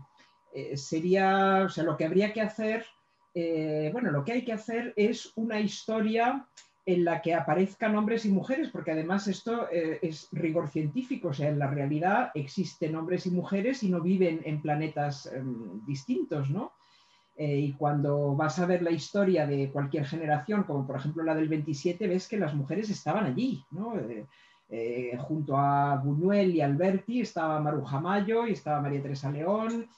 eh, 0.55 0.76
sería, 0.76 1.64
o 1.64 1.68
sea, 1.68 1.82
lo 1.82 1.97
que 1.97 2.05
habría 2.05 2.32
que 2.32 2.43
hacer, 2.43 2.86
eh, 3.34 3.90
bueno, 3.93 4.12
lo 4.12 4.22
que 4.24 4.34
hay 4.34 4.44
que 4.44 4.52
hacer 4.52 4.93
es 4.94 5.32
una 5.34 5.59
historia 5.59 6.47
en 6.84 7.04
la 7.04 7.22
que 7.22 7.34
aparezcan 7.34 7.96
hombres 7.96 8.24
y 8.24 8.30
mujeres, 8.30 8.68
porque 8.70 8.90
además 8.90 9.28
esto 9.28 9.68
eh, 9.70 10.00
es 10.02 10.28
rigor 10.32 10.68
científico, 10.68 11.28
o 11.28 11.32
sea, 11.32 11.48
en 11.48 11.59
la 11.59 11.68
realidad 11.68 12.30
existen 12.34 12.96
hombres 12.96 13.26
y 13.26 13.30
mujeres 13.30 13.82
y 13.82 13.88
no 13.88 14.00
viven 14.00 14.40
en 14.44 14.60
planetas 14.60 15.26
em, 15.26 15.84
distintos, 15.86 16.50
¿no? 16.50 16.72
Eh, 17.36 17.59
y 17.59 17.72
cuando 17.72 18.36
vas 18.36 18.59
a 18.59 18.66
ver 18.66 18.82
la 18.82 18.90
historia 18.90 19.46
de 19.46 19.70
cualquier 19.70 20.04
generación, 20.04 20.64
como 20.64 20.86
por 20.86 20.96
ejemplo 20.96 21.22
la 21.22 21.34
del 21.34 21.48
27, 21.48 22.06
ves 22.06 22.28
que 22.28 22.36
las 22.36 22.54
mujeres 22.54 22.90
estaban 22.90 23.24
allí, 23.24 23.64
eh, 23.98 24.26
eh, 24.68 25.16
junto 25.18 25.56
a 25.56 25.96
Buñuel 25.96 26.54
y 26.54 26.60
Alberti 26.60 27.20
estaba 27.20 27.60
Maruja 27.60 28.00
Mayo 28.00 28.46
y 28.46 28.52
estaba 28.52 28.82
María 28.82 29.02
Teresa 29.02 29.30
León, 29.30 29.88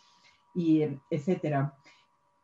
y 0.54 0.82
etcétera. 1.10 1.74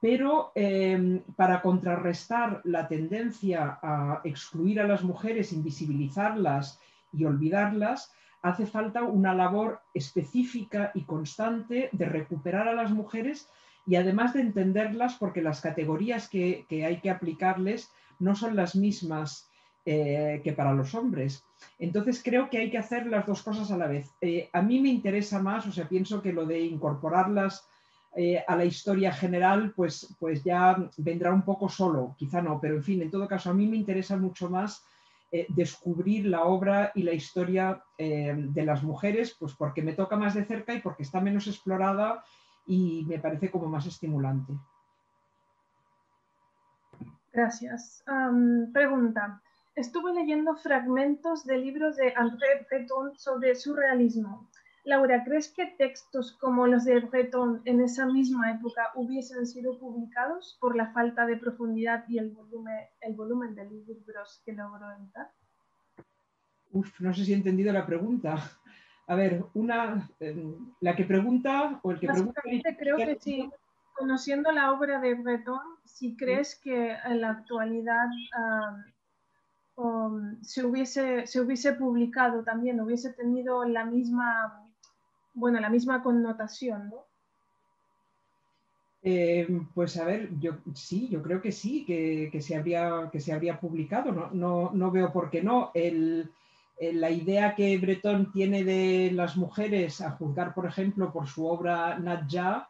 Pero 0.01 0.53
em, 0.55 1.21
para 1.37 1.61
contrarrestar 1.61 2.63
la 2.65 2.89
tendencia 2.89 3.79
a 3.83 4.21
excluir 4.25 4.81
a 4.81 4.87
las 4.87 5.05
mujeres, 5.05 5.53
invisibilizarlas 5.53 6.81
y 7.13 7.25
olvidarlas, 7.25 8.13
hace 8.43 8.67
falta 8.67 9.03
una 9.03 9.35
labor 9.35 9.81
específica 9.93 10.91
y 10.95 11.03
constante 11.03 11.91
de 11.93 12.05
recuperar 12.07 12.69
a 12.69 12.75
las 12.75 12.91
mujeres 12.91 13.49
y 13.87 13.97
además 13.97 14.33
de 14.33 14.41
entenderlas 14.41 15.17
porque 15.17 15.43
las 15.43 15.61
categorías 15.61 16.29
que, 16.29 16.67
hay 16.71 17.01
que 17.01 17.11
aplicarles 17.11 17.91
no 18.19 18.35
son 18.35 18.57
las 18.57 18.77
mismas 18.77 19.51
eh, 19.85 20.41
que 20.45 20.53
para 20.53 20.75
los 20.75 20.95
hombres. 20.95 21.45
Entonces 21.79 22.23
creo 22.23 22.49
que 22.51 22.59
hay 22.59 22.71
que 22.71 22.79
hacer 22.79 23.07
las 23.07 23.27
dos 23.27 23.43
cosas 23.43 23.71
a 23.71 23.77
la 23.77 23.87
vez. 23.87 24.11
Eh, 24.21 24.49
a 24.53 24.63
mí 24.63 24.81
me 24.81 24.91
interesa 24.91 25.43
más, 25.43 25.67
o 25.67 25.73
sea, 25.73 25.89
pienso 25.89 26.23
que 26.23 26.33
lo 26.33 26.47
de 26.47 26.61
incorporarlas 26.61 27.67
eh, 28.17 28.43
a 28.47 28.57
la 28.57 28.65
historia 28.65 29.13
general, 29.13 29.73
pues, 29.75 30.15
pues 30.19 30.43
ya 30.43 30.77
vendrá 30.97 31.33
un 31.33 31.43
poco 31.43 31.69
solo, 31.69 32.15
quizá 32.19 32.43
no, 32.43 32.61
pero 32.61 32.77
en 32.77 32.83
fin, 32.83 33.03
en 33.03 33.11
todo 33.11 33.29
caso, 33.29 33.51
a 33.51 33.55
mí 33.55 33.67
me 33.67 33.77
interesa 33.77 34.17
mucho 34.17 34.51
más 34.51 34.85
descubrir 35.51 36.27
la 36.27 36.43
obra 36.43 36.91
y 36.93 37.05
la 37.05 37.13
historia 37.13 37.85
de 37.97 38.65
las 38.65 38.83
mujeres, 38.83 39.37
pues 39.39 39.55
porque 39.55 39.81
me 39.81 39.93
toca 39.93 40.17
más 40.17 40.35
de 40.35 40.45
cerca 40.45 40.75
y 40.75 40.81
porque 40.81 41.05
está 41.05 41.21
menos 41.21 41.47
explorada 41.47 42.25
y 42.67 43.05
me 43.07 43.21
parece 43.21 43.49
como 43.49 43.69
más 43.69 43.87
estimulante. 43.87 44.55
Gracias. 47.33 48.05
pregunta. 48.73 49.41
Estuve 49.77 50.13
leyendo 50.13 50.57
fragmentos 50.57 51.45
de 51.47 51.59
libros 51.59 51.97
de 51.97 52.13
André 52.15 52.67
Breton 52.69 53.17
sobre 53.17 53.55
surrealismo. 53.55 54.49
Laura, 54.85 55.23
¿crees 55.25 55.49
que 55.49 55.67
textos 55.67 56.33
como 56.33 56.67
los 56.67 56.85
de 56.85 57.01
Breton 57.01 57.63
en 57.65 57.81
esa 57.81 58.07
misma 58.07 58.53
época 58.53 58.91
hubiesen 58.95 59.47
sido 59.47 59.79
publicados 59.79 60.57
por 60.61 60.77
la 60.77 60.93
falta 60.93 61.27
de 61.27 61.37
profundidad 61.37 62.05
y 62.09 62.19
el 62.19 62.31
volumen, 62.31 62.87
el 63.01 63.15
volumen 63.15 63.55
de 63.55 63.65
libros 63.69 64.43
que 64.45 64.53
logró 64.53 64.91
editar? 64.93 65.31
Uf, 66.73 67.01
no 67.01 67.13
sé 67.13 67.25
si 67.25 67.33
he 67.33 67.37
entendido 67.37 67.73
la 67.73 67.85
pregunta. 67.85 68.39
A 69.07 69.15
ver, 69.17 69.45
una, 69.55 70.09
eh, 70.21 70.57
la 70.81 70.95
que 70.95 71.05
pregunta 71.05 71.81
o 71.83 71.91
el 71.91 71.99
que 71.99 72.07
pregunta. 72.07 72.41
creo 72.79 72.97
que 72.97 73.19
sí. 73.21 73.51
conociendo 73.95 74.53
la 74.53 74.73
obra 74.73 75.01
de 75.01 75.15
Breton, 75.15 75.59
si 75.85 76.17
crees 76.17 76.55
que 76.63 76.93
en 76.93 77.21
la 77.21 77.31
actualidad 77.31 78.07
um, 79.75 80.41
se, 80.43 80.65
hubiese, 80.65 81.27
se 81.27 81.41
hubiese 81.41 81.73
publicado 81.73 82.45
también, 82.45 82.81
hubiese 82.81 83.13
tenido 83.13 83.65
la 83.65 83.85
misma, 83.85 84.70
bueno, 85.41 85.59
la 85.59 85.71
misma 85.71 86.03
connotación, 86.03 86.91
¿no? 86.91 87.07
Eh, 89.03 89.49
pues 89.75 89.97
a 89.97 90.05
ver, 90.05 90.39
yo 90.39 90.59
sí, 90.75 91.09
yo 91.09 91.23
creo 91.23 91.41
que 91.41 91.53
sí, 91.53 91.85
que, 91.87 92.41
se, 92.43 92.55
habría, 92.55 93.09
que 93.11 93.19
se 93.19 93.33
habría 93.33 93.59
publicado, 93.59 94.13
no, 94.13 94.31
no, 94.31 94.71
no 94.75 94.91
veo 94.91 95.11
por 95.13 95.31
qué 95.31 95.43
no. 95.43 95.71
El, 95.75 96.31
la 96.81 97.11
idea 97.11 97.55
que 97.55 97.77
Breton 97.79 98.31
tiene 98.33 98.65
de 98.65 99.11
las 99.13 99.37
mujeres, 99.37 100.01
a 100.01 100.13
juzgar, 100.13 100.55
por 100.55 100.67
ejemplo, 100.67 101.13
por 101.13 101.27
su 101.27 101.47
obra 101.47 101.99
Nadja, 101.99 102.69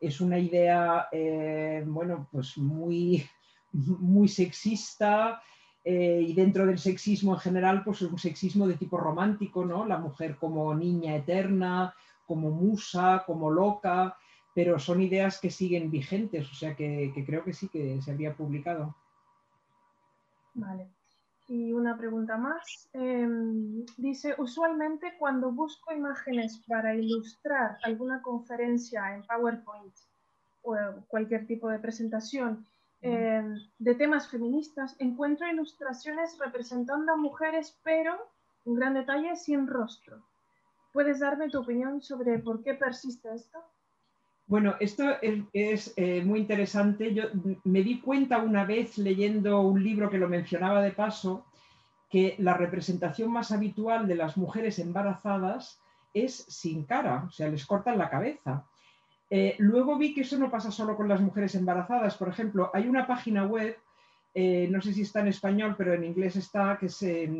es 0.00 0.20
una 0.20 0.38
idea, 0.38 1.08
eh, 1.10 1.82
bueno, 1.86 2.28
pues 2.30 2.56
muy, 2.56 3.24
muy 3.72 4.28
sexista 4.28 5.42
eh, 5.84 6.24
y 6.26 6.34
dentro 6.34 6.66
del 6.66 6.78
sexismo 6.78 7.34
en 7.34 7.40
general, 7.40 7.82
pues 7.84 8.02
es 8.02 8.10
un 8.10 8.18
sexismo 8.18 8.68
de 8.68 8.74
tipo 8.74 8.96
romántico, 8.96 9.64
¿no? 9.64 9.84
La 9.86 9.98
mujer 9.98 10.36
como 10.36 10.74
niña 10.74 11.16
eterna, 11.16 11.94
como 12.28 12.50
musa, 12.50 13.24
como 13.26 13.50
loca, 13.50 14.16
pero 14.54 14.78
son 14.78 15.00
ideas 15.02 15.40
que 15.40 15.50
siguen 15.50 15.90
vigentes, 15.90 16.48
o 16.50 16.54
sea 16.54 16.76
que, 16.76 17.10
que 17.14 17.24
creo 17.24 17.42
que 17.42 17.52
sí 17.52 17.68
que 17.68 18.00
se 18.02 18.12
había 18.12 18.36
publicado. 18.36 18.94
Vale. 20.54 20.88
Y 21.48 21.72
una 21.72 21.96
pregunta 21.96 22.36
más. 22.36 22.90
Em, 22.92 23.86
dice, 23.96 24.34
usualmente 24.38 25.14
cuando 25.18 25.50
busco 25.50 25.94
imágenes 25.94 26.62
para 26.68 26.94
ilustrar 26.94 27.78
alguna 27.84 28.20
conferencia 28.20 29.14
en 29.14 29.22
PowerPoint 29.22 29.94
o 30.62 30.76
cualquier 31.06 31.46
tipo 31.46 31.70
de 31.70 31.78
presentación 31.78 32.66
em, 33.00 33.54
de 33.78 33.94
temas 33.94 34.28
feministas, 34.28 34.94
encuentro 34.98 35.48
ilustraciones 35.48 36.36
representando 36.38 37.12
a 37.12 37.16
mujeres, 37.16 37.78
pero, 37.82 38.18
un 38.64 38.74
gran 38.74 38.92
detalle, 38.92 39.36
sin 39.36 39.66
rostro. 39.66 40.20
¿Puedes 40.92 41.20
darme 41.20 41.50
tu 41.50 41.60
opinión 41.60 42.00
sobre 42.00 42.38
por 42.38 42.62
qué 42.62 42.74
persiste 42.74 43.28
esto? 43.34 43.58
Bueno, 44.46 44.76
esto 44.80 45.04
es, 45.52 45.92
eh, 45.96 46.22
muy 46.24 46.40
interesante. 46.40 47.12
Yo 47.12 47.24
me 47.64 47.82
di 47.82 48.00
cuenta 48.00 48.38
una 48.38 48.64
vez 48.64 48.96
leyendo 48.96 49.60
un 49.60 49.84
libro 49.84 50.08
que 50.08 50.16
lo 50.16 50.26
mencionaba 50.26 50.80
de 50.80 50.92
paso, 50.92 51.44
que 52.08 52.34
la 52.38 52.54
representación 52.54 53.30
más 53.30 53.52
habitual 53.52 54.08
de 54.08 54.14
las 54.14 54.38
mujeres 54.38 54.78
embarazadas 54.78 55.78
es 56.14 56.34
sin 56.34 56.84
cara, 56.84 57.24
o 57.28 57.30
sea, 57.30 57.48
les 57.48 57.66
cortan 57.66 57.98
la 57.98 58.08
cabeza. 58.08 58.64
Eh, 59.28 59.54
luego 59.58 59.98
vi 59.98 60.14
que 60.14 60.22
eso 60.22 60.38
no 60.38 60.50
pasa 60.50 60.70
solo 60.70 60.96
con 60.96 61.08
las 61.08 61.20
mujeres 61.20 61.54
embarazadas. 61.54 62.16
Por 62.16 62.28
ejemplo, 62.28 62.70
hay 62.72 62.88
una 62.88 63.06
página 63.06 63.44
web, 63.44 63.76
eh, 64.32 64.66
no 64.70 64.80
sé 64.80 64.94
si 64.94 65.02
está 65.02 65.20
en 65.20 65.28
español, 65.28 65.74
pero 65.76 65.92
en 65.92 66.04
inglés 66.04 66.36
está, 66.36 66.78
que 66.78 66.88
se, 66.88 67.30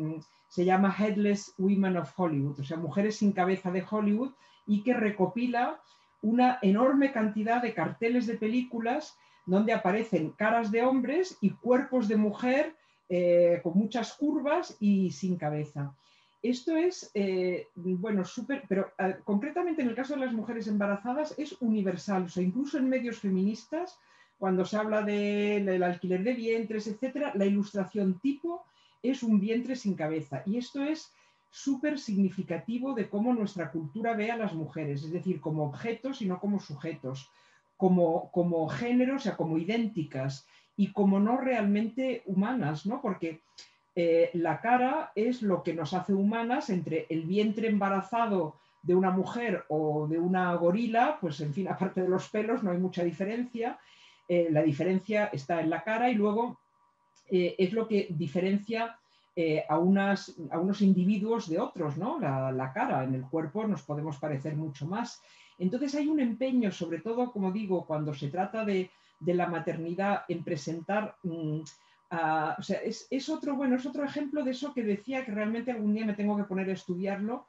se 0.49 0.65
llama 0.65 0.93
Headless 0.97 1.53
Women 1.57 1.97
of 1.97 2.11
Hollywood, 2.17 2.59
o 2.59 2.63
sea, 2.63 2.77
mujeres 2.77 3.17
sin 3.17 3.31
cabeza 3.31 3.71
de 3.71 3.85
Hollywood, 3.89 4.31
y 4.67 4.83
que 4.83 4.93
recopila 4.93 5.79
una 6.21 6.59
enorme 6.61 7.11
cantidad 7.11 7.61
de 7.61 7.73
carteles 7.73 8.27
de 8.27 8.35
películas 8.35 9.17
donde 9.45 9.73
aparecen 9.73 10.31
caras 10.31 10.69
de 10.71 10.83
hombres 10.83 11.37
y 11.41 11.51
cuerpos 11.51 12.07
de 12.07 12.17
mujer 12.17 12.75
eh, 13.07 13.61
con 13.63 13.77
muchas 13.77 14.13
curvas 14.13 14.75
y 14.79 15.11
sin 15.11 15.37
cabeza. 15.37 15.95
Esto 16.41 16.75
es, 16.75 17.11
eh, 17.15 17.67
bueno, 17.75 18.23
súper, 18.23 18.63
pero 18.67 18.91
eh, 18.97 19.17
concretamente 19.23 19.81
en 19.81 19.89
el 19.89 19.95
caso 19.95 20.13
de 20.13 20.21
las 20.21 20.33
mujeres 20.33 20.67
embarazadas 20.67 21.33
es 21.37 21.55
universal, 21.61 22.23
o 22.23 22.29
sea, 22.29 22.43
incluso 22.43 22.77
en 22.77 22.87
medios 22.87 23.19
feministas, 23.19 23.97
cuando 24.37 24.63
se 24.63 24.77
habla 24.77 25.01
del 25.01 25.83
alquiler 25.83 26.23
de 26.23 26.33
vientres, 26.33 26.87
etcétera, 26.87 27.33
la 27.35 27.45
ilustración 27.45 28.19
tipo 28.19 28.63
es 29.03 29.23
un 29.23 29.39
vientre 29.39 29.75
sin 29.75 29.95
cabeza. 29.95 30.43
Y 30.45 30.57
esto 30.57 30.83
es 30.83 31.13
súper 31.49 31.99
significativo 31.99 32.93
de 32.93 33.09
cómo 33.09 33.33
nuestra 33.33 33.71
cultura 33.71 34.13
ve 34.13 34.31
a 34.31 34.37
las 34.37 34.53
mujeres, 34.53 35.03
es 35.03 35.11
decir, 35.11 35.41
como 35.41 35.63
objetos 35.63 36.21
y 36.21 36.25
no 36.25 36.39
como 36.39 36.59
sujetos, 36.59 37.29
como, 37.77 38.29
como 38.31 38.67
género, 38.67 39.15
o 39.15 39.19
sea, 39.19 39.35
como 39.35 39.57
idénticas 39.57 40.45
y 40.75 40.91
como 40.91 41.19
no 41.19 41.37
realmente 41.37 42.23
humanas, 42.25 42.85
¿no? 42.85 43.01
Porque 43.01 43.41
eh, 43.95 44.29
la 44.33 44.61
cara 44.61 45.11
es 45.15 45.41
lo 45.41 45.63
que 45.63 45.73
nos 45.73 45.93
hace 45.93 46.13
humanas 46.13 46.69
entre 46.69 47.05
el 47.09 47.23
vientre 47.23 47.67
embarazado 47.67 48.55
de 48.81 48.95
una 48.95 49.11
mujer 49.11 49.65
o 49.67 50.07
de 50.07 50.19
una 50.19 50.53
gorila, 50.55 51.17
pues 51.19 51.41
en 51.41 51.53
fin, 51.53 51.67
aparte 51.69 52.01
de 52.01 52.09
los 52.09 52.29
pelos 52.29 52.63
no 52.63 52.71
hay 52.71 52.77
mucha 52.77 53.03
diferencia. 53.03 53.79
Eh, 54.27 54.47
la 54.51 54.61
diferencia 54.61 55.25
está 55.33 55.59
en 55.59 55.69
la 55.69 55.83
cara 55.83 56.09
y 56.09 56.15
luego 56.15 56.59
eh, 57.31 57.55
es 57.57 57.73
lo 57.73 57.87
que 57.87 58.07
diferencia 58.09 58.97
eh, 59.35 59.63
a, 59.69 59.75
a, 59.75 59.79
unos 59.79 60.81
individuos 60.81 61.47
de 61.47 61.59
otros, 61.59 61.97
¿no? 61.97 62.19
La, 62.19 62.71
cara, 62.73 63.05
en 63.05 63.15
el 63.15 63.23
cuerpo 63.23 63.65
nos 63.65 63.83
podemos 63.83 64.17
parecer 64.17 64.55
mucho 64.55 64.85
más. 64.85 65.21
Entonces 65.57 65.95
hay 65.95 66.07
un 66.07 66.19
empeño, 66.19 66.71
sobre 66.71 66.99
todo, 66.99 67.31
como 67.31 67.51
digo, 67.51 67.85
cuando 67.85 68.13
se 68.13 68.27
trata 68.27 68.65
de, 68.65 68.89
la 69.21 69.47
maternidad, 69.47 70.23
en 70.27 70.43
presentar... 70.43 71.15
Mm, 71.23 71.61
o 72.11 72.63
sea, 72.63 72.79
es, 72.81 73.29
otro, 73.29 73.55
bueno, 73.55 73.75
es 73.75 73.85
otro 73.85 74.03
ejemplo 74.03 74.43
de 74.43 74.51
eso 74.51 74.73
que 74.73 74.83
decía 74.83 75.23
que 75.23 75.31
realmente 75.31 75.71
algún 75.71 75.93
día 75.93 76.05
me 76.05 76.15
tengo 76.15 76.35
que 76.35 76.43
poner 76.43 76.67
a 76.69 76.73
estudiarlo, 76.73 77.45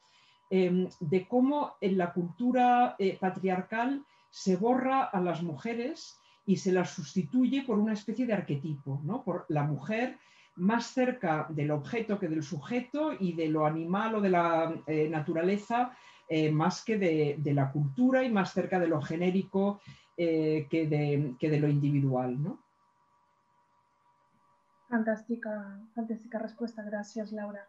em, 0.51 0.87
de 1.01 1.27
cómo 1.27 1.75
en 1.81 1.97
la 1.97 2.13
cultura 2.13 2.95
eh, 2.99 3.17
patriarcal 3.19 4.05
se 4.29 4.57
borra 4.57 5.05
a 5.05 5.21
las 5.21 5.43
mujeres 5.43 6.20
y 6.51 6.57
se 6.57 6.73
las 6.73 6.91
sustituye 6.91 7.63
por 7.63 7.79
una 7.79 7.93
especie 7.93 8.27
de 8.27 8.33
arquetipo, 8.33 9.01
¿no? 9.05 9.23
Por 9.23 9.47
la 9.51 9.63
mujer 9.63 10.19
más 10.57 10.87
cerca 10.87 11.47
del 11.49 11.71
objeto 11.71 12.19
que 12.19 12.27
del 12.27 12.43
sujeto 12.43 13.13
y 13.21 13.35
de 13.35 13.47
lo 13.47 13.67
animal 13.67 14.17
o 14.17 14.21
de 14.21 14.31
la 14.31 14.75
eh, 14.89 15.09
naturaleza 15.09 15.97
eh, 16.29 16.51
más 16.51 16.85
que 16.85 16.99
de, 16.99 17.55
la 17.55 17.71
cultura 17.71 18.25
y 18.25 18.33
más 18.33 18.53
cerca 18.53 18.81
de 18.81 18.89
lo 18.89 19.01
genérico 19.01 19.81
eh, 20.17 20.67
que, 20.69 20.89
de, 20.89 21.61
lo 21.61 21.69
individual. 21.69 22.43
¿no? 22.43 22.59
Fantástica, 24.89 25.81
fantástica 25.95 26.41
respuesta, 26.41 26.83
gracias 26.83 27.31
Laura. 27.31 27.65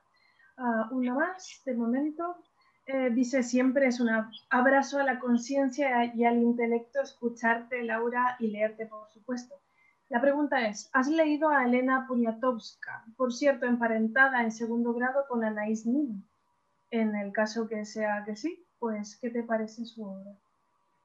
Ah, 0.57 0.89
una 0.91 1.13
más, 1.13 1.61
de 1.65 1.75
momento. 1.75 2.35
Dice 3.11 3.43
siempre 3.43 3.87
es 3.87 3.99
un 3.99 4.09
abrazo 4.49 4.99
a 4.99 5.03
la 5.03 5.19
conciencia 5.19 6.13
y 6.13 6.25
al 6.25 6.37
intelecto 6.37 7.01
escucharte, 7.01 7.83
Laura, 7.83 8.35
y 8.39 8.47
leerte, 8.47 8.85
por 8.85 9.09
supuesto. 9.09 9.55
La 10.11 10.19
pregunta 10.19 10.67
es, 10.67 10.89
¿has 10.91 11.07
leído 11.07 11.47
a 11.47 11.63
Elena 11.63 12.05
Poniatowska, 12.05 13.05
por 13.15 13.31
cierto, 13.31 13.65
emparentada 13.65 14.43
en 14.43 14.51
segundo 14.51 14.93
grado 14.93 15.23
con 15.29 15.41
Anaïs 15.41 15.85
Nin? 15.85 16.27
En 16.89 17.15
el 17.15 17.31
caso 17.31 17.69
que 17.69 17.85
sea 17.85 18.23
que 18.25 18.35
sí, 18.35 18.65
pues, 18.77 19.17
¿qué 19.21 19.29
te 19.29 19.43
parece 19.43 19.85
su 19.85 20.03
obra? 20.03 20.31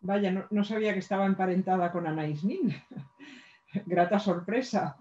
Vaya, 0.01 0.47
no, 0.51 0.65
sabía 0.65 0.93
que 0.93 0.99
estaba 0.99 1.25
emparentada 1.25 1.93
con 1.93 2.07
Anaïs 2.07 2.43
Nin. 2.43 2.75
Grata 3.87 4.19
sorpresa. 4.19 4.97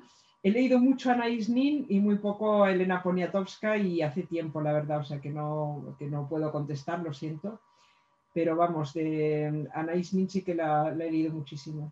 He 0.46 0.52
leído 0.52 0.78
mucho 0.78 1.10
a 1.10 1.16
Anaïs 1.16 1.50
Nin 1.50 1.88
y 1.90 2.00
muy 2.00 2.18
poco 2.20 2.64
a 2.64 2.72
Elena 2.72 3.02
Poniatowska 3.02 3.78
y 3.78 4.04
hace 4.04 4.22
tiempo, 4.22 4.62
la 4.62 4.74
verdad, 4.74 5.00
o 5.00 5.04
sea 5.04 5.20
que 5.20 5.32
no, 5.32 5.96
que 5.98 6.06
no 6.06 6.30
puedo 6.30 6.52
contestar, 6.52 7.00
lo 7.00 7.12
siento. 7.14 7.60
Pero 8.32 8.56
vamos, 8.56 8.94
de 8.94 9.68
Anaïs 9.74 10.14
Nin 10.14 10.30
sí 10.30 10.44
que 10.44 10.54
la 10.54 10.92
he 10.92 10.96
leído 10.96 11.34
muchísimo. 11.34 11.92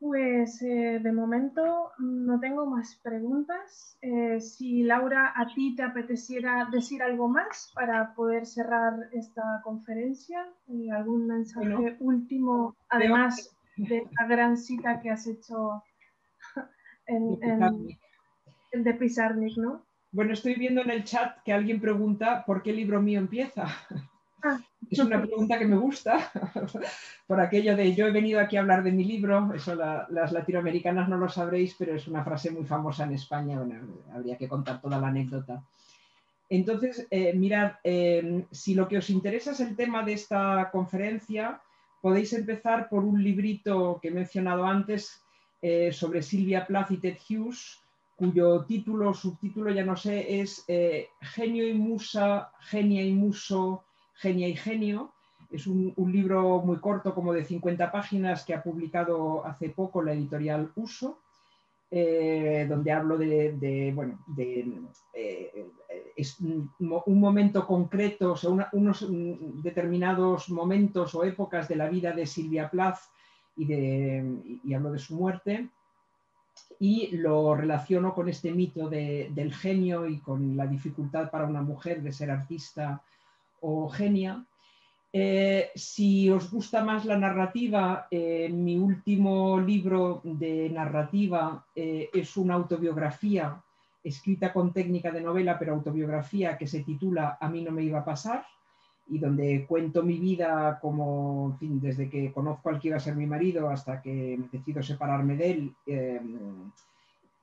Pues 0.00 0.60
eh, 0.62 0.98
de 1.00 1.12
momento 1.12 1.92
no 2.00 2.40
tengo 2.40 2.66
más 2.66 2.96
preguntas. 3.00 3.96
Eh, 4.02 4.40
si 4.40 4.82
Laura, 4.82 5.34
a 5.36 5.46
ti 5.54 5.76
te 5.76 5.84
apeteciera 5.84 6.68
decir 6.68 7.00
algo 7.00 7.28
más 7.28 7.70
para 7.76 8.12
poder 8.12 8.44
cerrar 8.44 9.08
esta 9.12 9.60
conferencia, 9.62 10.48
eh, 10.66 10.90
algún 10.90 11.28
mensaje 11.28 11.96
último, 12.00 12.74
además 12.88 13.56
de 13.78 14.06
la 14.18 14.26
gran 14.26 14.56
cita 14.56 15.00
que 15.00 15.10
has 15.10 15.26
hecho 15.26 15.82
en, 17.06 17.38
el 18.72 18.84
de 18.84 18.94
Pizarnik, 18.94 19.56
¿no? 19.56 19.86
Bueno, 20.10 20.32
estoy 20.32 20.54
viendo 20.54 20.82
en 20.82 20.90
el 20.90 21.04
chat 21.04 21.42
que 21.42 21.52
alguien 21.52 21.80
pregunta 21.80 22.44
por 22.44 22.62
qué 22.62 22.72
libro 22.72 23.00
mío 23.00 23.18
empieza. 23.18 23.66
Ah. 24.42 24.58
Es 24.90 25.00
una 25.00 25.20
pregunta 25.20 25.58
que 25.58 25.66
me 25.66 25.76
gusta, 25.76 26.30
por 27.26 27.40
aquello 27.40 27.76
de 27.76 27.94
yo 27.94 28.06
he 28.06 28.10
venido 28.10 28.40
aquí 28.40 28.56
a 28.56 28.60
hablar 28.60 28.82
de 28.82 28.92
mi 28.92 29.04
libro, 29.04 29.52
eso 29.52 29.74
las 29.74 30.32
latinoamericanas 30.32 31.08
no 31.08 31.18
lo 31.18 31.28
sabréis, 31.28 31.74
pero 31.78 31.94
es 31.94 32.08
una 32.08 32.24
frase 32.24 32.50
muy 32.50 32.64
famosa 32.64 33.04
en 33.04 33.12
España, 33.12 33.58
bueno, 33.58 33.74
habría 34.14 34.38
que 34.38 34.48
contar 34.48 34.80
toda 34.80 34.98
la 34.98 35.08
anécdota. 35.08 35.62
Entonces, 36.48 37.06
eh, 37.10 37.34
mirad, 37.34 37.72
eh, 37.84 38.46
si 38.50 38.74
lo 38.74 38.88
que 38.88 38.98
os 38.98 39.10
interesa 39.10 39.50
es 39.50 39.60
el 39.60 39.76
tema 39.76 40.02
de 40.02 40.14
esta 40.14 40.70
conferencia, 40.72 41.60
podéis 42.00 42.32
empezar 42.32 42.88
por 42.88 43.04
un 43.04 43.22
librito 43.22 43.98
que 44.00 44.08
he 44.08 44.10
mencionado 44.10 44.64
antes 44.64 45.22
eh, 45.62 45.92
sobre 45.92 46.22
Silvia 46.22 46.66
Plath 46.66 46.92
y 46.92 46.98
Ted 46.98 47.18
Hughes, 47.28 47.80
cuyo 48.16 48.64
título, 48.64 49.14
subtítulo 49.14 49.70
ya 49.70 49.84
no 49.84 49.96
sé, 49.96 50.40
es 50.40 50.64
Genio 51.20 51.68
y 51.68 51.74
Musa, 51.74 52.50
Genia 52.60 53.02
y 53.04 53.12
Muso, 53.12 53.84
Genia 54.18 54.48
y 54.48 54.56
Genio, 54.56 55.12
Es 55.50 55.66
un, 55.66 55.94
libro 56.12 56.60
muy 56.60 56.78
corto, 56.78 57.14
como 57.14 57.32
de 57.32 57.44
50 57.44 57.90
páginas, 57.90 58.44
que 58.44 58.54
ha 58.54 58.62
publicado 58.62 59.46
hace 59.46 59.70
poco 59.70 60.02
la 60.02 60.12
editorial 60.12 60.72
Uso, 60.74 61.20
eh, 61.90 62.66
donde 62.68 62.92
hablo 62.92 63.16
de, 63.16 63.92
bueno, 63.94 64.20
de 64.26 64.72
eh, 65.14 65.66
un 66.40 67.20
momento 67.20 67.66
concreto, 67.66 68.32
o 68.32 68.36
sea, 68.36 68.50
unos 68.72 69.06
determinados 69.62 70.50
momentos 70.50 71.14
o 71.14 71.24
épocas 71.24 71.68
de 71.68 71.76
la 71.76 71.88
vida 71.88 72.12
de 72.12 72.26
Silvia 72.26 72.68
Plath 72.70 72.98
y, 73.56 73.64
de, 73.64 74.60
y 74.64 74.74
hablo 74.74 74.92
de 74.92 74.98
su 74.98 75.16
muerte 75.16 75.70
y 76.78 77.16
lo 77.16 77.54
relaciono 77.54 78.14
con 78.14 78.28
este 78.28 78.52
mito 78.52 78.88
del 78.88 79.54
genio 79.54 80.06
y 80.06 80.20
con 80.20 80.56
la 80.56 80.66
dificultad 80.66 81.30
para 81.30 81.46
una 81.46 81.62
mujer 81.62 82.02
de 82.02 82.12
ser 82.12 82.30
artista 82.30 83.02
o 83.60 83.88
genia. 83.88 84.44
Eh, 85.10 85.70
si 85.74 86.28
os 86.28 86.50
gusta 86.50 86.84
más 86.84 87.04
la 87.04 87.16
narrativa, 87.16 88.08
eh, 88.10 88.48
mi 88.52 88.76
último 88.76 89.58
libro 89.58 90.20
de 90.22 90.68
narrativa 90.68 91.66
eh, 91.74 92.10
es 92.12 92.36
una 92.36 92.54
autobiografía 92.54 93.62
escrita 94.04 94.52
con 94.52 94.72
técnica 94.72 95.10
de 95.10 95.22
novela, 95.22 95.58
pero 95.58 95.74
autobiografía 95.74 96.56
que 96.58 96.66
se 96.66 96.82
titula 96.84 97.38
A 97.40 97.48
mí 97.48 97.62
no 97.62 97.70
me 97.70 97.82
iba 97.82 98.00
a 98.00 98.04
pasar 98.04 98.44
y 99.10 99.18
donde 99.18 99.64
cuento 99.66 100.02
mi 100.02 100.18
vida 100.18 100.78
como, 100.80 101.50
en 101.52 101.58
fin, 101.58 101.80
desde 101.80 102.08
que 102.10 102.30
conozco 102.32 102.68
al 102.68 102.78
que 102.78 102.88
iba 102.88 102.98
a 102.98 103.00
ser 103.00 103.16
mi 103.16 103.26
marido 103.26 103.70
hasta 103.70 104.02
que 104.02 104.38
decido 104.52 104.82
separarme 104.82 105.36
de 105.36 105.50
él, 105.50 105.74
eh, 105.86 106.20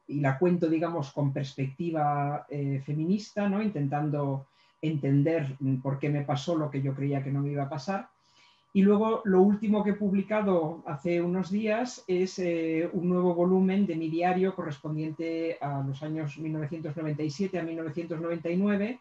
y 0.08 0.20
la 0.20 0.38
cuento, 0.38 0.70
digamos, 0.70 1.12
con 1.12 1.34
perspectiva 1.34 2.46
eh, 2.50 2.82
feminista, 2.86 3.50
¿no? 3.50 3.62
intentando 3.62 4.46
entender 4.88 5.58
por 5.82 6.00
qué 6.00 6.10
me 6.10 6.24
pasó 6.24 6.56
lo 6.56 6.70
que 6.70 6.82
yo 6.82 6.94
creía 6.94 7.24
que 7.24 7.32
no 7.32 7.42
me 7.42 7.52
iba 7.52 7.64
a 7.64 7.70
pasar. 7.70 8.10
Y 8.74 8.82
luego 8.82 9.22
lo 9.24 9.42
último 9.42 9.84
que 9.84 9.92
he 9.92 9.94
publicado 9.94 10.84
hace 10.86 11.22
unos 11.22 11.50
días 11.50 12.04
es 12.08 12.40
eh, 12.40 12.90
un 12.92 13.08
nuevo 13.08 13.34
volumen 13.34 13.86
de 13.86 13.96
mi 13.96 14.10
diario 14.10 14.54
correspondiente 14.54 15.58
a 15.62 15.82
los 15.82 16.04
años 16.04 16.38
1997 16.38 17.58
a 17.58 17.64
1999 17.64 19.00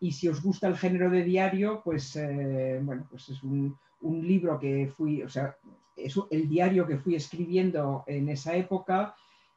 y 0.00 0.12
si 0.12 0.28
os 0.28 0.42
gusta 0.42 0.68
el 0.68 0.76
género 0.76 1.10
de 1.10 1.24
diario, 1.24 1.80
pues, 1.82 2.16
eh, 2.16 2.80
bueno, 2.82 3.06
pues 3.10 3.28
es 3.28 3.42
un, 3.42 3.76
libro 4.00 4.58
que 4.58 4.92
fui, 4.96 5.22
o 5.22 5.28
sea, 5.28 5.56
es 5.96 6.14
el 6.30 6.48
diario 6.48 6.86
que 6.86 6.98
fui 6.98 7.16
escribiendo 7.16 8.04
en 8.06 8.28
esa 8.28 8.54
época, 8.54 9.16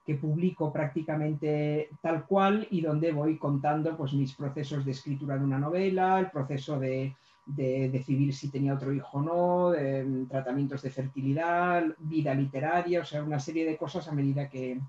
que 0.10 0.16
publico 0.16 0.74
prácticamente 0.74 1.88
tal 2.02 2.26
cual 2.26 2.68
y 2.72 2.82
donde 2.82 3.12
voy 3.12 3.38
contando 3.38 3.96
pues, 3.96 4.14
mis 4.14 4.34
procesos 4.34 4.84
de 4.84 4.90
escritura 4.90 5.38
de 5.38 5.44
una 5.44 5.60
novela, 5.60 6.20
el 6.20 6.32
proceso 6.32 6.80
de, 6.80 7.16
decidir 7.46 8.34
si 8.34 8.50
tenía 8.50 8.74
otro 8.74 8.92
hijo 8.92 9.20
o 9.20 9.22
no, 9.22 10.28
tratamientos 10.28 10.82
de 10.82 10.90
fertilidad, 10.90 11.84
vida 12.00 12.34
literaria, 12.34 13.02
o 13.02 13.06
sea, 13.06 13.24
una 13.24 13.40
serie 13.40 13.68
de 13.68 13.78
cosas 13.78 14.08
a 14.08 14.12
medida 14.12 14.50
que 14.50 14.80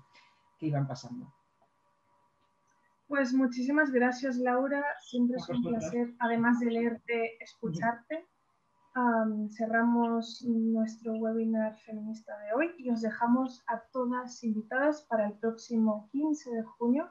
iban 0.61 0.87
pasando. 0.87 1.31
Pues 3.07 3.31
muchísimas 3.31 3.91
gracias, 3.91 4.37
Laura. 4.37 4.83
Siempre 5.03 5.37
es 5.37 5.47
un 5.49 5.61
placer, 5.61 6.15
además 6.17 6.59
de 6.61 6.71
leerte, 6.71 7.43
escucharte. 7.43 8.25
Cerramos 9.49 10.43
nuestro 10.43 11.13
webinar 11.13 11.77
feminista 11.79 12.37
de 12.39 12.53
hoy 12.53 12.71
y 12.77 12.89
os 12.89 13.01
dejamos 13.01 13.63
a 13.67 13.79
todas 13.91 14.43
invitadas 14.43 15.03
para 15.03 15.27
el 15.27 15.33
próximo 15.33 16.09
15 16.11 16.51
de 16.51 16.63
junio 16.63 17.09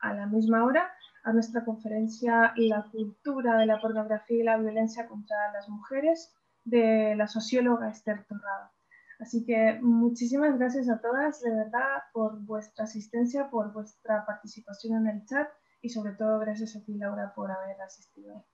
a 0.00 0.14
la 0.14 0.26
misma 0.26 0.64
hora 0.64 0.90
a 1.22 1.32
nuestra 1.32 1.64
conferencia 1.64 2.52
La 2.56 2.82
cultura 2.90 3.58
de 3.58 3.66
la 3.66 3.80
pornografía 3.80 4.38
y 4.38 4.42
la 4.42 4.56
violencia 4.56 5.06
contra 5.06 5.52
las 5.52 5.68
mujeres 5.68 6.34
de 6.64 7.14
la 7.16 7.26
socióloga 7.26 7.90
Esther 7.90 8.24
Torrada. 8.26 8.72
Así 9.20 9.44
que 9.44 9.78
muchísimas 9.82 10.58
gracias 10.58 10.88
a 10.88 11.00
todas, 11.00 11.42
de 11.42 11.54
verdad, 11.54 12.02
por 12.12 12.40
vuestra 12.40 12.84
asistencia, 12.84 13.50
por 13.50 13.72
vuestra 13.72 14.24
participación 14.24 15.06
en 15.06 15.14
el 15.14 15.26
chat 15.26 15.48
y 15.82 15.90
sobre 15.90 16.12
todo 16.12 16.38
gracias 16.38 16.74
a 16.74 16.84
ti, 16.84 16.94
Laura, 16.94 17.32
por 17.34 17.50
haber 17.50 17.80
asistido. 17.82 18.44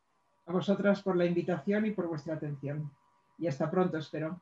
A 0.46 0.52
vosotras 0.52 1.02
por 1.02 1.16
la 1.16 1.26
invitación 1.26 1.86
y 1.86 1.90
por 1.90 2.06
vuestra 2.06 2.34
atención. 2.34 2.90
Y 3.38 3.46
hasta 3.46 3.70
pronto, 3.70 3.98
espero. 3.98 4.40